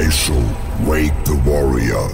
[0.00, 0.40] Daisho,
[0.86, 2.08] wake the warrior.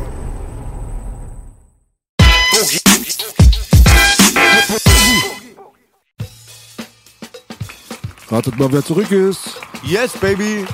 [8.28, 9.60] Ratet mal, wer zurück ist.
[9.84, 10.66] Yes, baby.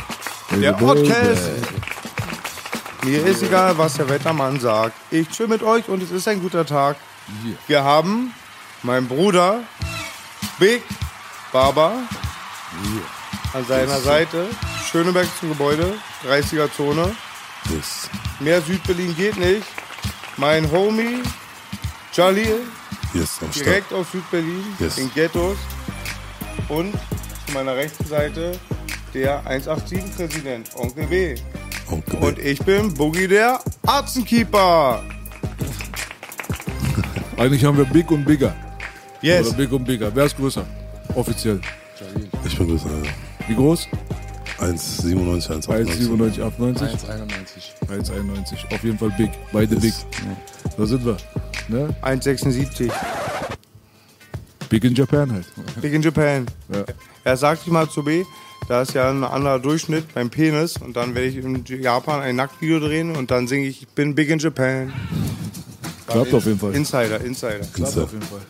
[0.59, 1.51] Der Podcast.
[3.05, 4.95] Mir ist egal, was der Wettermann sagt.
[5.11, 6.97] Ich chill mit euch und es ist ein guter Tag.
[7.67, 8.33] Wir haben
[8.83, 9.61] meinen Bruder
[10.59, 10.83] Big
[11.53, 11.93] Baba
[13.53, 14.47] an seiner Seite.
[14.91, 15.95] Schöneberg zum Gebäude,
[16.27, 17.15] 30er Zone.
[17.71, 18.09] Yes.
[18.41, 19.67] Mehr Südberlin geht nicht.
[20.37, 21.23] Mein Homie
[22.13, 22.61] Jalil,
[23.15, 24.99] Yes, direkt aus Südberlin, Yes.
[24.99, 25.57] in Ghettos.
[26.69, 26.93] Und
[27.47, 28.53] zu meiner rechten Seite
[29.15, 31.35] der 187-Präsident, Onkel B.
[31.91, 35.03] Onkel Und ich bin Boogie der Arzenkeeper.
[37.37, 38.55] Eigentlich haben wir Big und Bigger.
[39.21, 39.49] Yes.
[39.49, 40.11] Oder Big und Bigger.
[40.15, 40.65] Wer ist größer?
[41.15, 41.61] Offiziell.
[42.45, 42.89] Ich bin größer.
[43.49, 43.89] Wie groß?
[44.59, 46.43] 1,97, 1,98.
[46.43, 46.89] 1,97, 98,
[47.89, 48.13] 1,91.
[48.13, 48.75] 1,91.
[48.75, 49.31] Auf jeden Fall Big.
[49.53, 49.93] Beide Big.
[50.77, 51.17] Da sind wir.
[51.69, 51.95] Ne?
[52.03, 52.91] 1,76.
[54.69, 55.47] Big in Japan halt.
[55.81, 56.47] Big in Japan.
[56.73, 56.85] Ja.
[57.25, 58.25] Er sagte mal zu B,
[58.69, 62.37] da ist ja ein anderer Durchschnitt beim Penis und dann werde ich in Japan ein
[62.37, 64.93] Nacktvideo drehen und dann singe ich, ich bin Big in Japan.
[66.07, 66.75] Klappt auf jeden Fall.
[66.75, 67.61] Insider, Insider.
[67.73, 68.41] Klappt auf jeden Fall.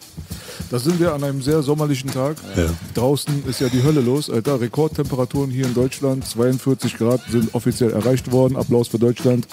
[0.72, 2.36] Da sind wir an einem sehr sommerlichen Tag.
[2.56, 2.64] Ja.
[2.94, 4.58] Draußen ist ja die Hölle los, Alter.
[4.58, 6.26] Rekordtemperaturen hier in Deutschland.
[6.26, 8.56] 42 Grad sind offiziell erreicht worden.
[8.56, 9.46] Applaus für Deutschland.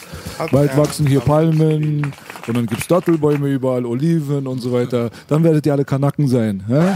[0.49, 0.77] Bald ja.
[0.77, 2.13] wachsen hier Palmen
[2.47, 5.09] und dann gibt's Dattelbäume überall, Oliven und so weiter.
[5.27, 6.63] Dann werdet ihr alle Kanaken sein.
[6.69, 6.95] Hä?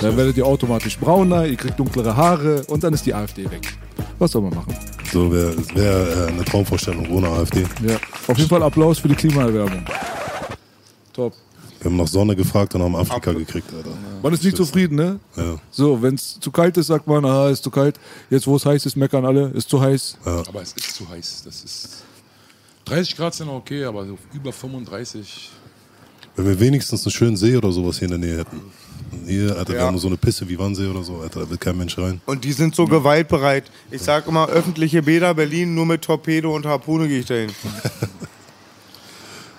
[0.00, 3.76] Dann werdet ihr automatisch brauner, ihr kriegt dunklere Haare und dann ist die AfD weg.
[4.20, 4.72] Was soll man machen?
[5.12, 7.62] So wäre wär, äh, eine Traumvorstellung ohne AfD.
[7.84, 7.96] Ja.
[8.28, 9.84] Auf jeden Fall Applaus für die Klimaerwärmung.
[11.12, 11.32] Top.
[11.84, 13.90] Wir haben nach Sonne gefragt und haben Afrika gekriegt, Alter.
[14.22, 15.20] Man ist nicht zufrieden, ne?
[15.36, 15.56] Ja.
[15.70, 18.00] So, wenn es zu kalt ist, sagt man, aha, ist zu kalt.
[18.30, 20.16] Jetzt, wo es heiß ist, meckern alle, ist zu heiß.
[20.24, 21.42] Aber es ist zu heiß.
[21.44, 21.88] Das ist
[22.86, 25.50] 30 Grad sind noch okay, aber so über 35.
[26.36, 28.62] Wenn wir wenigstens einen schönen See oder sowas hier in der Nähe hätten.
[29.26, 29.84] Hier, Alter, wir Ja.
[29.86, 32.18] haben nur so eine Pisse wie Wannsee oder so, Alter, da will kein Mensch rein.
[32.24, 33.70] Und die sind so gewaltbereit.
[33.90, 37.50] Ich sag immer, öffentliche Bäder Berlin, nur mit Torpedo und Harpune gehe ich dahin.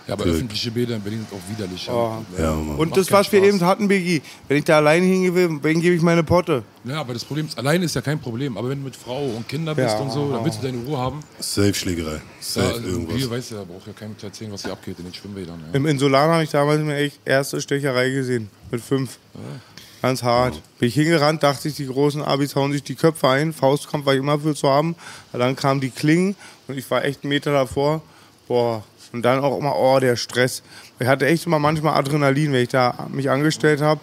[0.07, 1.89] Ja, aber öffentliche Bäder in Berlin sind auch widerlich.
[1.89, 2.17] Oh.
[2.37, 2.75] Ja, Mann.
[2.75, 3.49] Und das, was wir Spaß.
[3.49, 6.63] eben hatten, Biggie, wenn ich da alleine hingehen will, wen gebe ich meine Potte?
[6.83, 8.55] Ja, aber das Problem ist, alleine ist ja kein Problem.
[8.55, 9.99] Aber wenn du mit Frau und Kinder bist Ja.
[9.99, 11.21] und so, dann willst du deine Ruhe haben.
[11.39, 12.13] Safe Schlägerei.
[12.13, 13.15] Ja, Safe also irgendwas.
[13.17, 15.59] hier weiß ja, braucht ja keinem zu erzählen, was hier abgeht in den Schwimmbädern.
[15.71, 15.73] Ja.
[15.75, 18.49] Im Insulan habe ich damals mir echt erste Stecherei gesehen.
[18.69, 19.17] Mit fünf.
[20.03, 20.61] Ganz hart.
[20.77, 23.53] Bin ich hingerannt, dachte ich, die großen Abis hauen sich die Köpfe ein.
[23.53, 24.95] Faustkampf war ich immer für zu haben.
[25.31, 26.35] Aber dann kamen die Klingen
[26.67, 28.03] und ich war echt einen Meter davor.
[28.47, 28.83] Boah.
[29.15, 30.61] Und dann auch immer, oh, der Stress.
[30.99, 34.01] Ich hatte echt immer manchmal Adrenalin, wenn ich da mich angestellt habe.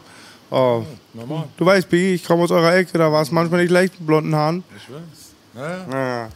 [0.51, 0.83] Oh.
[1.15, 1.45] Normal.
[1.57, 4.07] Du weißt, Biggie, ich komme aus eurer Ecke, da war es manchmal nicht leicht mit
[4.07, 4.65] blonden Haaren.
[4.77, 5.89] Ich weiß.
[5.91, 5.99] Ja.
[6.23, 6.29] Ja.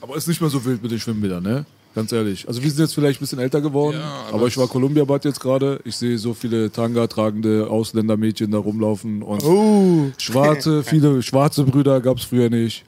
[0.00, 1.64] Aber ist nicht mehr so wild mit den Schwimmbädern, ne?
[1.94, 2.48] Ganz ehrlich.
[2.48, 5.26] Also wir sind jetzt vielleicht ein bisschen älter geworden, Ja, aber, aber ich war Columbia-Bad
[5.26, 5.78] jetzt gerade.
[5.84, 10.10] Ich sehe so viele Tanga-tragende Ausländermädchen da rumlaufen und Uh.
[10.18, 12.84] schwarze, viele schwarze Brüder gab es früher nicht.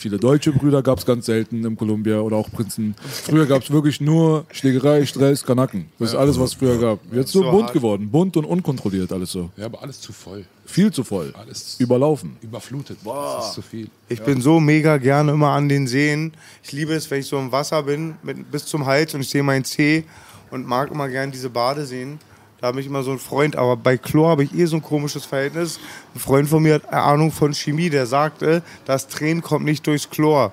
[0.00, 2.94] Viele deutsche Brüder gab es ganz selten im Columbia oder auch Prinzen.
[3.24, 5.86] Früher gab es wirklich nur Schlägerei, Stress, Kanaken.
[5.98, 7.00] Das ist alles, was es früher gab.
[7.12, 7.72] Jetzt so So bunt hart.
[7.72, 8.08] geworden.
[8.08, 9.50] Bunt und unkontrolliert alles so.
[9.56, 10.44] ja, aber alles zu voll.
[10.66, 11.34] Viel zu voll.
[11.36, 12.36] Alles Überlaufen.
[12.42, 12.98] überflutet.
[13.04, 13.88] Das ist zu viel.
[14.08, 16.32] Ich bin so mega gerne immer an den Seen.
[16.62, 19.28] Ich liebe es, wenn ich so im Wasser bin, mit, bis zum Hals und ich
[19.30, 20.04] sehe meinen Zeh
[20.52, 22.20] und mag immer gerne diese Badeseen.
[22.60, 24.82] Da habe ich immer so einen Freund, aber bei Chlor habe ich eh so ein
[24.82, 25.78] komisches Verhältnis.
[26.14, 30.10] Ein Freund von mir hat Ahnung von Chemie, der sagte, das Tränen kommt nicht durchs
[30.10, 30.52] Chlor.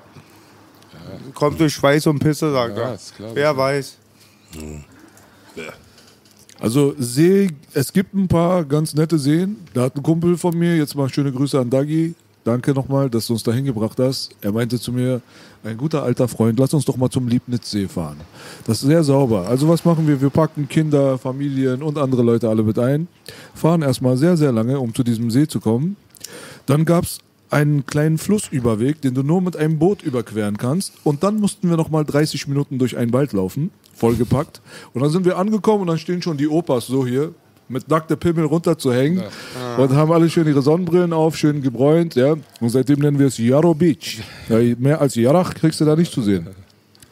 [1.34, 3.36] Kommt durch Schweiß und Pisse, sagt Ja, er.
[3.36, 3.98] Wer weiß.
[6.60, 9.58] Also See, es gibt ein paar ganz nette Seen.
[9.74, 12.16] Da hat ein Kumpel von mir, jetzt mal schöne Grüße an Dagi.
[12.44, 14.30] Danke nochmal, dass du uns da hingebracht hast.
[14.42, 15.22] Er meinte zu mir,
[15.66, 18.18] ein guter alter Freund, lass uns doch mal zum Liebnitzsee fahren.
[18.66, 19.48] Das ist sehr sauber.
[19.48, 20.22] Also was machen wir?
[20.22, 23.08] Wir packen Kinder, Familien und andere Leute alle mit ein,
[23.54, 25.96] fahren erstmal sehr, sehr lange, um zu diesem See zu kommen.
[26.66, 27.20] Dann gab es
[27.50, 30.94] einen kleinen Flussüberweg, den du nur mit einem Boot überqueren kannst.
[31.04, 34.62] Und dann mussten wir nochmal 30 Minuten durch einen Wald laufen, vollgepackt.
[34.94, 37.34] Und dann sind wir angekommen und dann stehen schon die Opas so hier,
[37.68, 39.24] mit nackter Pimmel runterzuhängen
[39.78, 42.34] und haben alle schön ihre Sonnenbrillen auf, schön gebräunt, ja.
[42.60, 44.22] Und seitdem nennen wir es Yarrow Beach.
[44.50, 46.48] Ja, mehr als Yarach kriegst du da nicht zu sehen.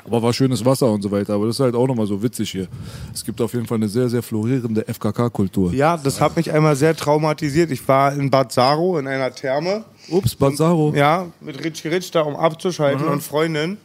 [0.05, 1.33] Aber war schönes Wasser und so weiter.
[1.33, 2.67] Aber das ist halt auch nochmal so witzig hier.
[3.13, 5.73] Es gibt auf jeden Fall eine sehr, sehr florierende FKK-Kultur.
[5.73, 7.71] Ja, das hat mich einmal sehr traumatisiert.
[7.71, 9.85] Ich war in Bad Saro in einer Therme.
[10.09, 10.93] Ups, Banzaro.
[10.93, 13.77] Ja, mit Richie Rich da, um abzuschalten und Freundin.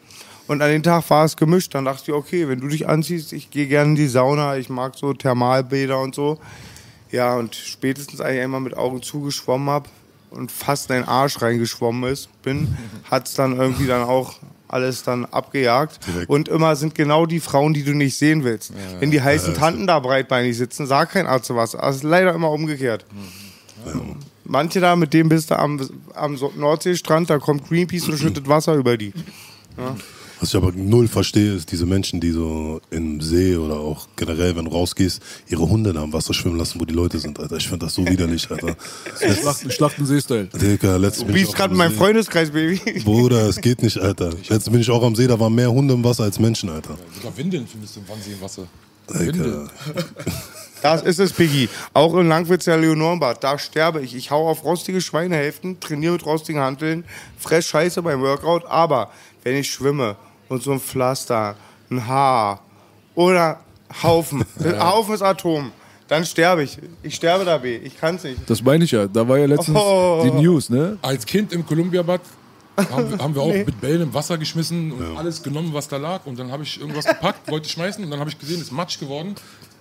[0.48, 1.74] Und an den Tag war es gemischt.
[1.74, 4.68] Dann dachte ich, okay, wenn du dich anziehst, ich gehe gerne in die Sauna, ich
[4.70, 6.38] mag so Thermalbäder und so.
[7.12, 9.88] Ja, und spätestens als ich einmal mit Augen zugeschwommen habe
[10.30, 12.76] und fast in den Arsch reingeschwommen ist, bin,
[13.10, 14.36] hat es dann irgendwie dann auch
[14.68, 16.00] alles dann abgejagt.
[16.06, 16.30] Direkt.
[16.30, 18.72] Und immer sind genau die Frauen, die du nicht sehen willst.
[19.00, 21.72] Wenn die heißen Tanten da breitbeinig sitzen, sag kein Arzt was.
[21.72, 23.06] Das ist leider immer umgekehrt.
[24.44, 25.80] Manche da, mit dem bist du am,
[26.14, 29.12] am Nordseestrand, da kommt Greenpeace und schüttet Wasser über die.
[30.40, 34.54] Was ich aber null verstehe, ist diese Menschen, die so im See oder auch generell,
[34.54, 37.56] wenn du rausgehst, ihre Hunde da am Wasser schwimmen lassen, wo die Leute sind, Alter.
[37.56, 38.76] Ich finde das so widerlich, Alter.
[39.40, 40.46] Schlachten, Schlachtensee-Style.
[40.46, 41.92] Digga, letztens bin ich gerade in meinem.
[41.92, 43.00] Freundeskreis, Baby.
[43.02, 44.30] Bruder, es geht nicht, Alter.
[44.30, 46.96] Letztens bin ich auch am See, da waren mehr Hunde im Wasser als Menschen, Alter.
[47.16, 48.66] Sogar Windeln findest du im Wannsee im Wasser.
[49.08, 49.68] Digga.
[50.80, 51.68] Das ist es, Piggy.
[51.92, 54.14] Auch in Langwitzer Leonorenbad, da sterbe ich.
[54.14, 57.04] Ich hau auf rostige Schweinehälften, trainiere mit rostigen Hanteln,
[57.36, 59.10] fress Scheiße beim Workout, aber
[59.42, 60.14] wenn ich schwimme
[60.48, 61.54] und so ein Pflaster,
[61.90, 62.60] ein Haar
[63.14, 63.60] oder
[64.02, 65.72] Haufen, ein Haufen ist Atom,
[66.08, 66.78] dann sterbe ich.
[67.02, 67.76] Ich sterbe da weh.
[67.76, 68.38] Ich kann's nicht.
[68.48, 69.06] Das meine ich ja.
[69.06, 70.22] Da war ja letztens Oh.
[70.24, 70.96] die News, ne?
[71.02, 72.20] Als Kind im Kolumbiabad
[72.76, 75.96] haben wir, haben wir auch mit Bällen im Wasser geschmissen und alles genommen, was da
[75.98, 76.24] lag.
[76.26, 78.72] Und dann habe ich irgendwas gepackt, wollte schmeißen und dann habe ich gesehen, es ist
[78.72, 79.34] matsch geworden.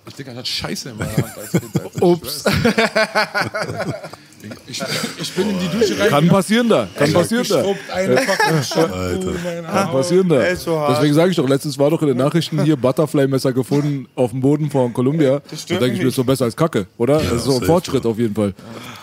[0.06, 1.64] Ich denke, ich hatte Scheiße in meiner Hand als Kind.
[1.94, 2.44] Ich Ups.
[4.66, 4.82] Ich,
[5.20, 6.10] ich bin in die Dusche rein.
[6.10, 6.88] Kann passieren da.
[6.94, 7.64] Kann passieren da.
[7.94, 10.40] Meine Kann passieren da.
[10.40, 14.40] Deswegen sage ich doch, letztens war doch in den Nachrichten hier Butterfly-Messer gefunden auf dem
[14.40, 15.40] Boden von Columbia.
[15.50, 17.18] Da stört denke ich mir, ist so besser als Kacke, oder?
[17.18, 18.54] das ist so ein Fortschritt auf jeden Fall.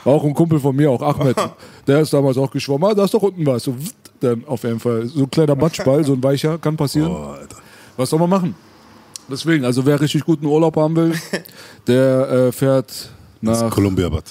[0.06, 1.36] Auch ein Kumpel von mir, auch Ahmed,
[1.88, 2.90] der ist damals auch geschwommen.
[2.90, 3.64] Ah, da ist doch unten was.
[3.64, 3.76] So,
[4.20, 5.08] dann auf jeden Fall.
[5.08, 7.12] So ein kleiner Matschball, so ein weicher, kann passieren.
[7.12, 7.58] Alter.
[7.98, 8.56] Was soll man machen?
[9.30, 11.14] Deswegen, also wer richtig guten Urlaub haben will,
[11.88, 13.10] der äh, fährt
[13.42, 14.24] Das nach Columbia-Bad.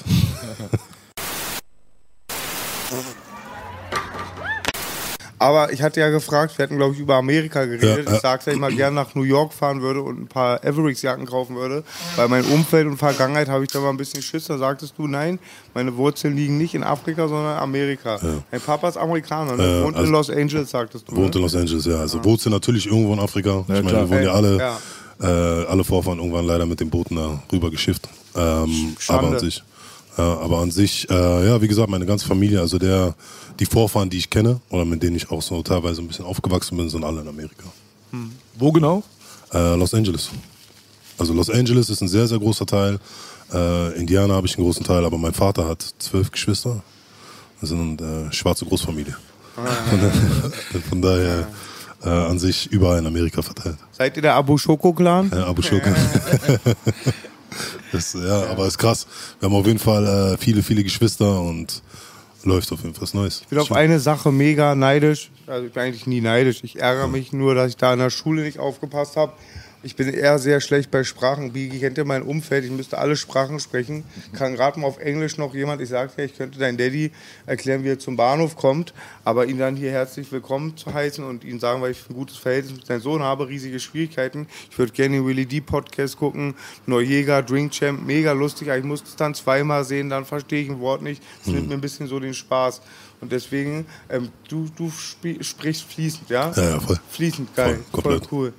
[5.39, 8.07] Aber ich hatte ja gefragt, wir hatten glaube ich über Amerika geredet.
[8.07, 8.17] Ja, ja.
[8.17, 11.57] Ich sagte, ich mal gerne nach New York fahren würde und ein paar Avericks-Jacken kaufen
[11.57, 11.83] würde.
[12.17, 14.47] Bei meinem Umfeld und Vergangenheit habe ich da mal ein bisschen Schiss.
[14.47, 15.39] Da sagtest du, nein,
[15.75, 18.19] meine Wurzeln liegen nicht in Afrika, sondern in Amerika.
[18.51, 19.79] Mein Papa ist Amerikaner, ne?
[19.79, 21.17] Ja, wohnt in also- Los Angeles, sagtest du.
[21.17, 21.47] Wohnt in ne?
[21.47, 21.97] Los Angeles, ja.
[21.97, 23.61] Also Wurzel natürlich irgendwo in Afrika.
[23.63, 24.79] ich meine, wir wurden ja alle, Ja.
[25.21, 28.09] Äh, alle Vorfahren irgendwann leider mit den Booten da rüber geschifft.
[28.37, 29.63] Ähm, aber an sich,
[30.17, 33.15] äh, aber an sich, äh, ja, wie gesagt, meine ganze Familie, also der,
[33.61, 36.77] die Vorfahren, die ich kenne oder mit denen ich auch so teilweise ein bisschen aufgewachsen
[36.77, 37.65] bin, sind alle in Amerika.
[38.59, 39.03] wo genau?
[39.53, 40.31] Äh, Los Angeles.
[41.19, 42.99] Also Los Angeles ist ein sehr, sehr großer Teil.
[43.53, 46.83] Äh, Indiana habe ich einen großen Teil, aber mein Vater hat zwölf Geschwister.
[47.61, 49.17] Wir sind eine äh, schwarze Großfamilie.
[49.91, 51.47] Von, da- von daher
[52.05, 53.77] äh, an sich überall in Amerika verteilt.
[53.93, 55.33] Seid ihr der Abu Shoko-Clan?
[55.33, 55.95] Abu Shurka.
[57.93, 59.07] das, ja, aber ist krass.
[59.41, 61.83] Wir haben auf jeden Fall äh, viele, viele Geschwister und
[62.45, 63.41] läuft auf jeden Fall was Neues.
[63.43, 65.31] Ich bin auf eine Sache mega neidisch.
[65.47, 66.63] Also ich bin eigentlich nie neidisch.
[66.63, 69.33] Ich ärgere mich nur, dass ich da in der Schule nicht aufgepasst habe.
[69.87, 71.53] Ich bin eher sehr schlecht bei Sprachen.
[71.53, 72.65] Bigi kennt ja mein Umfeld.
[72.65, 74.03] Ich müsste alle Sprachen sprechen.
[74.33, 75.83] Kann gerade mal auf Englisch noch jemand.
[75.83, 77.11] Ich sagte ja, ich könnte dein Daddy
[77.45, 78.95] erklären, wie er zum Bahnhof kommt.
[79.25, 82.39] Aber ihn dann hier herzlich willkommen zu heißen und ihm sagen, weil ich ein gutes
[82.39, 84.47] Verhältnis mit seinem Sohn habe, riesige Schwierigkeiten.
[84.71, 86.55] Ich würde gerne den Willy D Podcast gucken.
[86.87, 88.69] Neujäger, Drink Champ, mega lustig.
[88.69, 91.23] Aber ich musste es dann zweimal sehen, dann verstehe ich ein Wort nicht.
[91.45, 92.81] Das nimmt mir ein bisschen so den Spaß.
[93.21, 96.53] Und deswegen, ähm, du, du spri- sprichst fließend, ja?
[96.57, 96.99] Ja, ja, voll.
[97.11, 97.75] Fließend, geil.
[97.91, 98.33] Voll, Voll, komplett.
[98.33, 98.53] cool.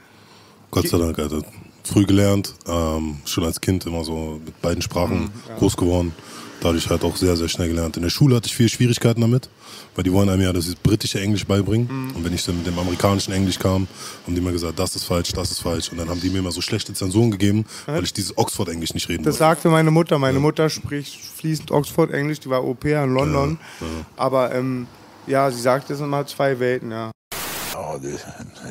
[0.76, 1.42] Gott sei Dank, Alter.
[1.86, 6.14] Früh gelernt, ähm, schon als Kind immer so mit beiden Sprachen groß geworden.
[6.60, 7.96] Dadurch halt auch sehr, sehr schnell gelernt.
[7.96, 9.50] In der Schule hatte ich viel Schwierigkeiten damit,
[9.94, 12.12] weil die wollen einem ja das britische Englisch beibringen.
[12.16, 13.88] Und wenn ich dann mit dem amerikanischen Englisch kam,
[14.26, 15.90] haben die immer gesagt, das ist falsch, das ist falsch.
[15.92, 19.08] Und dann haben die mir immer so schlechte Zensuren gegeben, weil ich dieses Oxford-Englisch nicht
[19.08, 19.56] reden Das wollte.
[19.56, 20.18] sagte meine Mutter.
[20.20, 23.60] Meine Mutter spricht fließend Oxford-Englisch, die war Au pair in London.
[24.18, 24.88] Aber ähm,
[25.28, 27.12] ja, sie sagte, es sind mal zwei Welten, ja.
[27.76, 28.20] Ja, det,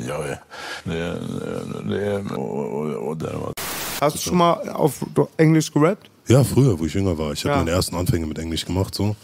[0.08, 0.38] ja, det,
[0.84, 3.52] det, det och, och där var
[4.00, 4.94] Hast du schon mal auf
[5.36, 6.10] Englisch gerappt?
[6.26, 7.32] Ja, früher, wo ich jünger war.
[7.32, 7.58] Ich habe Ja.
[7.58, 9.14] meine ersten Anfänge mit Englisch gemacht, so.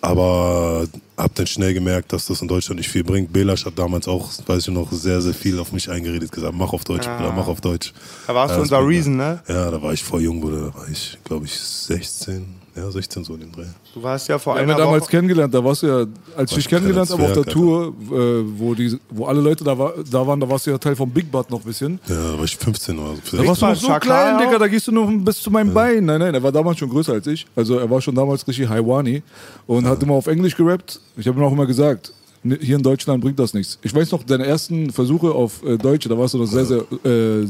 [0.00, 3.32] Aber habe dann schnell gemerkt, dass das in Deutschland nicht viel bringt.
[3.32, 6.72] Belasch hat damals auch, weiß ich noch, sehr, sehr viel auf mich eingeredet, gesagt, mach
[6.72, 7.92] auf Deutsch, Bruder, mach auf Deutsch.
[8.26, 9.40] Da warst Ja, du unser Reason, ne?
[9.48, 10.70] Ja, da war ich voll jung, Bruder.
[10.70, 12.46] Da war ich, glaube ich, 16.
[12.76, 13.64] Ja, 16 so in dem Dreh.
[13.94, 15.12] Du warst ja vor Wir haben einer ja damals Woche.
[15.12, 16.06] kennengelernt, da warst du ja,
[16.36, 19.64] als ich dich kennengelernt habe auf der Zwerg, Tour, äh, wo, die, wo alle Leute
[19.64, 21.98] da, war, da waren, da warst du ja Teil vom Big Bad noch ein bisschen.
[22.06, 23.36] Ja, da war ich 15 oder so.
[23.38, 24.40] Da warst du noch so Chakra klein, auch?
[24.40, 26.04] Digga, da gehst du nur bis zu meinem Bein.
[26.04, 27.46] Nein, nein, er war damals schon größer als ich.
[27.56, 29.22] Also er war schon damals richtig Haiwani
[29.66, 31.00] und hat immer auf Englisch gerappt.
[31.16, 33.78] Ich habe ihm auch immer gesagt, hier in Deutschland bringt das nichts.
[33.82, 36.84] Ich weiß noch, deine ersten Versuche auf äh, Deutsch, da warst du noch sehr, sehr
[37.04, 37.46] äh,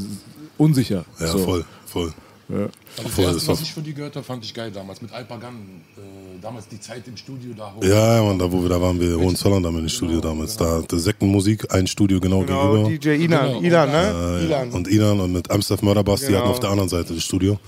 [0.57, 1.03] unsicher.
[1.19, 1.39] Ja, so.
[1.39, 2.13] voll, voll.
[2.49, 2.67] Ja.
[2.97, 5.01] Also Voll, das erste, was ich von dir gehört habe, fand ich geil damals.
[5.03, 5.53] Mit Alpagan,
[5.97, 7.83] äh, damals die Zeit im Studio da hoch.
[7.83, 10.57] Ja, ja, Mann, da wo wir da waren, wir Hohenzollern da im Studio damals.
[10.57, 12.89] Da hatte Sektenmusik, ein Studio genau, Genau, gegenüber.
[12.97, 13.61] DJ Inan, Genau.
[13.61, 14.39] Ilan, ne?
[14.41, 14.71] Äh, Ilan.
[14.71, 16.39] Und Inan und mit Amstaff Mörderbass, die Genau.
[16.39, 17.59] hatten auf der anderen Seite das Studio.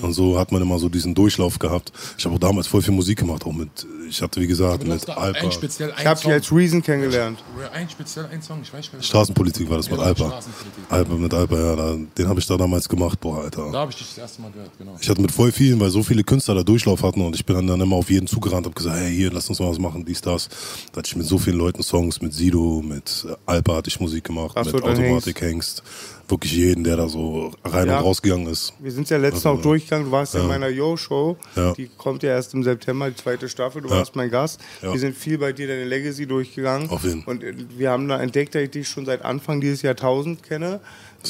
[0.00, 1.92] Und so hat man immer so diesen Durchlauf gehabt.
[2.16, 3.68] Ich habe auch damals voll viel Musik gemacht, auch mit,
[4.08, 5.38] ich hatte wie gesagt, mit Alpa.
[5.38, 7.38] ein speziell ein Ich habe dich als Reason kennengelernt.
[7.74, 9.06] Ein speziell ein Song, ich weiß gar nicht.
[9.08, 10.40] Straßenpolitik war das mit Genau, Alpa.
[10.88, 13.70] Alpa mit Alpa, ja, den habe ich da damals gemacht, boah, Alter.
[13.70, 14.96] Da habe ich dich das erste Mal gehört, genau.
[15.00, 17.56] Ich hatte mit voll vielen, weil so viele Künstler da Durchlauf hatten und ich bin
[17.56, 20.04] dann, dann immer auf jeden zugerannt, habe gesagt, hey, hier, lass uns mal was machen,
[20.04, 20.48] dies, das.
[20.92, 24.24] Da hatte ich mit so vielen Leuten Songs, mit Sido, mit Alpa hatte ich Musik
[24.24, 25.82] gemacht, Ach so, mit Automatik Hengst.
[26.30, 27.98] Wirklich jeden, der da so rein Ja.
[28.00, 28.74] und rausgegangen ist.
[28.80, 30.06] Wir sind ja letztens Also, auch durchgegangen.
[30.08, 30.40] Du warst ja.
[30.42, 31.38] in meiner Yo-Show.
[31.56, 31.72] Ja.
[31.72, 33.80] Die kommt ja erst im September, die zweite Staffel.
[33.80, 33.94] Du Ja.
[33.96, 34.60] warst mein Gast.
[34.82, 34.92] Ja.
[34.92, 36.90] Wir sind viel bei dir deine Legacy durchgegangen.
[36.90, 37.24] Auf jeden.
[37.24, 40.80] Und äh, wir haben da entdeckt, dass ich dich schon seit Anfang dieses Jahrtausend kenne,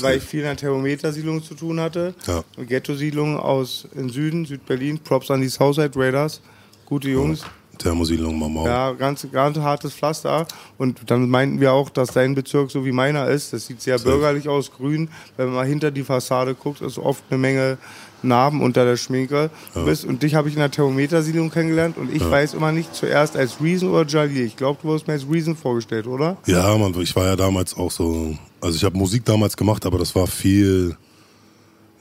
[0.01, 2.15] weil ich viel in der Thermometersiedlung zu tun hatte.
[2.27, 2.45] Ja.
[2.57, 4.99] Ghetto-Siedlung aus im Süden, Südberlin.
[4.99, 6.41] Props an die Southside Raiders.
[6.87, 7.45] Gute Jungs.
[7.79, 8.67] Thermosiedlung, Mamau.
[8.67, 10.47] Ja, ganz, ganz hartes Pflaster.
[10.79, 13.53] Und dann meinten wir auch, dass dein Bezirk so wie meiner ist.
[13.53, 15.09] Das sieht sehr bürgerlich aus, grün.
[15.37, 17.79] Wenn man mal hinter die Fassade guckt, ist oft eine Menge
[18.23, 19.51] Narben unter der Schminke.
[19.75, 21.97] Du bist, und dich habe ich in der Thermometersiedlung kennengelernt.
[21.97, 24.45] Und ich weiß immer nicht zuerst als Reason oder Jalil.
[24.45, 26.37] Ich glaube, du wurdest mir als Reason vorgestellt, oder?
[26.47, 29.99] Ja, Mann, ich war ja damals auch so, also ich habe Musik damals gemacht, aber
[29.99, 30.97] das war viel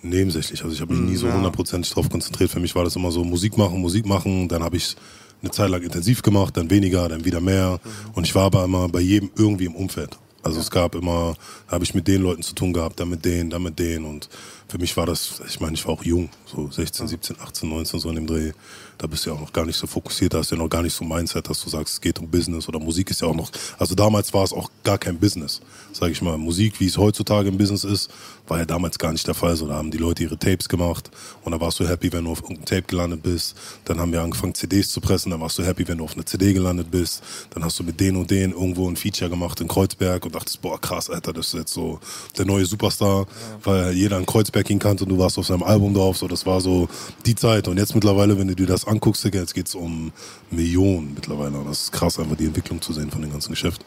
[0.02, 0.64] nebensächlich.
[0.64, 2.52] Also ich habe mich nie so hundertprozentig drauf konzentriert.
[2.52, 4.96] Für mich war das immer so Musik machen, Musik machen, dann habe ich
[5.42, 7.80] eine Zeit lang intensiv gemacht, dann weniger, dann wieder mehr.
[8.14, 10.18] Und ich war aber immer bei jedem irgendwie im Umfeld.
[10.44, 11.36] Also es gab immer,
[11.68, 14.06] da habe ich mit den Leuten zu tun gehabt, dann mit denen, dann mit denen.
[14.06, 14.30] Und
[14.68, 18.00] für mich war das, ich meine, ich war auch jung, so 16, 17, 18, 19,
[18.00, 18.52] so in dem Dreh.
[18.98, 20.70] Da bist du ja auch noch gar nicht so fokussiert, da hast du ja noch
[20.70, 23.22] gar nicht so ein Mindset, dass du sagst, es geht um Business oder Musik ist
[23.22, 25.62] ja auch noch, also damals war es auch gar kein Business,
[25.94, 26.38] sage ich mal.
[26.38, 28.10] Musik, wie es heutzutage im Business ist,
[28.48, 29.56] war ja damals gar nicht der Fall.
[29.56, 31.12] So, da haben die Leute ihre Tapes gemacht
[31.44, 33.56] und da warst du happy, wenn du auf irgendeinem Tape gelandet bist.
[33.86, 36.26] Dann haben wir angefangen, CDs zu pressen, dann warst du happy, wenn du auf einer
[36.26, 37.22] CD gelandet bist.
[37.52, 40.62] Dann hast du mit denen und denen irgendwo ein Feature gemacht in Kreuzberg und dachtest,
[40.62, 42.00] boah, krass, Alter, das ist jetzt so
[42.38, 43.28] der neue Superstar,
[43.64, 46.18] weil jeder in Kreuzberg ihn kannte und du warst auf seinem Album drauf.
[46.18, 46.88] So, das war so
[47.26, 47.68] die Zeit.
[47.68, 50.12] Und jetzt mittlerweile, wenn du dir das anguckst, Digga, jetzt geht's um
[50.52, 51.58] Millionen mittlerweile.
[51.58, 53.84] Und das ist krass, einfach die Entwicklung zu sehen von dem ganzen Geschäft.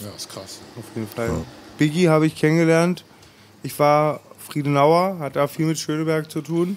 [0.00, 0.60] Ja, ist krass.
[0.78, 1.30] Auf jeden Fall.
[1.78, 3.04] Biggie habe ich kennengelernt.
[3.62, 6.76] Ich war Friedenauer, hat da viel mit Schöneberg zu tun.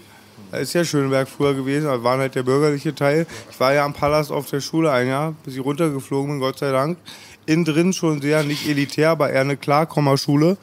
[0.51, 3.27] Da ist ja Schöneberg früher gewesen, aber war halt der bürgerliche Teil.
[3.51, 6.57] Ich war ja am Palast auf der Schule ein Jahr, bis ich runtergeflogen bin, Gott
[6.57, 6.97] sei Dank.
[7.45, 10.57] Innen drin schon sehr, nicht elitär, aber eher eine Klarkommerschule.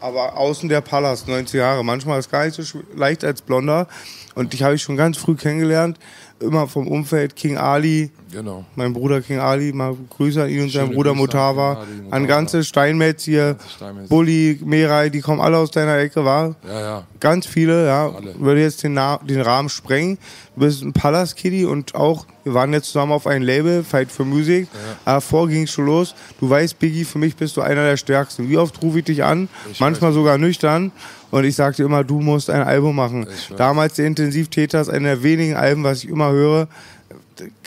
[0.00, 1.84] Aber außen der Palast, 90 Jahre.
[1.84, 3.88] Manchmal ist gar nicht so leicht als Blonder.
[4.34, 5.98] Und dich habe ich schon ganz früh kennengelernt.
[6.40, 8.64] Immer vom Umfeld King Ali, Genau.
[8.76, 12.00] mein Bruder King Ali, mal Grüße an ihn und seinen Bruder Grüße an Mutawa, King
[12.02, 14.08] Ali, an ganze Steinmetz hier, Steinmetz.
[14.08, 16.54] Bulli, Meray, die kommen alle aus deiner Ecke, war?
[16.66, 17.06] Ja, ja.
[17.18, 18.08] Ganz viele, ja.
[18.10, 18.34] Alle.
[18.38, 20.18] Würde jetzt den, Na den Rahmen sprengen.
[20.54, 24.24] Du bist ein Palast-Kitty und auch, wir waren jetzt zusammen auf einem Label, Fight for
[24.26, 24.68] Music.
[25.04, 26.14] Aber vor ging schon los.
[26.38, 28.48] Du weißt, Biggie, für mich bist du einer der Stärksten.
[28.48, 29.48] Wie oft rufe ich dich an?
[29.80, 30.92] Manchmal sogar nüchtern.
[31.30, 33.26] Und ich sagte immer, du musst ein Album machen.
[33.56, 36.68] Damals der Intensivtäter ist einer der wenigen Alben, was ich immer höre.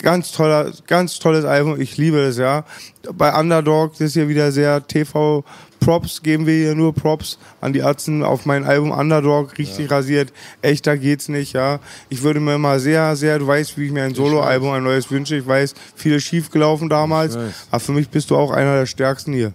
[0.02, 1.80] Ganz toller, ganz tolles Album.
[1.80, 2.66] Ich liebe es, ja.
[3.14, 5.46] Bei Underdog das ist hier wieder sehr TV
[5.82, 10.32] Props geben wir hier nur Props an die Atzen auf mein Album Underdog, richtig rasiert.
[10.62, 11.80] Echter geht's nicht, ja.
[12.08, 15.10] Ich würde mir mal sehr, sehr, du weißt, wie ich mir ein Soloalbum, ein neues
[15.10, 15.36] wünsche.
[15.36, 17.36] Ich weiß, viele schief gelaufen damals.
[17.72, 19.54] Aber für mich bist du auch einer der stärksten hier.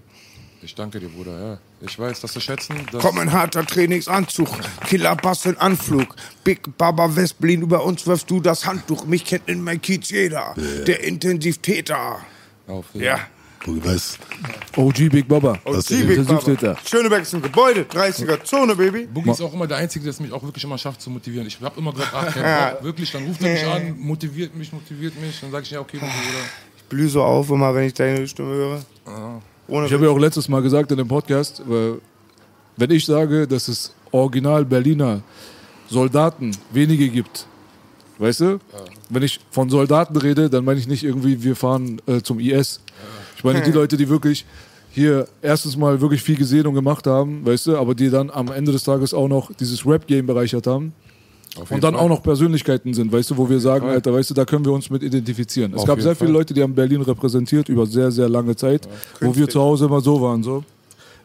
[0.63, 1.59] Ich danke dir, Bruder, ja.
[1.81, 2.87] Ich weiß, das zu schätzen.
[2.91, 4.49] Das Komm, ein harter Trainingsanzug,
[4.87, 9.63] Killerbass in Anflug, Big Baba Westblin, über uns wirfst du das Handtuch, mich kennt in
[9.63, 10.55] mein Kiez jeder,
[10.87, 12.21] der Intensivtäter.
[12.67, 13.21] Auf, Ja.
[13.65, 14.19] Du weißt,
[14.77, 15.59] OG Big Baba.
[15.65, 16.75] Das ist Big Intensivtäter.
[16.75, 16.81] Baba.
[16.89, 19.07] Schöneberg ist ein Gebäude, 30er Zone, Baby.
[19.07, 21.49] Boogie ist auch immer der Einzige, der es mich auch wirklich immer schafft zu motivieren.
[21.49, 25.21] Ich habe immer gesagt, ach, Bock, wirklich, dann ruft er mich an, motiviert mich, motiviert
[25.21, 25.41] mich.
[25.41, 26.45] Dann sage ich, ja, okay, mein Bruder.
[26.77, 29.43] Ich blühe so auf immer, wenn ich deine Stimme höre.
[29.69, 31.63] Ohne Ich habe ja auch letztes Mal gesagt in dem Podcast,
[32.77, 35.23] wenn ich sage, dass es original Berliner
[35.89, 37.47] Soldaten wenige gibt,
[38.19, 38.59] weißt du?
[39.09, 42.81] Wenn ich von Soldaten rede, dann meine ich nicht irgendwie, wir fahren äh, zum IS.
[43.37, 44.45] Ich meine die Leute, die wirklich
[44.91, 48.51] hier erstens mal wirklich viel gesehen und gemacht haben, weißt du, aber die dann am
[48.51, 50.93] Ende des Tages auch noch dieses Rap-Game bereichert haben.
[51.59, 52.03] Und dann Fall.
[52.05, 54.73] auch noch Persönlichkeiten sind, weißt du, wo wir sagen, Alter, weißt du, da können wir
[54.73, 55.73] uns mit identifizieren.
[55.75, 56.39] Es Auf gab sehr viele Fall.
[56.39, 58.89] Leute, die haben Berlin repräsentiert über sehr, sehr lange Zeit,
[59.21, 60.65] wo wir zu Hause immer so waren, so.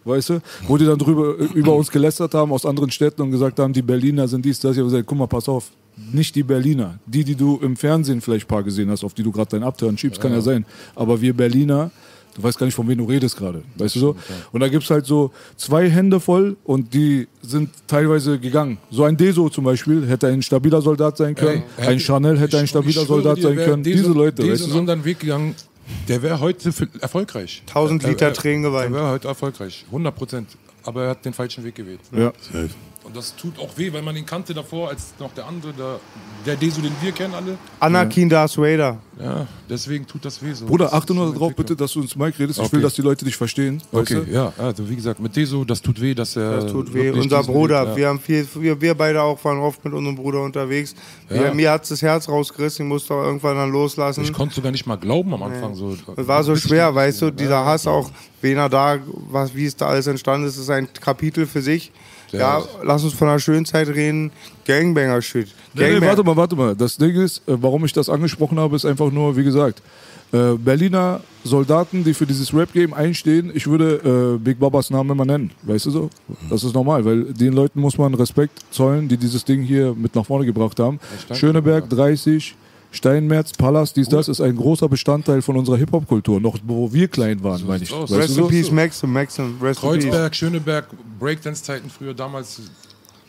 [0.04, 3.60] Weißt du, wo die dann drüber, über uns gelästert haben aus anderen Städten und gesagt
[3.60, 4.72] haben, die Berliner sind dies, das.
[4.72, 5.70] Ich habe gesagt, guck mal, pass auf,
[6.12, 6.98] nicht die Berliner.
[7.06, 9.64] Die, die du im Fernsehen vielleicht ein paar gesehen hast, auf die du gerade deinen
[9.64, 10.66] Abturn schiebst, kann ja sein.
[10.96, 11.92] Aber wir Berliner,
[12.36, 13.64] du weißt gar nicht, von wem du redest gerade.
[13.78, 14.16] Weißt du so?
[14.52, 18.78] Und da gibt's halt so zwei Hände voll und die sind teilweise gegangen.
[18.90, 21.64] So ein Deso zum Beispiel hätte ein stabiler Soldat sein können.
[21.78, 23.84] Ey, ein Chanel hätte ein stabiler Soldat dir, sein können.
[23.84, 24.80] Diese, Diese Leute, diesen weißt du so?
[24.80, 25.56] anderen Weg gegangen,
[26.08, 27.64] der wäre heute erfolgreich.
[27.68, 28.94] 1000 Liter Er- er- Tränen geweint.
[28.94, 30.50] Der wäre heute erfolgreich, 100 Prozent.
[30.84, 32.00] Aber er hat den falschen Weg gewählt.
[32.16, 32.32] Ja.
[32.42, 32.70] Safe.
[33.03, 36.00] Und das tut auch weh, weil man ihn kannte davor, als noch der andere, der,
[36.46, 37.58] der Deso, den wir kennen alle.
[37.79, 39.00] Anakin Darth Vader.
[39.20, 40.65] Ja, deswegen tut das weh so.
[40.67, 42.60] Bruder, Das achte nur darauf bitte, dass du ins Mic redest.
[42.60, 42.74] Ich Okay.
[42.75, 43.81] will, dass die Leute dich verstehen.
[43.91, 44.31] Weißt Okay, du?
[44.31, 46.62] ja, also wie gesagt, mit Deso, das tut weh, dass er.
[46.62, 47.10] Das tut weh.
[47.10, 47.96] Unser Bruder, ja.
[47.96, 50.93] wir haben viel, wir, wir beide auch waren oft mit unserem Bruder unterwegs.
[51.27, 51.53] Wir, Ja.
[51.55, 54.24] mir hat's das Herz rausgerissen, ich musste auch irgendwann dann loslassen.
[54.24, 55.74] Ich konnte sogar nicht mal glauben am Anfang.
[55.74, 55.98] So.
[56.15, 59.75] Es war so schwer, weißt du, dieser Hass auch, wen er da, was, wie es
[59.75, 61.91] da alles entstanden ist, ist ein Kapitel für sich.
[62.40, 64.32] Ja, lass uns von der schönen Zeit reden.
[64.66, 65.48] Gangbanger-Shit.
[65.74, 66.76] Nee, nee, Gangbang- warte mal, warte mal.
[66.76, 69.82] Das Ding ist, äh, warum ich das angesprochen habe, ist einfach nur, wie gesagt,
[70.34, 75.26] äh, Berliner Soldaten, die für dieses Rap-Game einstehen, ich würde äh, Big Babas Namen immer
[75.26, 75.52] nennen.
[75.64, 76.10] Weißt du so?
[76.50, 80.16] Das ist normal, weil den Leuten muss man Respekt zollen, die dieses Ding hier mit
[80.16, 81.00] nach vorne gebracht haben.
[81.34, 82.56] Schöneberg dir, 30.
[82.92, 87.42] Steinmetz, Palast, dies, das ist ein großer Bestandteil von unserer Hip-Hop-Kultur, noch wo wir klein
[87.42, 87.92] waren, meine ich.
[87.92, 88.48] Weißt Rest du in so?
[88.48, 90.04] Peace, Maxim, Maxim, Rest in Peace.
[90.04, 90.86] Kreuzberg, Schöneberg,
[91.20, 92.62] Breakdance-Zeiten früher damals.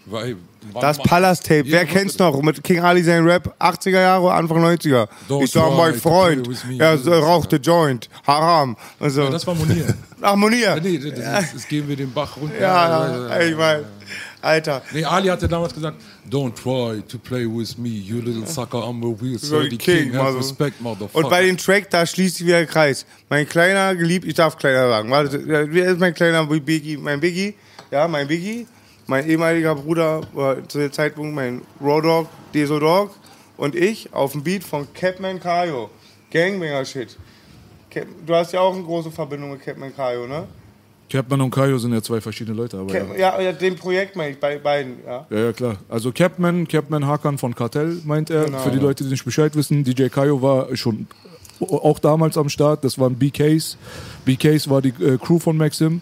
[0.05, 0.25] War,
[0.73, 2.43] war Das Palast-Tape, wer kennt's noch?
[2.43, 5.07] Mit King Ali sein Rap, 80er Jahre, Anfang 90er.
[5.29, 8.77] Don't ich sag, try mein Freund, er so, rauchte Joint, Haram.
[8.99, 9.23] Und so.
[9.23, 9.95] Ja, das war Monier.
[10.21, 10.81] Ach, Monier.
[10.83, 12.61] nee, das, ist, das gehen wir den Bach runter.
[12.61, 13.85] Ja, ja, ich mein,
[14.43, 14.83] Alter.
[14.93, 15.97] Nee, Ali hatte damals gesagt,
[16.29, 19.79] don't try to play with me, you little sucker, I'm a real So, the King,
[19.79, 21.25] king, have Mother- respect, motherfucker.
[21.25, 23.07] Und bei dem Track, da schließt sich wieder der Kreis.
[23.31, 25.11] Mein kleiner geliebt, ich darf kleiner sagen.
[25.11, 25.41] Warte,
[25.73, 26.97] wer ist mein kleiner Biggie?
[26.97, 27.55] Mein Biggie,
[27.91, 28.67] ja, mein Biggie,
[29.07, 33.15] mein ehemaliger Bruder, war zu dem Zeitpunkt mein Raw Dog, Deso Dog
[33.57, 35.89] und ich auf dem Beat von Capman Kayo.
[36.33, 37.17] Gangbanger-Shit.
[37.91, 40.49] Cap- Du hast ja auch eine große Verbindung mit Capman Kayo, ne?
[41.13, 43.01] Capman und Kayo sind ja zwei verschiedene Leute, aber ja.
[43.01, 45.27] Cap ja, ja, dem Projekt meine ich, bei beiden, ja.
[45.29, 45.77] Ja, ja, klar.
[45.91, 48.47] Also Capman, Capman Hakan von Kartell, meint er.
[48.47, 48.59] Genau.
[48.61, 51.07] Für die Leute, die nicht Bescheid wissen, DJ Kayo war schon
[51.61, 52.83] auch damals am Start.
[52.83, 53.77] Das waren BKs.
[54.25, 56.01] BKs war die äh, Crew von Maxim.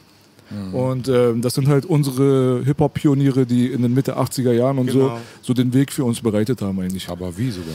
[0.48, 0.74] Mhm.
[0.74, 5.08] Und ähm, das sind halt unsere Hip-Hop-Pioniere, die in den Mitte 80er Jahren und Genau.
[5.08, 7.08] so, so den Weg für uns bereitet haben eigentlich.
[7.08, 7.74] Aber wie sogar?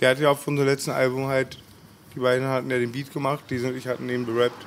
[0.00, 1.56] Der hat ja auf unserem letzten Album halt,
[2.14, 4.66] die beiden hatten ja den Beat gemacht, die und ich hatten den berappt.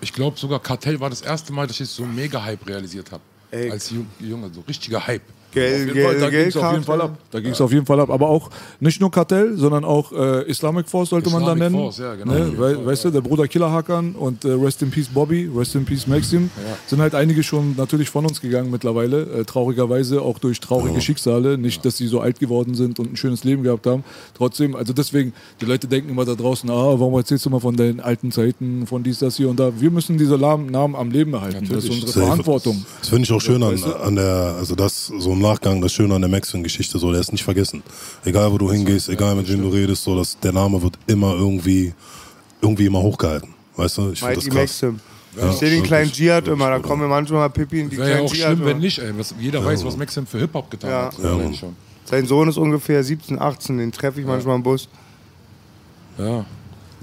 [0.00, 3.22] Ich glaube sogar Kartell war das erste Mal, dass ich so mega Hype realisiert habe.
[3.70, 5.22] Als Ju- Junge, so richtiger Hype.
[5.52, 7.18] Geld, jeden Fall, Geld, da ging es Geld, auf jeden Fall ab.
[7.30, 8.10] Da ging es auf jeden Fall ab.
[8.10, 11.84] Aber auch nicht nur Kartell, sondern auch äh, Islamic Force sollte man da Islamic nennen.
[11.84, 12.32] Force, ja, genau.
[12.32, 12.52] Ne?
[12.58, 15.74] Wei- Fall, weißt du, der Bruder Killer Hakan und äh, Rest in Peace Bobby, Rest
[15.74, 16.50] in Peace Maxim,
[16.86, 19.22] sind halt einige schon natürlich von uns gegangen mittlerweile.
[19.22, 21.58] Äh, traurigerweise auch durch traurige Schicksale.
[21.58, 24.04] Nicht, dass sie so alt geworden sind und ein schönes Leben gehabt haben.
[24.34, 27.76] Trotzdem, also deswegen, die Leute denken immer da draußen, ah, warum erzählst du mal von
[27.76, 29.72] deinen alten Zeiten, von dies, das hier und da.
[29.80, 31.66] Wir müssen diese Namen Namen am Leben erhalten.
[31.68, 32.02] Das ist Natürlich.
[32.04, 32.84] unsere Verantwortung.
[33.00, 33.96] Das finde ich auch schön an, weißt du?
[33.96, 37.32] an der, also das so im Nachgang, das Schöne an der Maxwin-Geschichte, so, der ist
[37.32, 37.82] nicht vergessen.
[38.24, 41.32] Egal wo du hingehst, egal mit wem du redest, so, dass der Name wird immer
[41.34, 41.94] irgendwie,
[42.60, 43.54] irgendwie immer hochgehalten.
[43.76, 44.10] Weißt du?
[44.12, 44.54] Ich finde das krass.
[44.54, 45.00] Maxim.
[45.38, 48.08] Ja, ich sehe den kleinen Jihad immer, da kommen mir manchmal Pippi in die Wäre
[48.08, 48.52] ja kleinen auch Jihad.
[48.56, 49.12] schlimm, wenn nicht, ey.
[49.16, 51.02] Was, jeder weiß, was Maxim für Hip-Hop getan Ja.
[51.06, 51.18] hat.
[51.22, 51.54] Ja, Mann.
[51.54, 51.76] schon.
[52.04, 54.88] Sein Sohn ist ungefähr 17, 18, den treffe ich manchmal im Bus.
[56.18, 56.44] Ja.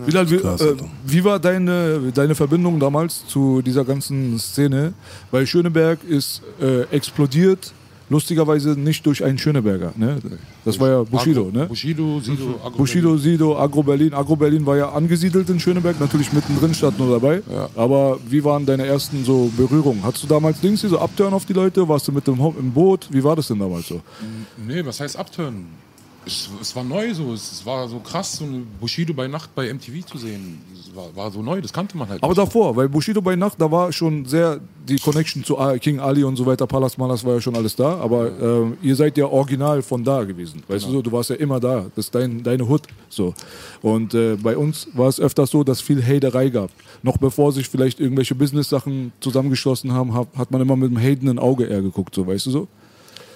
[0.05, 0.75] Bilal, wie, äh,
[1.07, 4.93] wie war deine, deine Verbindung damals zu dieser ganzen Szene?
[5.31, 7.73] Weil Schöneberg ist äh, explodiert,
[8.09, 9.93] lustigerweise nicht durch einen Schöneberger.
[9.95, 10.19] Ne?
[10.65, 11.47] Das war ja Bushido.
[11.47, 11.65] Agro, Ne?
[11.67, 14.13] Bushido, Sido, Agro Bushido, Sido, Agro Berlin.
[14.13, 17.41] Agro Berlin war ja angesiedelt in Schöneberg, natürlich mittendrin stand nur dabei.
[17.51, 17.69] Ja.
[17.75, 20.03] Aber wie waren deine ersten so Berührungen?
[20.03, 21.87] Hattest du damals Dings, hier so Abturn auf die Leute?
[21.87, 23.07] Warst du mit dem im Boot?
[23.11, 24.01] Wie war das denn damals so?
[24.65, 25.65] Nee, was heißt abturnen?
[26.25, 29.55] Es, es war neu so, es, es war so krass, so eine Bushido bei Nacht
[29.55, 30.59] bei MTV zu sehen.
[30.97, 32.39] War, war so neu, das kannte man halt Aber nicht.
[32.39, 36.35] davor, weil Bushido bei Nacht, da war schon sehr die Connection zu King Ali und
[36.35, 39.83] so weiter, Palas Malas war ja schon alles da, aber ähm, ihr seid ja original
[39.83, 40.63] von da gewesen.
[40.67, 41.85] Weißt du so, du warst ja immer da.
[41.95, 42.83] Das ist dein, deine Hood.
[43.09, 43.35] So.
[43.81, 46.71] Und äh, bei uns war es öfters so, dass viel Haterei gab.
[47.03, 51.37] Noch bevor sich vielleicht irgendwelche Business-Sachen zusammengeschlossen haben, hat, hat man immer mit dem hatenden
[51.37, 52.67] Auge eher geguckt, so, weißt du so?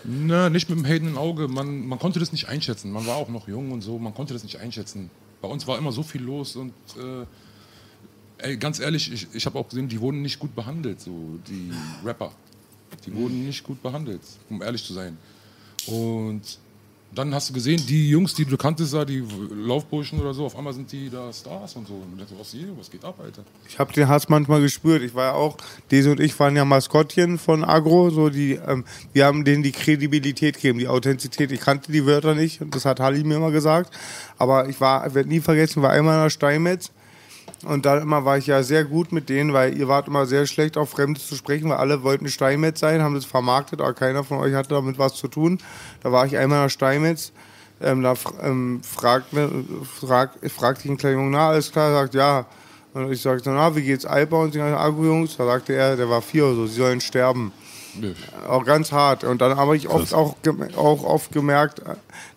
[0.04, 1.48] Na, nicht mit dem im Auge.
[1.48, 2.92] Man, man konnte das nicht einschätzen.
[2.92, 4.00] Man war auch noch jung und so.
[4.00, 5.12] Man konnte das nicht einschätzen.
[5.42, 7.26] Bei uns war immer so viel los und äh,
[8.42, 11.72] ey, ganz ehrlich, ich, ich habe auch gesehen, die wurden nicht gut behandelt, so die
[12.06, 12.32] Rapper.
[13.06, 15.18] Die wurden nicht gut behandelt, um ehrlich zu sein.
[15.88, 16.42] Und
[17.14, 19.22] dann hast du gesehen, die Jungs, die du kanntest, da, die
[19.54, 21.96] Laufburschen oder so, auf einmal sind die da Stars und so.
[21.96, 23.44] Und denkst, was, hier, was geht ab, Alter?
[23.68, 25.02] Ich habe den Hass manchmal gespürt.
[25.02, 25.58] Ich war ja auch,
[25.90, 28.10] Desi und ich waren ja Maskottchen von Agro.
[28.12, 31.52] So die, ähm, wir haben denen die Kredibilität gegeben, die Authentizität.
[31.52, 33.94] Ich kannte die Wörter nicht und das hat Halli mir immer gesagt.
[34.38, 36.92] Aber ich war, werde nie vergessen, war einmal in der Steinmetz.
[37.64, 40.46] Und dann immer war ich ja sehr gut mit denen, weil ihr wart immer sehr
[40.46, 44.24] schlecht auf Fremde zu sprechen, weil alle wollten Steinmetz sein, haben das vermarktet, aber keiner
[44.24, 45.60] von euch hatte damit was zu tun.
[46.02, 47.32] Da war ich einmal in der Steinmetz.
[47.82, 49.28] Ähm, da ähm, fragt,
[50.00, 52.46] fragt, fragte ich einen kleinen Jungen, na, alles klar, sagt ja.
[52.94, 55.38] Und ich sagte, na, wie geht's Alba und die ganzen Agro-Jungs?
[55.38, 57.54] Da sagte er, der war vier oder so, sie sollen sterben.
[58.48, 59.24] Auch ganz hart.
[59.24, 60.36] Und dann habe ich oft auch,
[60.76, 61.82] auch oft gemerkt,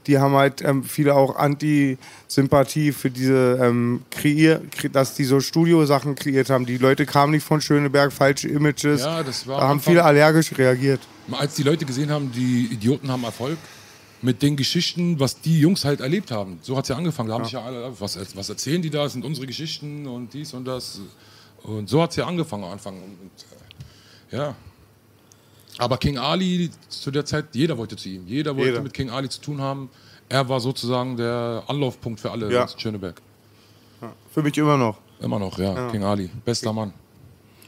[0.06, 5.40] die haben halt ähm, viele auch Anti-Sympathie für diese ähm, kreier, kre- dass die so
[5.40, 6.66] Studiosachen kreiert haben.
[6.66, 9.00] Die Leute kamen nicht von Schöneberg, falsche Images.
[9.00, 11.00] Ja, das war da haben viele allergisch reagiert.
[11.32, 13.58] Als die Leute gesehen haben, die Idioten haben Erfolg,
[14.22, 16.58] mit den Geschichten, was die Jungs halt erlebt haben.
[16.62, 17.28] So hat es ja angefangen.
[17.28, 19.04] Da haben sich ja alle, was, was erzählen die da?
[19.04, 21.00] Das sind unsere Geschichten und dies und das.
[21.62, 22.94] Und so hat es ja angefangen am Anfang.
[22.94, 23.30] Und,
[24.32, 24.54] äh, ja.
[25.78, 28.26] Aber King Ali zu der Zeit, jeder wollte zu ihm.
[28.26, 28.82] Jeder wollte Jeder.
[28.82, 29.90] mit King Ali zu tun haben.
[30.28, 32.62] Er war sozusagen der Anlaufpunkt für alle Ja.
[32.62, 33.20] in Schöneberg.
[34.32, 34.96] Für mich immer noch.
[35.20, 35.90] Immer noch, ja.
[35.90, 36.92] King Ali, bester Mann.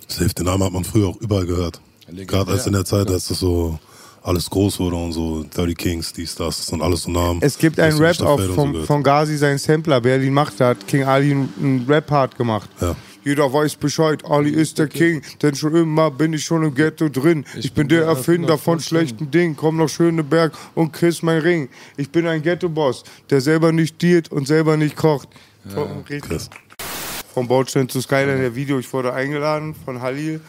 [0.09, 1.81] Safe, den Namen hat man früher auch überall gehört.
[2.09, 3.79] Gerade als in der Zeit, als das so
[4.23, 7.40] alles groß wurde und so 30 Kings, dies, das, das sind alles so Namen.
[7.42, 10.87] Es gibt einen Rap auch und so von Gazi, sein Sampler, Berlin macht, da hat
[10.87, 12.69] King Ali einen- einen Rap-Part gemacht.
[12.81, 12.95] Ja.
[13.27, 17.09] Jeder weiß Bescheid, Ali ist der King, denn schon immer bin ich schon im Ghetto
[17.09, 17.45] drin.
[17.57, 21.69] Ich, bin der Erfinder von schlechten Dingen, komm nach Schöneberg und küss mein Ring.
[21.97, 25.29] Ich bin ein Ghetto-Boss, der selber nicht dealt und selber nicht kocht.
[26.21, 26.51] Krass.
[27.35, 30.41] Vom Baustein zu Skyline, der Video, ich wurde eingeladen von Halil,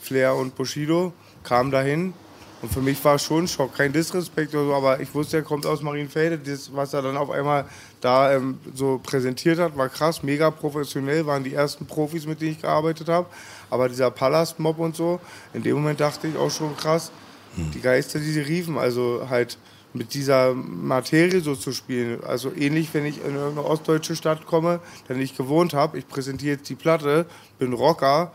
[0.00, 1.12] Flair und Bushido,
[1.44, 2.14] kam dahin.
[2.62, 5.36] Und für mich war es schon ein Schock, kein Disrespekt oder so, aber ich wusste,
[5.36, 6.38] er kommt aus Marienfelde.
[6.38, 7.66] Das, was er dann auf einmal
[8.02, 12.52] da ähm, so präsentiert hat, war krass, mega professionell, waren die ersten Profis, mit denen
[12.52, 13.26] ich gearbeitet habe.
[13.70, 15.20] Aber dieser Palastmob und so,
[15.54, 17.10] in dem Moment dachte ich auch schon krass,
[17.56, 19.56] die Geister, die sie riefen, also halt
[19.94, 22.24] mit dieser Materie so zu spielen.
[22.24, 26.56] Also ähnlich, wenn ich in irgendeine ostdeutsche Stadt komme, dann ich gewohnt habe, ich präsentiere
[26.56, 27.26] jetzt die Platte,
[27.58, 28.32] bin Rocker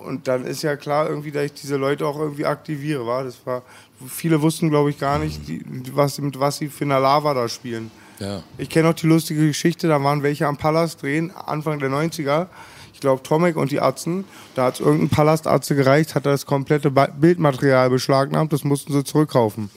[0.00, 3.06] und dann ist ja klar irgendwie, dass ich diese Leute auch irgendwie aktiviere.
[3.06, 3.24] War.
[3.24, 3.62] Das war,
[4.06, 7.48] viele wussten, glaube ich, gar nicht, die, was, mit was sie für eine Lava da
[7.48, 7.90] spielen.
[8.20, 8.42] Ja.
[8.58, 12.46] Ich kenne auch die lustige Geschichte, da waren welche am Palast drehen, Anfang der 90er.
[12.94, 14.24] Ich glaube, Tomek und die Atzen,
[14.54, 19.04] da hat es irgendein Palastarzt gereicht, hat das komplette Ba- Bildmaterial beschlagnahmt, das mussten sie
[19.04, 19.68] zurückkaufen.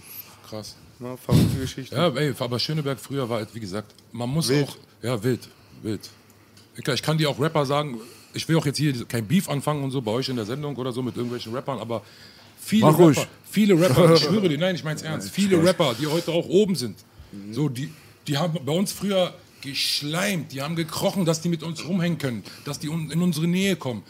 [0.49, 0.77] Krass.
[0.99, 1.95] Ne, verrückte Geschichte.
[1.95, 4.69] Ja, ey, aber Schöneberg früher war halt, wie gesagt, man muss Wild.
[4.69, 5.47] auch, ja, wild,
[5.81, 6.09] wild.
[6.77, 7.97] Ich, ich kann dir auch Rapper sagen,
[8.33, 10.75] ich will auch jetzt hier kein Beef anfangen und so bei euch in der Sendung
[10.77, 12.01] oder so mit irgendwelchen Rappern, aber
[12.57, 13.27] viele Mach Rapper, ruhig.
[13.49, 16.75] viele Rapper, ich schwöre dir, nein, ich mein's ernst, viele Rapper, die heute auch oben
[16.75, 16.97] sind,
[17.51, 17.91] so, die,
[18.29, 22.43] die haben bei uns früher geschleimt, die haben gekrochen, dass die mit uns rumhängen können,
[22.63, 24.03] dass die in unsere Nähe kommen.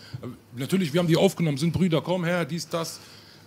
[0.55, 2.99] Natürlich, wir haben die aufgenommen, sind Brüder, komm her, dies, das,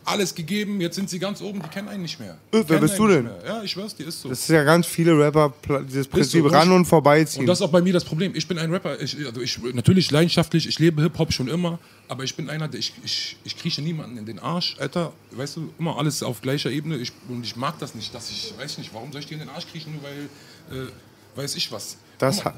[0.04, 2.36] alles gegeben, jetzt sind sie ganz oben, die kennen einen nicht mehr.
[2.52, 3.24] Die Äh, wer bist du denn?
[3.24, 3.38] mehr.
[3.46, 4.28] Ja, ich schwör's dir, ist so.
[4.28, 5.52] Das ist ja ganz viele Rapper,
[5.88, 7.40] dieses Prinzip so, ran und vorbeiziehen.
[7.40, 8.32] Und das ist auch bei mir das Problem.
[8.34, 12.24] Ich bin ein Rapper, ich, also ich, natürlich leidenschaftlich, ich lebe Hip-Hop schon immer, aber
[12.24, 15.12] ich bin einer, der, ich, ich, ich krieche niemanden in den Arsch, Alter.
[15.30, 16.96] Weißt du, immer alles auf gleicher Ebene.
[16.96, 19.34] Ich, und ich mag das nicht, dass ich, weiß ich nicht, warum soll ich dir
[19.34, 20.88] in den Arsch kriechen, nur weil, äh,
[21.36, 21.96] weiß ich was.
[22.22, 22.54] Das hat-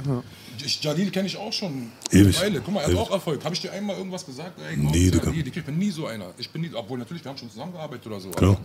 [0.64, 2.36] ich, Jalil kenne ich auch schon Ewig.
[2.36, 2.60] eine Weile.
[2.60, 3.00] Guck mal, er hat Ewig.
[3.00, 3.42] auch Erfolg.
[3.44, 4.58] Habe ich dir einmal irgendwas gesagt?
[4.60, 5.30] Ey, komm, Nee, ja, Digga.
[5.30, 6.32] nee, ich bin nie so einer.
[6.38, 8.30] Ich bin nie, obwohl natürlich, wir haben schon zusammengearbeitet oder so.
[8.30, 8.60] Klar.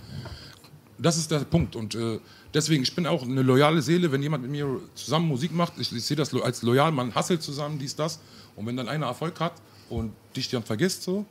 [0.97, 1.77] Das ist der Punkt.
[1.77, 2.19] Und äh,
[2.53, 5.73] deswegen, ich bin auch eine loyale Seele, wenn jemand mit mir zusammen Musik macht.
[5.79, 8.19] Ich, ich sehe das als loyal, man hasselt zusammen, dies, das.
[8.57, 9.53] Und wenn dann einer Erfolg hat
[9.89, 11.25] und dich dann vergisst, so,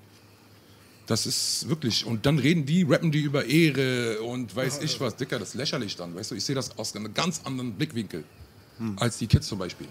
[1.07, 2.07] das ist wirklich.
[2.07, 5.54] Und dann reden die, rappen die über Ehre und weiß ich was, Dicker, das ist
[5.57, 6.14] lächerlich dann.
[6.16, 8.24] Weißt du, ich sehe das aus einem ganz anderen Blickwinkel
[8.97, 9.87] als die Kids zum Beispiel.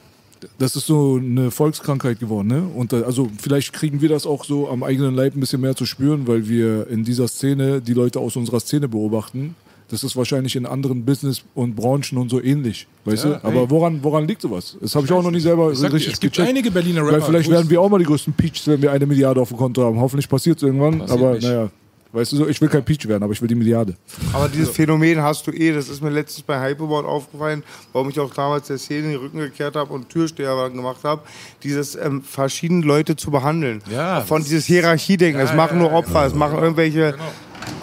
[0.60, 2.64] Das ist so eine Volkskrankheit geworden, ne?
[2.76, 5.86] Und also vielleicht kriegen wir das auch so am eigenen Leib ein bisschen mehr zu
[5.88, 9.56] spüren, weil wir in dieser Szene die Leute aus unserer Szene beobachten.
[9.90, 13.44] Das ist wahrscheinlich in anderen Business und Branchen und so ähnlich, weißt Ja, du?
[13.48, 14.78] Aber woran, woran liegt sowas?
[14.82, 16.50] Das habe ich auch noch nie selber Ich sag richtig es gibt gecheckt.
[16.50, 18.92] einige Berliner Weil Rapper, vielleicht wo werden wir auch mal die größten Peaches, wenn wir
[18.92, 19.98] eine Milliarde auf dem Konto haben.
[20.00, 21.00] Hoffentlich passiert es irgendwann.
[21.00, 21.44] Passiert aber nicht.
[21.48, 21.70] naja,
[22.12, 23.96] weißt du so, ich will kein Peach werden, aber ich will die Milliarde.
[24.34, 28.20] Aber dieses Phänomen hast du eh, das ist mir letztens bei Hyperboard aufgefallen, warum ich
[28.20, 31.22] auch damals der Szene in den Rücken gekehrt habe und Türsteher gemacht habe,
[31.64, 33.82] dieses ähm, verschiedene Leute zu behandeln.
[33.92, 37.24] Ja, Von dieses Hierarchiedenken, es Ja, machen ja, nur ja, Opfer, es machen irgendwelche Genau.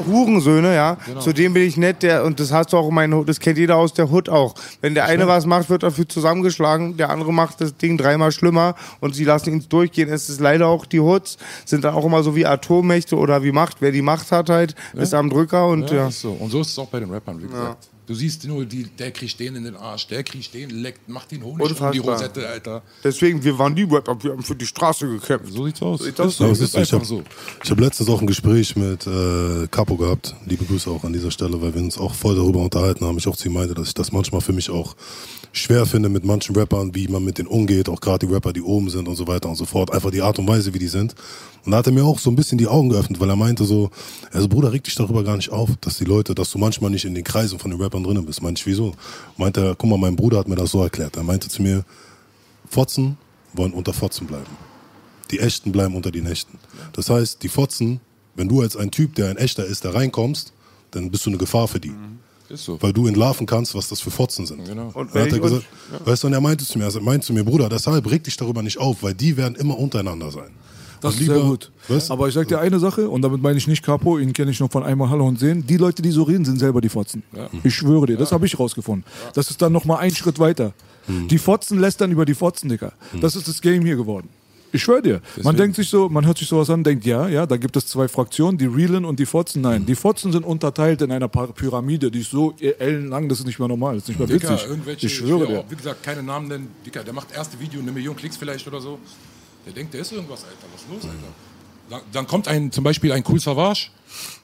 [0.06, 0.96] Hurensöhne, ja.
[1.20, 3.58] Zu dem bin ich nett, der, und das hast du auch in meinen, das kennt
[3.58, 4.54] jeder aus der Hood auch.
[4.80, 8.74] Wenn der eine was macht, wird dafür zusammengeschlagen, der andere macht das Ding dreimal schlimmer
[9.00, 10.08] und sie lassen ihn durchgehen.
[10.08, 13.52] Es ist leider auch die Hoods, sind dann auch immer so wie Atommächte oder wie
[13.52, 13.76] Macht.
[13.80, 16.08] Wer die Macht hat halt, ist am Drücker und Ja, ja.
[16.08, 16.32] Ist so.
[16.32, 17.88] Und so ist es auch bei den Rappern, wie gesagt.
[18.06, 21.30] Du siehst nur, die, der kriegt den in den Arsch, der kriegt den, leckt, macht
[21.30, 22.14] den Honig um die Unfassbar.
[22.14, 22.82] Rosette, Alter.
[23.02, 25.52] Deswegen, wir waren die Rapper, wir haben für die Straße gekämpft.
[25.52, 26.00] So sieht's aus.
[26.02, 27.22] Aus Ist so, Aber ist siehst du, ich einfach habe so.
[27.62, 30.34] ich hab letztens auch ein Gespräch mit äh, Capo gehabt.
[30.44, 33.16] Liebe Grüße auch an dieser Stelle, weil wir uns auch voll darüber unterhalten haben.
[33.16, 34.96] Ich auch zu ihm meinte, dass ich das manchmal für mich auch
[35.52, 38.60] schwer finde mit manchen Rappern, wie man mit denen umgeht, auch gerade die Rapper, die
[38.62, 39.92] oben sind und so weiter und so fort.
[39.92, 41.14] Einfach die Art und Weise, wie die sind.
[41.64, 43.64] Und da hat er mir auch so ein bisschen die Augen geöffnet, weil er meinte
[43.64, 43.90] so,
[44.32, 47.04] also Bruder, reg dich darüber gar nicht auf, dass die Leute, dass du manchmal nicht
[47.04, 48.42] in den Kreisen von den Rappern drinnen bist.
[48.42, 48.94] Meinte ich, wieso?
[49.36, 51.16] Meinte er, guck mal, mein Bruder hat mir das so erklärt.
[51.16, 51.84] Er meinte zu mir,
[52.68, 53.16] Fotzen
[53.52, 54.50] wollen unter Fotzen bleiben.
[55.30, 56.58] Die Echten bleiben unter den Echten.
[56.92, 58.00] Das heißt, die Fotzen,
[58.34, 60.52] wenn du als ein Typ, der ein Echter ist, da reinkommst,
[60.90, 61.92] dann bist du eine Gefahr für die.
[62.48, 62.80] Ist so.
[62.82, 64.64] Weil du entlarven kannst, was das für Fotzen sind.
[64.66, 64.90] Genau.
[64.92, 67.32] Und hat er gesagt, uns- weißt du, und er meinte zu mir, er meinte zu
[67.32, 70.50] mir, Bruder, deshalb reg dich darüber nicht auf, weil die werden immer untereinander sein.
[71.04, 71.70] Das ist sehr gut.
[71.88, 72.10] Weißt?
[72.10, 74.60] Aber ich sag dir eine Sache, und damit meine ich nicht Capo, ihn kenne ich
[74.60, 75.66] noch von einmal Hallo und Sehen.
[75.66, 77.22] Die Leute, die so reden, sind selber die Fotzen.
[77.62, 79.04] Ich schwöre dir, das habe ich rausgefunden.
[79.34, 80.72] Das ist dann nochmal ein Schritt weiter.
[81.06, 81.28] Hm.
[81.28, 82.92] Die Fotzen lästern über die Fotzen, Digga.
[83.20, 84.28] Das ist das Game hier geworden.
[84.72, 85.20] Ich schwöre dir.
[85.44, 87.86] Man denkt sich so, man hört sich sowas an, denkt, ja, ja, da gibt es
[87.86, 89.62] zwei Fraktionen, die Realen und die Fotzen.
[89.62, 89.86] Nein, Hm.
[89.86, 93.68] die Fotzen sind unterteilt in einer Pyramide, die ist so ellenlang, das ist nicht mehr
[93.68, 94.68] normal, das ist nicht mehr Dicker, witzig.
[94.68, 95.58] irgendwelche, Ich schwöre will dir.
[95.60, 96.68] auch, wie gesagt, keine Namen nennen.
[96.84, 98.98] Dicker, der macht erste Video, eine Million Klicks vielleicht oder so.
[99.66, 100.66] Der denkt, der ist irgendwas, Alter.
[100.72, 101.32] Was ist los, Alter?
[101.90, 103.88] Dann, dann kommt ein, zum Beispiel ein Cool Savage.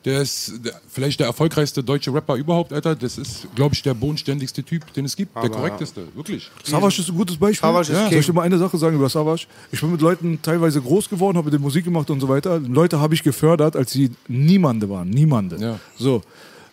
[0.05, 2.95] Der ist der, vielleicht der erfolgreichste deutsche Rapper überhaupt, Alter.
[2.97, 5.35] Das ist, glaube ich, der bodenständigste Typ, den es gibt.
[5.37, 6.51] der korrekteste, wirklich.
[6.65, 7.69] Savage ist ein gutes Beispiel.
[7.69, 8.03] Savage ist ja.
[8.03, 8.11] King.
[8.11, 9.47] Soll ich dir mal eine Sache sagen über Savage?
[9.73, 12.59] Ich bin mit Leuten teilweise groß geworden, habe mit denen Musik gemacht und so weiter.
[12.59, 15.09] Leute habe ich gefördert, als sie niemande waren.
[15.09, 15.57] Niemande.
[15.59, 15.79] Ja.
[15.97, 16.23] So.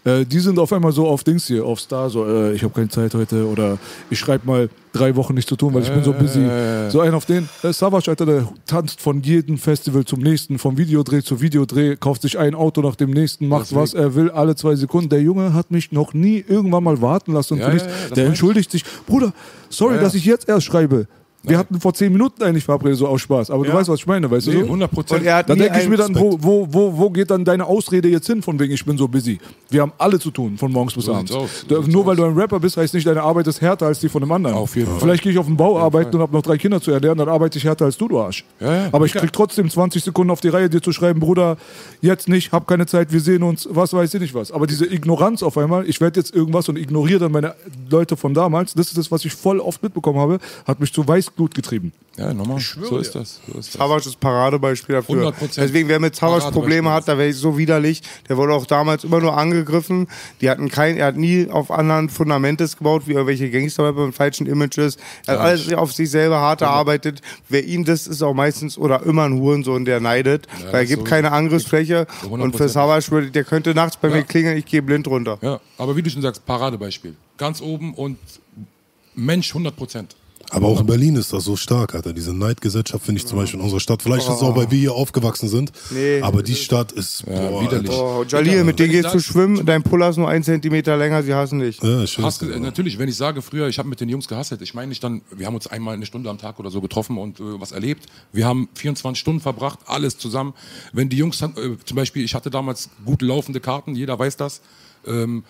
[0.07, 2.73] Äh, die sind auf einmal so auf Dings hier, auf Star, so, äh, ich habe
[2.73, 3.77] keine Zeit heute oder
[4.09, 6.47] ich schreibe mal drei Wochen nichts zu tun, weil ich bin so busy.
[6.89, 7.49] So einen auf den.
[7.61, 12.21] Äh, Savage, Alter, der tanzt von jedem Festival zum nächsten, vom Videodreh zu Videodreh, kauft
[12.21, 15.09] sich ein Auto nach dem nächsten, macht was er will, alle zwei Sekunden.
[15.09, 17.89] Der Junge hat mich noch nie irgendwann mal warten lassen und Ja, ja, ja, der
[17.89, 18.27] meine ich.
[18.29, 18.85] entschuldigt sich.
[19.05, 19.33] Bruder,
[19.69, 21.07] sorry, dass ich jetzt erst schreibe.
[21.47, 23.49] Wir hatten vor zehn Minuten eigentlich verabredet, so aus Spaß.
[23.51, 24.59] Aber du weißt, was ich meine, weißt Nee, du?
[24.59, 24.65] so?
[24.65, 25.25] 100 Prozent.
[25.25, 28.41] Da denke ich mir dann, wo, wo, wo, wo geht dann deine Ausrede jetzt hin,
[28.41, 29.39] von wegen ich bin so busy?
[29.69, 31.31] Wir haben alle zu tun, von morgens bis So abends.
[31.31, 32.17] aus, so Nur weil aus.
[32.17, 34.55] du ein Rapper bist, heißt nicht, deine Arbeit ist härter als die von einem anderen.
[34.55, 34.99] Auf jeden Fall.
[34.99, 37.29] Vielleicht gehe ich auf den Bau arbeiten und habe noch drei Kinder zu ernähren, dann
[37.29, 38.43] arbeite ich härter als du, du Arsch.
[38.59, 38.89] Ja, ja.
[38.91, 41.57] Aber ich krieg trotzdem 20 Sekunden auf die Reihe, dir zu schreiben, Bruder,
[42.01, 44.51] jetzt nicht, hab keine Zeit, wir sehen uns, was weiß ich nicht was.
[44.51, 47.55] Aber diese Ignoranz auf einmal, ich werde jetzt irgendwas und ignoriere dann meine
[47.89, 51.07] Leute von damals, das ist das, was ich voll oft mitbekommen habe, hat mich zu
[51.37, 51.91] Weißglut getrieben.
[52.17, 52.59] Ja, normal.
[52.59, 53.39] So ist das.
[53.45, 53.73] So ist das.
[53.79, 55.27] Savage ist Paradebeispiel dafür.
[55.33, 55.55] 100%.
[55.57, 56.51] Deswegen, wer mit Savage.
[56.51, 58.01] Probleme hat, da wäre ich so widerlich.
[58.27, 60.07] Der wurde auch damals immer nur angegriffen.
[60.41, 64.47] Die hatten kein, er hat nie auf anderen Fundamentes gebaut, wie irgendwelche Gangster-Rapper mit falschen
[64.47, 64.97] Images.
[65.27, 67.21] Er hat alles auf sich selber hart erarbeitet.
[67.49, 70.47] Wer ihn das ist auch meistens oder immer ein Hurensohn, der neidet.
[70.57, 72.07] weil er das gibt so- keine Angriffsfläche.
[72.27, 72.67] Und für 100%.
[72.69, 75.37] Savage würde, der könnte nachts bei mir klingeln, ich gehe blind runter.
[75.43, 77.15] Ja, aber wie du schon sagst, Paradebeispiel.
[77.37, 78.17] Ganz oben und
[79.13, 80.15] Mensch 100 Prozent.
[80.49, 82.13] Aber auch in Berlin ist das so stark, Alter.
[82.13, 84.01] Diese Neidgesellschaft finde ich zum Beispiel in unserer Stadt.
[84.01, 85.71] Vielleicht ist es auch, weil wir hier aufgewachsen sind.
[85.91, 86.21] Nee.
[86.21, 87.91] aber die Stadt ist boah, widerlich.
[87.91, 91.33] Oh, Jalil, mit denen gehst du schwimmen, dein Puller ist nur ein Zentimeter länger, sie
[91.33, 91.81] hassen dich.
[91.81, 94.87] Ja, äh, natürlich, wenn ich sage früher, ich habe mit den Jungs gehasselt, ich meine
[94.87, 97.59] nicht dann, wir haben uns einmal eine Stunde am Tag oder so getroffen und äh,
[97.59, 98.05] was erlebt.
[98.31, 100.53] Wir haben 24 Stunden verbracht, alles zusammen.
[100.93, 101.49] Wenn die Jungs, äh,
[101.83, 104.61] zum Beispiel, ich hatte damals gut laufende Karten, jeder weiß das.
[105.05, 105.43] Ähm,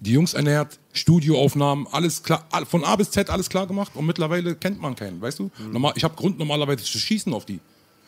[0.00, 4.54] die Jungs ernährt, Studioaufnahmen, alles klar, von A bis Z alles klar gemacht und mittlerweile
[4.54, 5.50] kennt man keinen, weißt du?
[5.72, 7.60] Normal, ich habe Grund normalerweise zu schießen auf die.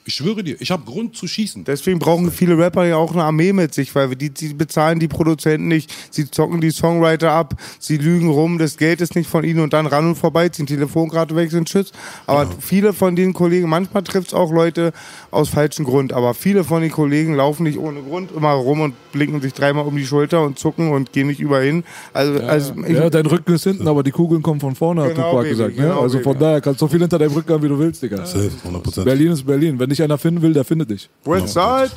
[0.09, 1.64] Ich schwöre dir, ich habe Grund zu schießen.
[1.64, 5.07] Deswegen brauchen viele Rapper ja auch eine Armee mit sich, weil die, die bezahlen die
[5.07, 9.44] Produzenten nicht, sie zocken die Songwriter ab, sie lügen rum, das Geld ist nicht von
[9.44, 11.92] ihnen und dann ran und vorbei, ziehen Telefonkarte weg, sind Schütz.
[12.27, 14.92] Aber viele von den Kollegen, manchmal trifft es auch Leute
[15.31, 18.94] aus falschem Grund, aber viele von den Kollegen laufen nicht ohne Grund immer rum und
[19.12, 21.85] blinken sich dreimal um die Schulter und zucken und gehen nicht überall hin.
[22.14, 25.14] Also, also ich, Ja, dein Rücken ist hinten, aber die Kugeln kommen von vorne, hat
[25.16, 25.77] Genau, Tupac Baby, gesagt.
[25.77, 25.83] Ne?
[25.83, 26.44] genau, Also von Baby.
[26.44, 28.25] daher kannst du so viel hinter deinem Rücken haben, wie du willst, Digga.
[28.25, 29.05] Safe, 100%.
[29.05, 29.79] Berlin ist Berlin.
[29.79, 31.09] Wenn dich einer finden will, der findet dich.
[31.25, 31.91] Westside,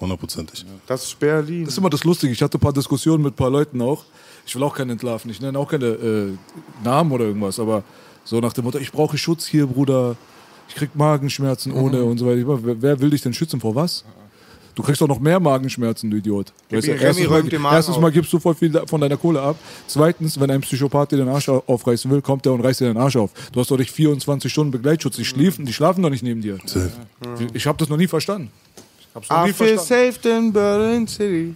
[0.00, 0.64] Hundertprozentig.
[0.86, 1.64] das ist Berlin.
[1.64, 2.32] Das ist immer das Lustige.
[2.32, 4.04] Ich hatte ein paar Diskussionen mit ein paar Leuten auch.
[4.46, 5.30] Ich will auch keinen entlarven.
[5.30, 6.32] Ich nenne auch keine äh,
[6.82, 7.58] Namen oder irgendwas.
[7.58, 7.82] Aber
[8.24, 10.16] so nach dem Motto, ich brauche Schutz hier, Bruder.
[10.68, 12.58] Ich krieg Magenschmerzen ohne und so weiter.
[12.82, 14.04] Wer will dich denn schützen vor was?
[14.74, 16.52] Du kriegst doch noch mehr Magenschmerzen, du Idiot.
[16.70, 19.16] Weißt du, Remy erstens, räumt den mal, erstens mal gibst du voll viel von deiner
[19.16, 19.56] Kohle ab.
[19.86, 22.86] Zweitens, wenn ein Psychopath dir den Arsch au- aufreißen will, kommt der und reißt dir
[22.86, 23.30] den Arsch auf.
[23.52, 25.16] Du hast doch nicht 24 Stunden Begleitschutz.
[25.16, 26.58] Die, schliefen, die schlafen doch nicht neben dir.
[27.52, 28.50] Ich habe das noch nie verstanden.
[29.00, 30.12] Ich hab's noch I nie feel verstanden.
[30.12, 31.54] safe in Berlin City.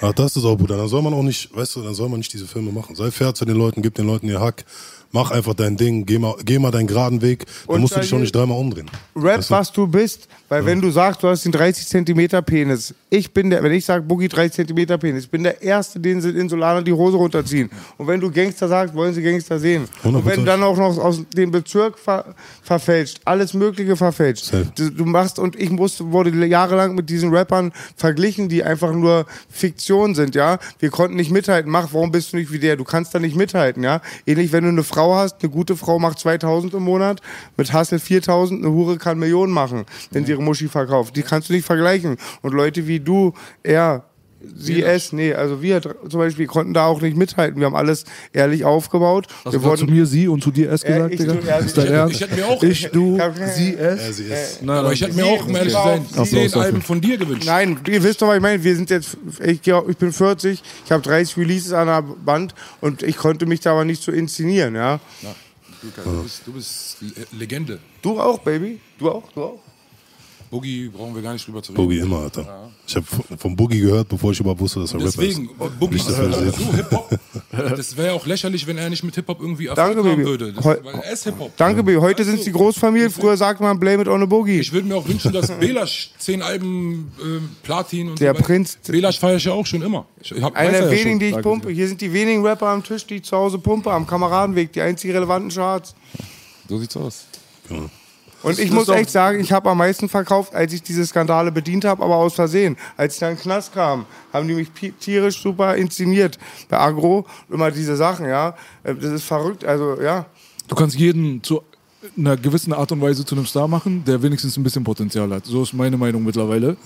[0.00, 0.78] Ach, das ist auch Bruder.
[0.78, 2.94] Dann soll man auch nicht, weißt du, dann soll man nicht diese Filme machen.
[2.96, 4.64] Sei fair zu den Leuten, gib den Leuten ihr Hack.
[5.12, 8.00] Mach einfach dein Ding, geh mal, geh mal deinen geraden Weg, dann Und musst du
[8.00, 8.90] dich auch nicht dreimal umdrehen.
[9.14, 9.54] Rap, Weißt du?
[9.54, 13.50] was du bist, weil wenn du sagst, du hast den 30 Zentimeter Penis, ich bin
[13.50, 16.82] der, wenn ich sage Boogie 30 Zentimeter Penis, ich bin der Erste, den sie Insulaner
[16.82, 17.68] die Hose runterziehen.
[17.96, 19.88] Und wenn du Gangster sagst, wollen sie Gangster sehen.
[20.04, 20.36] Und wenn 100%.
[20.36, 24.52] du dann auch noch aus dem Bezirk ver verfälscht, alles Mögliche verfälscht.
[24.76, 29.26] Du, du machst, und ich musste, wurde jahrelang mit diesen Rappern verglichen, die einfach nur
[29.50, 30.58] Fiktion sind, ja.
[30.78, 31.70] Wir konnten nicht mithalten.
[31.70, 32.76] Mach, warum bist du nicht wie der?
[32.76, 34.00] Du kannst da nicht mithalten, ja.
[34.26, 37.20] Ähnlich, wenn du eine Frau hast, eine gute Frau macht 2000 im Monat,
[37.56, 41.16] mit Hassel 4000, eine Hure kann Millionen machen, wenn sie ihre Muschi verkauft.
[41.16, 42.16] Die kannst du nicht vergleichen.
[42.42, 44.04] Und Leute wie du, er,
[44.54, 47.58] sie, es, nee, also wir zum Beispiel konnten da auch nicht mithalten.
[47.58, 49.26] Wir haben alles ehrlich aufgebaut.
[49.44, 51.32] Hast wir du gerade zu mir sie und zu dir es Ja, gesagt, ich, Digga?
[51.32, 52.14] du, ist dein ich- Ernst?
[52.14, 54.00] ich hätte mir auch- Ich, du, Ja, sie, es?
[54.06, 54.62] Ja, sie ist.
[54.62, 56.54] Nein, Aber ich hätte mir auch, um ehrlich zu sein, zehn.
[56.54, 57.46] Alben von dir gewünscht.
[57.46, 58.62] Nein, ihr wisst doch, was ich meine.
[58.62, 63.02] Wir sind jetzt, ich, ich bin 40, ich habe 30 Releases an der Band und
[63.02, 65.00] ich konnte mich da aber nicht so inszenieren, ja.
[65.22, 65.34] Na,
[66.04, 67.78] du, bist, du bist äh, Legende.
[68.02, 68.80] Du auch, Baby?
[68.98, 69.24] Du auch?
[69.32, 69.58] Du auch?
[70.50, 71.82] Boogie brauchen wir gar nicht drüber zu reden.
[71.82, 72.70] Boogie immer, Alter.
[72.86, 73.06] Ich habe
[73.38, 75.16] vom Boogie gehört, bevor ich überhaupt wusste, dass er Rapper ist.
[75.18, 76.72] Deswegen, Boogie, Nicht, dass das so.
[76.72, 77.18] Hip-Hop.
[77.76, 80.28] Das wäre auch lächerlich, wenn er nicht mit Hip-Hop irgendwie Erfolg Danke, haben Baby.
[80.28, 80.52] würde.
[80.52, 81.56] Das, weil er ist Hip-Hop.
[81.56, 81.98] Danke, Baby.
[82.00, 83.10] Heute sind es die Großfamilie.
[83.10, 84.60] Früher sagt man Blame it on a Boogie.
[84.60, 88.46] Ich würde mir auch wünschen, dass Belasch zehn Alben ähm, Platin und Der so weiter.
[88.46, 90.06] Prinz- Belasch feiere ich ja auch schon immer.
[90.30, 91.18] Einer der er ja wenigen, schon.
[91.18, 91.70] die ich Danke pumpe.
[91.70, 94.72] Hier sind die wenigen Rapper am Tisch, die ich zu Hause pumpe, am Kameradenweg.
[94.72, 95.94] Die einzig relevanten Charts.
[96.68, 97.24] So sieht's aus.
[97.68, 97.90] Genau.
[98.42, 101.84] Und ich muss echt sagen, ich habe am meisten verkauft, als ich diese Skandale bedient
[101.84, 102.76] habe, aber aus Versehen.
[102.96, 104.68] Als ich dann in den Knast kam, haben die mich
[105.00, 106.38] tierisch super inszeniert.
[106.68, 108.54] Bei Agro, immer diese Sachen, ja.
[108.84, 110.26] Äh, Das ist verrückt, also ja.
[110.68, 111.62] Du kannst jeden zu
[112.16, 115.44] einer gewissen Art und Weise zu einem Star machen, der wenigstens ein bisschen Potenzial hat.
[115.44, 116.76] So ist meine Meinung mittlerweile.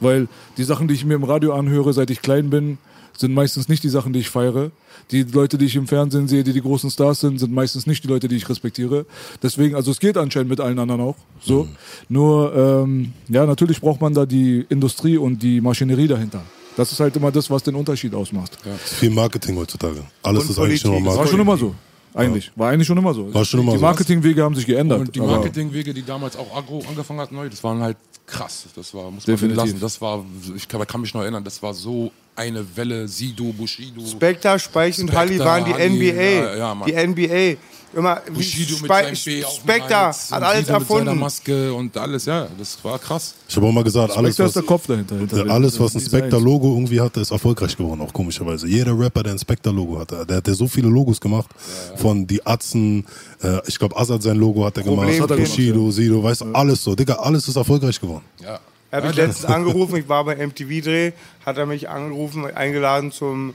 [0.00, 2.78] Weil die Sachen, die ich mir im Radio anhöre, seit ich klein bin,
[3.18, 4.70] sind meistens nicht die Sachen, die ich feiere.
[5.10, 8.04] Die Leute, die ich im Fernsehen sehe, die die großen Stars sind, sind meistens nicht
[8.04, 9.06] die Leute, die ich respektiere.
[9.42, 11.16] Deswegen, also es geht anscheinend mit allen anderen auch.
[11.40, 11.68] So.
[12.08, 16.42] Nur, ähm, ja, natürlich braucht man da die Industrie und die Maschinerie dahinter.
[16.76, 18.56] Das ist halt immer das, was den Unterschied ausmacht.
[18.84, 20.02] Ist viel Marketing heutzutage.
[20.22, 21.04] Alles Und ist eigentlich nur Politik.
[21.06, 21.30] noch War Marketing.
[21.30, 21.74] schon immer so.
[22.14, 22.52] Eigentlich.
[22.56, 23.34] War eigentlich schon immer so.
[23.34, 23.82] War schon immer die so.
[23.84, 25.00] Marketingwege haben sich geändert.
[25.00, 28.66] Und die Marketingwege, die damals auch Agro angefangen hat, neu, das waren halt krass.
[28.74, 29.56] Das war, muss man Definitiv.
[29.56, 29.80] lassen.
[29.80, 30.24] Das war,
[30.56, 34.06] ich kann, kann mich noch erinnern, das war so eine Welle, Sido, Bushido.
[34.06, 36.22] Spectre, Speich und Halli waren die Halli, NBA.
[36.22, 36.88] ja, ja, Mann.
[36.88, 37.56] die NBA.
[37.94, 41.18] Immer, Bushido mit Spe seinem B Spectre hat alles Sido mit seiner erfunden.
[41.18, 43.34] Maske und alles, ja, das war krass.
[43.48, 45.16] Ich habe auch mal gesagt, alles was, ist der Kopf dahinter.
[45.16, 46.00] hinter Ja, alles, was ein.
[46.00, 48.68] Spectre-Logo irgendwie hatte, ist erfolgreich geworden, auch komischerweise.
[48.68, 51.48] Jeder Rapper, der ein Spectre-Logo hatte, der hat ja so viele Logos gemacht.
[51.96, 53.06] Von die Atzen,
[53.42, 56.22] äh, ich glaube, Azad sein Logo hat er gemacht, Problem hat er gemacht, Bushido, Sido,
[56.22, 56.94] weißt du, alles so.
[56.94, 58.24] Digga, alles ist erfolgreich geworden.
[58.40, 58.60] Ja.
[58.90, 61.12] Er hat mich letztens angerufen, ich war bei MTV-Dreh,
[61.44, 63.54] hat er mich angerufen, eingeladen zum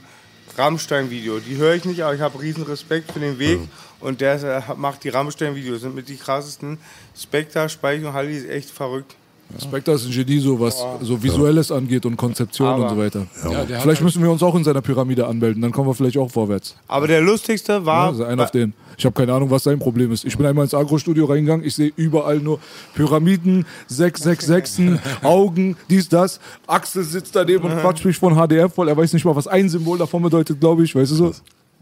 [0.56, 1.38] Rammstein-Video.
[1.40, 3.60] Die höre ich nicht, aber ich habe riesen Respekt für den Weg.
[4.00, 6.78] Und der äh, macht die Rammstein-Videos, sind mit die krassesten.
[7.18, 9.16] Spectre, Speich und Halli ist echt verrückt.
[9.60, 13.26] Spectre ist ein Genie, so was so Visuelles angeht und Konzeption Aber- und so weiter.
[13.44, 15.94] Ja, hat Vielleicht halt- müssen wir uns auch in seiner Pyramide anmelden, dann kommen wir
[15.94, 16.76] vielleicht auch vorwärts.
[16.88, 18.08] Aber der lustigste Ja, war.
[18.08, 18.72] also einer auf den.
[18.96, 20.24] Ich habe keine Ahnung, was sein Problem ist.
[20.24, 22.58] Ich bin einmal ins Agro-Studio reingegangen, ich sehe überall nur
[22.94, 26.40] Pyramiden, 666, Augen, dies, das.
[26.66, 28.88] Axel sitzt daneben und quatscht mich von HDR voll.
[28.88, 30.94] Er weiß nicht mal, was ein Symbol davon bedeutet, glaube ich.
[30.94, 31.34] Weißt du so?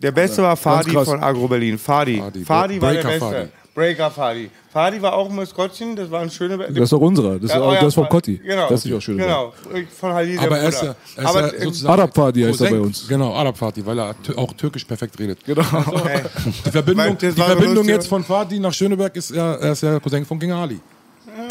[0.02, 1.78] Der Beste war Fadi von Agro Berlin.
[1.78, 2.18] Fadi.
[2.18, 2.44] Fadi.
[2.44, 3.20] Fadi war der Beste.
[3.20, 3.48] Fadi.
[3.74, 4.50] Breaker Fadi.
[4.70, 6.58] Fadi war auch ein Maskottchen, das war ein schöner.
[6.58, 7.34] Das ist doch unserer.
[7.34, 8.14] Das ist, Ja, auch, euer das ist von Fadi.
[8.14, 8.36] Kotti.
[8.36, 8.68] Genau.
[8.68, 9.16] Das ist auch schön.
[9.16, 9.52] Genau.
[9.98, 11.92] Von Halil, Aber er ist ja, er ist Aber, ja sozusagen.
[11.92, 13.08] Arab Party heißt er bei uns.
[13.08, 15.38] Genau, Arab Party, weil er auch türkisch perfekt redet.
[15.44, 15.62] Genau.
[16.66, 20.24] Die Verbindung, die Verbindung jetzt von Fadi nach Schöneberg ist ja, er ist ja Cousin
[20.26, 20.80] von King Ali.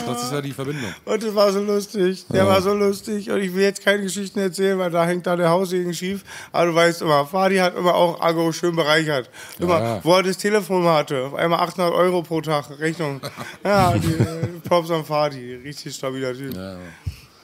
[0.05, 0.93] Das ist ja die Verbindung.
[1.05, 2.25] Und das war so lustig.
[2.31, 3.29] Der war so lustig.
[3.31, 6.23] Und ich will jetzt keine Geschichten erzählen, weil da hängt da der Haussegen schief.
[6.51, 9.29] Aber du weißt immer, Fadi hat immer auch Agro schön bereichert.
[9.59, 10.03] Immer, Ja, ja.
[10.03, 11.25] wo er das Telefon hatte.
[11.25, 13.21] Auf einmal 800 Euro pro Tag Rechnung.
[13.63, 14.15] Ja, die,
[14.67, 15.55] Props an Fadi.
[15.63, 16.55] Richtig stabiler Typ.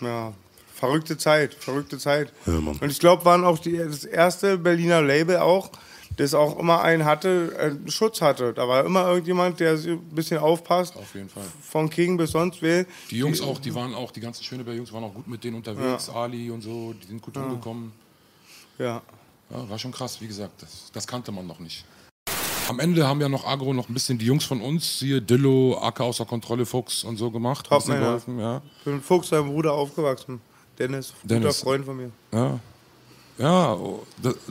[0.01, 0.33] Ja.
[0.73, 2.31] Verrückte Zeit, verrückte Zeit.
[2.45, 2.53] Ja.
[2.53, 5.71] Und ich glaube, waren auch die, das erste Berliner Label auch,
[6.17, 8.53] das auch immer einen hatte, äh, einen Schutz hatte.
[8.53, 10.95] Da war immer irgendjemand, der ein bisschen aufpasst.
[10.97, 11.43] Auf jeden Fall.
[11.61, 12.85] Von King bis sonst wer.
[13.09, 16.09] Die Jungs auch, die waren auch, die ganzen Schöneberg-Jungs waren auch gut mit denen unterwegs.
[16.09, 17.91] Ali und so, die sind gut rumgekommen.
[18.77, 19.01] Ja.
[19.49, 21.85] Ja, war schon krass, wie gesagt, das, das kannte man noch nicht.
[22.67, 25.77] Am Ende haben ja noch Agro noch ein bisschen die Jungs von uns, hier Dillo,
[25.81, 27.67] Acker außer Kontrolle, Fuchs und so gemacht.
[27.67, 28.01] Top-Männer.
[28.01, 28.61] geholfen, ja.
[28.79, 30.41] Ich bin mit Fuchs, seinem Bruder, aufgewachsen.
[30.77, 31.61] Dennis, guter Dennis.
[31.61, 32.11] Freund von mir.
[32.33, 32.59] ja.
[33.37, 33.77] Ja,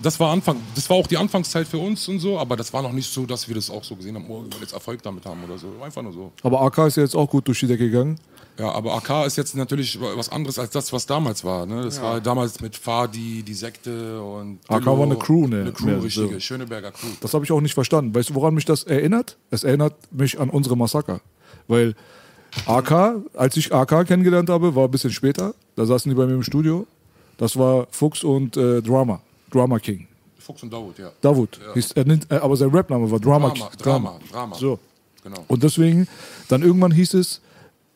[0.01, 2.83] das, war Anfang, das war auch die Anfangszeit für uns und so, aber das war
[2.83, 5.03] noch nicht so, dass wir das auch so gesehen haben, oh, wir wollen jetzt Erfolg
[5.03, 5.67] damit haben oder so.
[5.83, 6.33] Einfach nur so.
[6.43, 8.19] Aber AK ist ja jetzt auch gut durch die Decke gegangen.
[8.59, 11.67] Ja, aber AK ist jetzt natürlich was anderes als das, was damals war.
[11.67, 11.83] Ne?
[11.83, 14.61] Das war damals mit Fadi, die Sekte und.
[14.69, 15.63] AK war eine Crew, ne?
[15.63, 16.35] Eine Crew, Mehr richtige.
[16.35, 16.41] so.
[16.41, 17.09] Schöneberger Crew.
[17.21, 18.15] Das habe ich auch nicht verstanden.
[18.15, 19.37] Weißt du, woran mich das erinnert?
[19.51, 21.21] Es erinnert mich an unsere Massaker.
[21.69, 21.95] Weil
[22.67, 25.55] AK, als ich AK kennengelernt habe, war ein bisschen später.
[25.75, 26.87] Da saßen die bei mir im Studio.
[27.37, 29.21] Das war Fuchs und äh, Drama.
[29.51, 30.07] Drama King.
[30.39, 31.11] Fuchs und Dawood, ja.
[31.21, 31.59] Davut.
[31.75, 34.57] Hieß, er nennt, äh, aber sein Rapname war Drama, Drama, Drama, Drama.
[34.57, 34.79] So.
[35.25, 35.45] Genau.
[35.49, 36.07] Und deswegen,
[36.49, 37.41] dann irgendwann hieß es,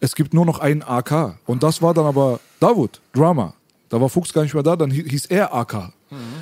[0.01, 1.37] es gibt nur noch einen AK.
[1.47, 3.55] Und das war dann aber Davut, Drama.
[3.89, 5.93] Da war Fuchs gar nicht mehr da, dann hi- hieß er AK.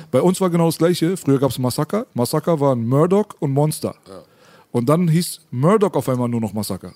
[0.09, 1.15] Bei uns war genau das Gleiche.
[1.15, 2.07] Früher gab es Massaker.
[2.15, 3.93] Massaker waren Murdoch und Monster.
[4.71, 6.91] Und dann hieß Murdoch auf einmal nur noch Massaker.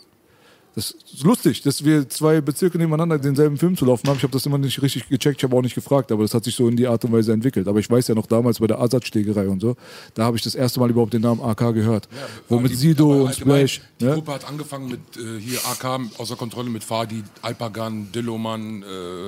[0.76, 4.18] Das ist lustig, dass wir zwei Bezirke nebeneinander denselben Film zu laufen haben.
[4.18, 6.44] Ich habe das immer nicht richtig gecheckt, ich habe auch nicht gefragt, aber das hat
[6.46, 7.68] sich so in die Art und Weise entwickelt.
[7.68, 9.76] Aber ich weiß ja noch damals bei der Azad-Stegerei und so,
[10.16, 12.10] da habe ich das erste Mal überhaupt den Namen AK gehört.
[12.50, 13.82] Wo mit Die- Sido und Splash.
[14.00, 14.14] Die Ne?
[14.16, 19.28] Gruppe hat angefangen mit äh, hier AK außer Kontrolle mit Fadi, Alpagan, Dilloman, äh,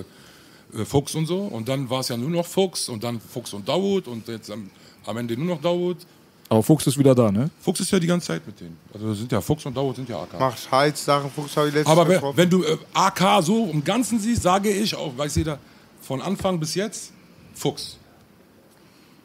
[0.82, 1.42] äh, Fuchs und so.
[1.42, 4.50] Und dann war es ja nur noch Fuchs und dann Fuchs und Dawood und jetzt
[4.50, 4.72] am,
[5.06, 5.98] am Ende nur noch Dawood.
[6.48, 7.50] Aber Fuchs ist wieder da, ne?
[7.60, 8.78] Fuchs ist ja die ganze Zeit mit denen.
[8.94, 10.40] Also sind ja Fuchs und Dawood sind ja AK.
[10.40, 14.20] Macht Halssachen, Fuchs habe ich letztes Aber wenn, wenn du äh, AK so im Ganzen
[14.20, 15.58] siehst, sage ich auch, weiß jeder,
[16.02, 17.12] von Anfang bis jetzt
[17.56, 17.98] Fuchs.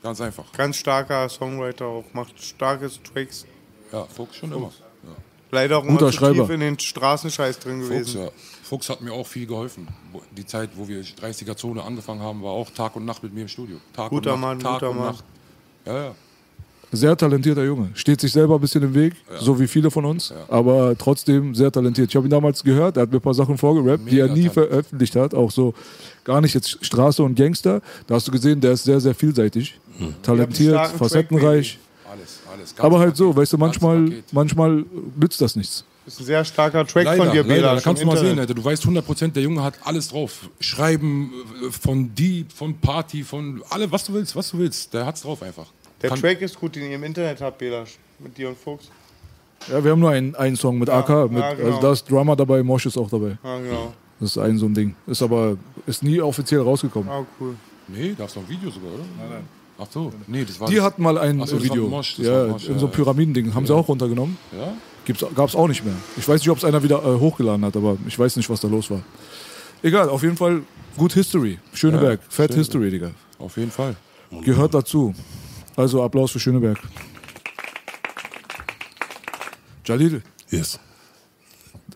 [0.03, 0.51] Ganz einfach.
[0.53, 3.45] Ganz starker Songwriter auch, macht starke Tracks.
[3.93, 4.73] Ja, Fuchs schon immer.
[5.03, 5.11] Ja.
[5.51, 6.45] Leider auch Guter Schreiber.
[6.47, 8.21] tief in den Straßenscheiß drin Fuchs, gewesen.
[8.23, 8.31] ja.
[8.63, 9.89] Fuchs hat mir auch viel geholfen.
[10.37, 13.43] Die Zeit, wo wir 30er Zone angefangen haben, war auch Tag und Nacht mit mir
[13.43, 13.79] im Studio.
[13.93, 15.07] Tag Guter und Nacht, Mann, Tag guter und Mann.
[15.07, 15.25] Nacht.
[15.85, 16.15] Ja, ja.
[16.93, 17.91] Sehr talentierter Junge.
[17.95, 21.71] Steht sich selber ein bisschen im Weg, so wie viele von uns, aber trotzdem sehr
[21.71, 22.11] talentiert.
[22.11, 24.35] Ich habe ihn damals gehört, er hat mir ein paar Sachen vorgerappt, die er Mega
[24.35, 24.55] nie Talent.
[24.71, 25.35] veröffentlicht hat.
[25.35, 25.73] Auch so
[26.25, 27.81] gar nicht jetzt Straße und Gangster.
[28.07, 29.79] Da hast du gesehen, der ist sehr, sehr vielseitig.
[30.23, 31.79] Talentiert, starken facettenreich.
[32.11, 32.75] Alles, alles.
[32.79, 34.85] Aber halt so, weißt du, manchmal, manchmal
[35.17, 35.85] nützt das nichts.
[36.07, 37.75] Das ist ein sehr starker Track Leider, von dir, Bela.
[37.75, 38.49] da kannst du mal sehen, Internet.
[38.49, 38.55] Alter.
[38.55, 40.49] Du weißt 100%, der Junge hat alles drauf.
[40.59, 41.31] Schreiben,
[41.69, 44.93] äh, von Dieb, von Party, von alle, was du willst, was du willst.
[44.93, 45.67] Der hat's drauf einfach.
[46.03, 47.85] Der Kann- Track ist gut, den ihr im Internet habt, Bela.
[48.19, 48.91] Mit dir und Fuchs.
[49.71, 51.31] Ja, wir haben nur einen, einen Song mit AK.
[51.31, 51.69] Mit, ja, genau.
[51.69, 53.37] Also da ist Drama dabei, Mosh ist auch dabei.
[53.43, 53.93] Ah, genau.
[54.19, 54.95] Das ist ein so ein Ding.
[55.07, 57.09] Ist aber ist nie offiziell rausgekommen.
[57.11, 57.55] Ah, cool.
[57.89, 59.05] Nee, da ist noch ein Video sogar, oder?
[59.19, 59.49] Nein, nein.
[59.79, 60.69] Ach so, nee, das war.
[60.69, 61.89] Die hatten mal ein so, das war Video.
[61.89, 62.93] Mosh, das ja, Mosh, in ja, so ja.
[62.93, 63.55] Pyramidending.
[63.55, 64.37] Haben sie auch runtergenommen.
[64.53, 64.75] Ja?
[65.35, 65.95] Gab es auch nicht mehr.
[66.17, 68.61] Ich weiß nicht, ob es einer wieder äh, hochgeladen hat, aber ich weiß nicht, was
[68.61, 69.01] da los war.
[69.83, 70.63] Egal, auf jeden Fall
[70.97, 71.59] gut History.
[71.73, 72.59] Schöneberg, Ja, Fat Schöneberg.
[72.59, 73.11] History, Digga.
[73.39, 73.97] Auf jeden Fall.
[74.45, 75.15] Gehört dazu.
[75.81, 76.79] Also Applaus für Schöneberg.
[79.87, 80.79] Jalil, Yes.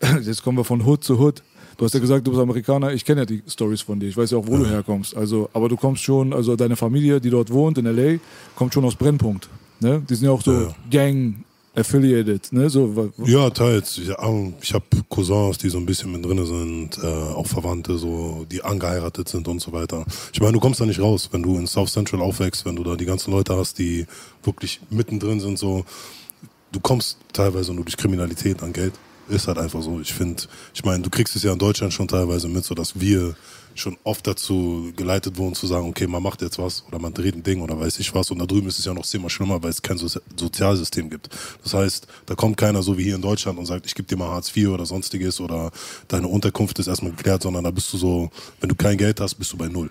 [0.23, 1.43] jetzt kommen wir von Hood zu Hood.
[1.77, 2.93] Du hast ja gesagt, du bist Amerikaner.
[2.95, 4.09] Ich kenne ja die Stories von dir.
[4.09, 5.15] Ich weiß ja auch, wo du herkommst.
[5.15, 8.21] Also, aber du kommst schon, also deine Familie, die dort wohnt in LA,
[8.57, 9.51] kommt schon aus Brennpunkt.
[9.81, 10.03] Ne?
[10.09, 10.75] Die sind ja auch so Ja.
[10.91, 11.45] Gang
[11.75, 12.53] affiliated.
[12.53, 12.71] Ne?
[12.71, 13.99] So, Ja, teils.
[13.99, 18.47] Ich, ich habe Cousins, die so ein bisschen mit drin sind, äh, auch Verwandte, so,
[18.51, 20.05] die angeheiratet sind und so weiter.
[20.33, 22.85] Ich meine, du kommst da nicht raus, wenn du in South Central aufwächst, wenn du
[22.85, 24.07] da die ganzen Leute hast, die
[24.43, 25.85] wirklich mittendrin sind, so.
[26.73, 28.95] Du kommst teilweise nur durch Kriminalität an Geld.
[29.29, 30.01] Ist halt einfach so.
[30.01, 30.43] Ich finde,
[30.75, 33.37] ich meine, du kriegst es ja in Deutschland schon teilweise mit, so dass wir
[33.75, 37.35] schon oft dazu geleitet wurden zu sagen, okay, man macht jetzt was oder man dreht
[37.35, 38.31] ein Ding oder weiß ich was.
[38.31, 41.29] Und da drüben ist es ja noch zehnmal schlimmer, weil es kein Sozi Sozialsystem gibt.
[41.63, 44.17] Das heißt, da kommt keiner so wie hier in Deutschland und sagt, ich gebe dir
[44.17, 45.71] mal Hartz IV oder sonstiges oder
[46.09, 49.35] deine Unterkunft ist erstmal geklärt, sondern da bist du so, wenn du kein Geld hast,
[49.35, 49.91] bist du bei Null.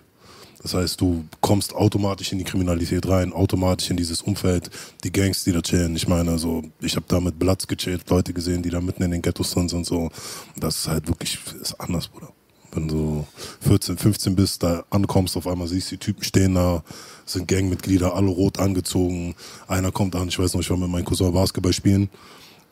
[0.63, 4.69] Das heißt, du kommst automatisch in die Kriminalität rein, automatisch in dieses Umfeld,
[5.03, 5.93] die Gangs, die da chillen.
[5.97, 9.11] Ich meine, so, ich habe da mit Blatz gechillt, Leute gesehen, die da mitten in
[9.11, 9.85] den Ghettos drin sind.
[9.85, 10.09] So.
[10.55, 12.31] Das ist halt wirklich ist anders, Bruder.
[12.73, 13.25] Wenn du
[13.61, 16.83] 14, 15 bist, da ankommst, auf einmal siehst die Typen stehen da,
[17.25, 19.35] sind Gangmitglieder, alle rot angezogen.
[19.67, 22.09] Einer kommt an, ich weiß noch, ich war mit meinem Cousin Basketball spielen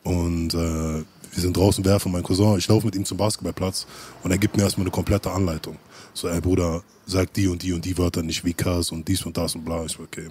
[0.02, 3.86] und äh, wir sind draußen werfen, mein Cousin, ich laufe mit ihm zum Basketballplatz
[4.22, 5.76] und er gibt mir erstmal eine komplette Anleitung.
[6.14, 9.24] So, ey Bruder, sag die und die und die Wörter nicht wie Kass und dies
[9.24, 9.84] und das und bla.
[9.84, 10.28] Ich so, okay.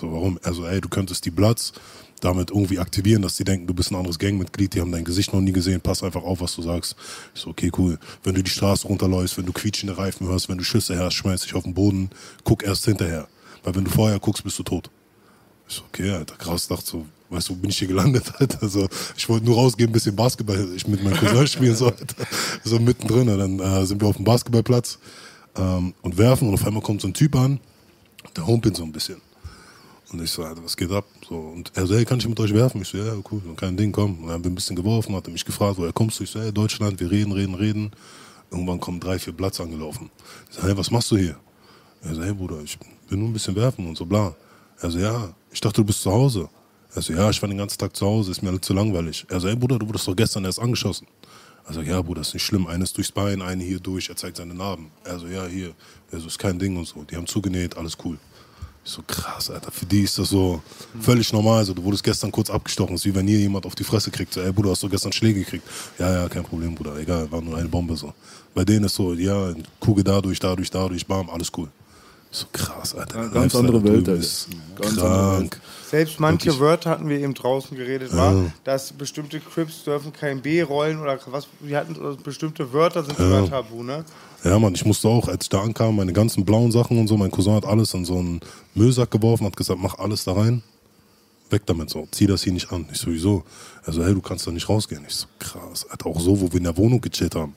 [0.00, 0.38] So, warum?
[0.42, 1.72] Also, ey, du könntest die Bloods
[2.20, 5.32] damit irgendwie aktivieren, dass die denken, du bist ein anderes Gangmitglied, die haben dein Gesicht
[5.32, 6.96] noch nie gesehen, pass einfach auf, was du sagst.
[7.34, 7.98] Ich so, okay, cool.
[8.22, 11.42] Wenn du die Straße runterläufst, wenn du quietschende Reifen hörst, wenn du Schüsse hörst, schmeiß
[11.42, 12.10] dich auf den Boden,
[12.44, 13.28] guck erst hinterher.
[13.62, 14.90] Weil wenn du vorher guckst, bist du tot.
[15.68, 18.62] Ich so, okay, Alter, krass, dachte so, weißt du, wo bin ich hier gelandet, Alter?
[18.62, 22.26] Also, ich wollte nur rausgehen, ein bisschen Basketball, ich mit meinem Cousin spielen, so, Alter.
[22.64, 23.28] so mittendrin.
[23.28, 24.98] Und dann äh, sind wir auf dem Basketballplatz
[25.56, 27.60] ähm, und werfen und auf einmal kommt so ein Typ an,
[28.36, 29.16] der humpelt so ein bisschen.
[30.14, 31.04] Und ich so, Alter, was geht ab?
[31.28, 32.80] So, und er so, hey, kann ich mit euch werfen?
[32.82, 34.12] Ich so, ja, cool, kein Ding, komm.
[34.20, 36.22] Und dann haben wir ein bisschen geworfen, hat er mich gefragt, woher kommst du?
[36.22, 37.90] Ich so, hey, Deutschland, wir reden, reden, reden.
[38.48, 40.12] Irgendwann kommen drei, vier Platz angelaufen.
[40.48, 41.36] Ich so, hey, was machst du hier?
[42.04, 44.36] Er so, hey Bruder, ich will nur ein bisschen werfen und so, bla.
[44.78, 46.48] Er so, ja, ich dachte, du bist zu Hause.
[46.94, 49.26] Er so, ja, ich war den ganzen Tag zu Hause, ist mir alles zu langweilig.
[49.28, 51.08] Er so, ey Bruder, du wurdest doch gestern erst angeschossen.
[51.66, 52.68] Er so, ja, Bruder, ist nicht schlimm.
[52.68, 54.10] Eines durchs Bein, eine hier durch.
[54.10, 54.92] Er zeigt seine Narben.
[55.02, 55.74] Er so, ja, hier.
[56.12, 57.02] Er so, ist kein Ding und so.
[57.02, 58.16] Die haben zugenäht, alles cool.
[58.84, 59.70] Ich so, krass, Alter.
[59.70, 60.62] Für die ist das so
[61.00, 61.64] völlig normal.
[61.64, 62.94] So, du wurdest gestern kurz abgestochen.
[62.96, 64.34] ist wie wenn hier jemand auf die Fresse kriegt.
[64.34, 65.66] So, ey, Bruder, hast du gestern Schläge gekriegt?
[65.98, 66.96] Ja, ja, kein Problem, Bruder.
[66.98, 68.12] Egal, war nur eine Bombe so.
[68.54, 71.68] Bei denen ist so, ja, Kugel dadurch, dadurch, dadurch, bam, alles cool.
[72.30, 73.22] So, krass, Alter.
[73.22, 74.14] Ja, ganz andere Welt, Alter.
[74.14, 75.60] ist Ganz andere krank.
[75.88, 76.60] Selbst manche Wirklich.
[76.60, 81.18] Wörter hatten wir eben draußen geredet, war, dass bestimmte Crips dürfen kein B rollen oder
[81.26, 81.46] was.
[81.60, 84.04] Wir hatten also bestimmte Wörter sind immer tabu, ne?
[84.44, 87.16] Ja, Mann, ich musste auch, als ich da ankam, meine ganzen blauen Sachen und so,
[87.16, 88.40] mein Cousin hat alles in so einen
[88.74, 90.62] Müllsack geworfen, hat gesagt, mach alles da rein,
[91.48, 92.84] weg damit so, zieh das hier nicht an.
[92.92, 93.42] Ich so, wieso?
[93.86, 95.02] Er so, hey, du kannst da nicht rausgehen.
[95.08, 97.54] Ich so, krass, Alter, auch so, wo wir in der Wohnung gechillt haben.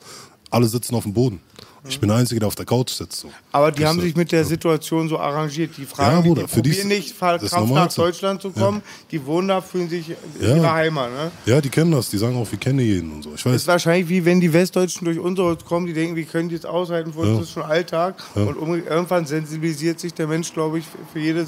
[0.49, 1.41] Alle sitzen auf dem Boden.
[1.89, 3.21] Ich bin der Einzige, der auf der Couch sitzt.
[3.21, 3.31] So.
[3.51, 5.71] Aber die Ich haben so, sich mit der Situation so arrangiert.
[5.77, 7.93] Die fragen, Ja, die, Bruder, die für die probieren ist- nicht das ist nach.
[7.93, 8.81] Deutschland zu kommen.
[9.11, 10.15] Die wohnen da, fühlen sich in
[10.47, 10.55] Ja.
[10.57, 11.09] ihrer Heimat.
[11.11, 11.31] Ne?
[11.45, 13.29] Ja, die kennen das, die sagen auch, wir kennen jeden und so.
[13.29, 16.25] Ich Das weiß, ist wahrscheinlich wie wenn die Westdeutschen durch unsere kommen, die denken, wir
[16.25, 17.41] können die jetzt aushalten, für uns Ja.
[17.43, 18.15] ist schon Alltag.
[18.35, 21.45] Und um, irgendwann sensibilisiert sich der Mensch, glaube ich, für jede, äh,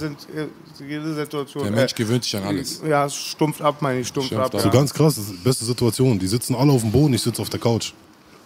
[0.77, 1.63] für jede Situation.
[1.63, 2.81] Der Mensch gewöhnt sich an alles.
[2.87, 4.55] Ja, es stumpft ab, meine ich, stumpft Stumpft ab.
[4.55, 4.61] ab.
[4.61, 4.73] so Ja.
[4.73, 6.17] ganz krass, das ist die beste Situation.
[6.19, 7.93] Die sitzen alle auf dem Boden, ich sitze auf der Couch.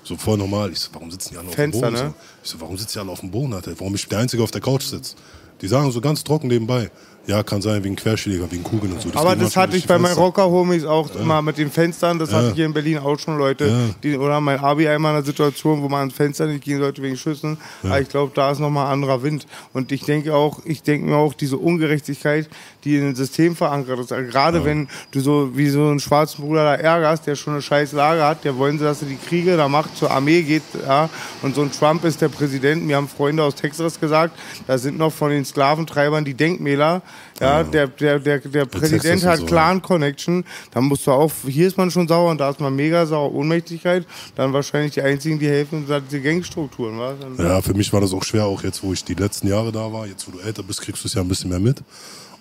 [0.03, 0.71] So voll normal.
[0.71, 2.07] Ich so, warum sitzen die alle auf Fenster, dem Boden?
[2.07, 2.13] ne?
[2.43, 3.71] Ich so, warum sitzen die alle auf dem Boden, Alter?
[3.77, 5.15] Warum ich der Einzige auf der Couch sitze?
[5.61, 6.91] Die sagen so ganz trocken nebenbei.
[7.25, 9.09] Ja, kann sein wegen Querschläger, wegen Kugeln und so.
[9.09, 10.15] Die Aber das hatte ich bei meinen.
[10.15, 12.19] Rocker-Homies auch immer mit den Fenstern.
[12.19, 13.67] Das hatte ich hier in Berlin auch schon Leute.
[13.67, 13.95] Ja.
[14.03, 17.01] Die, oder mein Abi einmal in einer Situation, wo man ans Fenster nicht gehen sollte
[17.01, 17.57] wegen Schüssen.
[17.81, 19.47] Aber ich glaube, da ist nochmal anderer Wind.
[19.71, 22.49] Und ich denke auch, ich denke mir auch, diese Ungerechtigkeit,
[22.83, 24.11] die in dem System verankert ist.
[24.11, 27.61] Also gerade wenn du so wie so einen schwarzen Bruder da ärgerst, der schon eine
[27.61, 30.63] scheiß Lage hat, der wollen sie, dass er die Kriege da macht, zur Armee geht,
[30.85, 31.09] ja.
[31.41, 32.85] Und so ein Trump ist der Präsident.
[32.85, 37.01] Mir haben Freunde aus Texas gesagt, da sind noch von den Sklaventreibern die Denkmäler.
[37.39, 40.45] Ja, der, der, der, der Präsident hat so, Clan Connection.
[40.71, 43.33] Dann musst du auch, hier ist man schon sauer und da ist man mega sauer.
[43.33, 44.05] Ohnmächtigkeit.
[44.35, 46.99] Dann wahrscheinlich die einzigen, die helfen, sind diese Gangstrukturen.
[46.99, 47.15] Was?
[47.37, 49.91] Ja, für mich war das auch schwer, auch jetzt, wo ich die letzten Jahre da
[49.91, 50.07] war.
[50.07, 51.81] Jetzt, wo du älter bist, kriegst du es ja ein bisschen mehr mit.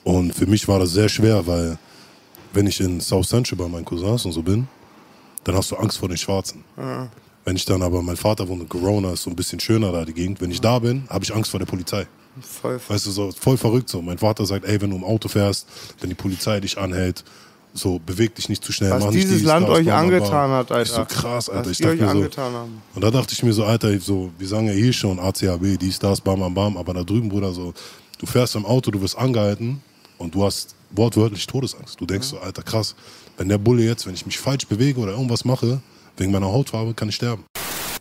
[0.04, 1.78] Und für mich war das sehr schwer, weil
[2.52, 4.66] wenn ich in South Central bei meinen Cousins und so bin,
[5.44, 6.64] dann hast du Angst vor den Schwarzen.
[7.44, 10.04] Wenn ich dann aber, mein Vater wohnt in Corona, ist so ein bisschen schöner da
[10.04, 10.40] die Gegend.
[10.40, 12.06] Wenn ich da bin, habe ich Angst vor der Polizei.
[12.40, 12.80] Voll.
[12.88, 14.00] Weißt du, so voll verrückt so.
[14.00, 15.66] Mein Vater sagt, ey, wenn du im Auto fährst,
[16.00, 17.24] wenn die Polizei dich anhält,
[17.74, 18.90] so beweg dich nicht zu schnell.
[18.90, 20.82] Was dieses dies, Land das, euch angetan hat, Alter.
[20.82, 21.70] Ich so krass, Alter.
[21.70, 22.82] Was ich dachte euch mir so, angetan haben.
[22.94, 25.98] und da dachte ich mir so, Alter, so, wir sagen ja hier schon ACAB, dies,
[25.98, 27.72] das, bam, bam, bam, aber da drüben, Bruder, so,
[28.18, 29.82] du fährst im Auto, du wirst angehalten
[30.22, 32.00] und du hast wortwörtlich Todesangst.
[32.00, 32.94] Du denkst so, Alter, krass,
[33.36, 35.80] wenn der Bulle jetzt, wenn ich mich falsch bewege oder irgendwas mache,
[36.16, 37.44] wegen meiner Hautfarbe, kann ich sterben.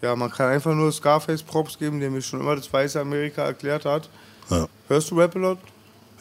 [0.02, 3.44] Ja, man kann einfach nur Scarface Props geben, der mir schon immer das weiße Amerika
[3.44, 4.10] erklärt hat.
[4.50, 5.58] Ja, Hörst du Rap a lot?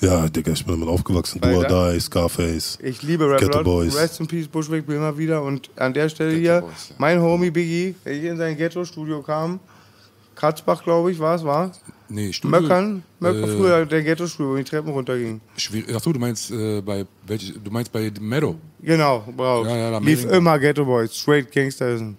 [0.01, 1.41] ja Digga, ich bin damit aufgewachsen.
[1.43, 2.79] Weil Do Die, Scarface.
[2.83, 3.65] Ich liebe Rap Ghetto a lot.
[3.65, 3.97] Boys.
[3.97, 5.43] Rest in Peace, Bushwick, bin immer wieder.
[5.43, 6.95] Und an der Stelle hier, Boys, ja.
[6.99, 9.61] mein Homie Biggie, der hier in sein Ghetto-Studio kam,
[10.41, 11.71] Katzbach, glaube ich, war es, war?
[12.09, 12.61] Nee, Studio.
[12.61, 15.41] Möckern, Möcker, äh, früher der Ghetto-Studio, wo die Treppen runtergingen.
[15.57, 15.95] Schwierig.
[15.95, 19.67] Achso, du meinst äh, bei welch, du meinst bei Mero, Genau, bravo.
[19.67, 22.13] Ja, ja, da Lief Mering- immer Ghetto Boys, straight Gangsterism.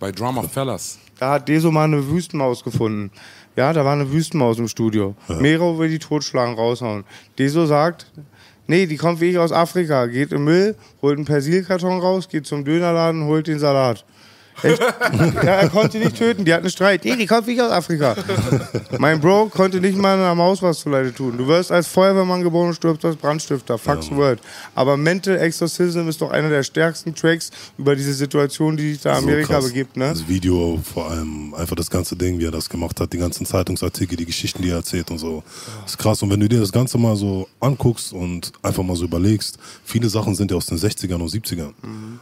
[0.00, 0.98] bei Drama Fellas.
[1.18, 3.10] Da hat Deso mal eine Wüstenmaus gefunden.
[3.54, 5.14] Ja, da war eine Wüstenmaus im Studio.
[5.28, 7.04] Mero will die totschlagen, raushauen.
[7.38, 8.10] Deso sagt,
[8.66, 10.06] nee, die kommt wie ich aus Afrika.
[10.06, 14.04] Geht im Müll, holt einen Persilkarton raus, geht zum Dönerladen, holt den Salat.
[15.42, 17.04] Ja, er konnte nicht töten, die hatten einen Streit.
[17.04, 18.14] Nee, die kommt wie ich aus Afrika.
[18.98, 21.36] mein Bro konnte nicht mal einer Maus was zuleide tun.
[21.36, 23.78] Du wirst als Feuerwehrmann geboren und stirbst als Brandstifter.
[23.78, 24.38] Fuck the word.
[24.74, 29.14] Aber Mental Exorcism ist doch einer der stärksten Tracks über diese Situation, die sich da
[29.16, 29.66] So Amerika krass.
[29.66, 29.96] begibt.
[29.96, 30.10] Ne?
[30.10, 33.46] Das Video, vor allem einfach das ganze Ding, wie er das gemacht hat, die ganzen
[33.46, 35.42] Zeitungsartikel, die Geschichten, die er erzählt und so.
[35.82, 36.22] Das ist krass.
[36.22, 40.08] Und wenn du dir das Ganze mal so anguckst und einfach mal so überlegst, viele
[40.08, 41.72] Sachen sind ja aus den 60ern und 70ern.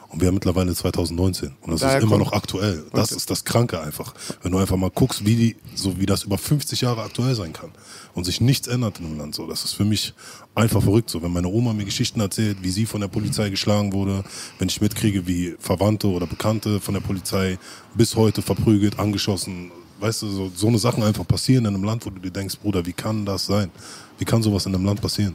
[0.09, 1.51] Und wir haben mittlerweile 2019.
[1.61, 2.85] Und das Daher ist immer noch aktuell.
[2.93, 4.14] Das ist das Kranke einfach.
[4.43, 7.53] Wenn du einfach mal guckst, wie die, so wie das über 50 Jahre aktuell sein
[7.53, 7.71] kann.
[8.14, 9.35] Und sich nichts ändert in dem Land.
[9.35, 10.14] So, das ist für mich
[10.55, 11.11] einfach verrückt.
[11.11, 14.23] So, wenn meine Oma mir Geschichten erzählt, wie sie von der Polizei geschlagen wurde,
[14.59, 17.59] wenn ich mitkriege, wie Verwandte oder Bekannte von der Polizei
[17.95, 22.07] bis heute verprügelt, angeschossen, weißt du, so, so eine Sachen einfach passieren in einem Land,
[22.07, 23.71] wo du dir denkst, Bruder, wie kann das sein?
[24.18, 25.35] Wie kann sowas in einem Land passieren?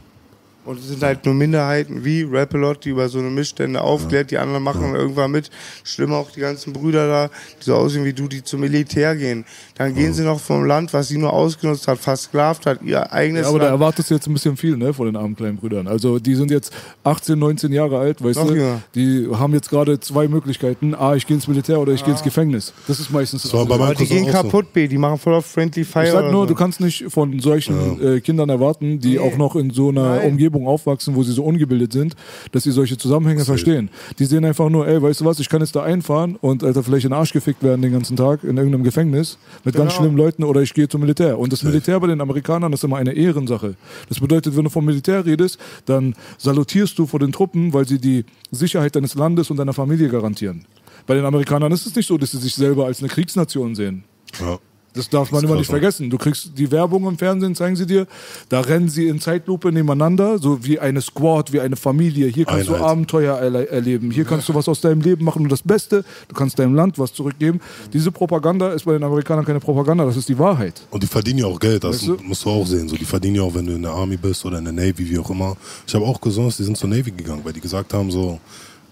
[0.66, 4.38] Und es sind halt nur Minderheiten wie Rapalot, die über so eine Missstände aufklärt, die
[4.38, 5.51] anderen machen irgendwann mit.
[5.84, 7.30] Schlimm auch die ganzen Brüder da,
[7.61, 9.45] die so aussehen wie du, die zum Militär gehen.
[9.76, 13.43] Dann gehen sie noch vom Land, was sie nur ausgenutzt hat, versklavt hat, ihr eigenes
[13.43, 13.76] Ja, aber da Land.
[13.76, 15.88] erwartest du jetzt ein bisschen viel, ne, von den armen kleinen Brüdern.
[15.88, 18.55] Also die sind jetzt 18, 19 Jahre alt, weißt Noch du?
[18.55, 18.82] jünger.
[18.95, 20.95] Die haben jetzt gerade zwei Möglichkeiten.
[20.95, 22.74] A, ich gehe ins Militär oder ich gehe ins Gefängnis.
[22.88, 23.51] Das ist meistens das.
[23.51, 24.34] Bei Aber die gehen auch so.
[24.43, 26.05] kaputt, B, die machen voll auf Friendly Fire.
[26.05, 26.45] Ich sag nur, so.
[26.47, 29.20] du kannst nicht von solchen äh, Kindern erwarten, die Nee.
[29.20, 30.30] auch noch in so einer Nein.
[30.32, 32.16] Umgebung aufwachsen, wo sie so ungebildet sind,
[32.51, 33.89] dass sie solche Zusammenhänge verstehen.
[34.20, 36.84] Die sehen einfach nur, ey, weißt du was, ich kann jetzt da einfahren und Alter,
[36.84, 40.01] vielleicht in den Arsch gefickt werden den ganzen Tag in irgendeinem Gefängnis mit ganz Genau.
[40.03, 41.38] schlimmen Leuten oder ich gehe zum Militär.
[41.38, 43.76] Und das Militär bei den Amerikanern ist immer eine Ehrensache.
[44.10, 47.99] Das bedeutet, wenn du vom Militär redest, dann salutierst du vor den Truppen, weil sie
[47.99, 50.66] die Sicherheit deines Landes und deiner Familie garantieren.
[51.08, 54.03] Bei den Amerikanern ist es nicht so, dass sie sich selber als eine Kriegsnation sehen.
[54.39, 54.58] Ja.
[54.96, 56.10] Das darf man Das immer nicht vergessen.
[56.10, 58.08] Du kriegst die Werbung im Fernsehen, zeigen sie dir.
[58.50, 62.28] Da rennen sie in Zeitlupe nebeneinander, so wie eine Squad, wie eine Familie.
[62.28, 62.89] Hier kannst du Einheit.
[62.89, 64.12] Abenteuer erle erleben.
[64.12, 66.98] Hier kannst du was aus deinem Leben machen und das Beste, du kannst deinem Land
[66.98, 67.60] was zurückgeben.
[67.93, 70.82] Diese Propaganda ist bei den Amerikanern keine Propaganda, das ist die Wahrheit.
[70.91, 72.18] Und die verdienen ja auch Geld, das Weißt du?
[72.24, 72.88] musst du auch sehen.
[72.88, 75.10] So, die verdienen ja auch, wenn du in der Army bist oder in der Navy,
[75.10, 75.58] wie auch immer.
[75.86, 78.39] Ich habe auch Cousins, die sind zur Navy gegangen, weil die gesagt haben so,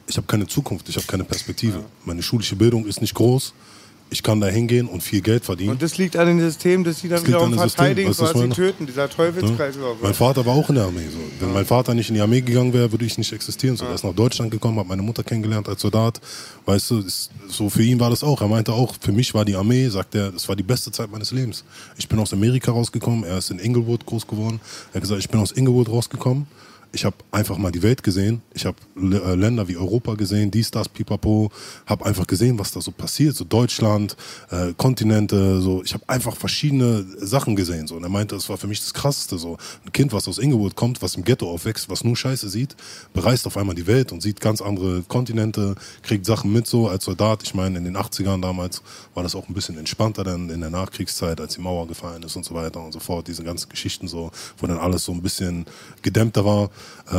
[0.07, 1.79] ich habe keine Zukunft, ich habe keine Perspektive.
[2.03, 3.53] Meine schulische Bildung ist nicht groß.
[4.13, 5.71] Ich kann da hingehen und viel Geld verdienen.
[5.71, 8.37] Und das liegt an dem System, dass sie dann Das wiederum System, verteidigen, was quasi
[8.37, 8.53] meine?
[8.53, 9.97] töten, dieser Teufelskreislauf.
[10.03, 11.07] Mein Vater war auch in der Armee.
[11.11, 11.17] So.
[11.39, 13.75] Wenn mein Vater nicht in die Armee gegangen wäre, würde ich nicht existieren.
[13.75, 13.85] So.
[13.85, 16.21] Er ist nach Deutschland gekommen, hat meine Mutter kennengelernt als Soldat.
[16.67, 18.39] Weißt du, ist, so für ihn war das auch.
[18.41, 21.11] Er meinte auch, für mich war die Armee, sagt er, das war die beste Zeit
[21.11, 21.63] meines Lebens.
[21.97, 24.59] Ich bin aus Amerika rausgekommen, er ist in Inglewood groß geworden.
[24.91, 26.45] Er hat gesagt, ich bin aus Inglewood rausgekommen.
[26.95, 28.43] Ich habe einfach mal die Welt gesehen.
[28.53, 31.49] Ich habe äh, Länder wie Europa gesehen, dies, das, pipapo.
[31.87, 33.35] Habe einfach gesehen, was da so passiert.
[33.35, 34.15] So Deutschland,
[34.51, 35.59] äh, Kontinente.
[35.59, 35.83] So.
[35.83, 37.87] Ich habe einfach verschiedene Sachen gesehen.
[37.87, 37.95] So.
[37.95, 39.39] Und er meinte, das war für mich das Krasseste.
[39.39, 39.57] So.
[39.83, 42.75] Ein Kind, was aus Inglewood kommt, was im Ghetto aufwächst, was nur Scheiße sieht,
[43.11, 45.73] bereist auf einmal die Welt und sieht ganz andere Kontinente,
[46.03, 47.41] kriegt Sachen mit so als Soldat.
[47.41, 48.83] Ich meine, in den 80ern damals
[49.15, 52.35] war das auch ein bisschen entspannter dann in der Nachkriegszeit, als die Mauer gefallen ist
[52.35, 53.27] und so weiter und so fort.
[53.27, 54.29] Diese ganzen Geschichten so,
[54.59, 55.65] wo dann alles so ein bisschen
[56.03, 56.69] gedämmter war,
[57.09, 57.13] äh,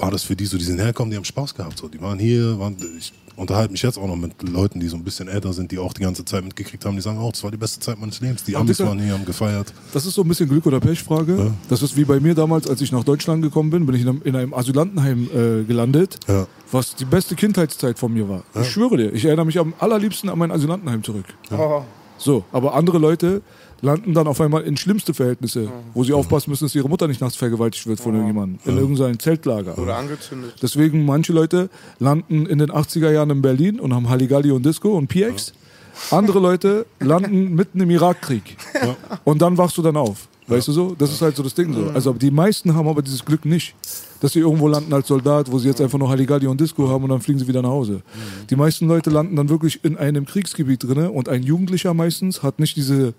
[0.00, 1.78] war das für die so, die sind hergekommen, die haben Spaß gehabt.
[1.78, 1.88] So.
[1.88, 5.04] Die waren hier, waren, ich unterhalte mich jetzt auch noch mit Leuten, die so ein
[5.04, 7.50] bisschen älter sind, die auch die ganze Zeit mitgekriegt haben, die sagen auch, das war
[7.50, 8.44] die beste Zeit meines Lebens.
[8.44, 9.72] Die Amis waren hier, haben gefeiert.
[9.92, 11.52] Das ist so ein bisschen Glück- oder Pechfrage.
[11.68, 14.08] Das ist wie bei mir damals, als ich nach Deutschland gekommen bin, bin ich in
[14.08, 16.46] einem, in einem Asylantenheim äh, gelandet, Ja.
[16.72, 18.42] was die beste Kindheitszeit von mir war.
[18.60, 21.26] Ich schwöre dir, ich erinnere mich am allerliebsten an mein Asylantenheim zurück.
[21.50, 21.82] Oh,
[22.18, 23.42] So, aber andere Leute
[23.82, 27.20] landen dann auf einmal in schlimmste Verhältnisse, wo sie aufpassen müssen, dass ihre Mutter nicht
[27.20, 29.76] nachts vergewaltigt wird von irgendjemandem in irgendeinem Zeltlager.
[29.78, 30.54] oder angezündet.
[30.62, 31.68] Deswegen manche Leute
[31.98, 35.52] landen in den 80er Jahren in Berlin und haben Halligalli und Disco und PX.
[36.10, 38.56] Andere Leute landen mitten im Irakkrieg.
[39.24, 40.28] Und dann wachst du dann auf.
[40.48, 40.94] Weißt du so?
[40.96, 41.90] Das ist halt so das Ding so.
[41.92, 43.74] Also die meisten haben aber dieses Glück nicht,
[44.20, 47.02] dass sie irgendwo landen als Soldat, wo sie jetzt einfach nur Halligalli und Disco haben
[47.02, 48.02] und dann fliegen sie wieder nach Hause.
[48.48, 52.60] Die meisten Leute landen dann wirklich in einem Kriegsgebiet drinne und ein Jugendlicher meistens hat
[52.60, 53.14] nicht diese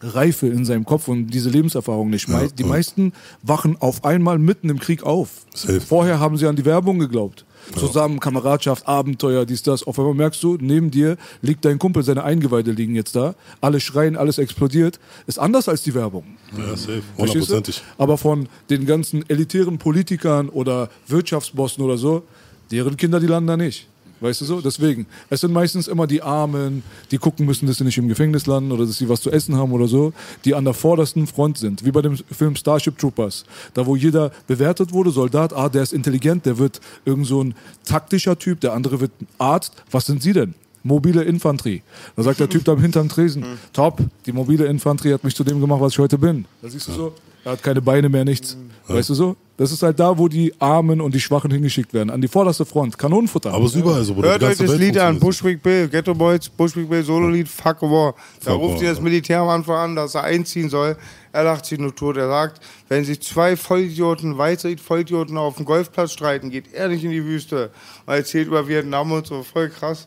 [0.00, 2.28] Reife in seinem Kopf und diese Lebenserfahrung nicht.
[2.28, 5.30] Mei- die meisten wachen auf einmal mitten im Krieg auf.
[5.54, 5.80] Safe.
[5.80, 7.44] Vorher haben sie an die Werbung geglaubt.
[7.76, 9.82] Zusammen, Kameradschaft, Abenteuer, dies, das.
[9.82, 13.34] Auf einmal merkst du, neben dir liegt dein Kumpel, seine Eingeweide liegen jetzt da.
[13.60, 15.00] Alle schreien, alles explodiert.
[15.26, 16.24] Ist anders als die Werbung.
[16.56, 17.02] Ja, safe.
[17.18, 17.82] Hundertprozentig.
[17.98, 22.22] Aber von den ganzen elitären Politikern oder Wirtschaftsbossen oder so,
[22.70, 23.88] deren Kinder, die landen da nicht.
[24.20, 24.60] Weißt du so?
[24.60, 25.06] Deswegen.
[25.28, 28.72] Es sind meistens immer die Armen, die gucken müssen, dass sie nicht im Gefängnis landen
[28.72, 30.12] oder dass sie was zu essen haben oder so,
[30.44, 31.84] die an der vordersten Front sind.
[31.84, 33.44] Wie bei dem Film Starship Troopers.
[33.74, 37.54] Da, wo jeder bewertet wurde, Soldat, ah, der ist intelligent, der wird irgend so ein
[37.84, 39.72] taktischer Typ, der andere wird Arzt.
[39.90, 40.54] Was sind sie denn?
[40.82, 41.82] Mobile Infanterie.
[42.14, 45.60] Da sagt der Typ da hinterm Tresen, top, die mobile Infanterie hat mich zu dem
[45.60, 46.46] gemacht, was ich heute bin.
[46.62, 47.12] Da siehst du so,
[47.44, 48.56] er hat keine Beine mehr, nichts.
[48.86, 49.36] Weißt du so?
[49.58, 52.10] Das ist halt da, wo die Armen und die Schwachen hingeschickt werden.
[52.10, 52.98] An die vorderste Front.
[52.98, 53.52] Kanonenfutter.
[53.52, 54.30] Aber es ist überall so, Bruder.
[54.30, 55.20] Hört Die euch ganze das Welt Lied an, funktioniert.
[55.20, 58.14] Bushwick Bill, Ghetto Boys, Bushwick Bill, Solo-Lied, Fuck a War.
[58.44, 59.04] Da Fuck ruft War, ihr das ja.
[59.04, 60.96] Militär am Anfang an, dass er einziehen soll.
[61.32, 62.16] Er lacht sich nur tot.
[62.18, 67.04] Er sagt, wenn sich zwei Vollidioten, weiße Vollidioten auf dem Golfplatz streiten, geht er nicht
[67.04, 67.70] in die Wüste.
[68.04, 70.06] Und er erzählt über Vietnam und so, voll krass.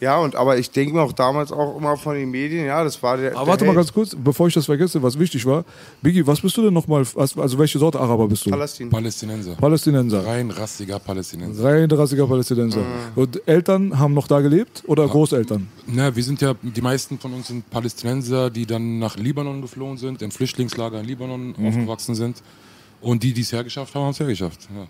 [0.00, 3.02] Ja, und aber ich denke mir auch damals auch immer von den Medien, ja, das
[3.02, 3.32] war der.
[3.32, 3.78] Aber der warte mal Held.
[3.78, 5.64] ganz kurz, bevor ich das vergesse, was wichtig war.
[6.02, 7.04] Biggie, was bist du denn nochmal?
[7.16, 8.50] Also welche Sorte Araber bist du?
[8.50, 8.90] Palästina.
[8.90, 9.56] Palästinenser.
[9.56, 10.24] Palästinenser.
[10.24, 11.64] Rein rassiger Palästinenser.
[11.64, 12.82] Rein rassiger Palästinenser.
[13.16, 15.68] Und Eltern haben noch da gelebt oder Großeltern?
[15.86, 19.96] Na, wir sind ja, die meisten von uns sind Palästinenser, die dann nach Libanon geflohen
[19.96, 22.42] sind, in Flüchtlingslager in Libanon aufgewachsen sind.
[23.00, 24.68] Und die, die es hergeschafft haben, haben es hergeschafft.
[24.74, 24.86] Ja.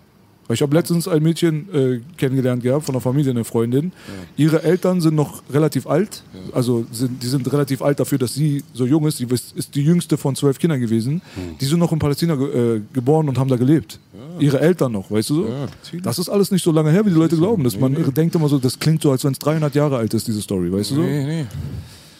[0.49, 3.91] Weil Ich habe letztens ein Mädchen äh, kennengelernt gehabt von der Familie, eine Freundin.
[4.35, 6.23] Ihre Eltern sind noch relativ alt,
[6.53, 9.17] also sind, die sind relativ alt dafür, dass sie so jung ist.
[9.17, 11.21] Sie ist die jüngste von zwölf Kindern gewesen.
[11.61, 13.99] Die sind noch in Palästina äh, geboren und haben da gelebt.
[14.39, 15.47] ihre Eltern noch, weißt du so?
[15.47, 15.67] Ja,
[16.01, 17.63] das ist alles nicht so lange her, wie die Leute glauben.
[17.63, 20.27] Dass man denkt immer so, das klingt so, als wenn es 300 Jahre alt ist,
[20.27, 21.01] diese Story, weißt du so?
[21.01, 21.45] Nee, nee.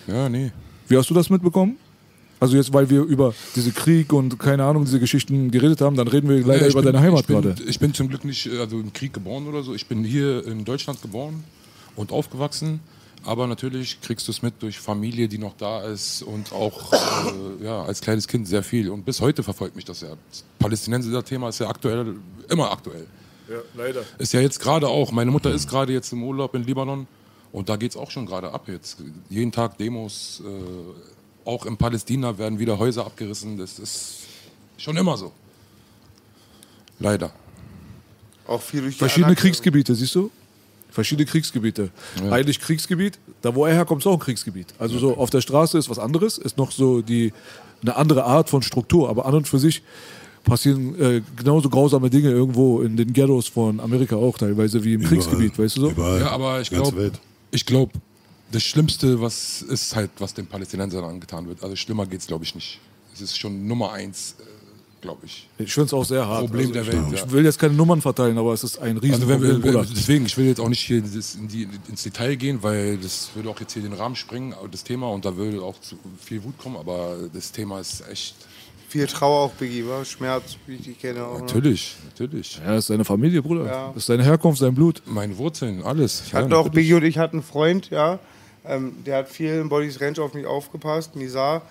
[0.08, 0.52] Ja, nee.
[0.88, 1.78] Wie hast du das mitbekommen?
[2.40, 6.08] Also jetzt, weil wir über diese Krieg und keine Ahnung, diese Geschichten geredet haben, dann
[6.08, 7.64] reden wir leider ich über bin- deine Heimat ich bin, gerade.
[7.68, 9.74] Ich bin zum Glück nicht äh, also im Krieg geboren oder so.
[9.74, 11.44] Ich bin hier in Deutschland geboren
[11.96, 12.80] und aufgewachsen.
[13.26, 17.66] Aber natürlich kriegst du es mit durch Familie, die noch da ist und auch äh,
[17.66, 18.90] ja, als kleines Kind sehr viel.
[18.90, 20.08] Und bis heute verfolgt mich das ja.
[20.30, 22.16] Das Palästinenser-Thema ist ja aktuell,
[22.50, 23.06] immer aktuell.
[23.50, 24.04] Ja, leider.
[24.20, 25.12] Ist ja jetzt gerade auch.
[25.12, 27.08] Meine Mutter ist gerade jetzt im Urlaub in Libanon
[27.52, 29.00] und da geht es auch schon gerade ab jetzt.
[29.30, 30.42] Jeden Tag Demos.
[30.46, 31.19] Äh,
[31.50, 33.58] auch in Palästina werden wieder Häuser abgerissen.
[33.58, 34.20] Das ist
[34.78, 35.32] schon immer so.
[37.00, 37.32] Leider.
[38.48, 39.52] Auch viel durch die Verschiedene Anerkennung.
[39.52, 40.30] Kriegsgebiete, siehst du?
[40.92, 41.92] Verschiedene Kriegsgebiete.
[42.32, 44.74] Eigentlich Kriegsgebiet, da wo er herkommt, ist auch ein Kriegsgebiet.
[44.80, 47.34] Also so auf der Straße ist was anderes, ist noch so die
[47.82, 49.84] eine andere Art von Struktur, aber an und für sich
[50.44, 55.04] passieren äh, genauso grausame Dinge irgendwo in den Ghettos von Amerika auch teilweise wie im
[55.04, 55.90] Kriegsgebiet, weißt du so?
[55.92, 56.20] Überall.
[56.22, 57.12] Ja, aber ich glaube,
[57.52, 57.92] ich glaube,
[58.52, 61.64] das Schlimmste, was ist halt, was den Palästinensern angetan wird.
[61.64, 62.80] Also schlimmer geht's, glaube ich, nicht.
[63.14, 64.44] Es ist schon Nummer eins, äh,
[65.02, 65.48] glaube ich.
[65.58, 66.42] Ich finde es auch sehr hart.
[66.42, 67.32] Problem also, der Welt, Ich ja.
[67.32, 69.86] will jetzt keine Nummern verteilen, aber es ist ein Also wenn Riesenproblem, Bruder.
[69.94, 73.50] deswegen, ich will jetzt auch nicht hier in die, ins Detail gehen, weil das würde
[73.50, 76.58] auch jetzt hier den Rahmen sprengen, das Thema, und da würde auch zu viel Wut
[76.58, 78.36] kommen, aber das Thema ist echt,
[78.90, 80.04] Viel Trauer auch, Biggie, wa?
[80.04, 81.36] Schmerz, wie ich die kenne auch.
[81.36, 81.42] Ne?
[81.42, 82.58] natürlich, natürlich.
[82.58, 83.66] Ja, das ist seine Familie, Bruder.
[83.68, 83.88] Ja.
[83.90, 85.04] Das ist seine Herkunft, sein Blut.
[85.06, 86.24] Meine Wurzeln, alles.
[86.26, 88.18] Ich hatte auch Biggie und ich hatten einen Freund, ja.
[88.70, 91.16] Ähm, der hat viel in Bodies Ranch auf mich aufgepasst.
[91.16, 91.64] Nizar,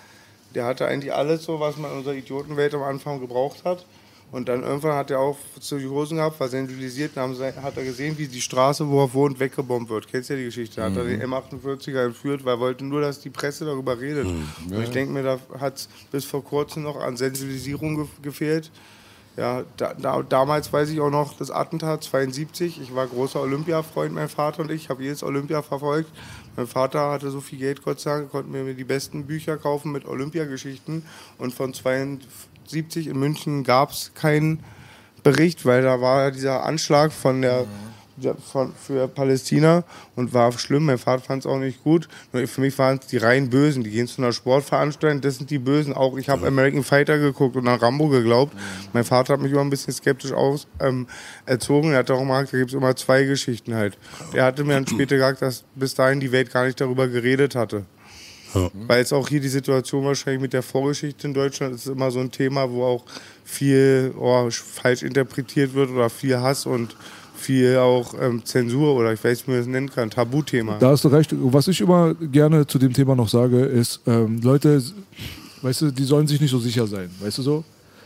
[0.54, 3.84] der hatte eigentlich alles so, was man in unserer Idiotenwelt am Anfang gebraucht hat.
[4.30, 7.12] Und dann irgendwann hat er auch zu die Hosen gehabt, war sensibilisiert.
[7.14, 7.20] Sie,
[7.62, 10.06] hat er gesehen, wie die Straße, wo er wohnt, weggebombt wird.
[10.06, 10.82] Kennst du ja die Geschichte?
[10.82, 14.26] Hat er den M48er entführt, weil er wollte nur, dass die Presse darüber redet.
[14.26, 18.70] Und ich denke mir, da hat es bis vor kurzem noch an Sensibilisierung ge gefehlt.
[19.38, 22.80] Ja, da, da, damals weiß ich auch noch das Attentat 72.
[22.82, 24.88] Ich war großer Olympia-Freund, mein Vater und ich.
[24.88, 26.10] habe jedes Olympia verfolgt.
[26.56, 29.92] Mein Vater hatte so viel Geld, Gott sei Dank, konnte mir die besten Bücher kaufen
[29.92, 31.04] mit Olympiageschichten.
[31.38, 34.64] Und von 72 in München gab es keinen
[35.22, 37.66] Bericht, weil da war dieser Anschlag von der der-
[38.50, 39.84] von, für Palästina
[40.16, 40.86] und war schlimm.
[40.86, 42.08] Mein Vater fand es auch nicht gut.
[42.32, 43.84] Nur für mich waren es die rein Bösen.
[43.84, 45.94] Die gehen zu einer Sportveranstaltung, das sind die Bösen.
[45.94, 48.52] Auch ich habe American Fighter geguckt und an Rambo geglaubt.
[48.92, 51.06] Mein Vater hat mich immer ein bisschen skeptisch aus, ähm,
[51.46, 51.92] erzogen.
[51.92, 53.98] Er hat auch gesagt, da gibt es immer zwei Geschichten halt.
[54.32, 57.54] Er hatte mir dann später gesagt, dass bis dahin die Welt gar nicht darüber geredet
[57.54, 57.84] hatte.
[58.54, 58.70] Ja.
[58.72, 62.20] Weil es auch hier die Situation wahrscheinlich mit der Vorgeschichte in Deutschland ist immer so
[62.20, 63.04] ein Thema, wo auch
[63.44, 66.96] viel oh, falsch interpretiert wird oder viel Hass und
[67.38, 70.78] viel auch ähm, Zensur oder ich weiß nicht, wie man das nennen kann, Tabuthema.
[70.78, 71.30] Da hast du recht.
[71.32, 74.82] Was ich immer gerne zu dem Thema noch sage, ist, ähm, Leute,
[75.62, 77.64] weißt du, die sollen sich nicht so sicher sein, weißt du so?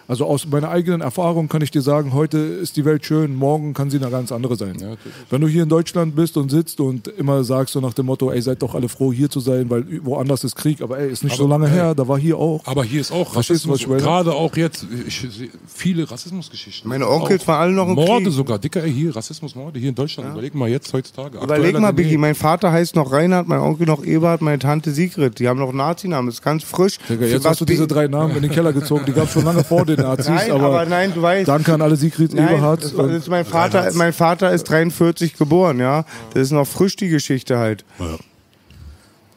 [0.09, 3.73] Also aus meiner eigenen Erfahrung kann ich dir sagen, heute ist die Welt schön, morgen
[3.75, 4.77] kann sie eine ganz andere sein.
[4.81, 4.95] Ja.
[5.31, 8.31] Wenn du hier in Deutschland bist und sitzt und immer sagst so nach dem Motto,
[8.31, 11.25] ey, seid doch alle froh hier zu sein, weil woanders ist Krieg, aber ey, ist
[11.25, 12.67] nicht so lange her, da war hier auch.
[12.67, 14.03] Aber hier ist auch Rassismus, meine?
[14.03, 15.29] gerade auch jetzt, ich
[15.67, 16.89] viele Rassismusgeschichten.
[16.89, 18.33] Meine Onkels Auch waren alle noch im Morde Krieg.
[18.33, 20.33] sogar, dicker, ey, hier, Rassismusmorde, hier in Deutschland.
[20.33, 21.39] Überleg mal jetzt heutzutage.
[21.39, 25.39] Überleg mal, Biggie, mein Vater heißt noch Reinhard, mein Onkel noch Eberhard, meine Tante Sigrid.
[25.39, 26.99] Die haben noch Nazinamen, das ist ganz frisch.
[27.09, 29.45] Digga, jetzt hast du diese drei Namen in den Keller gezogen, die gab es schon
[29.45, 31.49] lange vor den Nazis, Nein, aber, aber nein, du weißt.
[31.49, 32.85] danke an alle Sigrid Nein, Eberhardt.
[32.85, 36.05] das, war- das ist mein Vater, mein Vater ist 43 geboren, ja.
[36.35, 37.85] Das ist noch frisch die Geschichte halt.
[37.99, 38.07] Ja.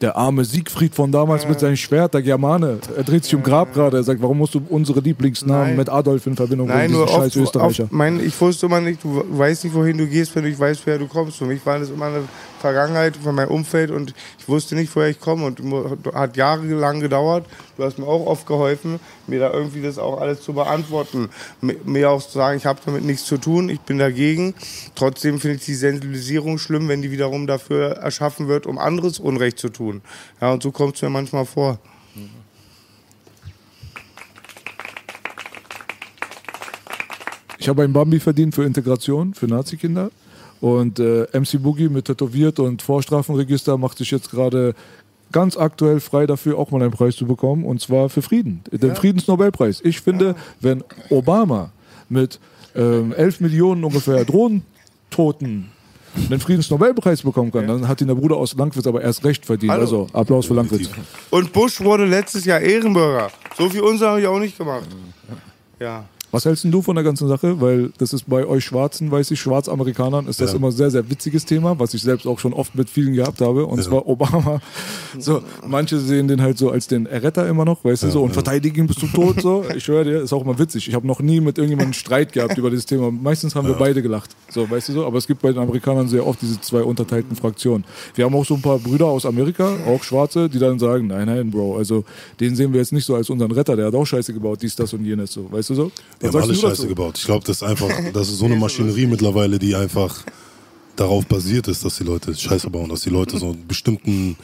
[0.02, 2.80] Der arme Siegfried von damals mit seinem Schwert, der Germane.
[2.94, 3.96] Er dreht sich im Grab gerade.
[3.96, 5.76] Er sagt, warum musst du unsere Lieblingsnamen Nein.
[5.76, 7.84] mit Adolf in Verbindung Nein, bringen, nur diesen oft, scheiß Österreicher?
[7.84, 10.60] oft mein, ich wusste immer nicht, du weißt nicht, wohin du gehst, wenn du nicht
[10.60, 11.38] weißt, woher du kommst.
[11.38, 12.20] Für mich war das immer eine
[12.60, 15.60] Vergangenheit von meinem Umfeld und ich wusste nicht, woher ich komme und
[16.14, 17.46] hat jahrelang gedauert.
[17.76, 21.28] Du hast mir auch oft geholfen, mir da irgendwie das auch alles zu beantworten.
[21.62, 24.54] Mi- Mir auch zu sagen, ich habe damit nichts zu tun, ich bin dagegen.
[24.94, 29.58] Trotzdem finde ich die Sensibilisierung schlimm, wenn die wiederum dafür erschaffen wird, um anderes Unrecht
[29.58, 30.00] zu tun.
[30.40, 31.78] Ja, und so kommt es mir manchmal vor.
[37.58, 40.10] Ich habe einen Bambi verdient für Integration, für Nazi-Kinder.
[40.60, 44.74] Und äh, MC Boogie mit tätowiert und Vorstrafenregister macht sich jetzt gerade
[45.32, 47.64] ganz aktuell frei dafür, auch mal einen Preis zu bekommen.
[47.64, 49.80] Und zwar für Frieden, den Friedensnobelpreis.
[49.84, 51.72] Ich finde, wenn Obama
[52.08, 52.40] mit
[52.74, 55.70] ähm, 11 Millionen ungefähr Drohnentoten
[56.30, 59.72] den Friedensnobelpreis bekommen kann, dann hat ihn der Bruder aus Langwitz aber erst recht verdient.
[59.72, 59.82] Hallo.
[59.82, 60.88] Also Applaus für Langwitz.
[61.30, 63.30] Und Bush wurde letztes Jahr Ehrenbürger.
[63.58, 64.86] So wie unser habe ich auch nicht gemacht.
[65.78, 66.06] Ja.
[66.36, 67.62] Was hältst denn du von der ganzen Sache?
[67.62, 70.58] Weil das ist bei euch Schwarzen, weiß ich, Schwarzamerikanern ist das Ja.
[70.58, 73.64] immer sehr, sehr witziges Thema, was ich selbst auch schon oft mit vielen gehabt habe.
[73.64, 74.60] Und zwar Obama.
[75.18, 78.34] So, manche sehen den halt so als den Erretter immer noch, weißt du, so, und
[78.34, 79.40] verteidigen ihn bis zum Tod.
[79.40, 79.64] So.
[79.74, 80.88] Ich schwöre dir, ist auch mal witzig.
[80.88, 83.10] Ich habe noch nie mit irgendjemandem Streit gehabt über dieses Thema.
[83.10, 84.36] Meistens haben wir beide gelacht.
[84.50, 85.06] So, weißt du so?
[85.06, 87.84] Aber es gibt bei den Amerikanern sehr oft diese zwei unterteilten Fraktionen.
[88.14, 91.26] Wir haben auch so ein paar Brüder aus Amerika, auch Schwarze, die dann sagen, nein,
[91.26, 92.04] nein, Bro, also
[92.40, 94.76] den sehen wir jetzt nicht so als unseren Retter, der hat auch Scheiße gebaut, dies,
[94.76, 95.90] das und jenes, so, weißt du so?
[96.28, 96.88] Was haben alle Scheiße dazu?
[96.88, 97.18] gebaut.
[97.18, 100.22] Ich glaube, das ist einfach, das ist so eine Maschinerie mittlerweile, die einfach
[100.96, 104.36] darauf basiert ist, dass die Leute Scheiße bauen, dass die Leute so bestimmten,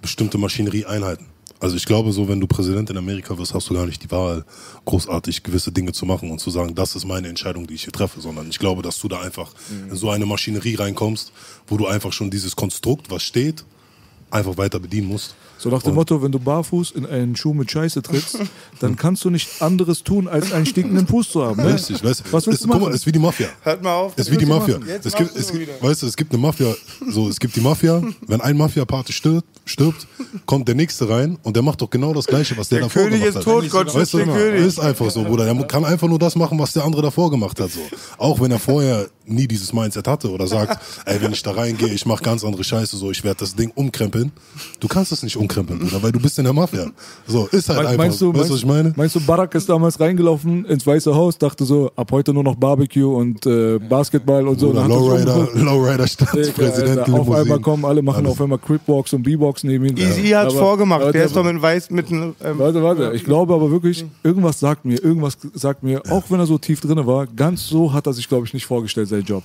[0.00, 1.26] bestimmte Maschinerie einhalten.
[1.58, 4.10] Also ich glaube, so wenn du Präsident in Amerika wirst, hast du gar nicht die
[4.10, 4.44] Wahl,
[4.84, 7.92] großartig gewisse Dinge zu machen und zu sagen, das ist meine Entscheidung, die ich hier
[7.92, 9.52] treffe, sondern ich glaube, dass du da einfach
[9.90, 11.32] in so eine Maschinerie reinkommst,
[11.66, 13.64] wo du einfach schon dieses Konstrukt, was steht,
[14.30, 15.34] einfach weiter bedienen musst.
[15.58, 18.38] So nach dem Und- Motto, wenn du barfuß in einen Schuh mit Scheiße trittst,
[18.80, 21.62] dann kannst du nicht anderes tun, als einen stinkenden Fuß zu haben.
[21.62, 21.74] Ne?
[21.74, 23.48] Richtig, weißt du, Was willst ist, du guck mal, ist wie die Mafia.
[23.62, 24.12] Hört mal auf.
[24.16, 24.78] Es ist wie die Mafia.
[24.86, 26.74] Jetzt Es gibt, es gibt, weißt du, es gibt eine Mafia,
[27.10, 30.06] so, es gibt die Mafia, wenn ein Mafia-Pate stirbt, stirbt,
[30.44, 33.02] kommt der nächste rein und der macht doch genau das Gleiche, was der, Der davor
[33.04, 33.44] König gemacht ist hat.
[33.44, 34.66] tot, Gott weißt du, den König.
[34.66, 35.44] ist einfach so, Bruder.
[35.52, 37.80] Der kann einfach nur das machen, was der andere davor gemacht hat, so.
[38.18, 41.88] Auch wenn er vorher nie dieses Mindset hatte oder sagt, ey, wenn ich da reingehe,
[41.92, 44.32] ich mache ganz andere Scheiße, so, ich werde das Ding umkrempeln.
[44.80, 46.86] Du kannst das nicht umkrempeln, Bruder, weil du bist in der Mafia.
[47.26, 47.98] So, ist halt Me- einfach.
[47.98, 48.92] Meinst du, weißt du, was ich meine?
[48.96, 52.56] meinst du, Barack ist damals reingelaufen ins Weiße Haus, dachte so, ab heute nur noch
[52.56, 54.72] Barbecue und äh, Basketball und so.
[54.72, 56.98] Er Lowrider, Lowrider Staatspräsident.
[57.00, 59.96] Alter, Auf einmal kommen alle, machen auf einmal Cripwalks und B-Box neben ihm.
[59.96, 61.02] Easy hat's Aber- vorgemacht.
[61.02, 62.34] aber der ist doch mit weiß mit einem.
[62.44, 63.12] Ähm, Warte, warte.
[63.14, 66.80] Ich glaube aber wirklich, irgendwas sagt mir, irgendwas sagt mir, auch wenn er so tief
[66.80, 69.44] drin war, ganz so hat er sich, glaube ich, nicht vorgestellt, sein Job.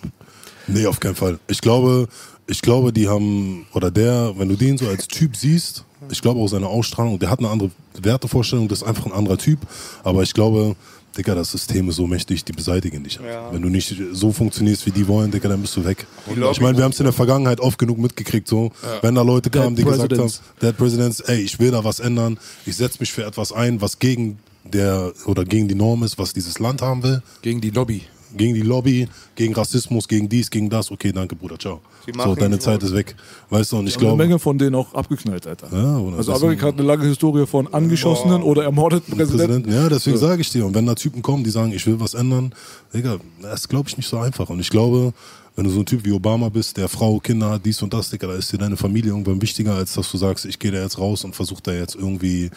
[0.67, 1.39] Nee, auf keinen Fall.
[1.47, 2.07] Ich glaube,
[2.47, 6.39] ich glaube, die haben, oder der, wenn du den so als Typ siehst, ich glaube
[6.39, 9.59] auch seine Ausstrahlung, der hat eine andere Wertevorstellung, das ist einfach ein anderer Typ.
[10.03, 10.75] Aber ich glaube,
[11.17, 13.19] Digga, das System ist so mächtig, die beseitigen dich.
[13.23, 13.51] Ja.
[13.51, 16.07] Wenn du nicht so funktionierst, wie die wollen, Digga, dann bist du weg.
[16.27, 19.49] Ich meine, wir haben es in der Vergangenheit oft genug mitgekriegt, so, wenn da Leute
[19.49, 20.41] kamen, die gesagt haben, Presidents.
[20.61, 23.99] Dead Presidents, ey, ich will da was ändern, ich setze mich für etwas ein, was
[23.99, 28.03] gegen der oder gegen die Norm ist, was dieses Land haben will Gegen die Lobby.
[28.35, 30.91] Gegen die Lobby, gegen Rassismus, gegen dies, gegen das.
[30.91, 31.81] Okay, danke, Bruder, ciao.
[32.23, 33.15] So, deine Zeit ist weg.
[33.49, 35.67] Weißt du, und ich Eine glaube, Menge von denen auch abgeknallt, Alter.
[35.71, 39.63] Ja, oder also Amerika hat eine lange Historie von angeschossenen oder ermordeten Präsidenten.
[39.63, 40.65] Präsident, ja, deswegen sage ich dir.
[40.65, 42.53] Und wenn da Typen kommen, die sagen, ich will was ändern,
[42.93, 44.49] Digga, das glaube ich nicht so einfach.
[44.49, 45.13] Und ich glaube,
[45.55, 48.09] wenn du so ein Typ wie Obama bist, der Frau, Kinder hat, dies und das,
[48.09, 50.81] Digga, da ist dir deine Familie irgendwann wichtiger, als dass du sagst, ich gehe da
[50.81, 52.49] jetzt raus und versuche da jetzt irgendwie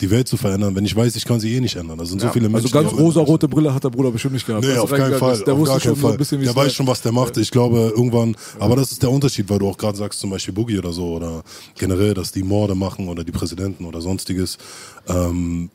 [0.00, 1.98] die Welt zu verändern, wenn ich weiß, ich kann sie eh nicht ändern.
[1.98, 2.74] Da sind so viele Menschen.
[2.74, 4.64] Also ganz rosa-rote Brille hat der Bruder bestimmt nicht gehabt.
[4.64, 5.34] Nee, auf keinen Fall.
[5.34, 6.18] ist, Der auf wusste schon so ein Fall.
[6.18, 7.36] bisschen, wie Der weiß schon, was der macht.
[7.36, 10.54] Ich glaube, irgendwann, aber das ist der Unterschied, weil du auch gerade sagst, zum Beispiel
[10.54, 11.42] Boogie oder so, oder
[11.76, 14.56] generell, dass die Morde machen oder die Präsidenten oder sonstiges.
[15.06, 15.68] Ähm,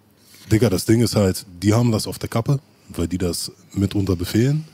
[0.52, 2.60] Digga, das Ding ist halt, die haben das auf der Kappe,
[2.90, 4.66] weil die das mitunter befehlen,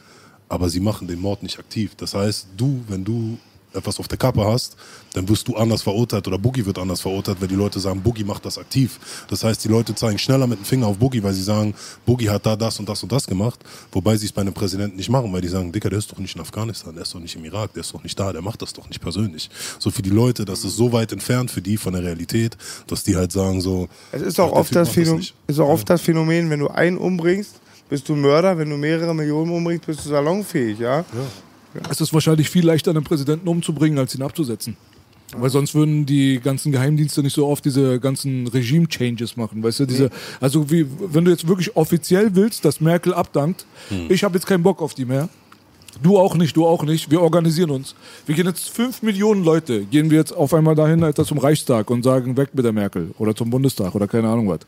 [0.49, 1.91] aber sie machen den Mord nicht aktiv.
[1.95, 3.37] Das heißt, du, wenn du
[3.73, 4.75] etwas auf der Kappe hast,
[5.13, 8.23] dann wirst du anders verurteilt oder Boogie wird anders verurteilt, weil die Leute sagen, Boogie
[8.23, 8.99] macht das aktiv.
[9.27, 11.73] Das heißt, die Leute zeigen schneller mit dem Finger auf Boogie, weil sie sagen,
[12.05, 13.59] Boogie hat da das und das und das gemacht,
[13.91, 16.17] wobei sie es bei einem Präsidenten nicht machen, weil die sagen, Dicker, der ist doch
[16.17, 18.41] nicht in Afghanistan, der ist doch nicht im Irak, der ist doch nicht da, der
[18.41, 19.49] macht das doch nicht persönlich.
[19.77, 23.03] So für die Leute, das ist so weit entfernt für die von der Realität, dass
[23.03, 23.87] die halt sagen so...
[24.11, 25.35] Es ist auch oft das, Phänomen, nicht.
[25.47, 27.55] ist auch oft das Phänomen, wenn du einen umbringst,
[27.89, 31.03] bist du Mörder, wenn du mehrere Millionen umbringst, bist du salonfähig, ja?
[31.89, 34.77] Es ist wahrscheinlich viel leichter, einen Präsidenten umzubringen, als ihn abzusetzen.
[35.37, 39.85] Weil sonst würden die ganzen Geheimdienste nicht so oft diese ganzen Regime-Changes machen, weißt du?
[39.85, 40.09] Diese,
[40.41, 43.65] also wie, wenn du jetzt wirklich offiziell willst, dass Merkel abdankt,
[44.09, 45.29] ich habe jetzt keinen Bock auf die mehr.
[46.01, 47.11] Du auch nicht, du auch nicht.
[47.11, 47.93] Wir organisieren uns.
[48.25, 51.89] Wir gehen jetzt fünf Millionen Leute, gehen wir jetzt auf einmal dahin, Alter, zum Reichstag
[51.89, 54.59] und sagen, weg mit der Merkel oder zum Bundestag oder keine Ahnung was.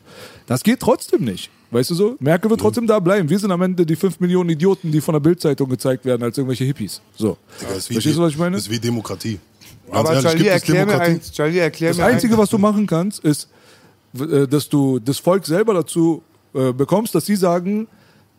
[0.46, 1.50] Das geht trotzdem nicht.
[1.72, 2.16] Weißt du so?
[2.20, 3.30] Merkel wird trotzdem da bleiben.
[3.30, 6.36] Wir sind am Ende die fünf Millionen Idioten, die von der Bildzeitung gezeigt werden als
[6.36, 7.00] irgendwelche Hippies.
[7.16, 7.38] So.
[7.60, 8.58] Digga, ist wie, Verstehst du, was ich meine?
[8.58, 9.40] Ist wie Demokratie.
[9.86, 11.32] Ganz Aber ehrlich, Charlie, gibt es erklär mir eins.
[11.32, 13.48] Charlie, erklär Das mir Einzige, was du machen kannst, ist,
[14.18, 16.22] äh, dass du das Volk selber dazu
[16.54, 17.88] äh, bekommst, dass sie sagen,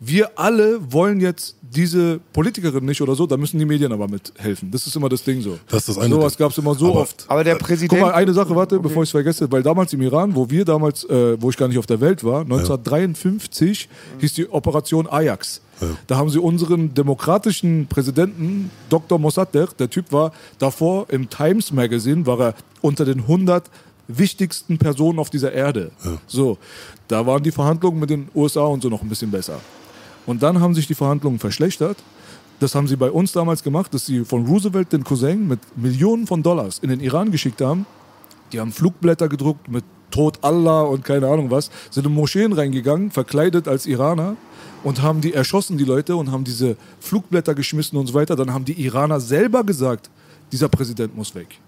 [0.06, 4.70] wir alle wollen jetzt diese Politikerin nicht oder so, da müssen die Medien aber mithelfen.
[4.70, 5.58] Das ist immer das Ding so.
[5.70, 6.44] Das ist das eine Sowas Ding.
[6.46, 7.26] gab es immer so Aber- oft.
[7.28, 8.02] Aber der Guck Präsident.
[8.02, 11.04] mal, eine Sache, warte, bevor ich es vergesse, weil damals im Iran, wo wir damals,
[11.06, 13.90] äh, wo ich gar nicht auf der Welt war, 1953
[14.20, 15.62] hieß die Operation Ajax.
[16.08, 19.20] Da haben sie unseren demokratischen Präsidenten, Dr.
[19.20, 23.70] Mossadegh, der Typ war davor im Times Magazine, war er unter den 100
[24.08, 25.92] wichtigsten Personen auf dieser Erde.
[26.28, 26.58] So,
[27.08, 29.60] da waren die Verhandlungen mit den USA und so noch ein bisschen besser.
[30.26, 31.98] Und dann haben sich die Verhandlungen verschlechtert.
[32.60, 36.28] Das haben sie bei uns damals gemacht, dass sie von Roosevelt den Cousin mit Millionen
[36.28, 37.86] von Dollars in den Iran geschickt haben.
[38.52, 43.10] Die haben Flugblätter gedruckt mit Tod Allah und keine Ahnung was, sind in Moscheen reingegangen,
[43.10, 44.36] verkleidet als Iraner
[44.84, 48.36] und haben die erschossen, die Leute, und haben diese Flugblätter geschmissen und so weiter.
[48.36, 50.12] Dann haben die Iraner selber gesagt,
[50.52, 51.60] dieser Präsident muss weg.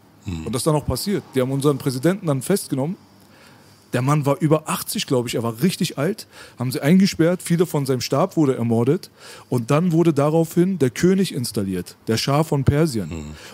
[0.45, 1.23] Und das ist dann auch passiert.
[1.33, 2.95] Die haben unseren Präsidenten dann festgenommen.
[3.95, 6.27] Der Mann war über 80, glaube ich, er war richtig alt.
[6.59, 9.09] Haben sie eingesperrt, viele von seinem Stab wurde ermordet.
[9.47, 13.09] Und dann wurde daraufhin der König installiert, der Schah von Persien.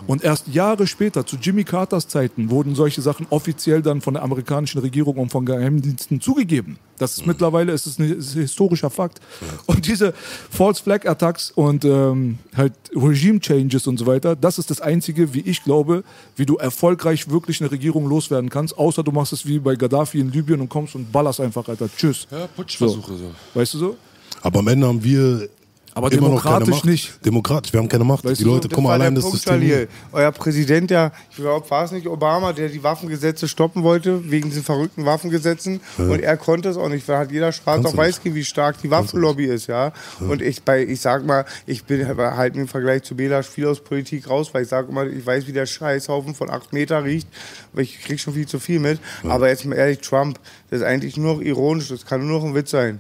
[0.07, 4.23] Und erst Jahre später, zu Jimmy Carters Zeiten, wurden solche Sachen offiziell dann von der
[4.23, 6.79] amerikanischen Regierung und von Geheimdiensten zugegeben.
[7.01, 9.21] Das ist mittlerweile ist es ein ist ein historischer Fakt.
[9.65, 10.13] Und diese
[10.51, 15.33] False Flag Attacks und ähm, halt Regime Changes und so weiter, das ist das Einzige,
[15.33, 16.03] wie ich glaube,
[16.35, 20.19] wie du erfolgreich wirklich eine Regierung loswerden kannst, außer du machst es wie bei Gaddafi
[20.19, 21.89] in Libyen und kommst und ballerst einfach, Alter.
[21.95, 22.27] Tschüss.
[22.31, 23.31] Ja, Putschversuche so.
[23.53, 23.97] Weißt du so?
[24.41, 25.49] Aber am Ende haben wir
[25.93, 26.85] Aber immer noch keine demokratisch Macht.
[26.85, 27.25] nicht.
[27.25, 28.23] Demokratisch, wir haben keine Macht.
[28.23, 29.61] Weißt die Leute, der allein das Punkt, System.
[29.61, 29.87] Jalil.
[30.11, 34.49] Euer Präsident, der, ich glaube, war es nicht Obama, der die Waffengesetze stoppen wollte, wegen
[34.49, 35.81] diesen verrückten Waffengesetzen.
[35.97, 38.89] Und er konnte es auch nicht, weil hat jeder schwarz auf weiß wie stark die
[38.89, 39.91] Waffenlobby ist, ja.
[40.19, 43.81] Und ich, bei, ich sag mal, ich bin halt im Vergleich zu Bela viel aus
[43.81, 47.27] Politik raus, weil ich sage immer, ich weiß, wie der Scheißhaufen von 8 Meter riecht,
[47.73, 48.99] aber ich krieg schon viel zu viel mit.
[49.23, 50.39] Aber jetzt mal ehrlich, Trump,
[50.69, 52.99] das ist eigentlich nur noch ironisch, das kann nur noch ein Witz sein.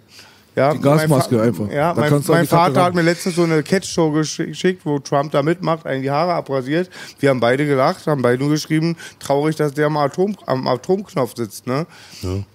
[0.55, 1.73] Ja, Die Gasmaske mein Fa- einfach.
[1.73, 4.99] Ja, Da mein, mein Kacke Vater hat mir letztens so eine Catch-Show gesch- geschickt, wo
[4.99, 6.89] Trump da mitmacht, einen die Haare abrasiert.
[7.19, 11.35] Wir haben beide gelacht, haben beide nur geschrieben, traurig, dass der am, Atom, am Atomknopf
[11.37, 11.67] sitzt.
[11.67, 11.85] Ne?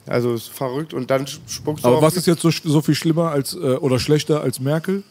[0.07, 0.93] Also ist verrückt.
[0.93, 3.99] Und dann spuckst du Aber was ist jetzt so, so viel schlimmer als äh, oder
[3.99, 5.03] schlechter als Merkel?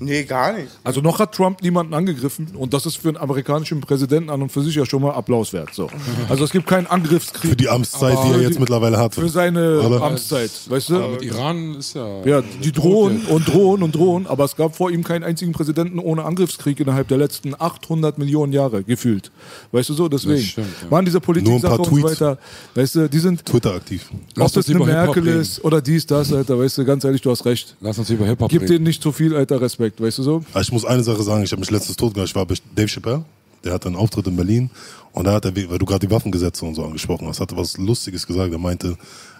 [0.00, 0.68] Nee, gar nicht.
[0.82, 4.50] Also noch hat Trump niemanden angegriffen und das ist für einen amerikanischen Präsidenten an und
[4.50, 5.70] für sich ja schon mal Applaus wert.
[5.72, 5.88] So.
[6.28, 9.14] Also es gibt keinen Angriffskrieg Für die Amtszeit, Aber die er jetzt die- mittlerweile hat.
[9.14, 10.02] für seine Oder?
[10.02, 10.96] Amtszeit, weißt du?
[10.96, 12.24] Aber mit Iran ist ja.
[12.24, 15.98] Ja, die drohen und drohen und drohen, aber es gab vor ihm keinen einzigen Präsidenten
[16.00, 19.30] ohne Angriffskrieg innerhalb der letzten 800 Millionen Jahre gefühlt.
[19.72, 20.08] Weißt du so?
[20.08, 20.90] Deswegen stimmt, ja.
[20.90, 22.38] waren diese Nur ein Politik paar und so weiter,
[22.74, 24.10] weißt du, die sind Twitter aktiv.
[24.34, 25.40] Lass ob uns das eine Merkel reden.
[25.40, 27.76] ist oder dies, das, Alter, weißt du, ganz ehrlich, du hast recht.
[27.80, 30.44] Lass uns über Hip-Hop Gib denen nicht so viel, Alter, Respekt, weißt du so?
[30.52, 32.28] Aber ich muss eine Sache sagen, ich habe mich letztens tot gemacht.
[32.28, 33.24] Ich war bei Dave Chappelle,
[33.64, 34.70] der hatte einen Auftritt in Berlin
[35.12, 37.56] und da hat er, weil du gerade die Waffengesetze und so angesprochen hast, hat er
[37.56, 38.52] was Lustiges gesagt.
[38.52, 38.96] Er meinte,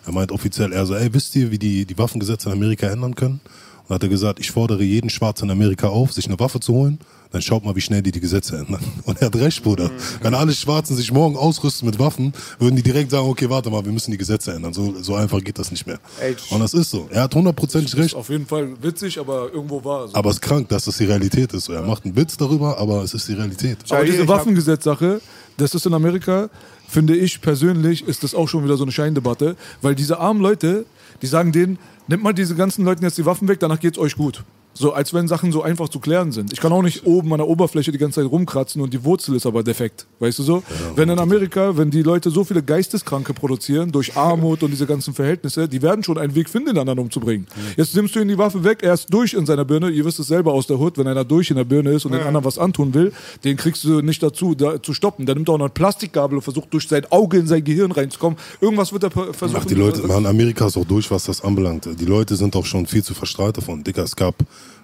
[0.07, 3.15] er meint offiziell, er so, ey, wisst ihr, wie die, die Waffengesetze in Amerika ändern
[3.15, 3.41] können?
[3.89, 6.73] Und hat er gesagt, ich fordere jeden Schwarzen in Amerika auf, sich eine Waffe zu
[6.73, 6.99] holen.
[7.33, 8.81] Dann schaut mal, wie schnell die die Gesetze ändern.
[9.05, 9.91] Und er hat recht, Bruder.
[10.23, 13.85] Wenn alle Schwarzen sich morgen ausrüsten mit Waffen, würden die direkt sagen, okay, warte mal,
[13.85, 14.73] wir müssen die Gesetze ändern.
[14.73, 15.99] So, so einfach geht das nicht mehr.
[16.21, 17.09] Ey, Und das ist so.
[17.11, 18.15] Er hat hundertprozentig recht.
[18.15, 20.09] Auf jeden Fall witzig, aber irgendwo wahr.
[20.09, 20.15] So.
[20.15, 21.69] Aber es ist krank, dass das die Realität ist.
[21.69, 23.79] Er macht einen Witz darüber, aber es ist die Realität.
[23.91, 25.21] Aber diese Waffengesetzsache,
[25.57, 26.49] das ist in Amerika,
[26.89, 30.87] finde ich persönlich, ist das auch schon wieder so eine Scheindebatte, weil diese armen Leute,
[31.25, 34.15] die sagen denen, nimmt mal diese ganzen Leuten jetzt die Waffen weg, danach geht's euch
[34.15, 34.45] gut.
[34.75, 36.53] So, als wenn Sachen so einfach zu klären sind.
[36.53, 39.37] Ich kann auch nicht oben an der Oberfläche die ganze Zeit rumkratzen und die Wurzel
[39.37, 40.07] ist aber defekt.
[40.19, 40.63] Weißt du so?
[40.97, 45.15] wenn in Amerika, wenn die Leute so viele Geisteskranke produzieren, durch Armut und diese ganzen
[45.15, 47.47] Verhältnisse, die werden schon einen Weg finden, den anderen umzubringen.
[47.77, 50.19] Jetzt nimmst du ihm die Waffe weg, er ist durch in seiner Birne, ihr wisst
[50.21, 52.45] es selber aus der Hut, wenn einer durch in der Birne ist und den anderen
[52.45, 53.13] was antun will,
[53.45, 55.27] den kriegst du nicht dazu, da, zu stoppen.
[55.27, 58.39] Der nimmt auch noch eine Plastikgabel und versucht durch sein Auge in sein Gehirn reinzukommen.
[58.61, 59.61] Irgendwas wird er versuchen.
[59.61, 61.89] Ach, die Leute, man, Amerika ist auch durch, was das anbelangt.
[61.99, 63.85] Die Leute sind auch schon viel zu verstrahlt davon.
[63.85, 64.35] Dicker, es gab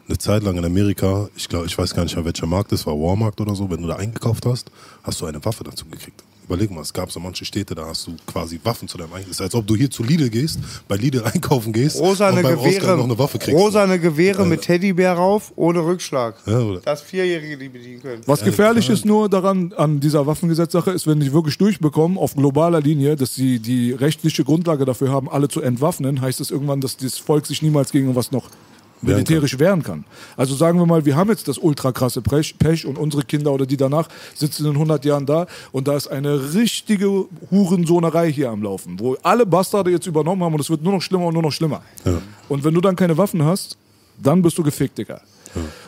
[0.08, 2.86] eine Zeit lang in Amerika, ich glaube, ich weiß gar nicht mehr welcher Markt es
[2.86, 4.70] war, Walmart oder so, wenn du da eingekauft hast,
[5.02, 6.24] hast du eine Waffe dazu gekriegt.
[6.50, 9.30] Überleg mal, es gab so manche Städte, da hast du quasi Waffen zu deinem Einkauf.
[9.30, 10.58] Es ist, als ob du hier zu Lidl gehst,
[10.88, 13.56] bei Lidl einkaufen gehst Rosane und beim Ausgang Gewehre, noch eine Waffe kriegst.
[13.56, 16.34] rosane Gewehre mit Teddybär rauf, ohne Rückschlag.
[16.46, 16.80] Ja, oder?
[16.80, 18.22] Dass Vierjährige die bedienen können.
[18.26, 22.80] Was gefährlich ist nur daran, an dieser Waffengesetzsache, ist, wenn die wirklich durchbekommen, auf globaler
[22.80, 26.96] Linie, dass sie die rechtliche Grundlage dafür haben, alle zu entwaffnen, heißt es irgendwann, dass
[26.96, 28.50] das Volk sich niemals gegen was noch
[29.02, 30.04] militärisch wehren kann.
[30.36, 32.54] Also sagen wir mal, wir haben jetzt das ultra krasse Pech,
[32.86, 36.54] und unsere Kinder oder die danach sitzen in 100 Jahren da und da ist eine
[36.54, 40.92] richtige Hurensohnerei hier am Laufen, wo alle Bastarde jetzt übernommen haben und es wird nur
[40.92, 41.82] noch schlimmer und nur noch schlimmer.
[42.48, 43.76] Und wenn du dann keine Waffen hast,
[44.22, 45.20] dann bist du gefickt, Digga.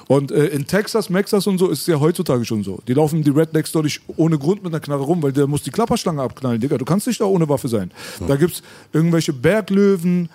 [0.09, 2.81] Und äh, in Texas, Texas und so ist es ja heutzutage schon so.
[2.89, 5.63] Die laufen die Rednecks dort nicht ohne Grund mit einer Knarre rum, weil der muss
[5.63, 6.77] die Klapperschlange abknallen, Digga.
[6.79, 7.91] Du kannst nicht da ohne Waffe sein.
[8.27, 10.29] Da gibt's irgendwelche Berglöwen,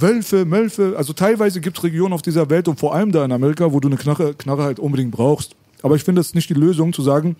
[0.00, 0.94] Wölfe, Mölfe.
[0.96, 3.80] Also teilweise gibt es Regionen auf dieser Welt und vor allem da in Amerika, wo
[3.80, 5.54] du eine Knarre, Knarre halt unbedingt brauchst.
[5.82, 7.36] Aber ich finde, das nicht die Lösung zu sagen,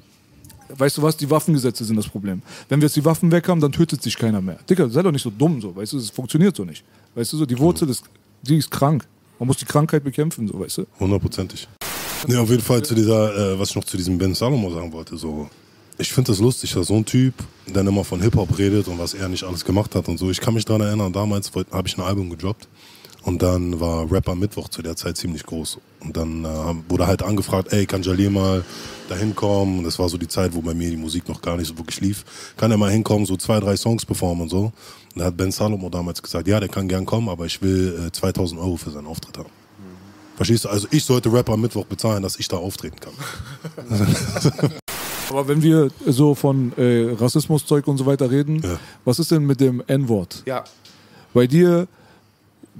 [0.76, 2.42] weißt du was, die Waffengesetze sind das Problem.
[2.68, 4.58] Wenn wir jetzt die Waffen weg haben, dann tötet sich keiner mehr.
[4.68, 6.84] Digga, sei doch nicht so dumm, so, weißt du, das funktioniert so nicht.
[7.14, 8.04] Weißt du, so, die Wurzel ist,
[8.42, 9.06] die ist krank.
[9.38, 10.86] Man muss die Krankheit bekämpfen, so, weißt du.
[11.00, 11.68] Hundertprozentig.
[12.26, 14.92] Nee, auf jeden Fall zu dieser, äh, was ich noch zu diesem Ben Salomo sagen
[14.92, 15.48] wollte, so.
[16.00, 17.34] Ich finde das lustig, dass so ein Typ,
[17.66, 20.30] der immer von Hip-Hop redet und was er nicht alles gemacht hat und so.
[20.30, 22.68] Ich kann mich daran erinnern, damals habe ich ein Album gedroppt
[23.24, 25.78] und dann war Rapper Mittwoch zu der Zeit ziemlich groß.
[25.98, 26.48] Und dann äh,
[26.88, 28.64] wurde halt angefragt, ey, kann Jalil mal
[29.08, 29.78] da hinkommen?
[29.78, 31.76] Und das war so die Zeit, wo bei mir die Musik noch gar nicht so
[31.76, 32.24] wirklich lief.
[32.56, 34.72] Kann er mal hinkommen, so zwei, drei Songs performen und so.
[35.14, 38.06] Und da hat Ben Salomo damals gesagt, ja, der kann gern kommen, aber ich will
[38.06, 39.50] äh, 2000 Euro für seinen Auftritt haben.
[40.36, 40.68] Verstehst du?
[40.68, 43.14] Also ich sollte Rapper Mittwoch bezahlen, dass ich da auftreten kann.
[45.30, 48.78] Aber wenn wir so von äh, Rassismuszeug und so weiter reden, Ja.
[49.04, 50.42] was ist denn mit dem N-Wort?
[50.46, 50.64] Ja.
[51.34, 51.86] Bei dir,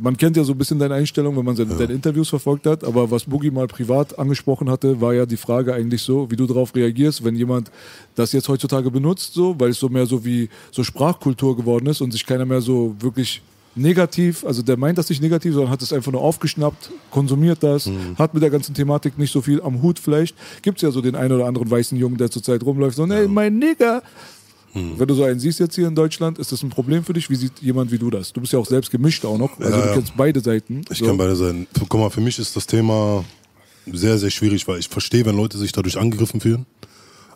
[0.00, 2.84] man kennt ja so ein bisschen deine Einstellung, wenn man seine, deine Interviews verfolgt hat,
[2.84, 6.46] aber was Boogie mal privat angesprochen hatte, war ja die Frage eigentlich so, wie du
[6.46, 7.70] darauf reagierst, wenn jemand
[8.14, 12.00] das jetzt heutzutage benutzt, so, weil es so mehr so wie so Sprachkultur geworden ist
[12.00, 13.42] und sich keiner mehr so wirklich
[13.78, 17.90] negativ, also der meint das nicht negativ, sondern hat es einfach nur aufgeschnappt, konsumiert das,
[18.18, 20.36] hat mit der ganzen Thematik nicht so viel am Hut vielleicht.
[20.62, 23.28] Gibt es ja so den einen oder anderen weißen Jungen, der zurzeit rumläuft, so, ey,
[23.28, 24.02] mein Nigger,
[24.74, 27.30] wenn du so einen siehst jetzt hier in Deutschland, ist das ein Problem für dich?
[27.30, 28.32] Wie sieht jemand wie du das?
[28.32, 29.58] Du bist ja auch selbst gemischt auch noch.
[29.58, 29.94] Also Ja, du ja.
[29.94, 30.82] kennst beide Seiten.
[30.90, 31.06] Ich so.
[31.06, 31.66] kann beide sein.
[31.88, 33.24] Guck mal, für mich ist das Thema
[33.90, 36.66] sehr, sehr schwierig, weil ich verstehe, wenn Leute sich dadurch angegriffen fühlen.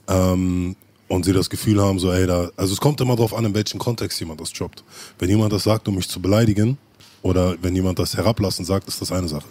[0.09, 0.77] Ähm,
[1.13, 3.55] und sie das Gefühl haben, so, ey, da, also es kommt immer drauf an, in
[3.55, 4.83] welchem Kontext jemand das droppt.
[5.19, 6.79] Wenn jemand das sagt, um mich zu beleidigen,
[7.21, 9.45] oder wenn jemand das herablassen sagt, ist das eine Sache.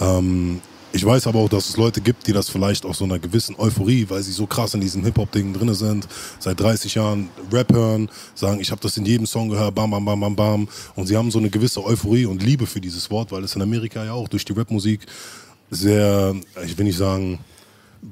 [0.00, 3.18] Ähm, ich weiß aber auch, dass es Leute gibt, die das vielleicht aus so einer
[3.18, 6.08] gewissen Euphorie, weil sie so krass in diesen Hip-Hop-Dingen drin sind,
[6.38, 10.06] seit 30 Jahren Rap hören, sagen, ich habe das in jedem Song gehört, bam, bam,
[10.06, 10.68] bam, bam, bam.
[10.94, 13.60] Und sie haben so eine gewisse Euphorie und Liebe für dieses Wort, weil es in
[13.60, 15.00] Amerika ja auch durch die Rapmusik
[15.70, 16.34] sehr,
[16.64, 17.40] ich will nicht sagen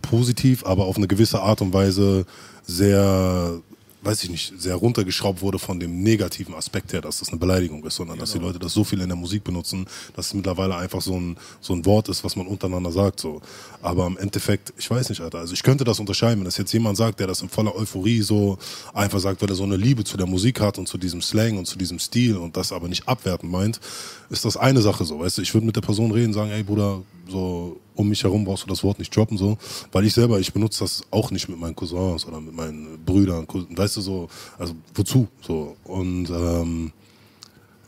[0.03, 2.27] positiv, aber auf eine gewisse Art und Weise
[2.67, 3.61] sehr,
[4.03, 7.85] weiß ich nicht, sehr runtergeschraubt wurde von dem negativen Aspekt her, dass das eine Beleidigung
[7.85, 10.77] ist, sondern dass die Leute das so viel in der Musik benutzen, dass es mittlerweile
[10.77, 13.21] einfach so ein, so ein Wort ist, was man untereinander sagt.
[13.21, 13.41] So.
[13.83, 15.39] Aber im Endeffekt, ich weiß nicht, Alter.
[15.39, 18.23] Also ich könnte das unterscheiden, wenn das jetzt jemand sagt, der das in voller Euphorie
[18.23, 18.59] so
[18.95, 21.59] einfach sagt, weil er so eine Liebe zu der Musik hat und zu diesem Slang
[21.59, 23.81] und zu diesem Stil und das aber nicht abwertend meint,
[24.31, 25.21] ist das eine Sache so.
[25.21, 28.45] Weißt du, ich würde mit der Person reden, sagen, ey Bruder, so um mich herum
[28.45, 29.59] brauchst du das Wort nicht droppen, so.
[29.91, 33.47] Weil ich selber, ich benutze das auch nicht mit meinen Cousins oder mit meinen Brüdern,
[33.49, 34.29] weißt du, so,
[34.59, 35.27] also wozu?
[35.41, 35.77] So.
[35.85, 36.93] Und ähm,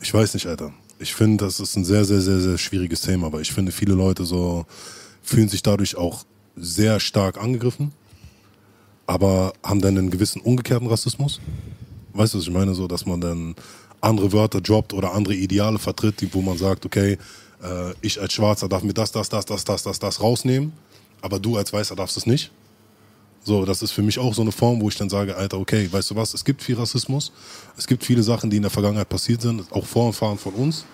[0.01, 0.73] ich weiß nicht, Alter.
[0.99, 3.93] Ich finde, das ist ein sehr, sehr, sehr, sehr schwieriges Thema, aber ich finde, viele
[3.93, 4.65] Leute so
[5.21, 6.25] fühlen sich dadurch auch
[6.57, 7.93] sehr stark angegriffen,
[9.07, 11.39] aber haben dann einen gewissen umgekehrten Rassismus.
[12.13, 12.73] Weißt du, was ich meine?
[12.73, 13.55] So, dass man dann
[14.01, 17.17] andere Wörter droppt oder andere Ideale vertritt, wo man sagt, okay,
[17.63, 20.73] äh, ich als Schwarzer darf mir das, das, das, das, das, das, das rausnehmen,
[21.21, 22.51] aber du als Weißer darfst es nicht.
[23.43, 25.87] So, das ist für mich auch so eine Form, wo ich dann sage, Alter, okay,
[25.91, 27.31] weißt du was, es gibt viel Rassismus,
[27.77, 30.53] es gibt viele Sachen, die in der Vergangenheit passiert sind, auch vor und fahren von
[30.53, 30.85] uns,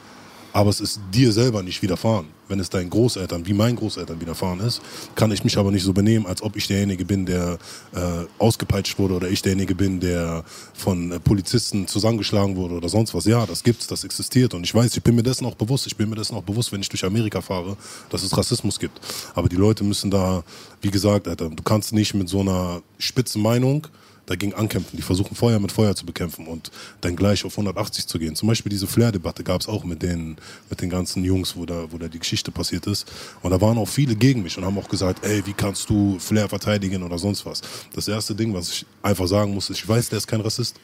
[0.55, 2.27] aber es ist dir selber nicht widerfahren.
[2.47, 4.81] Wenn es deinen Großeltern, wie meinen Großeltern widerfahren ist,
[5.15, 7.57] kann ich mich aber nicht so benehmen, als ob ich derjenige bin, der
[7.93, 7.99] äh,
[8.39, 13.25] ausgepeitscht wurde oder ich derjenige bin, der von äh, Polizisten zusammengeschlagen wurde oder sonst was.
[13.25, 15.87] Ja, das gibt's, das existiert und ich weiß, ich bin mir dessen auch bewusst.
[15.87, 17.75] Ich bin mir dessen auch bewusst, wenn ich durch Amerika fahre,
[18.09, 19.01] dass es Rassismus gibt.
[19.33, 20.45] Aber die Leute müssen da,
[20.79, 23.87] wie gesagt, Alter, du kannst nicht mit so einer spitzen Meinung
[24.25, 24.97] dagegen ankämpfen.
[24.97, 26.71] Die versuchen Feuer mit Feuer zu bekämpfen und
[27.01, 28.35] dann gleich auf 180 zu gehen.
[28.35, 30.37] Zum Beispiel diese Flair-Debatte gab es auch mit den,
[30.69, 33.11] mit den ganzen Jungs, wo da, wo da die Geschichte passiert ist.
[33.41, 36.17] Und da waren auch viele gegen mich und haben auch gesagt, ey, wie kannst du
[36.19, 37.61] Flair verteidigen oder sonst was.
[37.93, 40.75] Das erste Ding, was ich einfach sagen muss, ist, ich weiß, der ist kein Rassist.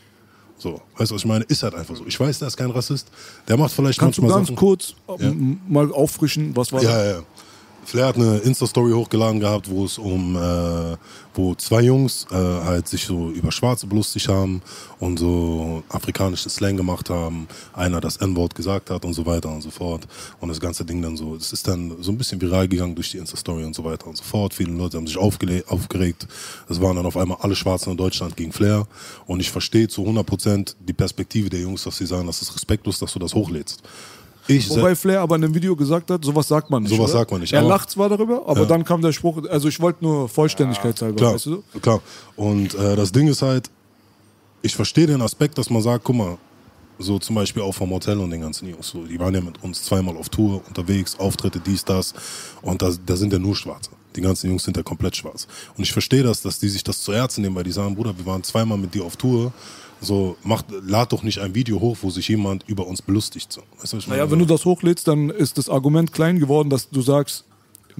[0.62, 1.44] So, weißt du, was ich meine?
[1.46, 2.06] Ist halt einfach so.
[2.06, 3.08] Ich weiß, der ist kein Rassist.
[3.48, 4.56] Der macht vielleicht Kannst du manchmal ganz Sachen.
[4.58, 7.24] kurz ähm, mal auffrischen, was war Ja, ja, ja.
[7.84, 10.98] Flair hat eine Insta-Story hochgeladen gehabt, wo es um, äh,
[11.34, 14.62] wo zwei Jungs äh, halt sich so über Schwarze belustigt haben
[15.00, 19.62] und so afrikanische Slang gemacht haben, einer das N-Wort gesagt hat und so weiter und
[19.62, 20.08] so fort.
[20.40, 23.12] Und das ganze Ding dann so, es ist dann so ein bisschen viral gegangen durch
[23.12, 24.54] die Insta-Story und so weiter und so fort.
[24.54, 26.28] Viele Leute haben sich aufgeregt.
[26.70, 28.88] Es waren dann auf einmal alle Schwarzen in Deutschland gegen Flair.
[29.26, 32.54] Und ich verstehe zu 100 Prozent die Perspektive der Jungs, dass sie sagen, das ist
[32.54, 33.82] respektlos, dass du das hochlädst.
[34.48, 36.92] Ich Wobei Flair aber in einem Video gesagt hat, sowas sagt man nicht.
[36.92, 37.20] Sowas oder?
[37.20, 38.66] sagt man nicht, Er lacht zwar darüber, aber Ja.
[38.66, 41.64] dann kam der Spruch, also ich wollte nur Vollständigkeitshalber, Klar, weißt du?
[41.82, 42.02] klar.
[42.36, 43.70] Und äh, das Ding ist halt,
[44.62, 46.38] ich verstehe den Aspekt, dass man sagt, guck mal,
[47.00, 49.64] so zum Beispiel auch vom Hotel und den ganzen Jungs, so, die waren ja mit
[49.64, 52.14] uns zweimal auf Tour unterwegs, Auftritte, dies, das
[52.62, 53.92] und da, da sind ja nur Schwarze.
[54.16, 55.48] Die ganzen Jungs sind ja komplett schwarz.
[55.78, 58.14] Und ich verstehe das, dass die sich das zu Herzen nehmen, weil die sagen, Bruder,
[58.18, 59.54] wir waren zweimal mit dir auf Tour,
[60.02, 63.54] so, macht, lad doch nicht ein Video hoch, wo sich jemand über uns belustigt.
[63.54, 63.62] So.
[63.80, 64.32] Weißt du, was ich Naja, meine?
[64.32, 67.46] wenn du das hochlädst, dann ist das Argument klein geworden, dass du sagst,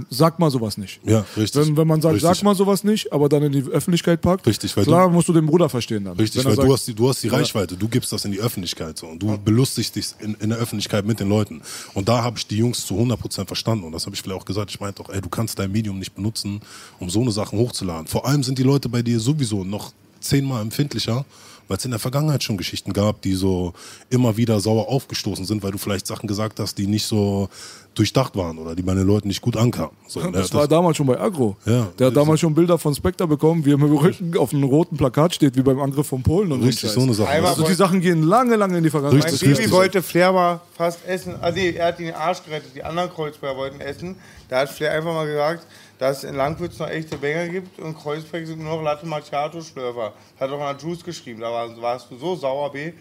[0.10, 1.00] sag mal sowas nicht.
[1.04, 1.68] Ja, richtig.
[1.68, 2.30] Wenn, wenn man sagt, Richtig.
[2.30, 5.34] sag mal sowas nicht, aber dann in die Öffentlichkeit packt, Richtig, weil klar musst du
[5.34, 6.18] den Bruder verstehen dann.
[6.18, 8.40] Richtig, weil sagt, du hast die, du hast die Reichweite, du gibst das in die
[8.40, 11.62] Öffentlichkeit so und du belustigst dich in, in der Öffentlichkeit mit den Leuten.
[11.94, 14.46] Und da habe ich die Jungs zu 100% verstanden und das habe ich vielleicht auch
[14.46, 14.72] gesagt.
[14.72, 16.62] Ich meinte doch, ey, du kannst dein Medium nicht benutzen,
[17.00, 18.08] um so eine Sachen hochzuladen.
[18.08, 21.26] Vor allem sind die Leute bei dir sowieso noch zehnmal empfindlicher,
[21.72, 23.72] weil es in der Vergangenheit schon Geschichten gab, die so
[24.10, 27.48] immer wieder sauer aufgestoßen sind, weil du vielleicht Sachen gesagt hast, die nicht so
[27.96, 29.92] durchdacht waren oder die bei den Leuten nicht gut ankamen.
[30.06, 31.56] So, ne, Das war damals schon bei Agro.
[31.66, 34.54] Ja, der hat damals schon Bilder von Spectre bekommen, wie er mit dem Rücken auf
[34.54, 37.30] einem roten Plakat steht, wie beim Angriff von Polen und richtig so eine Sache.
[37.30, 39.24] Einmal- Also die Sachen gehen lange, lange in die Vergangenheit.
[39.24, 39.72] Mein Richtig, Baby richtig.
[39.74, 41.36] wollte Flair mal fast essen.
[41.56, 42.72] Nee, er hat ihn den Arsch gerettet.
[42.76, 44.18] Die anderen Kreuzberger wollten essen.
[44.50, 45.66] Da hat Flair einfach mal gesagt,
[46.02, 49.62] dass es in Langwitz noch echte Bänger gibt und Kreuzberg sind nur noch Latte Macchiato
[49.62, 50.14] Schlürfer.
[50.40, 51.42] Hat auch an Juice geschrieben.
[51.42, 52.94] Da war, warst du so sauer, B.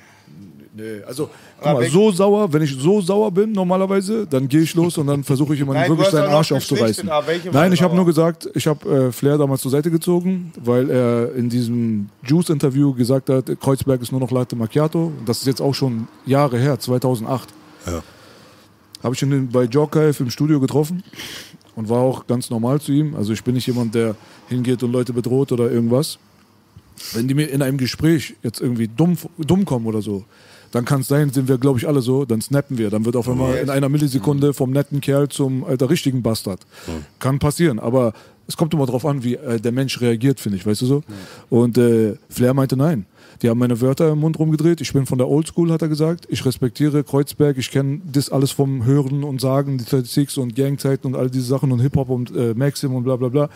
[0.74, 1.30] Nee, also,
[1.62, 5.06] guck mal, so sauer, wenn ich so sauer bin normalerweise, dann gehe ich los und
[5.06, 7.10] dann versuche ich jemanden wirklich seinen Arsch aufzureißen.
[7.50, 11.34] Nein, ich habe nur gesagt, ich habe äh, Flair damals zur Seite gezogen, weil er
[11.34, 15.10] in diesem Juice-Interview gesagt hat, Kreuzberg ist nur noch Latte Macchiato.
[15.24, 17.48] Das ist jetzt auch schon Jahre her, 2008.
[17.86, 18.02] Ja.
[19.02, 21.02] Habe ich ihn bei Jorkaif im Studio getroffen
[21.80, 23.14] und war auch ganz normal zu ihm.
[23.16, 24.14] Also ich bin nicht jemand, der
[24.48, 26.18] hingeht und Leute bedroht oder irgendwas.
[27.14, 30.24] Wenn die mir in einem Gespräch jetzt irgendwie dumm, dumm kommen oder so,
[30.72, 32.90] dann kann es sein, sind wir, glaube ich, alle so, dann snappen wir.
[32.90, 36.60] Dann wird auf einmal in einer Millisekunde vom netten Kerl zum alter richtigen Bastard.
[37.18, 38.12] Kann passieren, aber
[38.50, 41.02] es kommt immer darauf an, wie äh, der Mensch reagiert, finde ich, weißt du so?
[41.48, 43.06] Und äh, Flair meinte nein.
[43.42, 44.82] Die haben meine Wörter im Mund rumgedreht.
[44.82, 46.26] Ich bin von der Oldschool, hat er gesagt.
[46.28, 47.56] Ich respektiere Kreuzberg.
[47.56, 51.46] Ich kenne das alles vom Hören und Sagen, die 36 und Gangzeiten und all diese
[51.46, 53.48] Sachen und Hip-Hop und äh, Maxim und bla bla bla.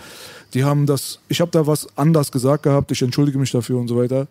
[0.54, 2.92] Die haben das, ich habe da was anders gesagt gehabt.
[2.92, 4.26] Ich entschuldige mich dafür und so weiter.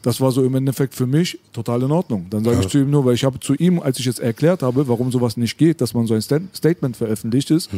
[0.00, 2.26] Das war so im Endeffekt für mich total in Ordnung.
[2.30, 4.62] Dann sage ich zu ihm nur, weil ich habe zu ihm, als ich jetzt erklärt
[4.62, 7.70] habe, warum sowas nicht geht, dass man so ein Sta- Statement veröffentlicht ist,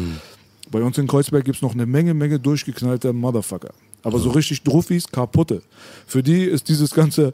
[0.70, 3.70] bei uns in Kreuzberg gibt es noch eine Menge, Menge durchgeknallte Motherfucker.
[4.02, 5.62] Aber so richtig Druffis, kaputte.
[6.06, 7.32] Für die ist dieses ganze,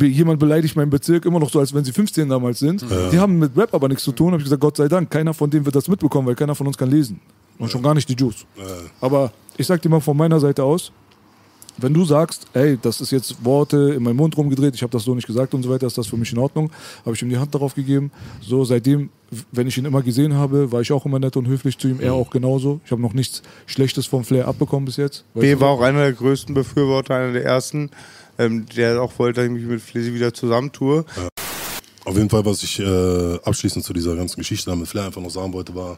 [0.00, 2.84] jemand beleidigt meinen Bezirk immer noch so, als wenn sie 15 damals sind.
[3.12, 4.32] Die haben mit Rap aber nichts zu tun.
[4.32, 6.66] Habe ich gesagt, Gott sei Dank, keiner von denen wird das mitbekommen, weil keiner von
[6.66, 7.20] uns kann lesen.
[7.58, 8.44] Und schon gar nicht die Juice.
[9.00, 10.92] Aber ich sag dir mal von meiner Seite aus,
[11.78, 15.04] wenn du sagst, ey, das ist jetzt Worte in meinen Mund rumgedreht, ich habe das
[15.04, 16.70] so nicht gesagt und so weiter, ist das für mich in Ordnung,
[17.04, 18.10] habe ich ihm die Hand darauf gegeben.
[18.40, 19.10] So, seitdem,
[19.52, 22.00] wenn ich ihn immer gesehen habe, war ich auch immer nett und höflich zu ihm,
[22.00, 22.80] er auch genauso.
[22.84, 25.24] Ich habe noch nichts Schlechtes vom Flair abbekommen bis jetzt.
[25.34, 27.90] B war auch einer der größten Befürworter, einer der ersten,
[28.38, 31.04] ähm, der auch wollte, dass ich mich mit Flizzy wieder zusammentue.
[32.04, 35.30] Auf jeden Fall, was ich äh, abschließend zu dieser ganzen Geschichte mit Flair einfach noch
[35.30, 35.96] sagen wollte, war,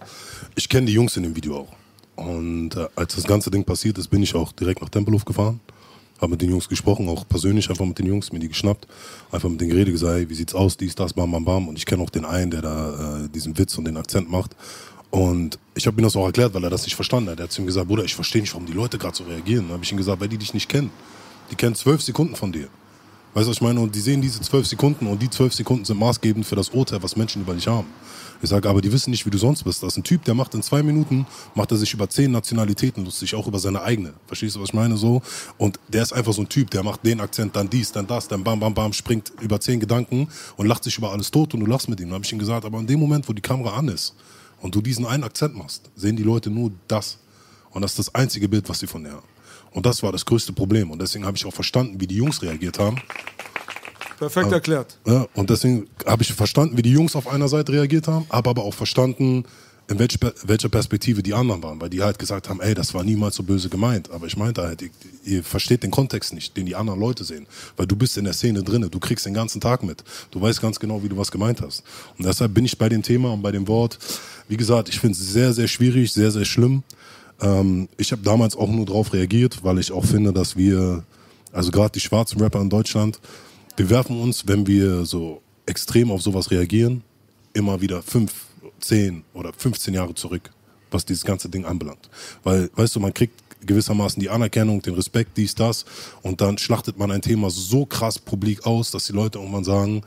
[0.55, 1.86] ich kenne die Jungs in dem Video auch.
[2.17, 5.61] Und äh, als das ganze Ding passiert ist, bin ich auch direkt nach Tempelhof gefahren.
[6.21, 8.87] Habe mit den Jungs gesprochen, auch persönlich einfach mit den Jungs, mir die geschnappt.
[9.31, 11.69] Einfach mit denen geredet, gesagt, wie sieht's aus, dies, das, bam, bam, bam.
[11.69, 14.57] Und ich kenne auch den einen, der da äh, diesen Witz und den Akzent macht.
[15.11, 17.39] Und ich habe ihm das auch erklärt, weil er das nicht verstanden hat.
[17.39, 19.67] Er hat zu ihm gesagt, Bruder, ich verstehe nicht, warum die Leute gerade so reagieren.
[19.67, 20.91] Dann habe ich ihm gesagt, weil die dich nicht kennen.
[21.51, 22.69] Die kennen zwölf Sekunden von dir.
[23.35, 23.81] Weißt du, was ich meine?
[23.81, 27.03] Und die sehen diese zwölf Sekunden und die zwölf Sekunden sind maßgebend für das Urteil,
[27.03, 27.87] was Menschen über dich haben.
[28.43, 29.83] Ich sage, aber die wissen nicht, wie du sonst bist.
[29.83, 33.05] Das ist ein Typ, der macht in zwei Minuten, macht er sich über zehn Nationalitäten
[33.05, 34.15] lustig, auch über seine eigene.
[34.27, 34.97] Verstehst du, was ich meine?
[34.97, 35.23] So.
[35.59, 38.29] Und der ist einfach so ein Typ, der macht den Akzent, dann dies, dann das,
[38.29, 41.61] dann bam, bam, bam, springt über zehn Gedanken und lacht sich über alles tot und
[41.61, 42.09] du lachst mit ihm.
[42.09, 44.15] Dann habe ich ihm gesagt, aber in dem Moment, wo die Kamera an ist
[44.61, 47.19] und du diesen einen Akzent machst, sehen die Leute nur das.
[47.71, 49.27] Und das ist das einzige Bild, was sie von dir haben.
[49.73, 50.91] Und das war das größte Problem.
[50.91, 52.97] Und deswegen habe ich auch verstanden, wie die Jungs reagiert haben.
[54.19, 54.99] Perfekt erklärt.
[55.07, 58.51] Ja, und deswegen habe ich verstanden, wie die Jungs auf einer Seite reagiert haben, habe
[58.51, 59.45] aber auch verstanden,
[59.89, 63.05] in welch, welcher Perspektive die anderen waren, weil die halt gesagt haben, ey, das war
[63.05, 64.11] niemals so böse gemeint.
[64.11, 64.91] Aber ich meinte halt, ihr,
[65.25, 67.47] ihr versteht den Kontext nicht, den die anderen Leute sehen.
[67.77, 70.03] Weil du bist in der Szene drinne, du kriegst den ganzen Tag mit.
[70.33, 71.85] Du weißt ganz genau, wie du was gemeint hast.
[72.19, 73.99] Und deshalb bin ich bei dem Thema und bei dem Wort,
[74.49, 76.83] wie gesagt, ich finde es sehr, sehr schwierig, sehr, sehr schlimm.
[77.41, 81.05] Ähm, ich habe damals auch nur darauf reagiert, weil ich auch finde, dass wir,
[81.53, 83.21] also gerade die schwarzen Rapper in Deutschland,
[83.77, 87.03] wir werfen uns, wenn wir so extrem auf sowas reagieren,
[87.53, 88.33] immer wieder fünf,
[88.81, 90.51] zehn oder 15 Jahre zurück,
[90.91, 92.09] was dieses ganze Ding anbelangt.
[92.43, 95.85] Weil, weißt du, man kriegt gewissermaßen die Anerkennung, den Respekt, dies, das,
[96.23, 100.03] und dann schlachtet man ein Thema so krass publik aus, dass die Leute irgendwann sagen,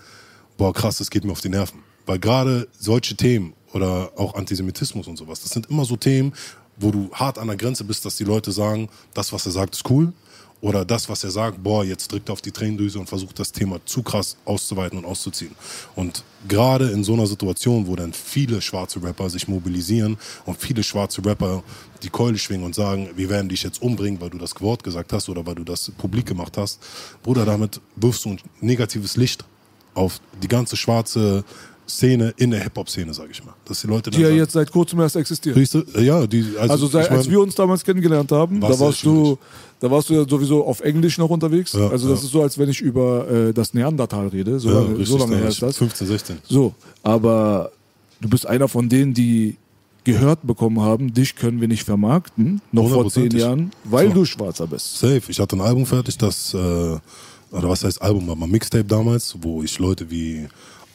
[0.57, 1.79] boah, krass, das geht mir auf die Nerven.
[2.05, 6.33] Weil gerade solche Themen oder auch Antisemitismus und sowas, das sind immer so Themen,
[6.77, 9.75] wo du hart an der Grenze bist, dass die Leute sagen, das, was er sagt,
[9.75, 10.13] ist cool.
[10.61, 13.51] Oder das, was er sagt, boah, jetzt drückt er auf die Tränendüse und versucht das
[13.51, 15.55] Thema zu krass auszuweiten und auszuziehen.
[15.95, 20.83] Und gerade in so einer Situation, wo dann viele schwarze Rapper sich mobilisieren und viele
[20.83, 21.63] schwarze Rapper
[22.03, 25.13] die Keule schwingen und sagen, wir werden dich jetzt umbringen, weil du das Wort gesagt
[25.13, 26.79] hast oder weil du das publik gemacht hast,
[27.23, 29.45] Bruder, damit wirfst du ein negatives Licht
[29.93, 31.43] auf die ganze schwarze
[31.89, 33.53] Szene in der Hip-Hop-Szene, sag ich mal.
[33.65, 35.55] Dass die Leute Die ja sagen, jetzt seit kurzem erst existiert.
[35.55, 35.83] Siehst du?
[35.99, 39.03] Ja, die, also, Also seit, ich mein, als wir uns damals kennengelernt haben, da warst
[39.03, 39.37] du,
[39.79, 41.73] da warst du ja sowieso auf Englisch noch unterwegs.
[41.73, 42.25] Ja, also das ja.
[42.25, 44.59] ist so, als wenn ich über äh, das Neandertal rede.
[44.59, 45.77] So ja, lange, so lange her war ist das.
[45.77, 46.37] 15, 16.
[46.47, 47.71] So, aber
[48.21, 49.57] du bist einer von denen, die
[50.03, 53.31] gehört bekommen haben, dich können wir nicht vermarkten, noch vor zehn.
[53.31, 54.13] Jahren, weil So.
[54.13, 54.97] du Schwarzer bist.
[54.97, 55.21] Safe.
[55.27, 59.63] Ich hatte ein Album fertig, das äh, oder was heißt Album, aber Mixtape damals, wo
[59.63, 60.47] ich Leute wie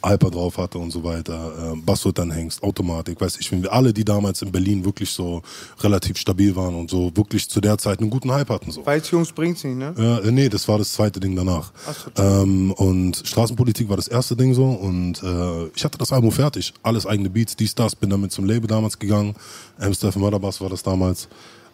[0.05, 3.73] Alper drauf hatte und so weiter, äh, Basswood dann Hengst, Automatik, weiß ich, wenn wir
[3.73, 5.41] alle, die damals in Berlin wirklich so
[5.79, 8.71] relativ stabil waren und so wirklich zu der Zeit einen guten Hype hatten.
[8.71, 8.85] So.
[8.85, 10.21] Weiß Jungs bringt's nicht, ne?
[10.23, 11.71] Äh, nee, das war das zweite Ding danach.
[11.87, 16.11] Ach so, ähm, und Straßenpolitik war das erste Ding so und äh, ich hatte das
[16.11, 16.73] Album fertig.
[16.83, 19.35] Alles eigene Beats, dies, das, bin damit zum Label damals gegangen.
[19.79, 21.27] Amsterdam Murderbass war das damals.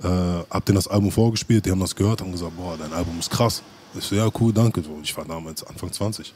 [0.03, 0.07] Äh,
[0.49, 3.29] hab denen das Album vorgespielt, die haben das gehört, haben gesagt, boah, dein Album ist
[3.29, 3.61] krass.
[3.93, 4.81] Ich so, ja, cool, danke.
[5.03, 6.33] Ich war damals Anfang 20.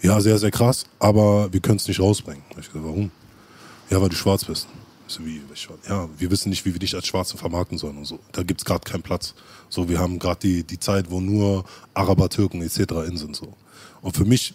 [0.00, 2.42] Ja, sehr, sehr krass, aber wir können es nicht rausbringen.
[2.50, 3.10] Ich gesagt, warum?
[3.90, 4.68] Ja, weil du schwarz bist.
[5.08, 5.40] So, wie?
[5.88, 8.18] Ja, wir wissen nicht, wie wir dich als Schwarze vermarkten sollen und so.
[8.32, 9.34] Da gibt's gerade keinen Platz.
[9.70, 11.64] So, wir haben gerade die, die Zeit, wo nur
[11.94, 12.78] Araber, Türken etc.
[13.08, 13.34] in sind.
[13.34, 13.54] So.
[14.02, 14.54] Und für mich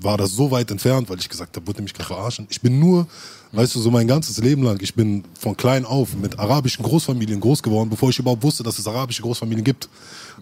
[0.00, 2.46] war das so weit entfernt, weil ich gesagt habe, ihr mich gerade verarschen?
[2.50, 3.06] Ich bin nur,
[3.52, 7.40] weißt du, so mein ganzes Leben lang, ich bin von klein auf mit arabischen Großfamilien
[7.40, 9.88] groß geworden, bevor ich überhaupt wusste, dass es arabische Großfamilien gibt.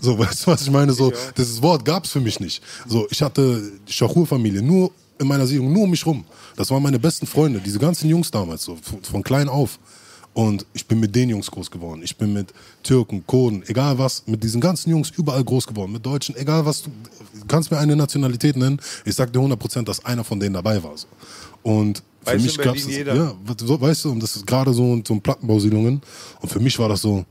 [0.01, 0.93] So, weißt du, was ich meine?
[0.93, 2.63] So, dieses Wort gab es für mich nicht.
[2.87, 6.25] So, ich hatte die Schachur-Familie nur in meiner Siedlung, nur um mich rum.
[6.57, 9.79] Das waren meine besten Freunde, diese ganzen Jungs damals, so von, von klein auf.
[10.33, 12.03] Und ich bin mit den Jungs groß geworden.
[12.05, 12.55] Ich bin mit
[12.85, 15.93] Türken, Kurden, egal was, mit diesen ganzen Jungs überall groß geworden.
[15.93, 16.91] Mit Deutschen, egal was, du
[17.49, 18.81] kannst mir eine Nationalität nennen.
[19.05, 20.97] Ich sag dir 100%, dass einer von denen dabei war.
[20.97, 21.09] So.
[21.63, 24.73] Und für Weiß mich in gab es, ja, so, weißt du, und das ist gerade
[24.73, 26.03] so, so ein Plattenbausiedlungen.
[26.41, 27.25] Und für mich war das so,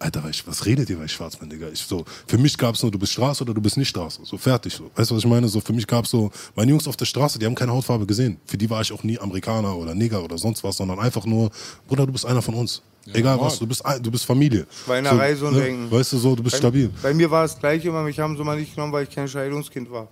[0.00, 1.68] Alter, was, redet ihr, weil ich schwarz bin, Digga?
[1.72, 4.20] Ich, so, für mich gab's nur, du bist Straße oder du bist nicht Straße.
[4.22, 4.74] So, fertig.
[4.74, 4.90] So.
[4.94, 5.48] Weißt du, was ich meine?
[5.48, 8.36] So, für mich gab's so, meine Jungs auf der Straße, die haben keine Hautfarbe gesehen.
[8.46, 11.50] Für die war ich auch nie Amerikaner oder Neger oder sonst was, sondern einfach nur,
[11.88, 12.82] Bruder, du bist einer von uns.
[13.12, 13.50] Egal normal.
[13.50, 14.66] was, du bist, du bist Familie.
[14.84, 15.60] Schweinerei, so ein ne?
[15.62, 15.90] Denken.
[15.90, 16.90] Weißt du, so, du bist stabil.
[17.02, 19.26] Bei mir war es gleich immer, mich haben sie mal nicht genommen, weil ich kein
[19.26, 20.08] Scheidungskind war.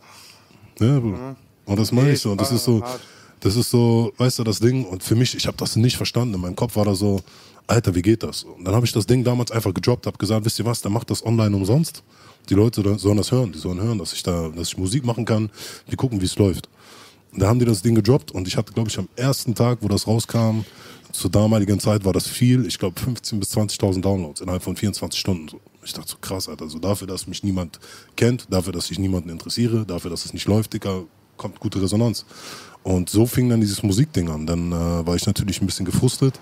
[0.80, 1.36] Ja, Bruder.
[1.64, 2.32] Und das meine Nee, ich so.
[2.32, 3.00] Und das ist so, hart.
[3.40, 4.84] Das ist so, weißt du, das Ding.
[4.84, 6.34] Und für mich, ich habe das nicht verstanden.
[6.34, 7.20] In meinem Kopf war da so,
[7.66, 8.44] Alter, wie geht das?
[8.44, 10.90] Und dann habe ich das Ding damals einfach gedroppt, habe gesagt, wisst ihr was, der
[10.90, 12.02] macht das online umsonst.
[12.48, 15.24] Die Leute sollen das hören, die sollen hören, dass ich da, dass ich Musik machen
[15.24, 15.50] kann.
[15.88, 16.68] Wir gucken, wie es läuft.
[17.32, 19.78] Und da haben die das Ding gedroppt und ich hatte, glaube ich, am ersten Tag,
[19.80, 20.60] wo das rauskam,
[21.12, 25.18] zur damaligen Zeit war das viel, ich glaube 15.000 bis 20.000 Downloads innerhalb von 24
[25.18, 25.56] Stunden.
[25.82, 27.80] Ich dachte so krass, Alter, so dafür, dass mich niemand
[28.16, 31.04] kennt, dafür, dass ich niemanden interessiere, dafür, dass es nicht läuft, Dicker,
[31.36, 32.24] kommt gute Resonanz.
[32.86, 34.46] Und so fing dann dieses Musikding an.
[34.46, 36.38] Dann äh, war ich natürlich ein bisschen gefrustet.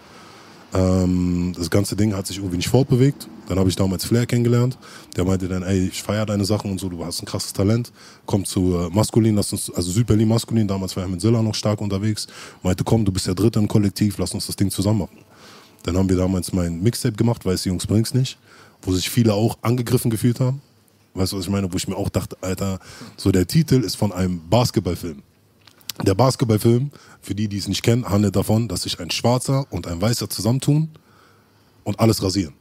[0.75, 3.27] Ähm, das ganze Ding hat sich irgendwie nicht fortbewegt.
[3.49, 4.77] Dann habe ich damals Flair kennengelernt.
[5.17, 7.93] Der meinte dann, ey, ich feiere deine Sachen und so, du hast ein krasses Talent.
[8.27, 11.55] Komm zu äh, Maskulin, lass uns, also Südberlin Maskulin, damals war er mit Zilla noch
[11.55, 12.27] stark unterwegs.
[12.63, 15.17] Meinte, komm, du bist der Dritte im Kollektiv, lass uns das Ding zusammen machen.
[15.85, 18.37] Dann haben wir damals mein Mixtape gemacht, Weiße Jungs bring's nicht,
[18.83, 20.61] wo sich viele auch angegriffen gefühlt haben.
[21.15, 21.73] Weißt du, was ich meine?
[21.73, 22.81] Wo ich mir auch dachte, Alter,
[23.17, 25.23] so der Titel ist von einem Basketballfilm.
[26.03, 26.91] Der Basketballfilm,
[27.23, 30.29] für die, die es nicht kennen, handelt davon, dass sich ein Schwarzer und ein Weißer
[30.29, 30.89] zusammentun
[31.85, 32.55] und alles rasieren.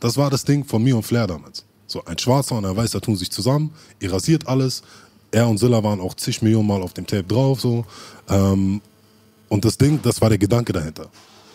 [0.00, 1.64] Das war das Ding von mir und Flair damals.
[1.86, 4.82] So, ein Schwarzer und ein Weißer tun sich zusammen, ihr rasiert alles.
[5.32, 7.84] Er und Silla waren auch zig Millionen Mal auf dem Tape drauf, so.
[8.28, 8.80] Ähm,
[9.48, 11.08] und das Ding, das war der Gedanke dahinter.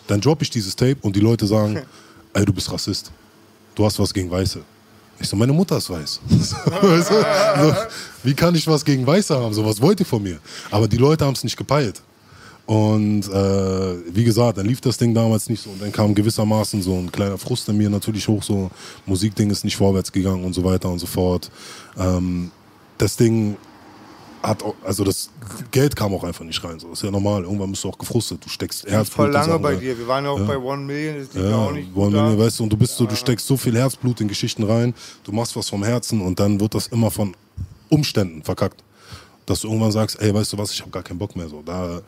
[0.06, 1.82] Dann droppe ich dieses Tape und die Leute sagen,
[2.34, 3.10] ey, du bist Rassist.
[3.74, 4.62] Du hast was gegen Weiße.
[5.18, 6.20] Ich so, meine Mutter ist weiß.
[6.28, 7.74] so,
[8.22, 9.54] wie kann ich was gegen Weiße haben?
[9.54, 10.38] So, was wollt ihr von mir?
[10.70, 12.02] Aber die Leute haben es nicht gepeilt.
[12.66, 15.70] Und äh, wie gesagt, dann lief das Ding damals nicht so.
[15.70, 18.70] Und dann kam gewissermaßen so ein kleiner Frust in mir natürlich hoch, so
[19.06, 21.50] Musikding ist nicht vorwärts gegangen und so weiter und so fort.
[21.96, 22.50] Ähm,
[22.98, 23.56] das Ding
[24.46, 25.30] hat auch, also das
[25.70, 26.78] Geld kam auch einfach nicht rein.
[26.78, 26.88] So.
[26.90, 27.42] Das ist ja normal.
[27.42, 28.44] Irgendwann bist du auch gefrustet.
[28.44, 29.80] Du steckst Herzblut Voll lange Sachen bei rein.
[29.80, 29.98] dir.
[29.98, 32.28] Wir waren ja auch bei One Million, das ja, Ja, auch nicht da.
[32.28, 34.94] nicht, weißt du, und du bist so, du steckst so viel Herzblut in Geschichten rein,
[35.24, 37.34] du machst was vom Herzen und dann wird das immer von
[37.88, 38.82] Umständen verkackt.
[39.46, 41.62] Dass du irgendwann sagst, ey, weißt du was, ich habe gar keinen Bock mehr so.
[41.64, 42.00] Da,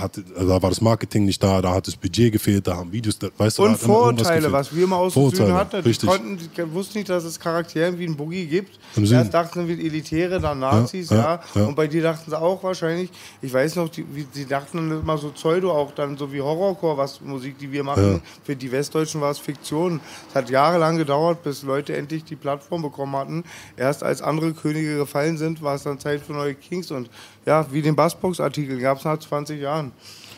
[0.00, 3.18] hat, da war das Marketing nicht da, da hat das Budget gefehlt, da haben Videos,
[3.18, 5.82] da, weißt du, Und Vorurteile, was wir immer aus dem Süden hatten.
[5.82, 6.08] Die, richtig.
[6.08, 8.78] konnten, die wussten nicht, dass es Charakteren wie ein Boogie gibt.
[8.96, 11.40] Erst dachten wir Elitäre, dann Nazis, Ja, ja.
[11.54, 11.64] ja.
[11.66, 13.10] Und bei dir dachten sie auch wahrscheinlich,
[13.42, 14.04] ich weiß noch, die,
[14.34, 17.84] die dachten dann immer so Pseudo auch dann, so wie Horrorcore, was Musik, die wir
[17.84, 18.22] machen.
[18.44, 20.00] Für die Westdeutschen war es Fiktion.
[20.28, 23.44] Es hat jahrelang gedauert, bis Leute endlich die Plattform bekommen hatten.
[23.76, 26.90] Erst als andere Könige gefallen sind, war es dann Zeit für neue Kings.
[26.90, 27.10] Und
[27.48, 29.90] ja, wie den Bassbox-Artikel gab es nach 20 Jahren.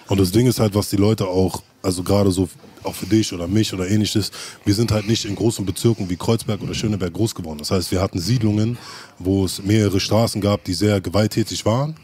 [0.09, 2.49] Und das Ding ist halt, was die Leute auch, also gerade so,
[2.85, 4.31] auch für dich oder mich oder ähnliches,
[4.65, 7.59] wir sind halt nicht in großen Bezirken wie Kreuzberg oder Schöneberg groß geworden.
[7.59, 8.79] Das heißt, wir hatten Siedlungen,
[9.19, 11.97] wo es mehrere Straßen gab, die sehr gewalttätig waren.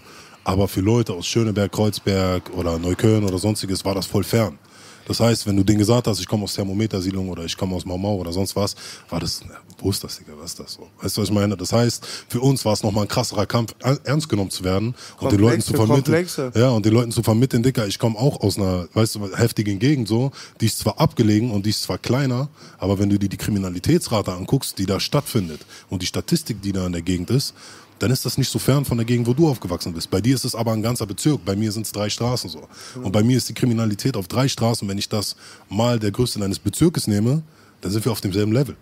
[0.43, 4.59] Aber für Leute aus Schöneberg, Kreuzberg oder Neukölln oder sonstiges war das voll fern.
[5.07, 7.85] Das heißt, wenn du denen gesagt hast, ich komme aus Thermometersiedlung oder ich komme aus
[7.85, 8.75] Mau Mau oder sonst was,
[9.09, 9.41] war das,
[9.79, 10.89] wo ist das, Digga, was ist das so?
[11.03, 11.57] Weißt du, was ich meine?
[11.57, 14.95] Das heißt, für uns war es nochmal ein krasserer Kampf, er- ernst genommen zu werden
[15.21, 16.27] und den Leuten zu Komplexe, vermitteln.
[16.27, 16.59] komplexe.
[16.61, 19.79] Ja, und den Leuten zu vermitteln, Digga, ich komme auch aus einer, weißt du, heftigen
[19.79, 22.49] Gegend so, die ist zwar abgelegen und die ist zwar kleiner,
[22.79, 26.87] aber wenn du dir die Kriminalitätsrate anguckst, die da stattfindet und die Statistik, die da
[26.87, 27.55] in der Gegend ist,
[27.99, 30.11] dann ist das nicht so fern von der Gegend, wo du aufgewachsen bist.
[30.11, 32.69] Bei dir ist es aber ein ganzer Bezirk, bei mir sind es drei Straßen so.
[33.03, 35.35] Und bei mir ist die Kriminalität auf drei Straßen, wenn ich das
[35.71, 37.43] mal der Größe eines Bezirkes nehme,
[37.81, 38.77] dann sind wir auf demselben Level.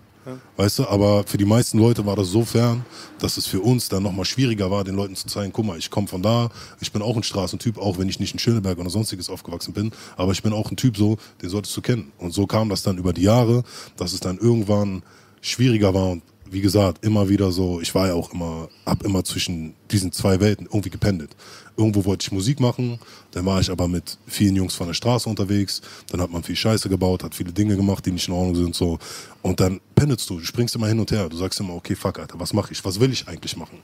[0.57, 2.85] Weißt du, aber für die meisten Leute war das so fern,
[3.19, 5.91] dass es für uns dann nochmal schwieriger war, den Leuten zu zeigen, guck mal, ich
[5.91, 8.91] komme von da, ich bin auch ein Straßentyp, auch wenn ich nicht in Schöneberg oder
[8.91, 12.13] sonstiges aufgewachsen bin, aber ich bin auch ein Typ so, den solltest du kennen.
[12.19, 13.65] Und so kam das dann über die Jahre,
[13.97, 15.03] dass es dann irgendwann
[15.41, 16.23] schwieriger war und
[16.55, 20.39] wie gesagt, immer wieder so, ich war ja auch immer, hab immer zwischen diesen zwei
[20.39, 21.35] Welten irgendwie gependelt.
[21.77, 23.01] Irgendwo wollte ich Musik machen,
[23.33, 26.55] dann war ich aber mit vielen Jungs von der Straße unterwegs, dann hat man viel
[26.55, 29.01] Scheiße gebaut, hat viele Dinge gemacht, die nicht in Ordnung sind, so.
[29.43, 32.21] Und dann pendelst du, du springst immer hin und her, du sagst immer, okay, fuck,
[32.21, 33.79] Alter, was mache ich, was will ich eigentlich machen?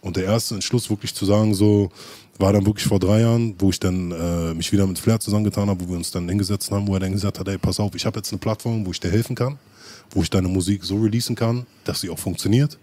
[0.00, 1.90] Und der erste Entschluss wirklich zu sagen, so,
[2.38, 5.68] war dann wirklich vor drei Jahren, wo ich dann äh, mich wieder mit Flair zusammengetan
[5.68, 7.94] habe, wo wir uns dann hingesetzt haben, wo er dann gesagt hat, ey, pass auf,
[7.94, 9.58] ich habe jetzt eine Plattform, wo ich dir helfen kann,
[10.16, 12.78] wo ich deine Musik so releasen kann, dass sie auch funktioniert.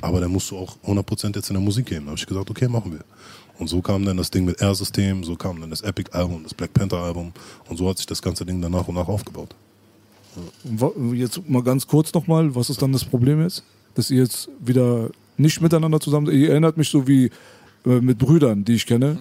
[0.00, 2.06] Aber dann musst du auch 100% jetzt in der Musik geben.
[2.06, 3.00] Da habe ich gesagt, okay, machen wir.
[3.58, 6.72] Und so kam dann das Ding mit R-System, so kam dann das Epic-Album, das Black
[6.72, 7.32] Panther-Album.
[7.68, 9.54] Und so hat sich das ganze Ding dann nach und nach aufgebaut.
[11.12, 13.64] Jetzt mal ganz kurz nochmal, was ist dann das Problem jetzt?
[13.96, 17.30] Dass ihr jetzt wieder nicht miteinander zusammen Ihr erinnert mich so wie
[17.84, 19.18] äh, mit Brüdern, die ich kenne,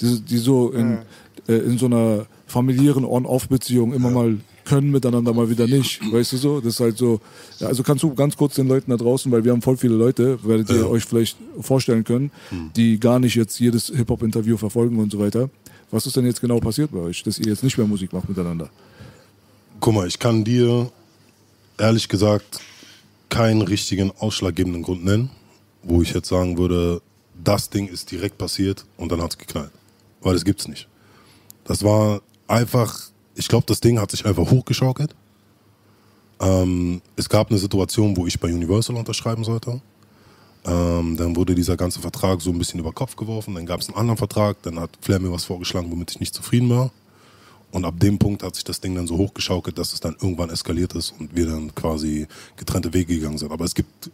[0.00, 0.98] die, die so in,
[1.48, 6.00] äh, in so einer familiären On-Off-Beziehung immer mal können miteinander, mal wieder nicht.
[6.12, 6.60] Weißt du so?
[6.60, 7.20] Das ist halt so.
[7.58, 9.94] Ja, also kannst du ganz kurz den Leuten da draußen, weil wir haben voll viele
[9.94, 12.30] Leute, werdet ihr euch vielleicht vorstellen können,
[12.76, 15.50] die gar nicht jetzt jedes Hip-Hop-Interview verfolgen und so weiter.
[15.90, 18.28] Was ist denn jetzt genau passiert bei euch, dass ihr jetzt nicht mehr Musik macht
[18.28, 18.70] miteinander?
[19.80, 20.90] Guck mal, ich kann dir
[21.78, 22.60] ehrlich gesagt
[23.28, 25.30] keinen richtigen ausschlaggebenden Grund nennen,
[25.82, 27.02] wo ich jetzt sagen würde,
[27.42, 29.70] das Ding ist direkt passiert und dann hat es geknallt.
[30.20, 30.88] Weil das gibt's nicht.
[31.64, 35.14] Das war einfach, ich glaube, das Ding hat sich einfach hochgeschaukelt.
[36.40, 39.80] Ähm, es gab eine Situation, wo ich bei Universal unterschreiben sollte.
[40.66, 43.54] Ähm, dann wurde dieser ganze Vertrag so ein bisschen über Kopf geworfen.
[43.54, 44.60] Dann gab es einen anderen Vertrag.
[44.62, 46.90] Dann hat Flair mir was vorgeschlagen, womit ich nicht zufrieden war.
[47.70, 50.48] Und ab dem Punkt hat sich das Ding dann so hochgeschaukelt, dass es dann irgendwann
[50.48, 53.50] eskaliert ist und wir dann quasi getrennte Wege gegangen sind.
[53.50, 54.10] Aber es gibt,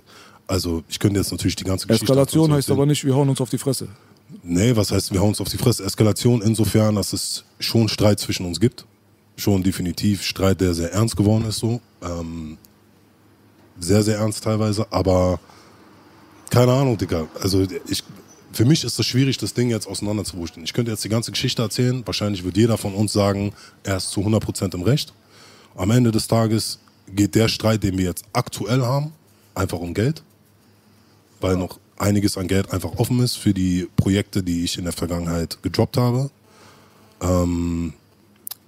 [0.46, 2.06] also ich könnte jetzt natürlich die ganze Geschichte.
[2.06, 3.88] Eskalation heißt aber nicht, wir hauen uns auf die Fresse.
[4.42, 5.84] Nee, was heißt, wir hauen uns auf die Fresse?
[5.84, 8.86] Eskalation insofern, dass es schon Streit zwischen uns gibt.
[9.40, 11.80] Schon definitiv Streit, der sehr ernst geworden ist, so.
[12.02, 12.58] Ähm,
[13.78, 15.40] sehr, sehr ernst teilweise, aber
[16.50, 17.26] keine Ahnung, Digga.
[17.40, 18.04] Also ich,
[18.52, 20.62] für mich ist es schwierig, das Ding jetzt auseinanderzuwurschteln.
[20.64, 22.02] Ich könnte jetzt die ganze Geschichte erzählen.
[22.04, 25.14] Wahrscheinlich wird jeder von uns sagen, er ist zu 100% im Recht.
[25.74, 29.12] Am Ende des Tages geht der Streit, den wir jetzt aktuell haben,
[29.54, 30.22] einfach um Geld.
[31.40, 34.92] Weil noch einiges an Geld einfach offen ist für die Projekte, die ich in der
[34.92, 36.30] Vergangenheit gedroppt habe.
[37.22, 37.94] Ähm,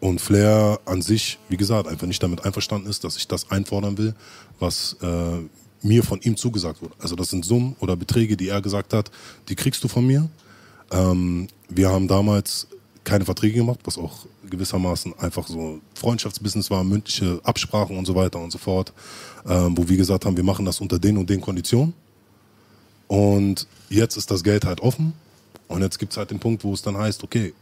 [0.03, 3.97] und Flair an sich, wie gesagt, einfach nicht damit einverstanden ist, dass ich das einfordern
[3.99, 4.17] will,
[4.59, 5.39] was äh,
[5.81, 6.95] mir von ihm zugesagt wurde.
[6.99, 9.13] Also das sind Summen oder Beträge, die er gesagt hat,
[9.49, 10.29] die kriegst du von mir.
[10.91, 12.67] Ähm, wir haben damals
[13.05, 18.41] keine Verträge gemacht, was auch gewissermaßen einfach so Freundschaftsbusiness war, mündliche Absprachen und so weiter
[18.41, 18.93] und so fort,
[19.47, 21.95] ähm, wo wir gesagt haben, wir machen das unter den und den Konditionen.
[23.07, 25.13] Und jetzt ist das Geld halt offen.
[25.69, 27.55] Und jetzt gibt es halt den Punkt, wo es dann heißt, okay,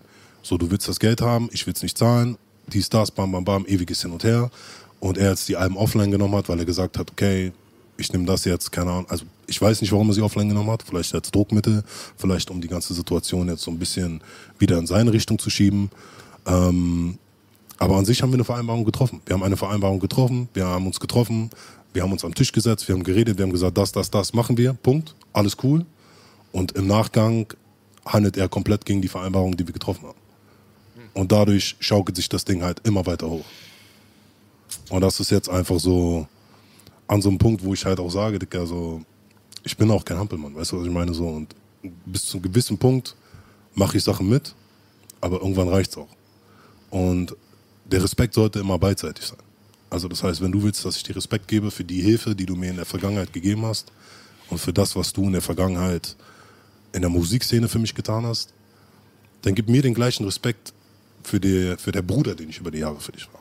[0.42, 2.36] so du willst das Geld haben, ich will es nicht zahlen,
[2.66, 4.50] dies, das, bam, bam, bam, ewiges Hin und Her.
[5.00, 7.52] Und er jetzt die Alben offline genommen hat, weil er gesagt hat, okay,
[7.96, 10.70] ich nehme das jetzt, keine Ahnung, also ich weiß nicht, warum er sie offline genommen
[10.70, 11.84] hat, vielleicht als Druckmittel,
[12.16, 14.20] vielleicht um die ganze Situation jetzt so ein bisschen
[14.58, 15.90] wieder in seine Richtung zu schieben.
[16.46, 17.18] Ähm,
[17.78, 19.20] aber an sich haben wir eine Vereinbarung getroffen.
[19.26, 21.50] Wir haben eine Vereinbarung getroffen, wir haben uns getroffen,
[21.92, 24.32] wir haben uns am Tisch gesetzt, wir haben geredet, wir haben gesagt, das, das, das
[24.32, 25.84] machen wir, Punkt, alles cool.
[26.52, 27.46] Und im Nachgang
[28.04, 30.19] handelt er komplett gegen die Vereinbarung, die wir getroffen haben.
[31.14, 33.44] Und dadurch schaukelt sich das Ding halt immer weiter hoch.
[34.90, 36.26] Und das ist jetzt einfach so
[37.06, 39.02] an so einem Punkt, wo ich halt auch sage, Dicker, so,
[39.64, 41.12] ich bin auch kein Hampelmann, weißt du, was ich meine?
[41.12, 41.54] So, und
[42.06, 43.16] bis zu einem gewissen Punkt
[43.74, 44.54] mache ich Sachen mit,
[45.20, 46.08] aber irgendwann reicht's auch.
[46.90, 47.34] Und
[47.84, 49.38] der Respekt sollte immer beidseitig sein.
[49.90, 52.46] Also das heißt, wenn du willst, dass ich dir Respekt gebe für die Hilfe, die
[52.46, 53.90] du mir in der Vergangenheit gegeben hast
[54.48, 56.16] und für das, was du in der Vergangenheit
[56.92, 58.52] in der Musikszene für mich getan hast,
[59.42, 60.72] dann gib mir den gleichen Respekt
[61.22, 63.40] für, die, für der Bruder, den ich über die Jahre für dich war.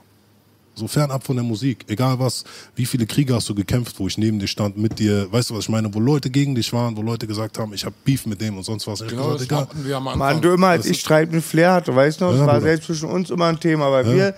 [0.75, 1.83] So fernab von der Musik.
[1.89, 2.45] Egal was,
[2.75, 5.55] wie viele Kriege hast du gekämpft, wo ich neben dir stand, mit dir, weißt du,
[5.55, 8.25] was ich meine, wo Leute gegen dich waren, wo Leute gesagt haben, ich habe Beef
[8.25, 9.01] mit dem und sonst was.
[9.01, 9.59] Ich Genau, gesagt, das egal.
[9.61, 10.19] hatten wir am Anfang.
[10.19, 12.53] Mann, du immer, als ich Streit mit Flair hatte, weißt du noch, das Ja, war
[12.59, 12.67] Bruder.
[12.69, 14.35] selbst zwischen uns immer ein Thema, weil wir,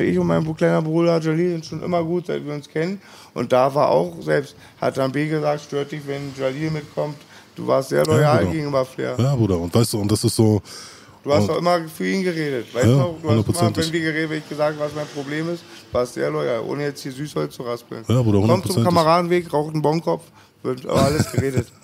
[0.00, 2.98] ich und mein kleiner Bruder Jalil sind schon immer gut, seit wir uns kennen.
[3.34, 7.16] Und da war auch, selbst hat dann B gesagt, stört dich, wenn Jalil mitkommt.
[7.54, 8.52] Du warst sehr loyal Bruder.
[8.52, 9.16] gegenüber Flair.
[9.18, 10.62] Ja, Bruder, und weißt du, und das ist so,
[11.26, 12.72] Du hast Und- doch immer für ihn geredet.
[12.72, 13.18] Weißt Ja, du noch?
[13.20, 16.30] Du hast immer, wenn wir geredet wenn ich gesagt was mein Problem ist, warst sehr
[16.30, 18.04] loyal, ohne jetzt hier Süßholz zu raspeln.
[18.08, 18.84] Ja, Bruder, Kommt zum.
[18.84, 20.22] Kameradenweg, raucht einen Bonkopf,
[20.62, 21.66] wird aber alles geredet.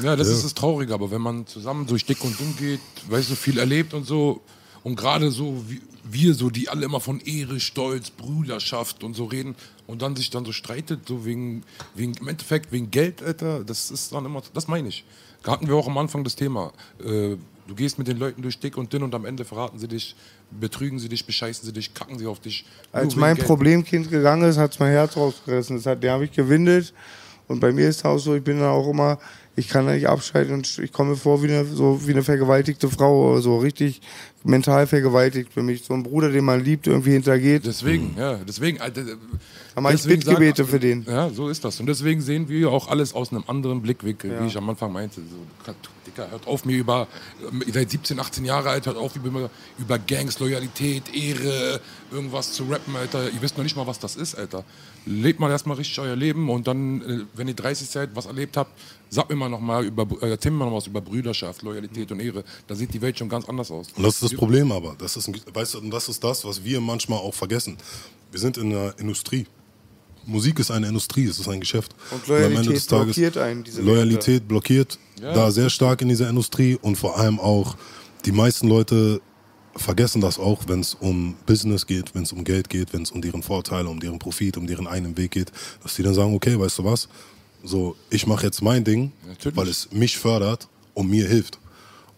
[0.00, 3.28] Ja, das ist das Traurige, aber wenn man zusammen durch dick und dünn geht, weißt
[3.30, 4.40] du, viel erlebt und so,
[4.84, 9.24] und gerade so wie wir so, die alle immer von Ehre, Stolz, Brüderschaft und so
[9.24, 9.56] reden
[9.88, 11.64] und dann sich dann so streitet, so wegen,
[11.96, 15.04] wegen im Endeffekt wegen Geld, Alter, das ist dann immer, das meine ich.
[15.42, 16.72] Da hatten wir auch am Anfang das Thema.
[17.04, 17.36] Äh,
[17.68, 20.16] du gehst mit den Leuten durch dick und dünn und am Ende verraten sie dich,
[20.50, 22.64] betrügen sie dich, bescheißen sie dich, kacken sie auf dich.
[22.90, 23.46] Als mein Geld.
[23.46, 25.76] Problemkind gegangen ist, hat es mein Herz rausgerissen.
[25.76, 26.92] Das hat, der habe ich gewindet.
[27.48, 29.18] Und bei mir ist es auch so, ich bin dann auch immer,
[29.56, 32.22] ich kann da nicht abschalten und ich komme mir vor wie eine, so wie eine
[32.22, 34.00] vergewaltigte Frau, oder so richtig
[34.44, 35.84] mental vergewaltigt für mich.
[35.84, 37.66] So ein Bruder, den man liebt, irgendwie hintergeht.
[37.66, 38.80] Deswegen, ja, deswegen.
[38.80, 39.02] Alter,
[39.74, 41.04] Da mache ich Bittgebete für den.
[41.08, 41.80] Ja, so ist das.
[41.80, 45.20] Und deswegen sehen wir auch alles aus einem anderen Blickwinkel, wie ich am Anfang meinte.
[45.20, 45.72] So,
[46.06, 47.06] Dicker, hört auf mir über,
[47.72, 51.80] seid 17, 18 Jahre alt, hört auf über, über Gangs, Loyalität, Ehre,
[52.10, 53.30] irgendwas zu rappen, Alter.
[53.30, 54.64] Ihr wisst noch nicht mal, was das ist, Alter.
[55.08, 58.56] Lebt mal erstmal richtig euer Leben und dann, äh, wenn ihr 30 seid, was erlebt
[58.56, 58.70] habt,
[59.08, 62.20] sagt mir mal noch mal über, äh, mir mal noch was über Brüderschaft, Loyalität und
[62.20, 62.44] Ehre.
[62.66, 63.88] Da sieht die Welt schon ganz anders aus.
[63.96, 64.94] Und das ist das Problem aber.
[64.98, 67.78] Das ist, ein- weißt du, und das ist das, was wir manchmal auch vergessen.
[68.30, 69.46] Wir sind in der Industrie.
[70.26, 71.94] Musik ist eine Industrie, es ist ein Geschäft.
[72.10, 75.32] Und am Ende Loyalität des Tages- blockiert einen, diese Loyalität blockiert Ja.
[75.32, 77.76] da sehr stark in dieser Industrie und vor allem auch
[78.26, 79.22] die meisten Leute
[79.78, 83.10] vergessen das auch, wenn es um Business geht, wenn es um Geld geht, wenn es
[83.10, 85.52] um deren Vorteile, um deren Profit, um deren einen Weg geht,
[85.82, 87.08] dass die dann sagen, okay, weißt du was,
[87.64, 89.56] so ich mache jetzt mein Ding, Natürlich.
[89.56, 91.58] weil es mich fördert und mir hilft.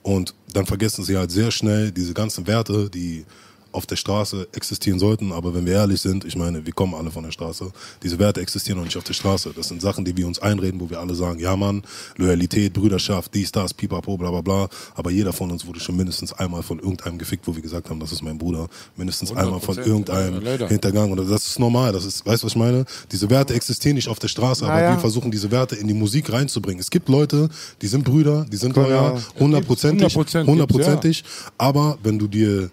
[0.02, 3.24] Und dann vergessen sie halt sehr schnell diese ganzen Werte, die
[3.72, 5.32] auf der Straße existieren sollten.
[5.32, 7.70] Aber wenn wir ehrlich sind, ich meine, wir kommen alle von der Straße.
[8.02, 9.52] Diese Werte existieren noch nicht auf der Straße.
[9.54, 11.82] Das sind Sachen, die wir uns einreden, wo wir alle sagen, ja Mann,
[12.16, 14.68] Loyalität, Brüderschaft, dies, das, pipapo, bla bla bla.
[14.94, 18.00] Aber jeder von uns wurde schon mindestens einmal von irgendeinem gefickt, wo wir gesagt haben,
[18.00, 18.68] das ist mein Bruder.
[18.96, 20.68] Mindestens einmal von 100%, irgendeinem leider.
[20.68, 21.18] hintergangen.
[21.18, 21.92] Und das ist normal.
[21.92, 22.84] Das ist, weißt du, was ich meine?
[23.12, 24.92] Diese Werte existieren nicht auf der Straße, aber Naja.
[24.92, 26.80] wir versuchen diese Werte in die Musik reinzubringen.
[26.80, 27.48] Es gibt Leute,
[27.82, 31.24] die sind Brüder, die sind loyal, hundertprozentig, 100% hundertprozentig.
[31.58, 32.70] Aber wenn du dir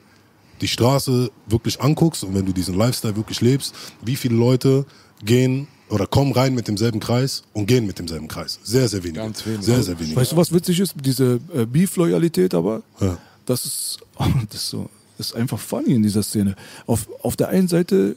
[0.61, 3.73] die Straße wirklich anguckst und wenn du diesen Lifestyle wirklich lebst,
[4.03, 4.85] wie viele Leute
[5.23, 8.59] gehen oder kommen rein mit demselben Kreis und gehen mit demselben Kreis?
[8.63, 9.19] Sehr, sehr wenige.
[9.21, 9.63] Ganz wenige.
[9.63, 10.15] Sehr, sehr wenige.
[10.15, 10.93] Weißt du, was witzig ist?
[11.03, 13.17] Diese äh, Beef-Loyalität aber, Ja.
[13.45, 13.99] das ist,
[14.49, 16.55] das ist so, das ist einfach funny in dieser Szene.
[16.85, 18.15] Auf, auf der einen Seite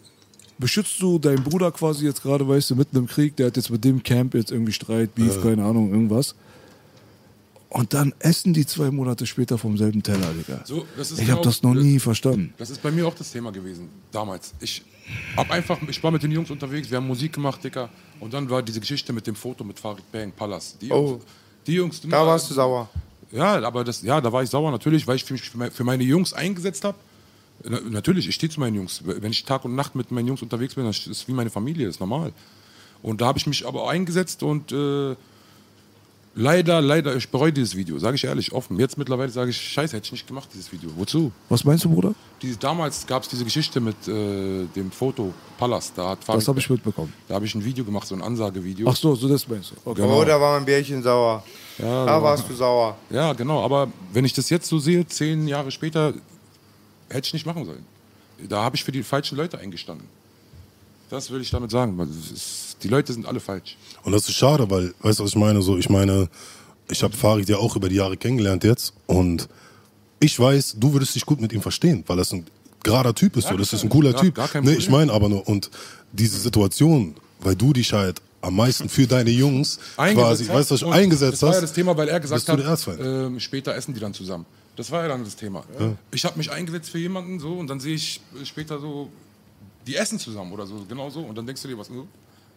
[0.58, 3.70] beschützt du deinen Bruder quasi jetzt gerade, weißt du, mitten im Krieg, der hat jetzt
[3.70, 6.34] mit dem Camp jetzt irgendwie Streit, Beef, keine Ahnung, irgendwas.
[7.70, 10.60] Und dann essen die zwei Monate später vom selben Teller, Digga.
[10.64, 12.52] So, das ist ich genau- habe das noch nie verstanden.
[12.58, 14.52] Das ist bei mir auch das Thema gewesen, damals.
[14.60, 14.82] Ich
[15.36, 17.88] hab einfach, ich war mit den Jungs unterwegs, wir haben Musik gemacht, Dicker.
[18.18, 20.76] Und dann war diese Geschichte mit dem Foto mit Farid Bang, Pallas.
[20.80, 21.26] Die Jungs, Oh.
[21.66, 22.88] die Jungs Da warst du sauer.
[23.30, 26.32] Ja, aber das, ja, da war ich sauer natürlich, weil ich mich für meine Jungs
[26.32, 26.98] eingesetzt habe.
[27.88, 29.02] Natürlich, ich stehe zu meinen Jungs.
[29.04, 31.86] Wenn ich Tag und Nacht mit meinen Jungs unterwegs bin, das ist wie meine Familie,
[31.86, 32.32] das ist normal.
[33.02, 35.14] Und da habe ich mich aber eingesetzt und äh,
[36.34, 38.78] leider, leider, ich bereue dieses Video, sage ich ehrlich, offen.
[38.78, 40.90] Jetzt mittlerweile sage ich, scheiße, hätte ich nicht gemacht, dieses Video.
[40.96, 41.32] Wozu?
[41.48, 42.14] Was meinst du, Bruder?
[42.42, 45.92] Diese, damals gab es diese Geschichte mit äh, dem Foto Palast.
[45.96, 47.12] Da hat Das habe ich mitbekommen.
[47.28, 48.88] Da habe ich ein Video gemacht, so ein Ansagevideo.
[48.88, 49.90] Ach so, so das meinst du.
[49.90, 50.02] Okay.
[50.02, 50.20] Genau.
[50.20, 51.44] Oh, da war mein Bärchen sauer.
[51.78, 52.22] Ja, da genau.
[52.22, 52.96] warst du sauer.
[53.10, 53.64] Ja, genau.
[53.64, 56.14] Aber wenn ich das jetzt so sehe, zehn Jahre später,
[57.08, 57.84] hätte ich nicht machen sollen.
[58.48, 60.06] Da habe ich für die falschen Leute eingestanden.
[61.10, 61.98] Das will ich damit sagen.
[62.00, 63.76] es ist- Die Leute sind alle falsch.
[64.02, 65.62] Und das ist schade, weil, weißt du, was ich meine?
[65.62, 66.28] So, ich meine,
[66.90, 69.48] ich habe Farid ja auch über die Jahre kennengelernt jetzt und
[70.18, 72.46] ich weiß, du würdest dich gut mit ihm verstehen, weil das ein
[72.82, 73.44] gerader Typ ist.
[73.44, 73.56] Ja, so.
[73.58, 74.34] Das ist ein cooler Gar- Typ.
[74.34, 75.70] gar nee, ich meine aber nur, und
[76.12, 81.34] diese Situation, weil du dich halt am meisten für deine Jungs quasi, weißt du, eingesetzt
[81.34, 81.62] Das war ja hast.
[81.62, 84.46] das Thema, weil er gesagt hat, ähm, später essen die dann zusammen.
[84.76, 85.62] Das war ja dann das Thema.
[86.10, 89.10] Ich habe mich eingesetzt für jemanden so und dann sehe ich äh, später so,
[89.86, 91.20] die essen zusammen oder so, genau so.
[91.20, 92.06] Und dann denkst du dir, was so?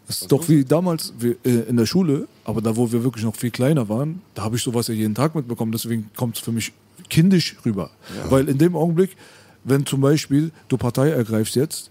[0.07, 3.23] Das ist doch wie damals wir, äh, in der Schule, aber da, wo wir wirklich
[3.23, 5.71] noch viel kleiner waren, da habe ich sowas ja jeden Tag mitbekommen.
[5.71, 6.73] Deswegen kommt es für mich
[7.09, 7.89] kindisch rüber.
[8.30, 9.15] Weil in dem Augenblick,
[9.63, 11.89] wenn zum Beispiel du Partei ergreifst jetzt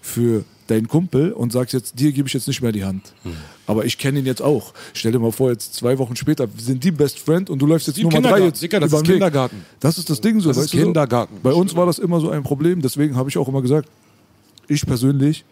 [0.00, 3.12] für deinen Kumpel und sagst jetzt, dir gebe ich jetzt nicht mehr die Hand.
[3.24, 3.32] Hm.
[3.66, 4.72] Aber ich kenne ihn jetzt auch.
[4.94, 7.88] Stell dir mal vor, jetzt zwei Wochen später sind die Best Friend und du läufst
[7.88, 8.46] jetzt im Nummer drei Kindergarten.
[8.46, 9.14] jetzt Dicker, das über ist den Weg.
[9.16, 9.64] Kindergarten.
[9.80, 10.48] Das ist das Ding so.
[10.48, 10.84] Das ist du so?
[10.84, 11.36] Kindergarten.
[11.42, 12.80] Bei uns war das immer so ein Problem.
[12.82, 13.88] Deswegen habe ich auch immer gesagt,
[14.68, 15.44] ich persönlich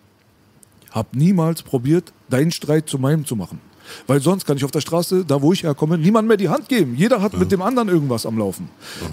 [0.90, 3.60] habe niemals probiert, deinen Streit zu meinem zu machen.
[4.06, 6.68] Weil sonst kann ich auf der Straße, da wo ich herkomme, niemand mehr die Hand
[6.68, 6.94] geben.
[6.96, 8.68] Jeder hat mit dem anderen irgendwas am Laufen.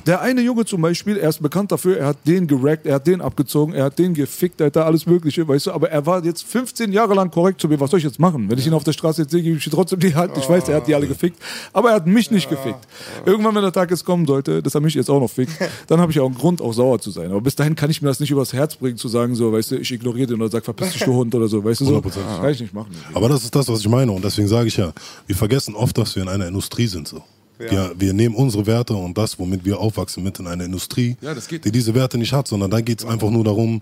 [0.05, 3.07] Der eine Junge zum Beispiel, er ist bekannt dafür, er hat den gerackt, er hat
[3.07, 6.05] den abgezogen, er hat den gefickt, er hat da alles Mögliche, weißt du, aber er
[6.05, 7.79] war jetzt 15 Jahre lang korrekt zu mir.
[7.79, 8.49] Was soll ich jetzt machen?
[8.49, 10.37] Wenn ich ihn auf der Straße jetzt sehe, gebe ich ihm trotzdem die Hand.
[10.37, 11.41] Ich weiß, er hat die alle gefickt,
[11.73, 12.79] aber er hat mich nicht gefickt.
[13.25, 15.53] Irgendwann, wenn der Tag jetzt kommen sollte, dass er mich jetzt auch noch fickt,
[15.87, 17.31] dann habe ich auch einen Grund, auch sauer zu sein.
[17.31, 19.71] Aber bis dahin kann ich mir das nicht übers Herz bringen, zu sagen, so, weißt
[19.71, 21.97] du, ich ignoriere den oder sag, verpiss dich, du Hund oder so, weißt du, so.
[21.97, 22.41] 100%.
[22.41, 22.91] Kann ich nicht machen.
[23.13, 24.11] Aber das ist das, was ich meine.
[24.11, 24.93] Und deswegen sage ich ja,
[25.27, 27.07] wir vergessen oft, dass wir in einer Industrie sind.
[27.07, 27.23] So.
[27.57, 31.33] Wir, wir nehmen unsere Werte und das, womit wir aufwachsen, mit in eine Industrie, Ja,
[31.33, 33.81] die diese Werte nicht hat, sondern da geht es einfach nur darum,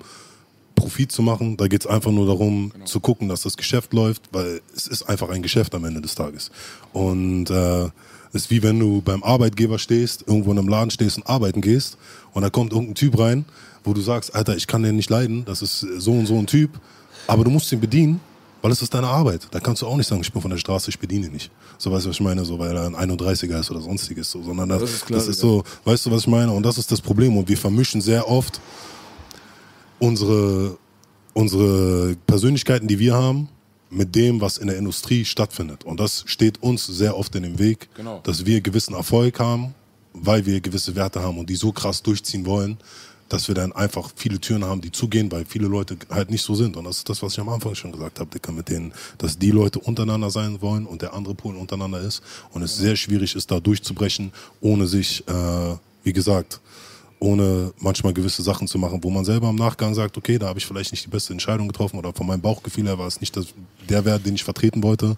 [0.75, 1.57] Profit zu machen.
[1.57, 5.03] Da geht es einfach nur darum, zu gucken, dass das Geschäft läuft, weil es ist
[5.03, 6.51] einfach ein Geschäft am Ende des Tages.
[6.91, 7.85] Und äh,
[8.33, 11.61] es ist wie wenn du beim Arbeitgeber stehst, irgendwo in einem Laden stehst und arbeiten
[11.61, 11.97] gehst
[12.33, 13.45] und da kommt irgendein Typ rein,
[13.83, 16.47] wo du sagst, Alter, ich kann den nicht leiden, das ist so und so ein
[16.47, 16.71] Typ,
[17.27, 18.19] aber du musst ihn bedienen,
[18.63, 19.47] weil es ist deine Arbeit.
[19.51, 21.51] Da kannst du auch nicht sagen, ich bin von der Straße, ich bediene nicht.
[21.77, 24.41] So weißt du, was ich meine, so weil er ein 31er ist oder sonstiges, so,
[24.41, 25.49] sondern das, Das ist klar, das ist ja.
[25.49, 26.51] so, weißt du, was ich meine?
[26.51, 28.59] Und das ist das Problem und wir vermischen sehr oft
[29.99, 30.77] unsere,
[31.33, 33.49] unsere Persönlichkeiten, die wir haben,
[33.89, 35.83] mit dem, was in der Industrie stattfindet.
[35.83, 38.21] Und das steht uns sehr oft in dem Weg, Genau.
[38.23, 39.75] dass wir gewissen Erfolg haben,
[40.13, 42.77] weil wir gewisse Werte haben und die so krass durchziehen wollen,
[43.33, 46.53] dass wir dann einfach viele Türen haben, die zugehen, weil viele Leute halt nicht so
[46.53, 46.77] sind.
[46.77, 49.39] Und das ist das, was ich am Anfang schon gesagt habe, Dicker, mit denen, dass
[49.39, 52.21] die Leute untereinander sein wollen und der andere Pol untereinander ist.
[52.51, 54.31] Und es sehr schwierig ist, da durchzubrechen,
[54.61, 56.61] ohne sich, äh, wie gesagt,
[57.19, 60.59] ohne manchmal gewisse Sachen zu machen, wo man selber im Nachgang sagt, okay, da habe
[60.59, 63.35] ich vielleicht nicht die beste Entscheidung getroffen oder von meinem Bauchgefühl her war es nicht
[63.89, 65.15] der Wert, den ich vertreten wollte,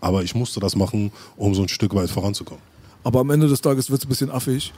[0.00, 2.62] aber ich musste das machen, um so ein Stück weit voranzukommen.
[3.04, 4.72] Aber am Ende des Tages wird es ein bisschen affig,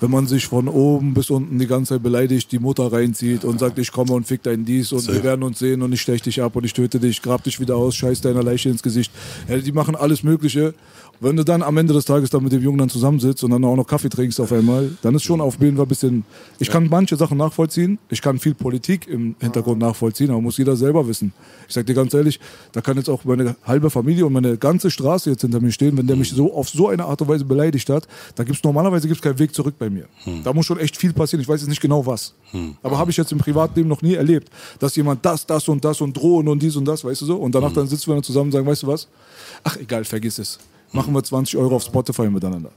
[0.00, 3.60] wenn man sich von oben bis unten die ganze Zeit beleidigt, die Mutter reinzieht und
[3.60, 5.18] sagt, ich komme und fick dein dies und Safe.
[5.18, 7.60] wir werden uns sehen und ich stech dich ab und ich töte dich, grab dich
[7.60, 9.12] wieder aus, scheiß deiner Leiche ins Gesicht.
[9.48, 10.74] Ja, die machen alles Mögliche.
[11.20, 13.64] Wenn du dann am Ende des Tages dann mit dem Jungen dann zusammensitzt und dann
[13.64, 16.24] auch noch Kaffee trinkst auf einmal, dann ist schon auf jeden Fall ein bisschen.
[16.58, 20.74] Ich kann manche Sachen nachvollziehen, ich kann viel Politik im Hintergrund nachvollziehen, aber muss jeder
[20.74, 21.32] selber wissen.
[21.68, 22.40] Ich sag dir ganz ehrlich,
[22.72, 25.96] da kann jetzt auch meine halbe Familie und meine ganze Straße jetzt hinter mir stehen,
[25.96, 29.06] wenn der mich so auf so eine Art und Weise beleidigt hat, da gibt's normalerweise
[29.06, 30.06] gibt's keinen Weg zurück bei mir.
[30.42, 31.40] Da muss schon echt viel passieren.
[31.40, 32.34] Ich weiß jetzt nicht genau was.
[32.82, 36.00] Aber habe ich jetzt im Privatleben noch nie erlebt, dass jemand das, das und das
[36.00, 37.36] und drohen und dies und das, weißt du so?
[37.36, 39.08] Und danach dann sitzen wir dann zusammen und sagen, weißt du was?
[39.62, 40.58] Ach egal, vergiss es.
[40.92, 42.70] Machen wir 20 Euro auf Spotify miteinander.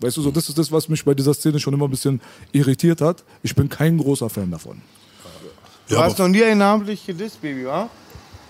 [0.00, 2.20] Weißt du so, das ist das, was mich bei dieser Szene schon immer ein bisschen
[2.52, 3.22] irritiert hat.
[3.42, 4.80] Ich bin kein großer Fan davon.
[5.88, 7.90] Du Ja, hast noch nie einen namentlich gedisst, Baby, wa?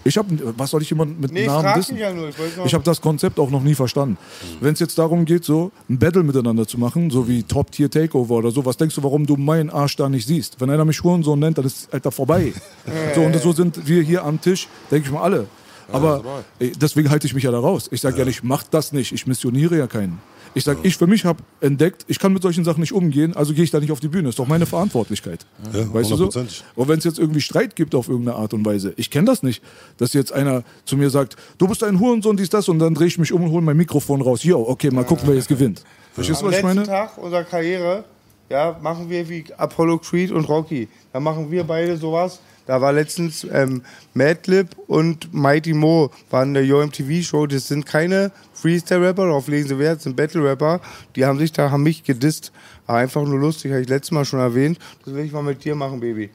[0.02, 2.28] Ich habe, was soll ich jemanden mit Nee, ich Namen mich ja nur.
[2.28, 4.16] Ich Ich habe das Konzept auch noch nie verstanden.
[4.60, 7.90] Wenn es jetzt darum geht, so ein Battle miteinander zu machen, so wie Top Tier
[7.90, 10.58] Takeover oder so, was denkst du, warum du meinen Arsch da nicht siehst?
[10.60, 12.52] Wenn einer mich Hurensohn nennt, dann ist Alter vorbei.
[13.14, 15.46] so und so sind wir hier am Tisch, denke ich mal alle.
[15.92, 17.88] Aber deswegen halte ich mich ja da raus.
[17.90, 18.24] Ich sage ja.
[18.24, 19.12] nicht, macht das nicht.
[19.12, 20.18] Ich missioniere ja keinen.
[20.52, 23.54] Ich sage, ich für mich habe entdeckt, ich kann mit solchen Sachen nicht umgehen, also
[23.54, 24.30] gehe ich da nicht auf die Bühne.
[24.30, 25.46] Ist doch meine Verantwortlichkeit.
[25.72, 26.44] Ja, weißt du so?
[26.74, 29.44] Und wenn es jetzt irgendwie Streit gibt auf irgendeine Art und Weise, ich kenne das
[29.44, 29.62] nicht,
[29.98, 33.06] dass jetzt einer zu mir sagt, du bist ein Hurensohn, dies, das, und dann drehe
[33.06, 34.42] ich mich um und hole mein Mikrofon raus.
[34.42, 35.84] Jo, okay, mal gucken, wer jetzt gewinnt.
[36.14, 36.88] Verstehst du, Am was ich letzten meine?
[36.88, 38.04] Tag unserer Karriere,
[38.48, 40.88] ja, machen wir wie Apollo Creed und Rocky.
[41.12, 42.40] Da machen wir beide sowas.
[42.66, 43.82] Da war letztens ähm,
[44.14, 47.46] Madlib und Mighty Mo waren der Yo MTV Show.
[47.46, 50.80] Das sind keine Freestyle-Rapper, darauf legen sie Wert, das sind Battle-Rapper.
[51.16, 52.52] Die haben sich da, haben mich gedisst.
[52.86, 54.78] War einfach nur lustig, habe ich letztes Mal schon erwähnt.
[55.04, 56.30] Das will ich mal mit dir machen, Baby.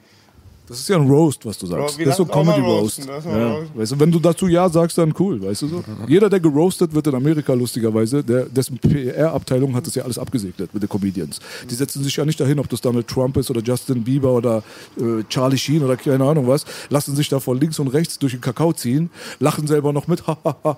[0.68, 1.98] Das ist ja ein Roast, was du sagst.
[2.00, 3.06] Das ist so Comedy Roast.
[3.06, 3.58] Ja.
[3.74, 5.84] Weißt du, wenn du dazu Ja sagst, dann cool, weißt du so?
[6.08, 10.74] Jeder, der geroastet wird in Amerika, lustigerweise, der, dessen PR-Abteilung hat das ja alles abgesegnet
[10.74, 11.38] mit den Comedians.
[11.70, 14.64] Die setzen sich ja nicht dahin, ob das Donald Trump ist oder Justin Bieber oder
[14.98, 18.32] äh, Charlie Sheen oder keine Ahnung was, lassen sich da von links und rechts durch
[18.32, 20.24] den Kakao ziehen, lachen selber noch mit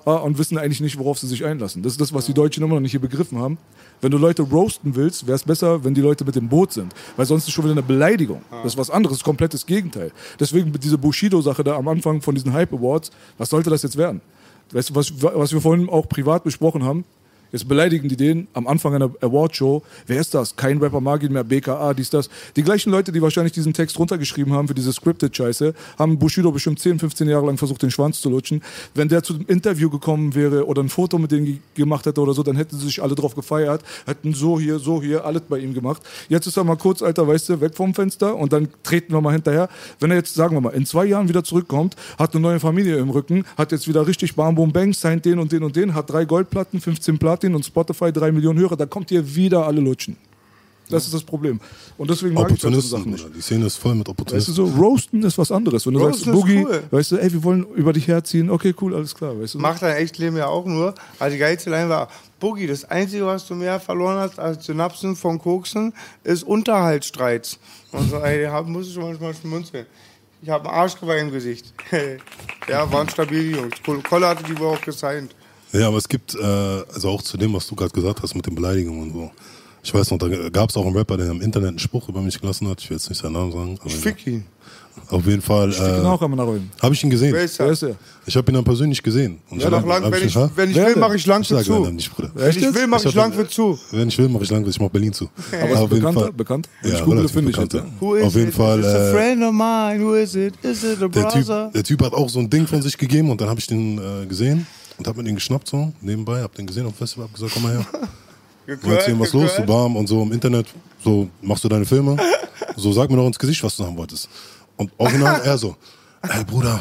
[0.04, 1.82] und wissen eigentlich nicht, worauf sie sich einlassen.
[1.82, 3.56] Das ist das, was die Deutschen immer noch nicht hier begriffen haben.
[4.00, 6.94] Wenn du Leute roasten willst, wäre es besser, wenn die Leute mit dem Boot sind.
[7.16, 8.42] Weil sonst ist schon wieder eine Beleidigung.
[8.50, 10.12] Das ist was anderes, komplettes Gegenteil.
[10.38, 14.20] Deswegen diese Bushido-Sache da am Anfang von diesen Hype Awards, was sollte das jetzt werden?
[14.72, 17.04] Weißt du, was, was wir vorhin auch privat besprochen haben?
[17.52, 19.82] Jetzt beleidigen die den am Anfang einer Awardshow.
[20.06, 20.54] Wer ist das?
[20.56, 22.28] Kein Rapper mag ihn mehr, BKA, dies, das.
[22.56, 26.78] Die gleichen Leute, die wahrscheinlich diesen Text runtergeschrieben haben für diese Scripted-Scheiße, haben Bushido bestimmt
[26.80, 28.62] 10, 15 Jahre lang versucht, den Schwanz zu lutschen.
[28.94, 32.20] Wenn der zu dem Interview gekommen wäre oder ein Foto mit denen ge- gemacht hätte
[32.20, 35.42] oder so, dann hätten sie sich alle drauf gefeiert, hätten so hier, so hier, alles
[35.48, 36.02] bei ihm gemacht.
[36.28, 39.20] Jetzt ist er mal kurz, Alter, weißt du, weg vom Fenster und dann treten wir
[39.20, 39.68] mal hinterher.
[40.00, 42.96] Wenn er jetzt, sagen wir mal, in zwei Jahren wieder zurückkommt, hat eine neue Familie
[42.98, 45.94] im Rücken, hat jetzt wieder richtig Bam Boom Bang, signed den und den und den,
[45.94, 49.80] hat drei Goldplatten, 15 Platin und Spotify drei Millionen Hörer, da kommt ihr wieder alle
[49.80, 50.16] lutschen.
[50.90, 51.60] Das ist das Problem.
[51.98, 53.36] Und deswegen mag ich solche Opportunisten, Sachen nicht.
[53.36, 54.54] Die Szene ist voll mit Weißt du Opportunisten.
[54.54, 55.86] so, roasten ist was anderes.
[55.86, 56.82] Wenn du Roasten sagst, Boogie, cool.
[56.90, 59.58] weißt du, ey, wir wollen über dich herziehen, okay, cool, alles klar, weißt du.
[59.58, 60.94] Macht dein Echtleben ja auch nur.
[61.18, 62.08] Also die geilste Line war,
[62.40, 65.92] Boogie, das Einzige, was du mehr verloren hast als Synapsen von Koksen,
[66.24, 67.58] ist Unterhaltsstreits.
[67.92, 69.84] Und so, ey, da muss ich schon manchmal schmunzeln.
[70.40, 71.74] Ich habe einen Arschgeweih im Gesicht.
[72.68, 73.74] ja, waren stabil, Jungs.
[74.08, 75.34] Kolle hatte die wohl auch gesigned.
[75.72, 78.46] Ja, aber es gibt, äh, also auch zu dem, was du gerade gesagt hast mit
[78.46, 79.30] den Beleidigungen und so.
[79.82, 82.20] Ich weiß noch, da gab es auch einen Rapper, der im Internet einen Spruch über
[82.20, 82.80] mich gelassen hat.
[82.80, 83.76] Ich will jetzt nicht seinen Namen sagen.
[83.80, 84.44] Aber Ich fick ihn.
[85.10, 85.70] Auf jeden Fall.
[85.70, 86.70] Genau, Äh, kann man nachholen.
[86.82, 87.32] habe ich ihn gesehen.
[87.32, 87.94] Wer ist Wer er?
[88.26, 89.38] Ich habe ihn dann persönlich gesehen.
[89.48, 90.50] Und Ja, ich noch hab- lang, wenn ich, ha?
[90.56, 91.78] wenn ich Wer will, mache ich lang Ich für zu.
[91.90, 92.30] nicht, Bruder.
[92.34, 93.78] Wenn ich will, mache ich lang für zu.
[93.92, 95.28] Wenn ich will, mache ich Langwitz, ich mache Berlin zu.
[95.52, 96.32] Aber auf ist jeden bekannter, Fall.
[96.32, 96.68] bekannt?
[96.82, 98.18] Ja, ich google, relativ finde ich bekannt, jetzt.
[98.18, 98.54] is Auf jeden it?
[98.54, 98.78] Fall.
[98.80, 100.04] It's a Äh, friend of mine.
[100.04, 100.54] Who is it?
[100.64, 101.30] Is it a der, brother?
[101.66, 103.68] typ, der Typ hat auch so ein Ding von sich gegeben und dann habe ich
[103.68, 104.66] den äh, gesehen
[104.98, 107.52] und habe mir den geschnappt so nebenbei, habe den gesehen auf dem Festival, hab gesagt,
[107.54, 107.86] komm mal her.
[108.68, 110.66] Und erzählen, was los, so warm und so im Internet,
[111.02, 112.18] so machst du deine Filme,
[112.76, 114.28] so sag mir doch ins Gesicht, was du haben wolltest.
[114.76, 115.74] Und original er so,
[116.20, 116.78] ey Bruder,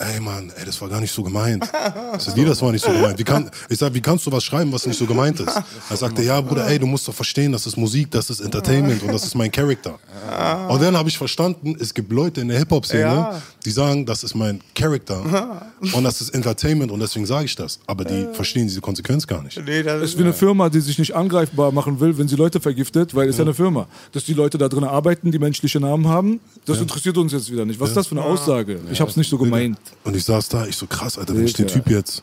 [0.00, 1.64] ey Mann, ey, das war gar nicht so gemeint.
[2.16, 3.18] Ich sag, wie, das war nicht so gemeint?
[3.18, 5.52] Wie kann, ich sag, wie kannst du was schreiben, was nicht so gemeint ist?
[5.90, 9.02] Er sagte, ja Bruder, ey, du musst doch verstehen, das ist Musik, das ist Entertainment
[9.02, 9.98] und das ist mein Charakter.
[10.68, 13.42] Und dann habe ich verstanden, es gibt Leute in der Hip-Hop-Szene, Ja.
[13.64, 15.22] die sagen, das ist mein Charakter
[15.92, 17.78] und das ist Entertainment und deswegen sage ich das.
[17.86, 19.60] Aber die verstehen diese Konsequenz gar nicht.
[19.64, 22.60] Nee, das ist wie eine Firma, die sich nicht angreifbar machen will, wenn sie Leute
[22.60, 23.86] vergiftet, weil es ja eine Firma.
[24.12, 27.64] Dass die Leute da drin arbeiten, die menschliche Namen haben, das interessiert uns jetzt wieder
[27.64, 27.78] nicht.
[27.80, 28.80] Was ist das für eine Aussage?
[28.90, 29.78] Ich habe es nicht so gemeint.
[30.04, 31.66] Und ich saß da, ich so krass, Alter, wenn ich den.
[31.66, 32.22] Typ jetzt.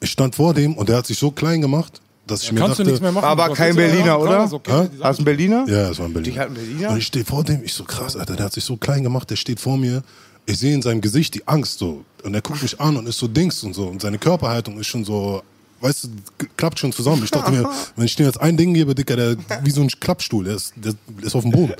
[0.00, 2.78] Ich stand vor dem und der hat sich so klein gemacht, dass ich mir Kannst
[2.78, 2.90] du dachte.
[2.90, 3.24] nichts mehr machen.
[3.24, 4.40] Aber Was kein du Berliner, oder?
[4.40, 5.64] Hast du einen Berliner?
[5.66, 6.34] Ja, es war ein Berliner.
[6.34, 6.90] Die hat einen Berliner?
[6.90, 9.28] Und ich stehe vor dem, ich so krass, Alter, der hat sich so klein gemacht,
[9.30, 10.02] der steht vor mir.
[10.46, 12.04] Ich sehe in seinem Gesicht die Angst so.
[12.22, 13.86] Und er guckt mich an und ist so Dings und so.
[13.86, 15.42] Und seine Körperhaltung ist schon so,
[15.80, 16.08] weißt du,
[16.56, 17.22] klappt schon zusammen.
[17.24, 19.88] Ich dachte mir, wenn ich dir jetzt ein Ding gebe, Dicker, der wie so ein
[19.88, 21.74] Klappstuhl, der ist, der ist auf dem Boden.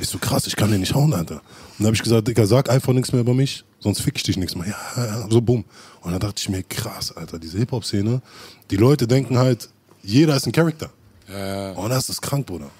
[0.00, 1.42] Ich so krass, ich kann den nicht hauen, Alter.
[1.78, 4.36] Dann habe ich gesagt, Dicker, sag einfach nichts mehr über mich, sonst fick ich dich
[4.36, 4.68] nichts mehr.
[4.68, 5.64] Ja, ja, ja, so bumm.
[6.02, 8.22] Und dann dachte ich mir, krass, Alter, diese Hip-Hop-Szene,
[8.70, 9.68] die Leute denken halt,
[10.02, 10.90] jeder ist ein Charakter.
[11.74, 12.70] Und das ist krank, Bruder.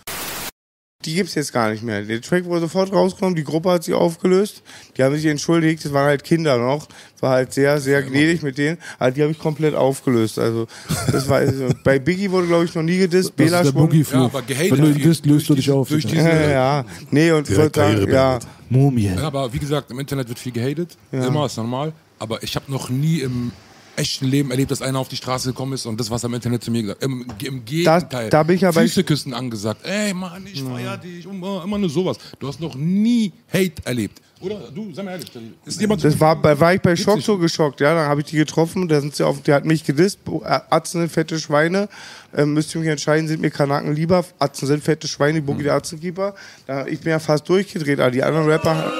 [1.04, 2.02] Die gibt's jetzt gar nicht mehr.
[2.02, 4.62] Der Track wurde sofort rausgekommen, die Gruppe hat sich aufgelöst,
[4.96, 6.88] die haben sich entschuldigt, das waren halt Kinder noch,
[7.20, 10.38] war halt sehr, sehr gnädig mit denen, aber die habe ich komplett aufgelöst.
[10.38, 10.66] Also
[11.12, 13.72] das war also, bei Biggie wurde glaube ich noch nie gedisst, Das ist Bela der.
[13.72, 14.20] Boogie-Fluch.
[14.20, 15.88] Ja, aber gehatet Wenn du ihn disst, löst du dich auf.
[15.88, 18.48] Durch diese, Ja, ja, nee, und ich wollte sagen, ja, beendet.
[18.70, 19.12] Mumie.
[19.14, 20.96] Ja, aber wie gesagt, im Internet wird viel gehatet.
[21.12, 21.92] Immer, ist normal.
[22.18, 23.52] Aber ich habe noch nie im
[23.96, 26.64] echten Leben erlebt, dass einer auf die Straße gekommen ist und das, was im Internet
[26.64, 27.08] zu mir gesagt hat.
[27.08, 28.30] Im, im Gegenteil.
[28.30, 29.84] da bin ich ja bei- Füße küssen angesagt.
[29.84, 31.26] Ey, Mann, ich feier dich.
[31.26, 32.16] Und immer, immer nur sowas.
[32.38, 34.20] Du hast noch nie Hate erlebt.
[34.40, 34.56] Oder?
[34.74, 35.30] Du, sei mal ehrlich.
[35.64, 37.94] Ist jemand Das war, bei- war ich bei Schock so geschockt, ja.
[37.94, 41.38] Dann habe ich die getroffen, da sind sie auf, der hat mich gedisst, Atzen, fette
[41.38, 41.88] Schweine.
[42.36, 44.22] Ähm, müsst ihr mich entscheiden, sind mir Kanaken lieber.
[44.38, 46.34] Atzen sind fette Schweine, die Boogie der Atzenkeeper.
[46.66, 48.92] Da, ich bin ja fast durchgedreht, aber die anderen Rapper,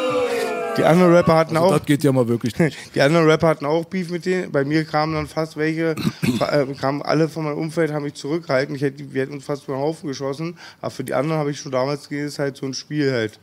[0.76, 1.70] die anderen Rapper hatten auch.
[1.70, 2.76] Das geht ja mal wirklich nicht.
[2.94, 4.50] Die anderen Rapper hatten auch Beef mit denen.
[4.52, 5.94] Bei mir kamen dann fast welche,
[6.50, 8.74] äh, kamen alle von meinem Umfeld, haben mich zurückgehalten.
[8.74, 10.56] Ich hätte, wir hätten uns fast über den Haufen geschossen.
[10.80, 13.38] Aber für die anderen habe ich schon damals gesehen, ist halt so ein Spiel halt.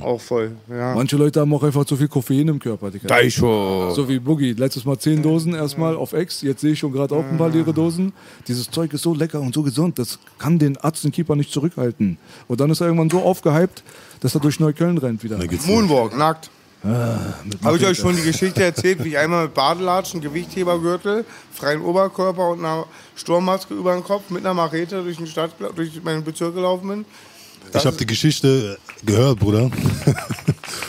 [0.00, 0.52] Auch voll.
[0.68, 0.94] Ja.
[0.94, 2.90] Manche Leute haben auch einfach zu viel Koffein im Körper.
[2.90, 3.08] Digga.
[3.08, 3.90] Daicho.
[3.94, 4.52] So wie Boogie.
[4.52, 6.42] Letztes Mal zehn Dosen erstmal auf Ex.
[6.42, 8.12] Jetzt sehe ich schon gerade auch ein paar leere Dosen.
[8.48, 9.98] Dieses Zeug ist so lecker und so gesund.
[9.98, 12.18] Das kann den Arzt-Keeper nicht zurückhalten.
[12.48, 13.82] Und dann ist er irgendwann so aufgehypt,
[14.20, 15.38] dass er durch Neukölln rennt wieder.
[15.38, 16.50] Da Moonwalk, nackt.
[16.84, 17.18] Ah,
[17.64, 22.50] Habe ich euch schon die Geschichte erzählt, wie ich einmal mit Badelatschen, Gewichthebergürtel, freien Oberkörper
[22.50, 22.86] und einer
[23.16, 27.04] Sturmmaske über den Kopf mit einer Machete durch, den Stadt, durch meinen Bezirk gelaufen bin.
[27.72, 29.70] Ich habe die Geschichte gehört, Bruder.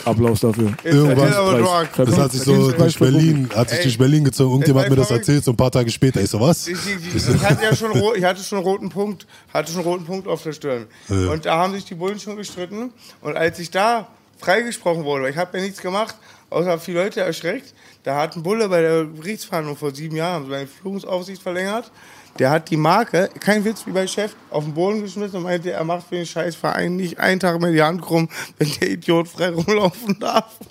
[0.04, 0.72] Applaus dafür.
[0.84, 1.88] Dog.
[1.96, 2.98] Das hat sich so durch.
[2.98, 4.50] Berlin, hat sich durch Berlin gezogen.
[4.52, 6.20] Irgendjemand hat mir das erzählt, so ein paar Tage später.
[6.20, 6.68] Ich so, was?
[6.68, 9.90] Ich, ich, ich, hatte ja schon, ich hatte schon einen roten Punkt, hatte schon einen
[9.90, 10.86] roten Punkt auf der Stirn.
[11.08, 12.92] Und da haben sich die Bullen schon gestritten.
[13.22, 16.14] Und als ich da freigesprochen wurde, weil ich habe ja nichts gemacht,
[16.50, 20.50] außer viele Leute erschreckt, da hat ein Bulle bei der Gerichtsverhandlung vor sieben Jahren sie
[20.50, 21.90] meine Führungsaufsicht verlängert.
[22.38, 25.72] Der hat die Marke, kein Witz wie bei Chef, auf den Boden geschmissen und meinte,
[25.72, 28.90] er macht für den scheiß Verein nicht einen Tag mehr die Hand krumm, wenn der
[28.90, 30.54] Idiot frei rumlaufen darf.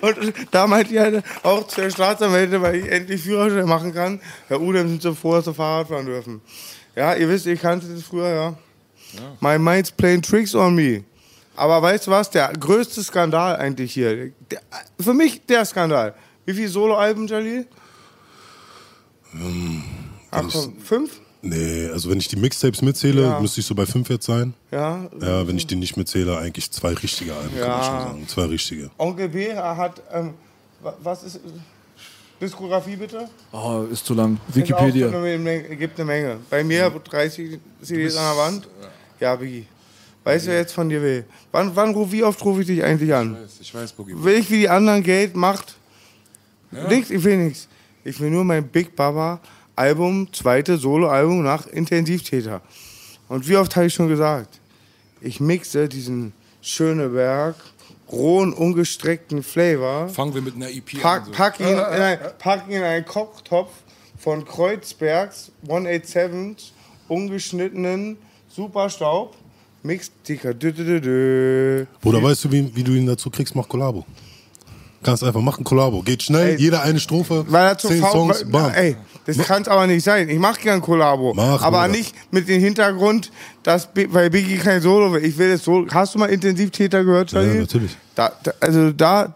[0.00, 4.20] Und da meinte ich halt auch zu der Staatsanwältin, weil ich endlich Führerschein machen kann,
[4.48, 6.40] Herr Udem sind so froh, dass sie Fahrrad fahren dürfen.
[6.96, 8.54] Ja, ihr wisst, ihr kanntet das früher, ja.
[9.40, 11.04] My mind's playing tricks on me.
[11.56, 14.60] Aber weißt du was, der größte Skandal eigentlich hier, der,
[15.00, 16.14] für mich der Skandal.
[16.46, 17.66] Wie viele Soloalben, Jalil?
[20.30, 21.20] Ach komm, fünf?
[21.42, 23.40] Nee, also wenn ich die Mixtapes mitzähle, Ja.
[23.40, 24.54] müsste ich so bei fünf jetzt sein.
[24.70, 25.08] Ja.
[25.20, 27.84] Ja, wenn ich die nicht mitzähle, eigentlich zwei richtige Alben, kann man Ja.
[27.84, 28.28] schon sagen.
[28.28, 28.90] Zwei richtige.
[28.96, 30.34] Onkel B hat, ähm,
[30.82, 31.40] wa- was ist,
[32.40, 33.28] Diskografie bitte?
[33.52, 34.38] Oh, ist zu lang.
[34.50, 35.08] Auch Wikipedia.
[35.08, 36.36] Menge- gibt eine Menge.
[36.50, 38.68] Bei mir 30 CDs an der Wand.
[39.20, 39.66] Ja, Biggie.
[40.24, 41.24] Weißt du, wer jetzt von dir will?
[41.52, 43.34] Wann, wann ruf, wie oft rufe ich dich eigentlich an?
[43.34, 44.14] Ich weiß, ich weiß, Boogie.
[44.16, 45.76] Will ich wie die anderen Geld macht?
[46.88, 47.68] Nichts, ich will nichts.
[48.04, 49.40] Ich will nur mein Big Baba
[49.76, 52.62] Album, zweite Soloalbum nach Intensivtäter.
[53.28, 54.60] Und wie oft habe ich schon gesagt,
[55.20, 57.56] ich mixe diesen Schöneberg,
[58.10, 61.26] rohen, ungestreckten Flavor, Fangen wir mit einer EP pack, an.
[61.26, 61.32] So.
[61.32, 63.70] pack, ihn in ein, pack ihn in einen Kochtopf
[64.18, 66.72] von Kreuzbergs 187
[67.08, 68.16] ungeschnittenen
[68.48, 69.36] Superstaub,
[69.84, 70.52] mix dicker.
[70.60, 71.86] Dü, dü, dü, dü.
[72.02, 73.54] Bruder, weißt du, wie, wie du ihn dazu kriegst?
[73.54, 74.04] Mach Kollabo.
[75.02, 76.00] Kannst einfach machen Kollabo.
[76.02, 78.72] Geht schnell, Ey, jeder eine Strophe, Weil er zu zehn faul Songs, bam.
[78.74, 78.96] Ey,
[79.26, 80.28] das kann es aber nicht sein.
[80.30, 81.34] Ich mache gern Kollabo.
[81.34, 81.88] Mach, aber Bruder.
[81.98, 83.30] nicht mit dem Hintergrund,
[83.62, 85.22] dass weil Biggie kein Solo will.
[85.24, 85.86] Ich will das Solo.
[85.92, 87.60] Hast du mal Intensivtäter gehört, Ja, Charlie?
[87.60, 87.96] natürlich.
[88.14, 89.34] Da, da, also da,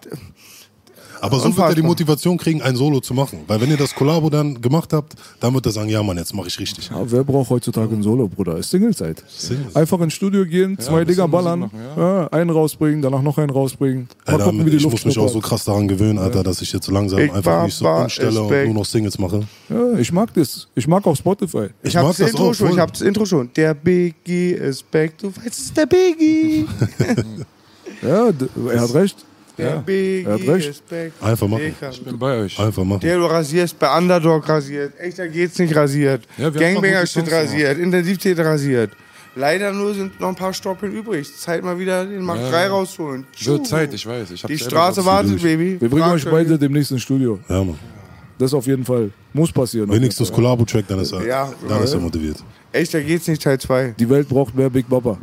[1.21, 1.83] Aber so wird er die.
[1.83, 3.41] Motivation kriegen, ein Solo zu machen.
[3.47, 6.35] Weil wenn ihr das Kollabo dann gemacht habt, dann wird er sagen, ja Mann, jetzt
[6.35, 6.91] mache ich richtig.
[6.91, 8.59] Ja, wer braucht heutzutage ein Solo, Bruder?
[8.59, 9.23] Ist Singlezeit.
[9.27, 9.75] Singles.
[9.75, 13.51] Einfach ins Studio gehen, zwei bisschen Dinger ballern, machen, ja, einen rausbringen, danach noch einen
[13.51, 14.09] rausbringen.
[14.27, 16.43] Mal Alter, gucken, wie die ich Luft muss mich auch so krass daran gewöhnen, Alter,
[16.43, 19.41] dass ich jetzt so langsam Ich einfach mich so umstelle und nur noch Singles mache.
[19.69, 20.69] Ja, ich mag das.
[20.75, 21.69] Ich mag auch Spotify.
[21.83, 22.73] ich, Ich hab mag das Intro auch, schon.
[22.73, 23.51] Ich hab das Intro schon.
[23.57, 25.17] Der Biggie ist back.
[25.19, 26.67] Du weißt, es ist der Biggie.
[28.03, 28.29] Ja,
[28.73, 29.17] er hat recht.
[29.59, 30.83] Der Ja, Biggie er hat recht.
[31.21, 31.75] Einfach machen.
[31.91, 32.59] Ich bin bei euch.
[32.59, 33.01] Einfach machen.
[33.01, 38.39] Der du rasierst, bei Underdog rasiert, echter geht's nicht rasiert, Ja, Gangbanger steht rasiert, Intensivtät
[38.39, 38.93] rasiert.
[39.35, 41.29] Leider nur sind noch ein paar Stoppeln übrig.
[41.37, 42.51] Zeit mal wieder den Mark Ja.
[42.51, 43.25] 3 rausholen.
[43.45, 44.31] Wird Zeit, ich weiß.
[44.33, 45.43] Ich Die Straße wartet, durch.
[45.43, 45.81] Baby.
[45.81, 47.39] Wir bringen Frag euch beide demnächst ins Studio.
[47.49, 47.79] Ja, Mann.
[48.39, 49.11] Das auf jeden Fall.
[49.33, 49.91] Muss passieren.
[49.91, 52.05] Wenigstens Kollabo-Track, dann ist er, Ja, dann ist er ja.
[52.05, 52.37] motiviert.
[52.73, 53.95] Echter geht's nicht, Teil 2.
[53.99, 55.19] Die Welt braucht mehr Big Baba.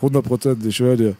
[0.00, 1.16] 100 Prozent, ich schwöre dir.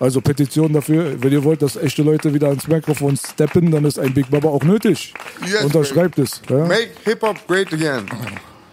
[0.00, 3.98] Also Petition dafür, wenn ihr wollt, dass echte Leute wieder ans Mikrofon steppen, dann ist
[3.98, 5.12] ein Big Baba auch nötig.
[5.44, 6.40] Yes, Unterschreibt es.
[6.48, 6.64] Ja?
[6.64, 8.06] Make Hip-Hop great again.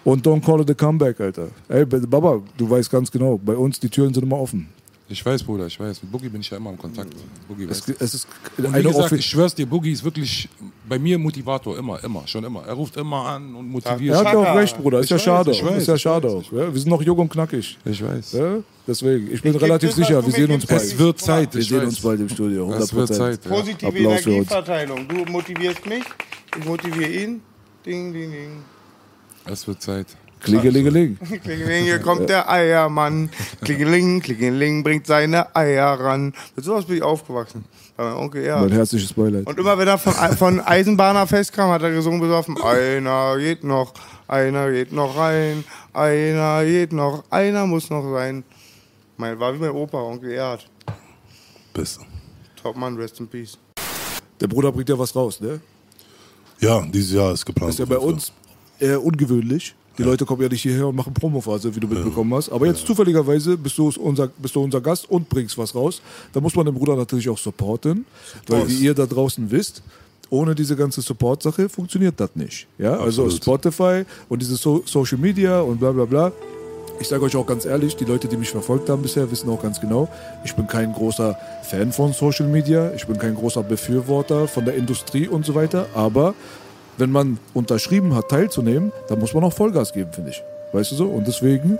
[0.05, 1.49] Und don't call it a comeback, Alter.
[1.67, 4.69] Ey, Baba, du weißt ganz genau, bei uns die Türen sind immer offen.
[5.09, 6.03] Ich weiß, Bruder, ich weiß.
[6.03, 7.13] Mit Boogie bin ich ja immer im Kontakt.
[7.47, 8.27] Boogie Es, es ist
[8.57, 10.49] Und wie gesagt, ich schwör's dir, Boogie ist wirklich
[10.87, 12.63] bei mir Motivator, immer, immer, schon immer.
[12.65, 14.15] Er ruft immer an und motiviert.
[14.15, 14.99] Er hat ja auch recht, Bruder.
[14.99, 15.51] Ist Ich ja weiß, schade.
[15.51, 16.51] ich weiß, ist ja schade auch.
[16.51, 16.73] Ja?
[16.73, 17.77] Wir sind noch jung und knackig.
[17.85, 18.33] Ich weiß.
[18.33, 18.57] Ja?
[18.85, 20.81] Deswegen, ich bin Ich relativ sicher, wir sehen uns bald.
[20.81, 21.87] Es wird Zeit, Wir sehen weiß.
[21.87, 23.51] uns bald im Studio, 100 Es wird Zeit, ja.
[23.51, 24.25] Positive Applaus.
[24.27, 25.07] Energieverteilung.
[25.07, 26.03] Du motivierst mich,
[26.57, 27.41] ich motiviere ihn.
[27.85, 28.49] Ding, ding, ding.
[29.45, 30.07] Es wird Zeit.
[30.41, 31.17] Klingelingeling.
[31.43, 33.29] Klingeling, hier kommt der Eiermann.
[33.61, 36.33] Klingeling, Klingeling bringt seine Eier ran.
[36.55, 37.65] Mit sowas bin ich aufgewachsen.
[37.95, 38.71] Bei meinem Onkel Mein Erhard.
[38.71, 39.47] herzliches Beileid.
[39.47, 42.55] Und immer wenn er von, von Eisenbahner festkam, hat er gesungen besoffen.
[42.61, 43.93] Einer geht noch,
[44.27, 48.43] einer geht noch rein, einer geht noch, einer muss noch sein.
[49.17, 50.69] Mein, war wie mein Opa, Onkel Erhard.
[51.73, 52.01] Beste.
[52.61, 53.57] Topmann, rest in peace.
[54.39, 55.59] Der Bruder bringt ja was raus, ne?
[56.59, 57.73] Ja, dieses Jahr ist geplant.
[57.73, 58.31] ist ja bei uns
[58.79, 59.75] eher ungewöhnlich.
[59.97, 62.49] Die Leute kommen ja nicht hierher und machen Promophase, wie du mitbekommen hast.
[62.49, 66.01] Aber jetzt zufälligerweise bist du unser, bist du unser Gast und bringst was raus.
[66.33, 68.05] Da muss man den Bruder natürlich auch supporten.
[68.47, 69.81] Weil, wie ihr da draußen wisst,
[70.29, 72.67] ohne diese ganze Support-Sache funktioniert das nicht.
[72.77, 73.33] Ja, also Absolut.
[73.33, 76.31] Spotify und diese so Social Media und bla bla bla.
[76.99, 79.61] Ich sage euch auch ganz ehrlich, die Leute, die mich verfolgt haben bisher, wissen auch
[79.61, 80.09] ganz genau,
[80.43, 84.73] ich bin kein großer Fan von Social Media, ich bin kein großer Befürworter von der
[84.73, 86.33] Industrie und so weiter, aber
[86.97, 90.41] wenn man unterschrieben hat, teilzunehmen, dann muss man auch Vollgas geben, finde ich.
[90.73, 91.05] Weißt du so?
[91.05, 91.77] Und deswegen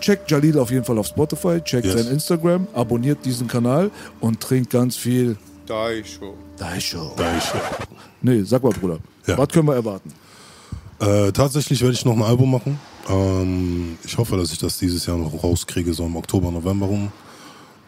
[0.00, 1.94] checkt Jalil auf jeden Fall auf Spotify, checkt Yes.
[2.02, 3.90] sein Instagram, abonniert diesen Kanal
[4.20, 5.36] und trinkt ganz viel
[5.66, 6.34] Da ich schon.
[6.56, 7.12] Daisho.
[7.16, 7.44] Da ich,
[8.20, 8.98] Nee, sag mal, Bruder.
[9.26, 9.38] Ja.
[9.38, 10.12] Was können wir erwarten?
[11.00, 12.80] Äh, tatsächlich werde ich noch ein Album machen.
[13.08, 17.12] Ähm, ich hoffe, dass ich das dieses Jahr noch rauskriege, so im Oktober, November rum.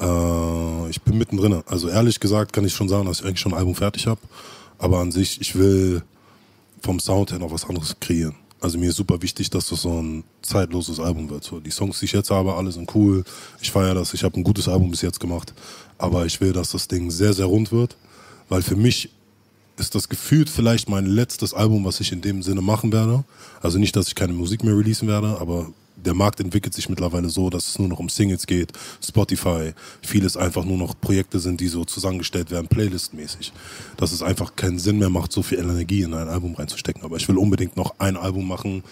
[0.01, 1.63] Äh, ich bin mittendrin.
[1.67, 4.21] Also ehrlich gesagt kann ich schon sagen, dass ich eigentlich schon ein Album fertig habe.
[4.79, 6.03] Aber an sich, ich will
[6.83, 8.35] vom Sound her noch was anderes kreieren.
[8.61, 11.45] Also mir ist super wichtig, dass das so ein zeitloses Album wird.
[11.45, 13.25] So, die Songs, die ich jetzt habe, alle sind cool.
[13.63, 14.13] Ich feiere das.
[14.13, 15.55] Ich habe ein gutes Album bis jetzt gemacht.
[15.97, 17.97] Aber ich will, dass das Ding sehr, sehr rund wird.
[18.51, 19.11] Weil für mich
[19.79, 23.25] ist das gefühlt vielleicht mein letztes Album, was ich in dem Sinne machen werde.
[23.63, 25.73] Also nicht, dass ich keine Musik mehr releasen werde, aber
[26.05, 28.73] der Markt entwickelt sich mittlerweile so, dass es nur noch um Singles geht,
[29.05, 29.73] Spotify,
[30.03, 33.53] vieles einfach nur noch Projekte sind, die so zusammengestellt werden, playlistmäßig.
[33.97, 37.03] Dass es einfach keinen Sinn mehr macht, so viel Energie in ein Album reinzustecken.
[37.03, 38.83] Aber ich will unbedingt noch ein Album machen,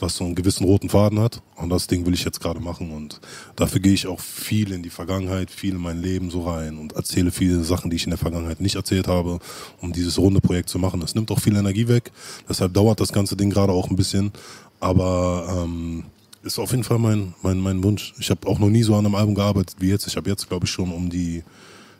[0.00, 1.42] was so einen gewissen roten Faden hat.
[1.56, 2.92] Und das Ding will ich jetzt gerade machen.
[2.92, 3.20] Und
[3.56, 6.92] dafür gehe ich auch viel in die Vergangenheit, viel in mein Leben so rein und
[6.92, 9.40] erzähle viele Sachen, die ich in der Vergangenheit nicht erzählt habe,
[9.80, 11.00] um dieses runde Projekt zu machen.
[11.00, 12.12] Das nimmt auch viel Energie weg.
[12.48, 14.32] Deshalb dauert das ganze Ding gerade auch ein bisschen.
[14.80, 16.04] Aber ähm,
[16.48, 18.14] ist auf jeden Fall mein, mein, mein Wunsch.
[18.18, 20.06] Ich habe auch noch nie so an einem Album gearbeitet wie jetzt.
[20.06, 21.44] Ich habe jetzt, glaube ich, schon um die,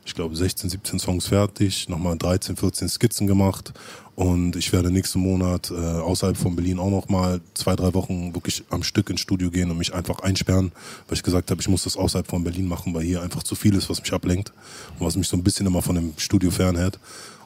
[0.07, 3.75] ich glaube, 16, 17 Songs fertig, nochmal 13, 14 Skizzen gemacht
[4.15, 8.65] und ich werde nächsten Monat äh, außerhalb von Berlin auch nochmal zwei, drei Wochen wirklich
[8.71, 10.73] am Stück ins Studio gehen und mich einfach einsperren,
[11.07, 13.55] weil ich gesagt habe, ich muss das außerhalb von Berlin machen, weil hier einfach zu
[13.55, 14.53] viel ist, was mich ablenkt
[14.99, 16.99] und was mich so ein bisschen immer von dem Studio fernhält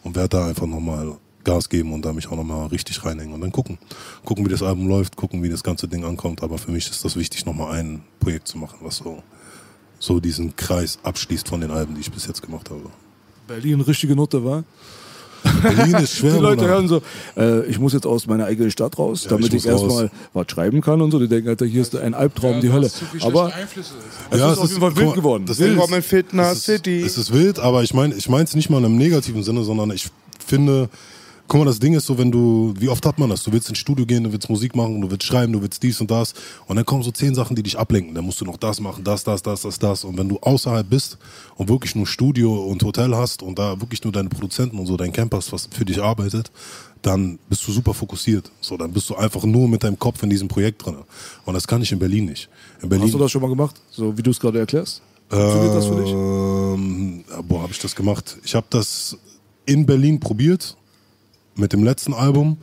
[0.04, 3.40] und werde da einfach nochmal Gas geben und da mich auch nochmal richtig reinhängen und
[3.40, 3.78] dann gucken.
[4.24, 7.04] Gucken, wie das Album läuft, gucken, wie das ganze Ding ankommt, aber für mich ist
[7.04, 9.22] das wichtig, nochmal ein Projekt zu machen, was so
[9.98, 12.80] so diesen Kreis abschließt von den Alben, die ich bis jetzt gemacht habe.
[13.46, 14.64] Berlin, richtige Note, war?
[15.62, 16.32] Berlin ist schwer.
[16.34, 17.02] Die Leute hören so,
[17.36, 20.46] äh, ich muss jetzt aus meiner eigenen Stadt raus, Ja, damit ich ich, erstmal was
[20.50, 21.18] schreiben kann und so.
[21.20, 22.90] Die denken, Alter, hier ist ein Albtraum, die du Hölle.
[23.20, 23.94] Aber Einflüsse.
[24.30, 25.44] es ist auf jeden Fall wild geworden.
[25.46, 27.00] Das Willkommen ist- in Fitner es ist, City.
[27.02, 29.90] Es ist wild, aber ich meine ich es nicht mal in einem negativen Sinne, sondern
[29.90, 30.08] ich
[30.44, 30.88] finde,
[31.52, 33.42] guck mal, das Ding ist so, wenn du, wie oft hat man das?
[33.42, 36.00] Du willst ins Studio gehen, du willst Musik machen, du willst schreiben, du willst dies
[36.00, 36.32] und das
[36.66, 38.14] und dann kommen so zehn Sachen, die dich ablenken.
[38.14, 40.88] Dann musst du noch das machen, das, das, das, das, das und wenn du außerhalb
[40.88, 41.18] bist
[41.56, 44.96] und wirklich nur Studio und Hotel hast und da wirklich nur deine Produzenten und so,
[44.96, 46.50] dein Camp hast, was für dich arbeitet,
[47.02, 48.50] dann bist du super fokussiert.
[48.62, 50.96] So, dann bist du einfach nur mit deinem Kopf in diesem Projekt drin.
[51.44, 52.48] Und das kann ich in Berlin nicht.
[52.80, 53.76] In Berlin, Hast du das schon mal gemacht?
[53.90, 55.02] So wie du es gerade erklärst?
[55.28, 56.12] Funktioniert das für dich?
[56.12, 58.38] ähm, boah, habe ich das gemacht.
[58.42, 59.18] Ich habe das
[59.66, 60.78] in Berlin probiert
[61.56, 62.58] mit dem letzten Album.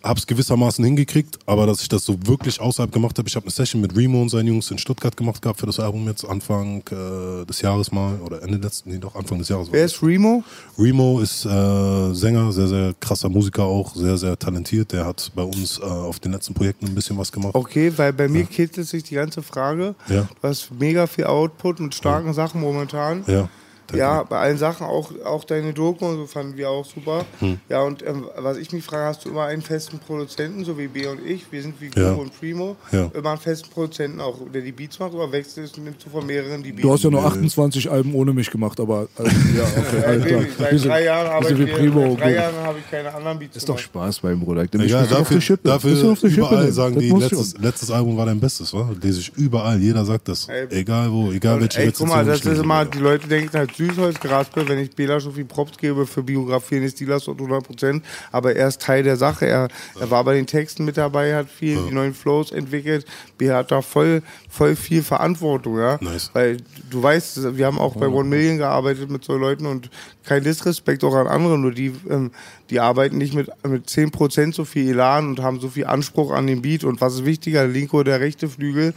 [0.00, 3.50] Hab's gewissermaßen hingekriegt, aber dass ich das so wirklich außerhalb gemacht habe, ich habe eine
[3.50, 6.82] Session mit Remo und seinen Jungs in Stuttgart gemacht gehabt für das Album jetzt Anfang
[6.92, 9.68] äh, des Jahres mal oder Ende letzten, nee, doch Anfang des Jahres.
[9.72, 10.44] Wer ist Remo?
[10.78, 14.92] Remo ist äh, Sänger, sehr, sehr krasser Musiker auch, sehr, sehr talentiert.
[14.92, 17.56] Der hat bei uns äh, auf den letzten Projekten ein bisschen was gemacht.
[17.56, 19.96] Okay, weil bei mir kitzelt sich die ganze Frage.
[20.08, 20.28] Ja.
[20.40, 23.24] Du hast mega viel Output und starken Sachen momentan.
[23.26, 23.48] Ja.
[23.88, 23.98] Danke.
[23.98, 27.24] Ja, bei allen Sachen, auch, auch deine Doku und so fanden wir auch super.
[27.40, 27.58] Hm.
[27.68, 30.86] Ja, und ähm, was ich mich frage, hast du immer einen festen Produzenten, so wie
[30.88, 31.50] B und ich?
[31.50, 32.10] Wir sind wie Ja.
[32.12, 32.76] Guru und Primo.
[32.92, 33.10] Ja.
[33.14, 36.62] Immer einen festen Produzenten auch, der die Beats macht, oder wechselst nimmst du von mehreren
[36.62, 36.82] die Beats?
[36.82, 40.40] Du hast ja nur 28 Alben ohne mich gemacht, aber also, ja, okay, alles klar.
[40.58, 42.10] Seit Wir sind- drei Jahren wir arbeite sind wie ich, Primo.
[42.10, 43.78] seit drei Jahren habe ich keine anderen Beats Ist doch.
[43.78, 44.64] Spaß beim Bruder.
[44.64, 48.38] Ich auf dafür, dafür auf Schippe überall sagen Das die, letztes, letztes Album war dein
[48.40, 48.90] Bestes, wa?
[49.00, 50.48] Lese ich überall, jeder sagt das.
[50.48, 50.66] Ey.
[50.70, 53.77] egal wo, egal welche Ey, letzte guck mal, das ist immer, die Leute denken halt
[53.78, 58.04] Süßholzgeraspel, wenn ich Bela so viel Props gebe für Biografien ist Stilas und 100 Prozent,
[58.32, 59.46] aber er ist Teil der Sache.
[59.46, 59.68] Er,
[59.98, 63.06] er war bei den Texten mit dabei, hat viel die neuen Flows entwickelt.
[63.38, 65.98] Bela hat da voll, voll viel Verantwortung, ja.
[66.00, 66.30] Nice.
[66.32, 66.58] Weil
[66.90, 69.90] du weißt, wir haben auch bei One Million gearbeitet mit so Leuten und
[70.24, 72.30] kein Disrespekt auch an andere, nur die, ähm,
[72.70, 76.46] die arbeiten nicht mit, mit 10% so viel Elan und haben so viel Anspruch an
[76.46, 76.84] den Beat.
[76.84, 78.92] Und was ist wichtiger, der linke oder der rechte Flügel?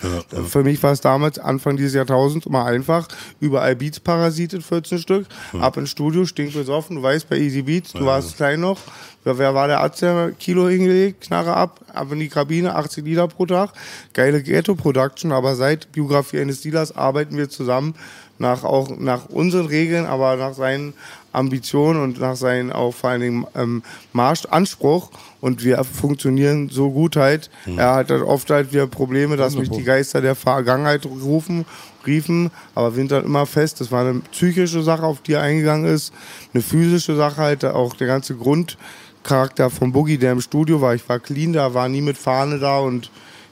[0.48, 3.08] Für mich war es damals, Anfang dieses Jahrtausends, immer einfach.
[3.40, 5.28] Überall Beats parasitet, 14 Stück.
[5.60, 6.98] Ab ins Studio, stinkbesoffen.
[6.98, 8.80] Du weißt, bei Easy Beats, du warst klein noch.
[9.24, 13.06] Wer, wer war der Arzt, der Kilo hingelegt, Knarre ab, ab in die Kabine, 80
[13.06, 13.72] Liter pro Tag.
[14.14, 17.94] Geile Ghetto-Production, aber seit Biografie eines Dealers arbeiten wir zusammen
[18.42, 20.94] nach auch nach unseren Regeln, aber nach seinen
[21.34, 23.84] Ambitionen und nach seinen auch vor allen Dingen ähm,
[24.14, 27.50] Marsch Anspruch und wir funktionieren so gut halt.
[27.78, 31.66] Er hat halt oft halt wieder Probleme, dass mich die Geister der Vergangenheit rufen,
[32.06, 33.82] riefen, aber wir sind dann immer fest.
[33.82, 36.14] Das war eine psychische Sache, auf die er eingegangen ist,
[36.54, 40.96] eine physische Sache halt, auch der ganze Grundcharakter von Boogie, der im Studio war.
[40.96, 43.10] Ich war clean da, war nie mit Fahne da und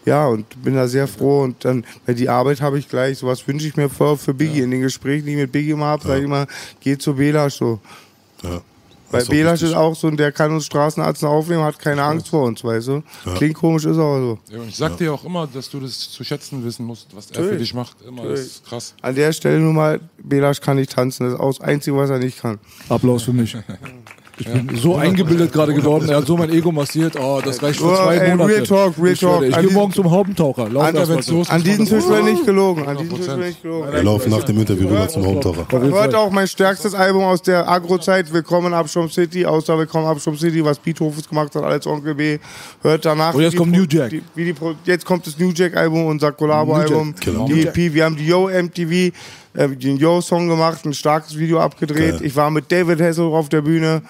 [0.10, 1.44] ja, und bin da sehr froh.
[1.44, 4.62] Und dann, weil die Arbeit habe ich gleich, sowas wünsche ich mir vor für Biggie.
[4.62, 6.48] In den Gesprächen, die ich mit Biggie immer habe, sage ich immer,
[6.82, 7.80] geh zu Belasch so.
[8.44, 8.62] Ja.
[9.12, 11.80] Weil Das ist auch Belasch ist auch so, und der kann uns Straßenarzt aufnehmen, hat
[11.80, 13.04] keine Angst vor uns, weißt du?
[13.36, 14.40] Klingt komisch, ist aber so.
[14.52, 17.30] Ja, und ich sag dir auch immer, dass du das zu schätzen wissen musst, was
[17.30, 17.62] er für Natürlich.
[17.70, 17.98] dich macht.
[18.08, 18.94] Immer, das ist krass.
[19.02, 22.10] An der Stelle nur mal, Belasch kann nicht tanzen, das ist auch das Einzige, was
[22.10, 22.60] er nicht kann.
[22.88, 23.56] Applaus für mich.
[24.40, 26.08] Ich bin so eingebildet gerade geworden.
[26.08, 27.20] Er hat so mein Ego massiert.
[27.20, 28.50] Oh, das reicht für Oh, zwei ey, Monate.
[28.54, 29.44] Real Talk, Real ich Talk.
[29.44, 30.70] Ich An gehe morgen zum Haubentaucher.
[30.70, 33.28] Lauf Alter, erst wenn's los ist, An man Tisch wird nicht gelogen, an diesem Tisch
[33.28, 33.38] 100%.
[33.38, 33.92] wird nicht gelogen.
[33.92, 35.66] Wir laufen nach dem Interview rüber zum Haupentaucher.
[35.72, 40.64] Hört auch mein stärkstes Album aus der Agro-Zeit, Willkommen Abstrom City, außer Willkommen Abstrom City,
[40.64, 42.38] was Pete Hofes gemacht hat als Onkel B.
[42.82, 43.34] Hört danach.
[43.34, 44.10] Und jetzt wie die kommt New Jack.
[44.12, 47.14] Die, wie die Pro jetzt kommt das New Jack-Album, unser Collabo-Album.
[47.20, 47.46] Genau.
[47.46, 49.14] Die EP, wir haben die Yo MTV,
[49.56, 52.20] äh, den Yo-Song gemacht, ein starkes Video abgedreht.
[52.20, 52.26] Geil.
[52.26, 54.02] Ich war mit David Hasselhoff auf der Bühne.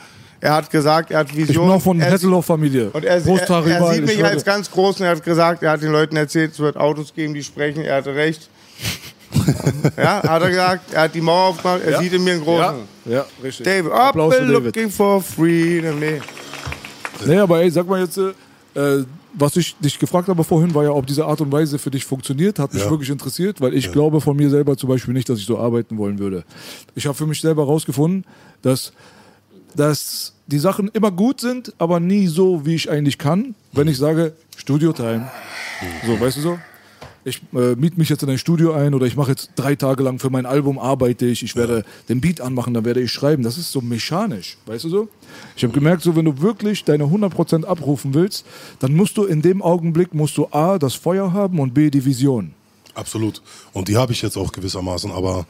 [0.42, 1.48] Er hat gesagt, er hat Vision.
[1.50, 2.92] Ich bin auch von er, Hasselhoff-Familie.
[2.92, 5.64] und er, Prost, er, er sieht ich mich als ganz groß und er hat gesagt,
[5.64, 7.84] er hat den Leuten erzählt, es wird Autos geben, die sprechen.
[7.84, 8.50] Er hatte recht.
[9.98, 10.94] ja, hat er gesagt.
[10.94, 11.82] Er hat die Mauer aufgemacht.
[11.86, 12.00] Er Ja.
[12.02, 12.76] sieht in mir einen großen.
[13.06, 13.66] Ja, ja, richtig.
[13.66, 14.76] David, Applaus up für David.
[14.76, 16.00] looking for freedom.
[16.00, 16.22] Nee.
[17.26, 18.32] Nee, aber ey, sag mal jetzt, äh,
[19.34, 22.06] was ich dich gefragt habe vorhin, war ja, ob diese Art und Weise für dich
[22.06, 22.58] funktioniert.
[22.60, 22.90] Hat mich Ja.
[22.90, 25.98] wirklich interessiert, weil ich glaube von mir selber zum Beispiel nicht, dass ich so arbeiten
[25.98, 26.44] wollen würde.
[26.96, 28.26] Ich habe für mich selber herausgefunden,
[28.62, 28.92] dass,
[29.76, 33.56] dass die Sachen immer gut sind, aber nie so, wie ich eigentlich kann.
[33.72, 35.30] Wenn ich sage, Studio-Time.
[36.06, 36.60] So, weißt du so?
[37.30, 40.04] ich äh, miete mich jetzt in ein Studio ein oder ich mache jetzt drei Tage
[40.04, 43.44] lang für mein Album arbeite ich, ich werde den Beat anmachen, dann werde ich schreiben.
[43.44, 45.08] Das ist so mechanisch, weißt du so?
[45.56, 48.46] Ich habe gemerkt, so wenn du wirklich deine 100% abrufen willst,
[48.80, 52.04] dann musst du in dem Augenblick, musst du A, das Feuer haben und B, die
[52.04, 52.54] Vision.
[52.94, 53.42] Absolut.
[53.74, 55.46] Und die habe ich jetzt auch gewissermaßen, aber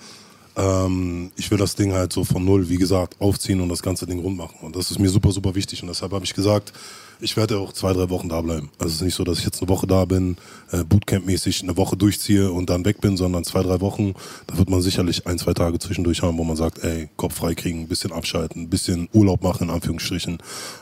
[0.60, 4.06] ähm, ich will das Ding halt so von null, wie gesagt, aufziehen und das ganze
[4.06, 4.58] Ding rund machen.
[4.62, 5.82] Und das ist mir super, super wichtig.
[5.82, 6.74] Und deshalb habe ich gesagt,
[7.22, 8.70] ich werde auch zwei, drei Wochen da bleiben.
[8.78, 10.38] Also es ist nicht so, dass ich jetzt eine Woche da bin,
[10.72, 14.14] äh, Bootcamp-mäßig eine Woche durchziehe und dann weg bin, sondern zwei, drei Wochen.
[14.48, 17.56] Da wird man sicherlich ein, zwei Tage zwischendurch haben, wo man sagt, ey, Kopf frei
[17.56, 20.40] kriegen, ein bisschen abschalten, ein bisschen Urlaub machen, in Anführungsstrichen.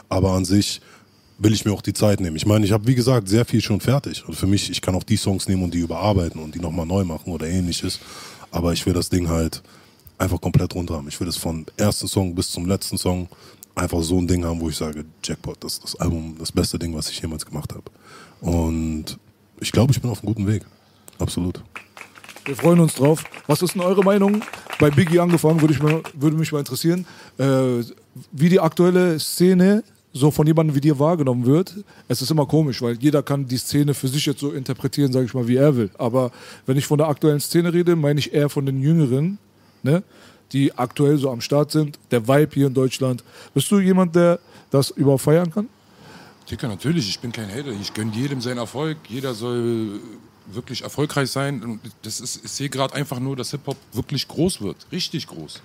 [0.09, 0.81] Aber an sich
[1.39, 2.35] will ich mir auch die Zeit nehmen.
[2.35, 4.27] Ich meine, ich habe, wie gesagt, sehr viel schon fertig.
[4.27, 6.85] Und für mich, ich kann auch die Songs nehmen und die überarbeiten und die nochmal
[6.85, 7.99] neu machen oder ähnliches.
[8.51, 9.61] Aber ich will das Ding halt
[10.17, 11.07] einfach komplett runter haben.
[11.07, 13.27] Ich will es von ersten Song bis zum letzten Song
[13.75, 16.79] einfach so ein Ding haben, wo ich sage, Jackpot, das ist das Album, das beste
[16.79, 17.83] Ding, was ich jemals gemacht habe.
[18.41, 19.17] Und
[19.59, 20.63] ich glaube, ich bin auf einem guten Weg.
[21.19, 21.61] Absolut.
[22.45, 23.23] Wir freuen uns drauf.
[23.47, 24.41] Was ist denn eure Meinung?
[24.79, 27.05] Bei Biggie angefangen, würde, ich mal, würde mich mal interessieren,
[27.37, 27.83] äh,
[28.31, 29.83] wie die aktuelle Szene
[30.17, 31.75] so von jemandem wie dir wahrgenommen wird.
[32.07, 35.25] Es ist immer komisch, weil jeder kann die Szene für sich jetzt so interpretieren, sage
[35.25, 35.89] ich mal, wie er will.
[35.97, 36.31] Aber
[36.65, 39.37] wenn ich von der aktuellen Szene rede, meine ich eher von den Jüngeren,
[39.83, 40.03] ne?
[40.51, 43.23] die aktuell so am Start sind, der Vibe hier in Deutschland.
[43.53, 44.39] Bist du jemand, der
[44.71, 45.69] das überhaupt feiern kann?
[46.49, 47.71] Dicker, natürlich, ich bin kein Hater.
[47.81, 48.97] Ich gönne jedem seinen Erfolg.
[49.09, 49.99] Jeder soll
[50.47, 51.79] wirklich erfolgreich sein.
[52.03, 54.77] Das ist, ich sehe gerade einfach nur, dass Hip-Hop wirklich groß wird.
[54.91, 55.61] Richtig groß.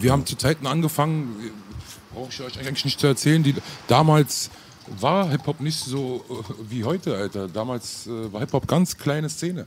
[0.00, 1.36] Wir haben zu Zeiten angefangen,
[2.14, 3.54] brauche ich euch eigentlich nicht zu erzählen, die,
[3.88, 4.50] damals
[5.00, 7.48] war Hip-Hop nicht so äh, wie heute, Alter.
[7.48, 9.66] Damals äh, war Hip-Hop ganz kleine Szene.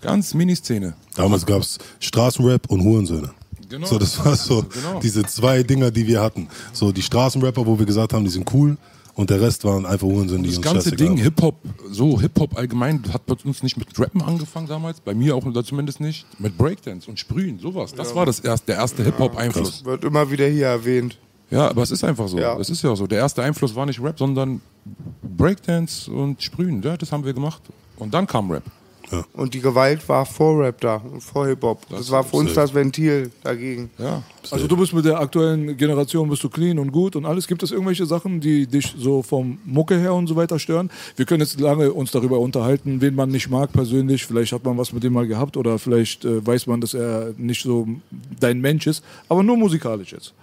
[0.00, 0.94] Ganz Mini-Szene.
[1.16, 3.30] Damals gab es Straßenrap und Hurensöhne.
[3.68, 3.86] Genau.
[3.86, 5.00] So, das war so Genau.
[5.00, 6.48] diese zwei Dinger, die wir hatten.
[6.72, 8.76] So die Straßenrapper, wo wir gesagt haben, die sind cool
[9.14, 11.16] und der Rest waren einfach Hurensöhne, die Das uns ganze Ding.
[11.16, 11.56] Hip-Hop,
[11.90, 15.64] so Hip-Hop allgemein, hat bei uns nicht mit Rappen angefangen damals, bei mir auch oder
[15.64, 17.94] zumindest nicht, mit Breakdance und Sprühen, sowas.
[17.94, 19.84] Das war das erste, der erste Hip-Hop-Einfluss.
[19.84, 21.18] Wird immer wieder hier erwähnt.
[21.50, 22.38] Ja, aber es ist einfach so.
[22.38, 22.58] Ja.
[22.58, 23.06] Es ist ja auch so.
[23.06, 24.60] Der erste Einfluss war nicht Rap, sondern
[25.22, 26.82] Breakdance und Sprühen.
[26.82, 27.62] Ja, das haben wir gemacht.
[27.96, 28.64] Und dann kam Rap.
[29.34, 31.82] Und die Gewalt war vor Rap da und vor Hip-Hop.
[31.88, 33.90] Das, Das war für uns das Ventil dagegen.
[33.98, 34.22] Ja.
[34.50, 37.46] Also du bist mit der aktuellen Generation, bist du clean und gut und alles.
[37.46, 40.90] Gibt es irgendwelche Sachen, die dich so vom Mucke her und so weiter stören?
[41.16, 44.24] Wir können jetzt lange uns darüber unterhalten, wen man nicht mag persönlich.
[44.26, 47.34] Vielleicht hat man was mit dem mal gehabt oder vielleicht äh, weiß man, dass er
[47.36, 47.86] nicht so
[48.40, 49.04] dein Mensch ist.
[49.28, 50.34] Aber nur musikalisch jetzt.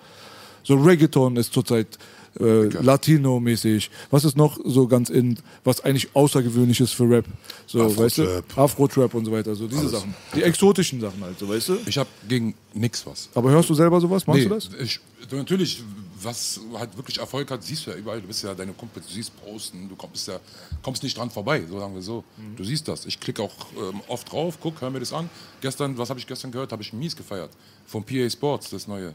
[0.63, 1.97] So Reggaeton ist zurzeit
[2.39, 3.89] äh, Latino-mäßig.
[4.09, 7.25] Was ist noch so ganz in, was eigentlich außergewöhnlich ist für Rap?
[7.67, 8.23] So, weißt du?
[8.23, 8.57] Afro-Trap.
[8.57, 9.55] Afro-Trap und so weiter.
[9.55, 10.13] So diese Sachen.
[10.35, 11.77] Die exotischen Sachen halt, so, weißt du?
[11.85, 13.29] Ich habe gegen nix was.
[13.33, 14.25] Aber hörst du selber sowas?
[14.27, 14.69] Machst Nee, du das?
[14.81, 14.99] Ich,
[15.31, 15.83] natürlich,
[16.21, 18.21] was halt wirklich Erfolg hat, siehst du ja überall.
[18.21, 20.39] Du bist ja deine Kumpels, du siehst Posten, du kommst ja
[20.81, 22.23] kommst nicht dran vorbei, so sagen wir so.
[22.37, 22.55] Mhm.
[22.55, 23.05] Du siehst das.
[23.05, 25.29] Ich klicke auch ähm, oft drauf, guck, hör mir das an.
[25.61, 26.71] Gestern, was habe ich gestern gehört?
[26.71, 27.51] Habe ich mies gefeiert.
[27.85, 29.13] Vom PA Sports, das neue.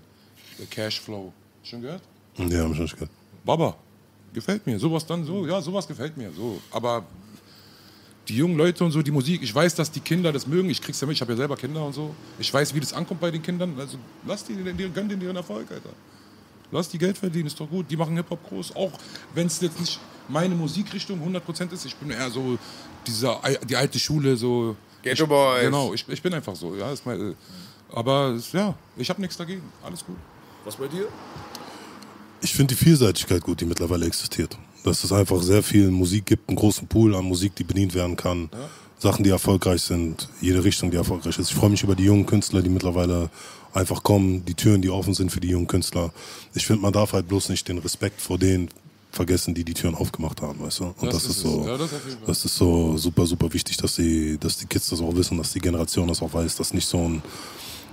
[0.71, 1.33] Cashflow.
[1.63, 2.03] Schon gehört?
[2.39, 3.11] Ja, hab ich nicht gehört.
[3.45, 3.77] Baba.
[4.33, 4.79] Gefällt mir.
[4.79, 6.31] Sowas dann so, ja, sowas gefällt mir.
[6.33, 6.61] So.
[6.71, 7.05] Aber
[8.29, 10.69] die jungen Leute und so, die Musik, ich weiß, dass die Kinder das mögen.
[10.69, 12.15] Ich krieg's ja mit, ich habe ja selber Kinder und so.
[12.39, 13.75] Ich weiß, wie das ankommt bei den Kindern.
[13.79, 15.91] Also lass die, die gönn denen ihren Erfolg, Alter.
[16.73, 17.87] Lass die Geld verdienen, ist doch gut.
[17.91, 18.75] Die machen Hip-Hop groß.
[18.75, 18.91] Auch
[19.35, 21.85] wenn es jetzt nicht meine Musikrichtung 100% ist.
[21.87, 22.59] Ich bin eher so
[23.07, 24.75] dieser, die alte Schule, so.
[25.03, 25.61] Ghetto ich, Boys.
[25.63, 26.75] Genau, ich, ich bin einfach so.
[26.75, 27.37] Ja, ist mein,
[27.93, 29.63] aber es- ja, ich habe nichts dagegen.
[29.85, 30.17] Alles gut.
[30.65, 31.07] Was bei dir?
[32.41, 34.57] Ich finde die Vielseitigkeit gut, die mittlerweile existiert.
[34.85, 38.17] Dass es einfach sehr viel Musik gibt, einen großen Pool an Musik, die bedient werden
[38.17, 38.51] kann.
[38.99, 41.51] Sachen, die erfolgreich sind, jede Richtung, die erfolgreich ist.
[41.51, 43.31] Ich freue mich über die jungen Künstler, die mittlerweile
[43.75, 46.13] einfach kommen, die Türen, die offen sind für die jungen Künstler.
[46.55, 48.71] Ich finde, man darf halt bloß nicht den Respekt vor denen
[49.13, 50.85] vergessen, die die Türen aufgemacht haben, weißt du?
[50.99, 51.67] Und das, Das ist ist so.
[51.67, 51.91] Ja, das
[52.27, 55.53] das ist so super, super wichtig, dass die, dass die Kids das auch wissen, dass
[55.53, 57.23] die Generation das auch weiß, dass nicht so ein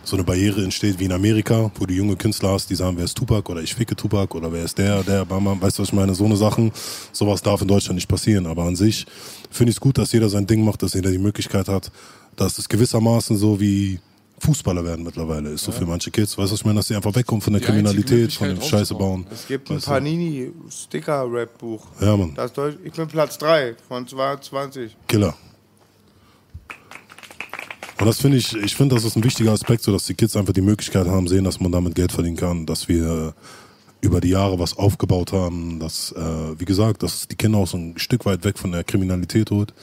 [0.04, 3.06] so eine Barriere entsteht wie in Amerika, wo du junge Künstler hast, die sagen, wer
[3.06, 5.90] ist Tupac oder ich ficke Tupac oder wer ist der, der, Bama, weißt du, was
[5.90, 6.14] ich meine?
[6.14, 6.72] So eine Sachen,
[7.12, 8.48] sowas darf in Deutschland nicht passieren.
[8.48, 9.06] Aber an sich
[9.50, 11.92] finde ich es gut, dass jeder sein Ding macht, dass jeder die Möglichkeit hat,
[12.36, 14.00] dass es gewissermaßen so wie
[14.40, 16.96] Fußballer werden mittlerweile ist, so für manche Kids, weißt du, was ich meine, dass sie
[16.96, 19.26] einfach wegkommen von der Die Kriminalität, von dem Scheiße bauen.
[19.32, 19.80] Es gibt ein?
[19.80, 21.88] Panini-Sticker-Rap-Buch.
[22.02, 24.98] Ja, Mann, Das Deutsch, ich bin Platz 3 von 22.
[25.08, 25.34] Killer.
[28.00, 30.36] Und das finde ich, ich finde, das ist ein wichtiger Aspekt, so dass die Kids
[30.36, 33.34] einfach die Möglichkeit haben, sehen, dass man damit Geld verdienen kann, dass wir
[34.02, 37.78] über die Jahre was aufgebaut haben, dass, äh, wie gesagt, dass die Kinder auch so
[37.78, 39.74] ein Stück weit weg von der Kriminalität holt.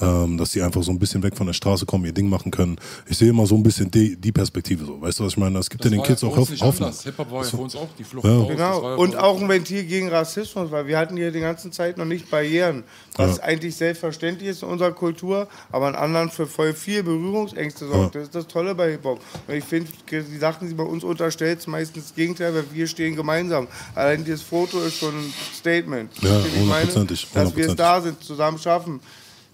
[0.00, 2.50] Ähm, dass die einfach so ein bisschen weg von der Straße kommen, ihr Ding machen
[2.50, 2.76] können.
[3.06, 5.00] Ich sehe immer so ein bisschen die, die Perspektive so.
[5.00, 5.58] Weißt du, was ich meine?
[5.58, 6.60] Es gibt ja den Kids auch Hoffnung.
[6.72, 7.02] anders.
[7.04, 8.32] Hip-Hop war ja für uns auch die Flucht Ja.
[8.36, 8.46] raus.
[8.48, 8.82] Das Genau.
[8.90, 12.04] ja Und auch ein Ventil gegen Rassismus, weil wir hatten hier die ganze Zeit noch
[12.04, 12.84] nicht Barrieren,
[13.16, 13.42] was Ja.
[13.44, 18.14] eigentlich selbstverständlich ist in unserer Kultur, aber in anderen für voll viel Berührungsängste sorgt.
[18.14, 19.20] Das ist das Tolle bei Hip-Hop.
[19.46, 22.86] Und ich finde, die Sachen, die bei uns unterstellt, sind meistens das Gegenteil, weil wir
[22.86, 23.66] stehen gemeinsam.
[23.94, 26.10] Allein dieses Foto ist schon ein Statement.
[26.22, 29.00] Ja, hundertprozentig, Dass wir es da sind, zusammen schaffen.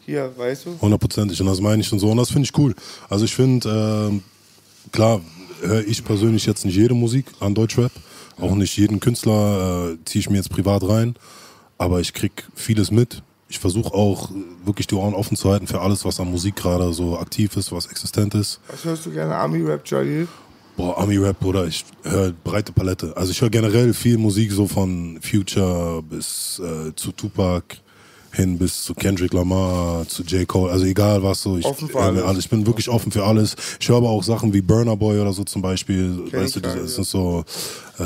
[0.06, 0.78] Hier, weißt du?
[0.80, 1.40] Hundertprozentig.
[1.40, 2.10] Und das meine ich und so.
[2.10, 2.74] Und das finde ich cool.
[3.08, 4.22] Also ich finde, ähm,
[4.92, 5.20] klar,
[5.62, 7.92] höre ich persönlich jetzt nicht jede Musik an Deutschrap.
[8.40, 11.14] Auch nicht jeden Künstler äh, ziehe ich mir jetzt privat rein.
[11.78, 13.22] Aber ich krieg vieles mit.
[13.48, 16.56] Ich versuche auch äh, wirklich die Ohren offen zu halten für alles, was an Musik
[16.56, 18.60] gerade so aktiv ist, was existent ist.
[18.68, 19.34] Was hörst du gerne?
[19.36, 20.28] Army-Rap, Jalil?
[20.76, 23.16] Boah, Ami-Rap oder ich höre breite Palette.
[23.16, 27.76] Also ich höre generell viel Musik so von Future bis äh, zu Tupac
[28.34, 30.46] hin bis zu Kendrick Lamar, zu J.
[30.46, 31.56] Cole, also egal was so.
[31.56, 32.22] Ich, Offen für alles.
[32.22, 33.56] also ich bin wirklich offen für alles.
[33.80, 36.26] Ich höre aber auch Sachen wie Burner Boy oder so zum Beispiel.
[36.30, 37.44] Kenn weißt du, das ist so
[37.98, 38.04] äh,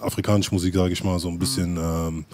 [0.00, 2.24] afrikanische Musik, sage ich mal, so ein bisschen ähm,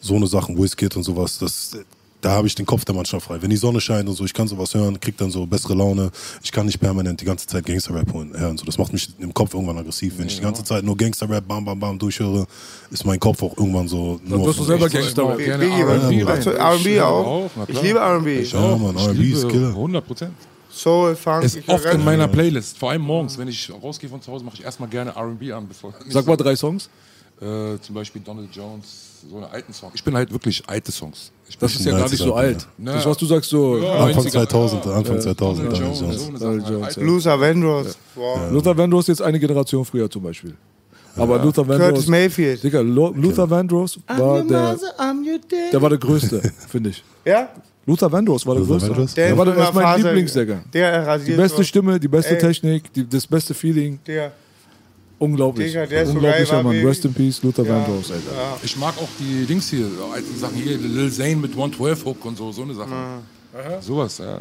[0.00, 1.38] so eine Sachen, Wizkid und sowas.
[1.38, 1.76] Das,
[2.22, 3.42] da habe ich den Kopf der Mannschaft frei.
[3.42, 6.10] Wenn die Sonne scheint und so, ich kann sowas hören, krieg dann so bessere Laune.
[6.42, 8.32] Ich kann nicht permanent die ganze Zeit Gangster-Rap hören.
[8.38, 8.56] hören.
[8.56, 10.14] So, das macht mich im Kopf irgendwann aggressiv.
[10.16, 12.46] Wenn ich die ganze Zeit nur Gangster-Rap, bam, bam, bam durchhöre,
[12.90, 15.22] ist mein Kopf auch irgendwann so Dann nur wirst du selber Ich höre Gangster.
[15.22, 15.66] immer gerne
[16.08, 17.50] Biggie, was- R&B auch?
[17.68, 18.38] Ich liebe R&B.
[18.40, 18.76] Ich Ja.
[18.76, 19.68] Mann, R&B ist liebe Killer.
[19.70, 20.32] 100 Prozent.
[20.74, 21.44] Soul, Funk.
[21.44, 22.78] Ist oft in meiner Playlist.
[22.78, 25.68] Vor allem morgens, wenn ich rausgehe von zu Hause, mache ich erstmal gerne R&B an.
[25.68, 26.88] Bevor, Sag mal drei Songs.
[27.40, 28.86] Äh, zum Beispiel Donald Jones,
[29.28, 29.90] so eine alten Song.
[29.94, 31.32] Ich bin halt wirklich alte Songs.
[31.52, 32.66] Ich Das ist ja gar nicht so alt.
[32.78, 32.94] Ja.
[32.94, 34.30] Das, was du sagst, so Anfang 90er.
[34.30, 35.20] 2000, Anfang Ja.
[35.20, 35.70] 2000.
[35.72, 36.96] Donald Donald Jones, Jones.
[36.96, 37.02] ja.
[37.02, 37.98] Luther Vandross.
[38.14, 38.50] Wow.
[38.50, 40.54] Luther Vandross jetzt eine Generation früher zum Beispiel.
[41.14, 42.62] Aber Luther Curtis Vandross, Mayfield.
[42.64, 44.76] Digga, Luther Vandross war der,
[45.72, 47.04] der war der größte, finde ich.
[47.24, 47.50] Ja?
[47.84, 48.88] Luther Vandross war der Luther größte.
[48.90, 49.14] Vandross?
[49.14, 50.62] Der war der, ist mein Lieblingssänger.
[50.72, 51.62] Der Die rasiert beste so.
[51.64, 52.38] Stimme, die beste Ey.
[52.40, 53.98] Technik, die, das beste Feeling.
[54.06, 54.32] Der.
[55.22, 55.68] Unglaublich.
[55.72, 56.86] Digga, der ist so Unglaublicher geil, war Mann.
[56.86, 57.70] Rest in Peace, Luther Ja.
[57.74, 58.58] Vandross, Alter.
[58.62, 62.36] Ich mag auch die Dings hier, alten Sachen hier, Lil Zane mit 112 Hook und
[62.36, 62.90] so, so eine Sache.
[63.80, 64.40] Sowas, ja.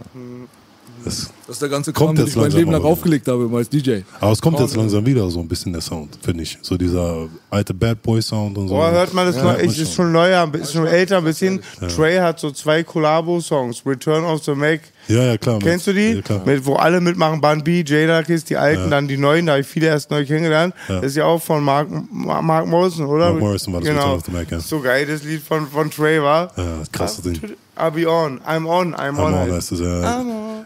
[1.04, 2.92] Das, Das ist der ganze Kommt Kram, den ich mein Leben lang wieder.
[2.92, 4.02] aufgelegt habe als DJ.
[4.20, 6.58] aber es kommt jetzt langsam wieder so ein bisschen der Sound, finde ich.
[6.62, 8.76] So dieser alte Bad Boy Sound und so.
[8.76, 9.60] Boah, hört man das Ja, noch?
[9.60, 11.62] Ich ist schon neuer, ist schon älter ein bisschen.
[11.96, 13.84] Trey hat so zwei Collabo-Songs.
[13.86, 14.82] Return of the Mac.
[15.08, 15.60] Ja, ja, klar.
[15.60, 16.22] Kennst du die?
[16.28, 16.42] Ja.
[16.46, 18.90] Mit, wo alle mitmachen, Bun B, Jada Kiss, die alten, Ja.
[18.90, 20.74] dann die neuen, da habe ich viele erst neu kennengelernt.
[20.88, 20.96] Ja.
[21.02, 23.30] Das ist ja auch von Mark, Mark, Morrison, oder?
[23.32, 24.16] Mark Morrison war das genau.
[24.16, 24.60] Of the Mac, ja.
[24.60, 26.52] So geil, das Lied von, von Trey war.
[26.56, 27.40] Ja, krasses Ding.
[27.78, 29.18] I'll be on, I'm on, I'm on.
[29.18, 29.52] Hammer, halt.
[29.54, 30.24] heißt es, ja.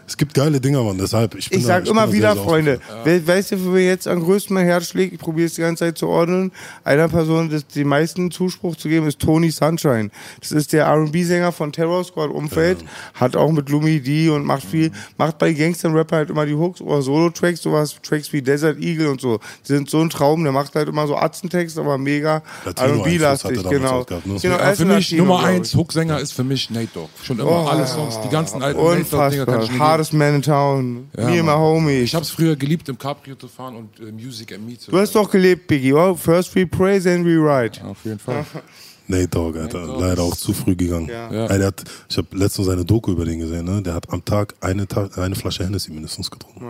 [0.08, 0.98] Es gibt geile Dinger, Mann.
[0.98, 3.64] Deshalb, ich, Ich da- sag bin immer da wieder, sehr, sehr Freunde, we weißt du,
[3.64, 5.14] wo mir jetzt am größten mein Herz schlägt?
[5.14, 6.52] Ich probiere es die ganze Zeit zu ordnen.
[6.84, 10.10] Einer Person, das die meisten Zuspruch zu geben, ist Tony Sunshine.
[10.40, 12.78] Das ist der R&B-Sänger von Terror Squad Umfeld,
[13.14, 16.80] hat auch mit Lumi D und macht viel, macht bei Gangster-Rapper halt immer die Hooks
[16.80, 19.38] oder Solo-Tracks, sowas, Tracks wie Desert Eagle und so.
[19.66, 22.42] Die sind so ein Traum, der macht halt immer so Atzentext, aber mega
[22.76, 24.04] R&B-lastig, genau.
[24.04, 24.38] gehabt, ne?
[24.40, 27.08] genau Ja, für mich Latino, Nummer eins Hooksänger ist für mich Nate Dogg.
[27.22, 27.66] Schon immer Oh.
[27.68, 29.78] alle Songs, die ganzen alten Nate Dogg-Dinger Unfassbar.
[29.78, 31.08] Hardest Man in Town.
[31.16, 31.58] Ja, Me and my Mann.
[31.58, 32.02] homies.
[32.04, 34.98] Ich hab's früher geliebt, im Cabrio zu fahren und äh, Music and Me zu Du
[34.98, 35.92] hast doch gelebt, Biggie.
[35.92, 37.82] Oh, first we praise and we write.
[37.84, 38.44] Auf jeden Fall.
[39.08, 39.78] Nate Dogg, Alter.
[39.80, 41.08] Nate Dogg Leider auch zu früh gegangen.
[41.08, 41.32] Ja.
[41.32, 41.48] Ja.
[41.48, 43.80] Der hat, ich habe letztens seine Doku über den gesehen, ne?
[43.82, 46.64] Der hat am Tag eine, Ta eine Flasche Hennessy mindestens getrunken.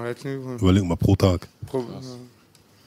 [0.60, 1.48] Überleg mal, pro Tag.
[1.66, 1.84] Pro-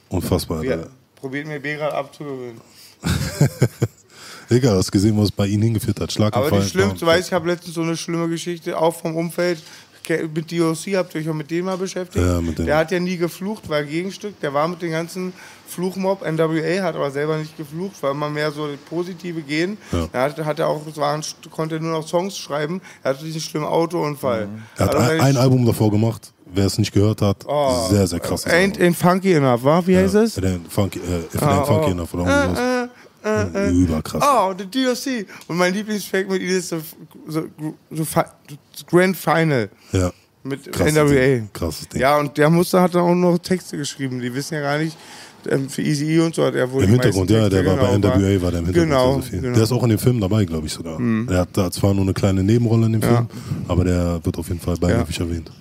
[0.10, 0.90] Unfassbar, Ja, Alter.
[1.16, 2.62] probiert mir B gerade abzugewöhnen.
[4.50, 6.12] Egal, hast gesehen, was bei ihnen hingeführt hat.
[6.12, 6.48] Schlaganfall.
[6.52, 7.10] Aber die schlimmste, bam.
[7.10, 9.62] weiß ich, habe letztens so eine schlimme Geschichte, auch vom Umfeld.
[10.34, 12.26] Mit DOC habt ihr euch auch mit dem mal beschäftigt?
[12.26, 12.66] Ja, mit dem.
[12.66, 14.40] Der hat ja nie geflucht, war Gegenstück.
[14.40, 15.34] Der war mit dem ganzen
[15.68, 16.22] Fluchmob.
[16.22, 19.78] NWA hat aber selber nicht geflucht, war immer mehr so positive Gehen.
[19.92, 20.08] Ja.
[20.12, 21.22] Er hat, hat er auch, es waren,
[21.52, 22.82] konnte nur noch Songs schreiben.
[23.04, 24.48] Er hatte diesen schlimmen Autounfall.
[24.78, 26.32] Er hat Also ein, ein Album davor gemacht.
[26.52, 27.88] Wer es nicht gehört hat, Oh.
[27.92, 28.48] sehr, sehr krass.
[28.48, 29.84] Ain't, ain't funky enough, wa?
[29.86, 30.42] Wie heißt es?
[30.70, 31.92] Funky, äh, if Ah, ain't funky oh.
[31.92, 32.60] enough oder irgendwas.
[32.86, 32.88] Äh,
[33.72, 34.24] Überkrass.
[34.26, 35.26] Oh, the DOC.
[35.48, 36.82] Und mein Lieblingstrack mit ihnen ist so,
[37.28, 37.46] so,
[37.92, 38.06] so,
[38.90, 40.12] Grand Final Ja,
[40.44, 41.06] mit krasses NWA.
[41.14, 41.50] Ding.
[41.54, 42.02] Krasses Ding.
[42.02, 44.20] Ja, und der Muster hat dann auch noch Texte geschrieben.
[44.20, 44.98] Die wissen ja gar nicht,
[45.50, 47.98] ähm, für Easy E und so hat er wohl Im Hintergrund, ja, der war bei
[47.98, 49.42] NWA, war der im Hintergrund Genau, viel.
[49.42, 49.54] genau.
[49.56, 50.98] Der ist auch in dem Film dabei, glaube ich sogar.
[51.00, 53.28] Der hat da zwar nur eine kleine Nebenrolle in dem Film,
[53.68, 55.52] aber der wird auf jeden Fall beiläufig erwähnt.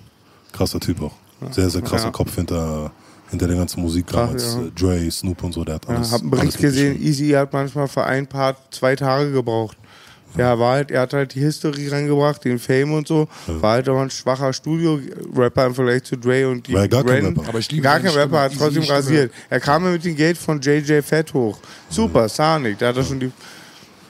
[0.51, 1.13] Krasser Typ auch.
[1.51, 2.11] Sehr, sehr krasser Ja.
[2.11, 2.91] Kopf hinter,
[3.29, 4.55] hinter der ganzen Musik damals.
[4.55, 4.61] ja.
[4.61, 6.11] Äh, Dre, Snoop und so, der hat Ja, alles.
[6.11, 7.01] hab einen alles Bericht gesehen.
[7.01, 9.77] Easy E hat manchmal für ein Part zwei Tage gebraucht.
[10.37, 13.27] Ja, war halt, er hat halt die History reingebracht, den Fame und so.
[13.47, 17.03] War halt aber ein schwacher Studio-Rapper im Vergleich zu Dre und die War ja gar
[17.03, 17.35] kein Ren.
[17.35, 17.49] Rapper.
[17.49, 18.97] Aber ich liebe Gar kein Rapper, hat trotzdem Stimme.
[18.99, 19.31] rasiert.
[19.49, 21.57] Er kam ja mit dem Geld von JJ Fett hoch.
[21.89, 23.31] Super, Sonic, da hat er schon die.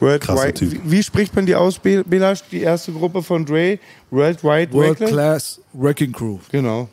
[0.02, 0.62] Worldwide.
[0.72, 2.40] Wie, wie spricht man die aus, Be- Belasch?
[2.52, 3.80] Die erste Gruppe von Dre?
[4.12, 5.10] Worldwide World Reckless?
[5.12, 6.38] Class Wrecking Crew.
[6.52, 6.88] Genau.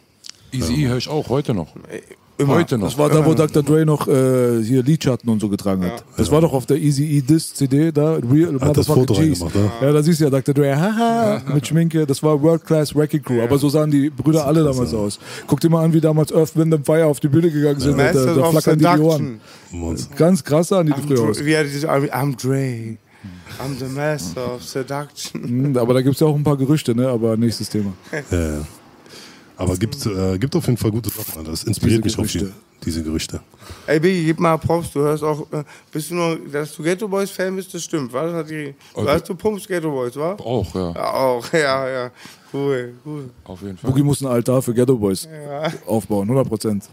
[0.59, 1.69] Easy höre ich auch heute noch.
[2.39, 2.57] Immer.
[2.57, 2.89] Heute noch.
[2.89, 3.62] Das war da, wo Dr.
[3.62, 6.05] Dre noch äh, hier Lidschatten und so getragen hat.
[6.19, 8.16] Das war doch auf der Easy E Disc CD da.
[8.16, 9.41] Real Hat das Foto G's.
[9.41, 9.70] reingemacht, ne?
[9.81, 10.55] Ja, da siehst du ja Dr.
[10.55, 12.05] Dre, haha, mit Schminke.
[12.07, 13.41] Das war World Class Wrecking Crew.
[13.43, 15.19] Aber so sahen die Brüder alle damals aus.
[15.47, 17.97] Guck dir mal an, wie damals Earth, Wind and Fire auf die Bühne gegangen sind.
[17.97, 19.41] Da, Masters da of flackern die Ohren.
[20.16, 21.39] Ganz krass sahen die I'm, früher aus.
[21.39, 22.99] Dre, wie er dieses, I'm Dre.
[23.59, 25.43] I'm the master of seduction.
[25.43, 27.09] Hm, Aber da gibt es ja auch ein paar Gerüchte, ne?
[27.09, 27.95] Aber nächstes Thema.
[28.31, 28.66] Ja, ja.
[29.57, 31.45] Aber gibt, äh, gibt auf jeden Fall gute Sachen.
[31.45, 32.61] Das inspiriert Diese mich viel, Gerüchte.
[32.85, 33.41] diese Gerüchte.
[33.87, 34.91] Ey, Biggie, gib mal Props.
[34.93, 38.12] Du hörst auch, äh, bist du nur, dass du Ghetto Boys Fan bist, das stimmt.
[38.12, 39.11] Was hat die, du Okay.
[39.12, 40.33] hast du pumpst Ghetto Boys, wa?
[40.35, 40.93] Auch, ja.
[40.93, 42.11] Ja, auch, ja, ja.
[42.53, 43.31] Cool, cool.
[43.45, 43.91] Auf jeden Fall.
[43.91, 45.27] Boogie muss ein Altar für Ghetto Boys
[45.87, 46.85] aufbauen, 100 Prozent.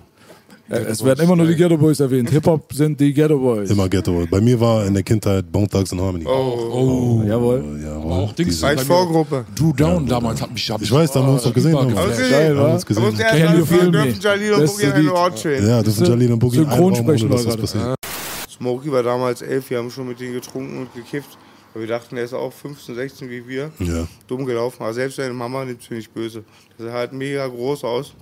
[0.70, 2.30] Es werden immer nur die Ghetto Boys erwähnt.
[2.30, 3.70] Hip-Hop sind die Ghetto Boys.
[3.70, 4.26] Immer Ghetto.
[4.30, 6.26] Bei mir war in der Kindheit Bone Thugs and Harmony.
[6.26, 7.80] Oh, Jawohl.
[7.84, 8.64] Ja, aber auch Dings.
[8.64, 9.46] Als Vorgruppe.
[9.56, 10.70] Drew Down damals hat mich.
[10.72, 11.72] Hab Ich weiß, da haben wir uns doch gesehen.
[11.74, 12.08] übergeflasht.
[12.08, 12.14] Haben.
[12.14, 12.30] Okay.
[12.32, 13.04] Geil, Haben uns gesehen.
[13.04, 13.92] mal you feel me?
[13.92, 15.10] dürfen Jalil und Boogie einen.
[15.10, 15.68] Ort chillen.
[15.68, 17.96] Ja, dürfen Jalil und Boogie in einem Raum, Synchronsprechen ohne dass war was passiert.
[18.50, 21.38] Smokey war damals elf, wir haben schon mit denen getrunken und gekifft.
[21.74, 23.72] Aber wir dachten, er ist auch 15, 16 wie wir.
[23.80, 24.08] Ja.
[24.28, 24.78] Dumm gelaufen.
[24.84, 26.44] Aber selbst seine Mama nimmt es mir nicht böse.
[26.78, 28.14] Das sah halt mega groß aus.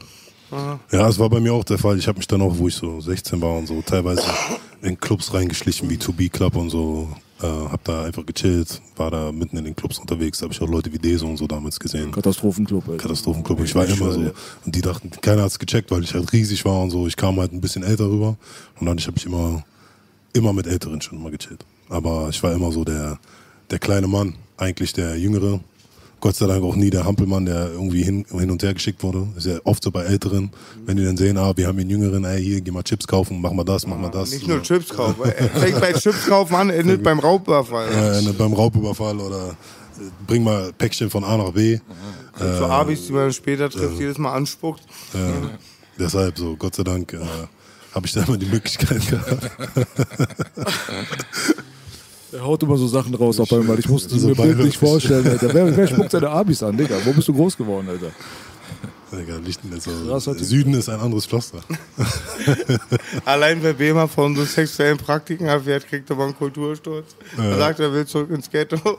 [0.92, 1.98] Ja, es war bei mir auch der Fall.
[1.98, 4.24] Ich habe mich dann auch, wo ich so 16 war und so, teilweise
[4.82, 7.10] in Clubs reingeschlichen, wie 2B Club und so.
[7.42, 10.38] Äh, hab da einfach gechillt, war da mitten in den Clubs unterwegs.
[10.38, 12.12] Da habe ich auch Leute wie Deso und so damals gesehen.
[12.12, 13.02] Katastrophenclub, Alter.
[13.02, 13.62] Katastrophenclub.
[13.62, 14.20] Ich war immer so.
[14.20, 17.08] Und die dachten, keiner hat's gecheckt, weil ich halt riesig war und so.
[17.08, 18.38] Ich kam halt ein bisschen älter rüber.
[18.80, 19.64] Und dann habe ich immer,
[20.34, 21.66] immer mit Älteren schon immer gechillt.
[21.90, 23.18] Aber ich war immer so der,
[23.72, 25.62] der kleine Mann, eigentlich der Jüngere.
[26.22, 29.28] Gott sei Dank auch nie der Hampelmann, der irgendwie hin, hin und her geschickt wurde.
[29.36, 30.52] Ist ja oft so bei Älteren,
[30.86, 33.08] wenn die dann sehen, ah, wir haben hier einen Jüngeren, ey, hier, geh mal Chips
[33.08, 34.32] kaufen, mach mal das, mach mal das.
[34.32, 35.24] Nicht nur Chips kaufen.
[35.36, 37.90] Er fängt bei Chips kaufen an, endet beim Raubüberfall.
[37.92, 41.80] äh, ne, beim Raubüberfall oder äh, bring mal Päckchen von A nach B.
[42.38, 44.82] So Abis, die man später trifft, jedes Mal anspuckt.
[45.14, 45.18] Äh,
[46.00, 47.20] deshalb so, Gott sei Dank, äh,
[47.96, 49.52] habe ich da immer die Möglichkeit gehabt.
[52.34, 53.78] Er haut immer so Sachen raus auf einmal.
[53.80, 54.78] Ich musste So mir bildlich beiläufig.
[54.78, 55.54] vorstellen, Alter.
[55.54, 56.96] Wer, wer spuckt seine Abis an, Digga?
[57.04, 58.12] Wo bist du groß geworden, Alter?
[59.12, 60.46] Digga, Lichten ist so, Krasser Typ.
[60.46, 61.60] Süden ist ein anderes Pflaster.
[63.26, 67.08] Allein wer Bema von so sexuellen Praktiken erfährt, kriegt er mal einen Kultursturz.
[67.38, 68.78] Er sagt, er will zurück ins Ghetto.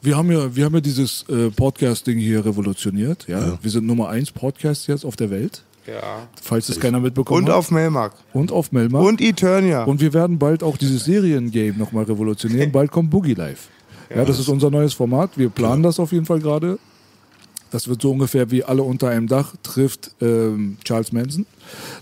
[0.00, 3.26] Wir haben ja, wir haben ja dieses äh, Podcasting hier revolutioniert.
[3.26, 3.58] Ja?
[3.60, 5.64] Wir sind Nummer 1 Podcast jetzt auf der Welt.
[5.88, 6.28] Ja.
[6.42, 7.56] Falls es keiner mitbekommen Und hat.
[7.56, 8.12] auf Melmark.
[8.32, 9.00] und auf Melma.
[9.00, 9.84] Und Eternia.
[9.84, 12.70] Und wir werden bald auch dieses Seriengame nochmal revolutionieren.
[12.72, 13.68] Bald kommt Boogie Live.
[14.14, 15.30] Ja, das ist unser neues Format.
[15.36, 16.78] Wir planen das auf jeden Fall gerade.
[17.70, 21.44] Das wird so ungefähr wie alle unter einem Dach trifft ähm, Charles Manson.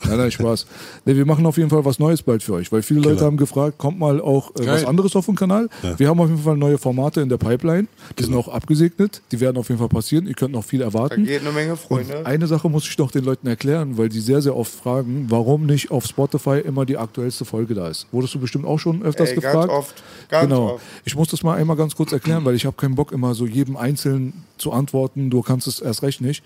[0.07, 0.67] Nein, nein, Spaß.
[1.05, 3.37] Nee, wir machen auf jeden Fall was Neues bald für euch, weil viele Leute haben
[3.37, 5.69] gefragt, kommt mal auch äh, was anderes auf den Kanal.
[5.97, 7.89] Wir haben auf jeden Fall neue Formate in der Pipeline.
[8.19, 9.23] Die sind auch abgesegnet.
[9.33, 10.27] Die werden auf jeden Fall passieren.
[10.27, 11.25] Ihr könnt noch viel Da erwarten.
[11.25, 12.25] geht eine Menge Freunde.
[12.27, 15.67] Eine Sache muss ich noch den Leuten erklären, weil die sehr, sehr oft fragen, warum
[15.67, 18.07] nicht auf Spotify immer die aktuellste Folge da ist.
[18.13, 19.69] Wurdest du bestimmt auch schon öfters Ey, gefragt?
[19.69, 20.03] ganz oft.
[20.29, 20.75] Ganz genau.
[20.75, 20.85] oft.
[21.05, 23.47] Ich muss das mal einmal ganz kurz erklären, weil ich habe keinen Bock, immer so
[23.47, 25.31] jedem Einzelnen zu antworten.
[25.31, 26.43] Du kannst es erst recht nicht.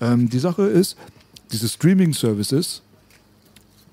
[0.00, 0.96] Ähm, die Sache ist,
[1.52, 2.82] diese Streaming-Services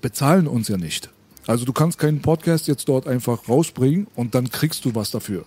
[0.00, 1.10] bezahlen uns ja nicht.
[1.46, 5.44] Also du kannst keinen Podcast jetzt dort einfach rausbringen und dann kriegst du was dafür.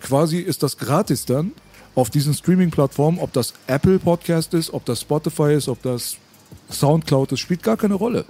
[0.00, 1.52] Quasi ist das gratis dann
[1.94, 6.16] auf diesen Streaming-Plattformen, ob das Apple Podcast ist, ob das Spotify ist, ob das
[6.70, 8.24] Soundcloud ist, spielt gar keine Rolle.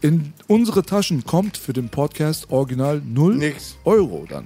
[0.00, 3.76] In unsere Taschen kommt für den Podcast original 0 Nix.
[3.84, 4.44] Euro dann.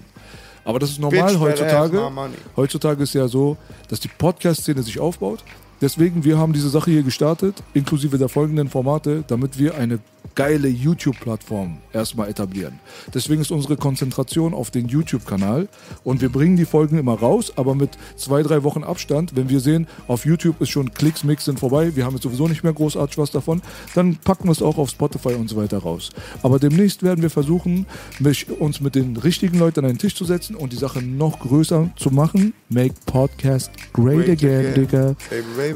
[0.65, 2.11] Aber das ist normal Bitch, heutzutage.
[2.57, 3.57] Heutzutage ist ja so,
[3.89, 5.45] dass die Podcast-Szene sich aufbaut.
[5.83, 9.99] Deswegen, wir haben diese Sache hier gestartet, inklusive der folgenden Formate, damit wir eine
[10.35, 12.81] geile YouTube-Plattform erstmal etablieren.
[13.13, 15.69] Deswegen ist unsere Konzentration auf den YouTube-Kanal
[16.05, 19.37] und wir bringen die Folgen immer raus, aber mit zwei, drei Wochen Abstand.
[19.37, 22.49] Wenn wir sehen, auf YouTube ist schon Klicks, Mix sind vorbei, wir haben jetzt sowieso
[22.49, 23.63] nicht mehr großartig was davon,
[23.95, 26.11] dann packen wir es auch auf Spotify und so weiter raus.
[26.43, 27.87] Aber demnächst werden wir versuchen,
[28.19, 31.41] mich, uns mit den richtigen Leuten an einen Tisch zu setzen und die Sache noch
[31.41, 32.55] größer zu machen.
[32.69, 34.75] Make Podcast great, Great again, again.
[34.75, 35.17] Digga.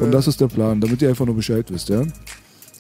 [0.01, 2.03] Und das ist der Plan, damit ihr einfach nur Bescheid wisst, ja?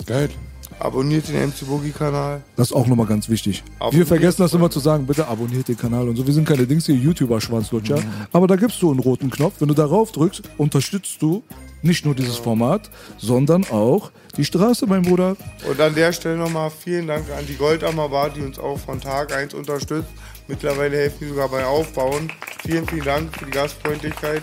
[0.07, 0.31] Geil.
[0.79, 2.43] Abonniert den MC Boogie Kanal.
[2.57, 3.65] Das ist auch nochmal ganz wichtig.
[3.79, 6.27] Wir Abonniert, vergessen das immer zu sagen, bitte abonniert den Kanal und so.
[6.27, 7.99] Wir sind keine Dings hier, YouTuber-Schwanzlutscher.
[8.33, 9.55] Aber da gibst du einen roten Knopf.
[9.59, 11.43] Wenn du darauf drückst, unterstützt du
[11.83, 15.37] nicht nur dieses Format, sondern auch die Straße, mein Bruder.
[15.69, 19.01] Und an der Stelle nochmal vielen Dank an die Goldammer Bar, die uns auch von
[19.01, 20.09] Tag 1 unterstützt.
[20.49, 22.31] Mittlerweile helfen die sogar bei Aufbauen.
[22.67, 24.43] Vielen, vielen Dank für die Gastfreundlichkeit.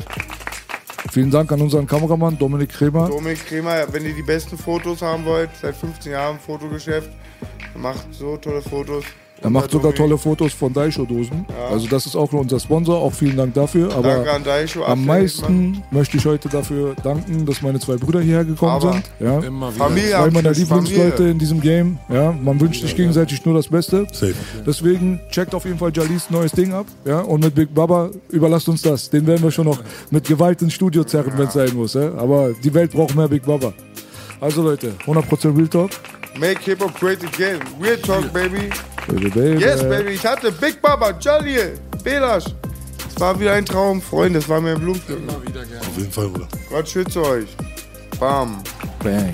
[1.12, 3.08] Vielen Dank an unseren Kameramann Dominik Kremer.
[3.08, 7.10] Dominik Kremer, wenn ihr die besten Fotos haben wollt, seit 15 Jahren Fotogeschäft,
[7.76, 9.04] macht so tolle Fotos.
[9.44, 11.46] Er macht sogar tolle Fotos von Daisho-Dosen.
[11.70, 12.98] Also das ist auch unser Sponsor.
[12.98, 13.94] Auch vielen Dank dafür.
[13.94, 14.84] Aber Danke an Daisho.
[14.86, 19.04] am meisten möchte ich heute dafür danken, dass meine zwei Brüder hierher gekommen Aber sind.
[19.20, 19.40] Ja.
[19.40, 19.86] Immer wieder.
[19.86, 21.32] Familie Zwei meiner Lieblingsleute Familie.
[21.32, 22.00] in diesem Game.
[22.10, 24.08] Ja, man wünscht sich gegenseitig nur das Beste.
[24.14, 24.34] Safe.
[24.66, 26.86] Deswegen checkt auf jeden Fall Jalis neues Ding ab.
[27.06, 29.10] Ja, und mit Big Baba überlasst uns das.
[29.10, 29.80] Den werden wir schon noch
[30.10, 31.96] mit Gewalt ins Studio zerren, wenn es sein muss.
[31.96, 32.14] Ja?
[32.16, 33.74] Aber die Welt braucht mehr Big Baba.
[34.40, 35.90] Also Leute, 100% Real Talk.
[36.40, 37.60] Make Hip-Hop great again.
[37.82, 38.70] Real Talk, baby.
[39.08, 39.60] Baby, baby.
[39.60, 40.12] Yes, baby.
[40.12, 42.46] Ich hatte Big Baba, Jolly, Belasch.
[43.08, 44.40] Es war wieder ein Traum, Freunde.
[44.40, 45.30] Es war mir ein Blumenpflücken.
[45.30, 45.82] Immer wieder gerne.
[45.82, 46.48] Auf jeden Fall, Bruder.
[46.70, 47.50] Gott schütze euch.
[48.20, 48.64] Bam.
[49.04, 49.34] Bang.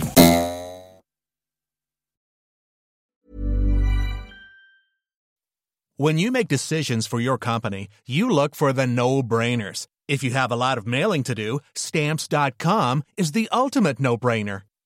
[5.97, 9.85] When you make decisions for your company, you look for the no brainers.
[10.07, 14.61] If you have a lot of mailing to do, stamps.com is the ultimate no brainer.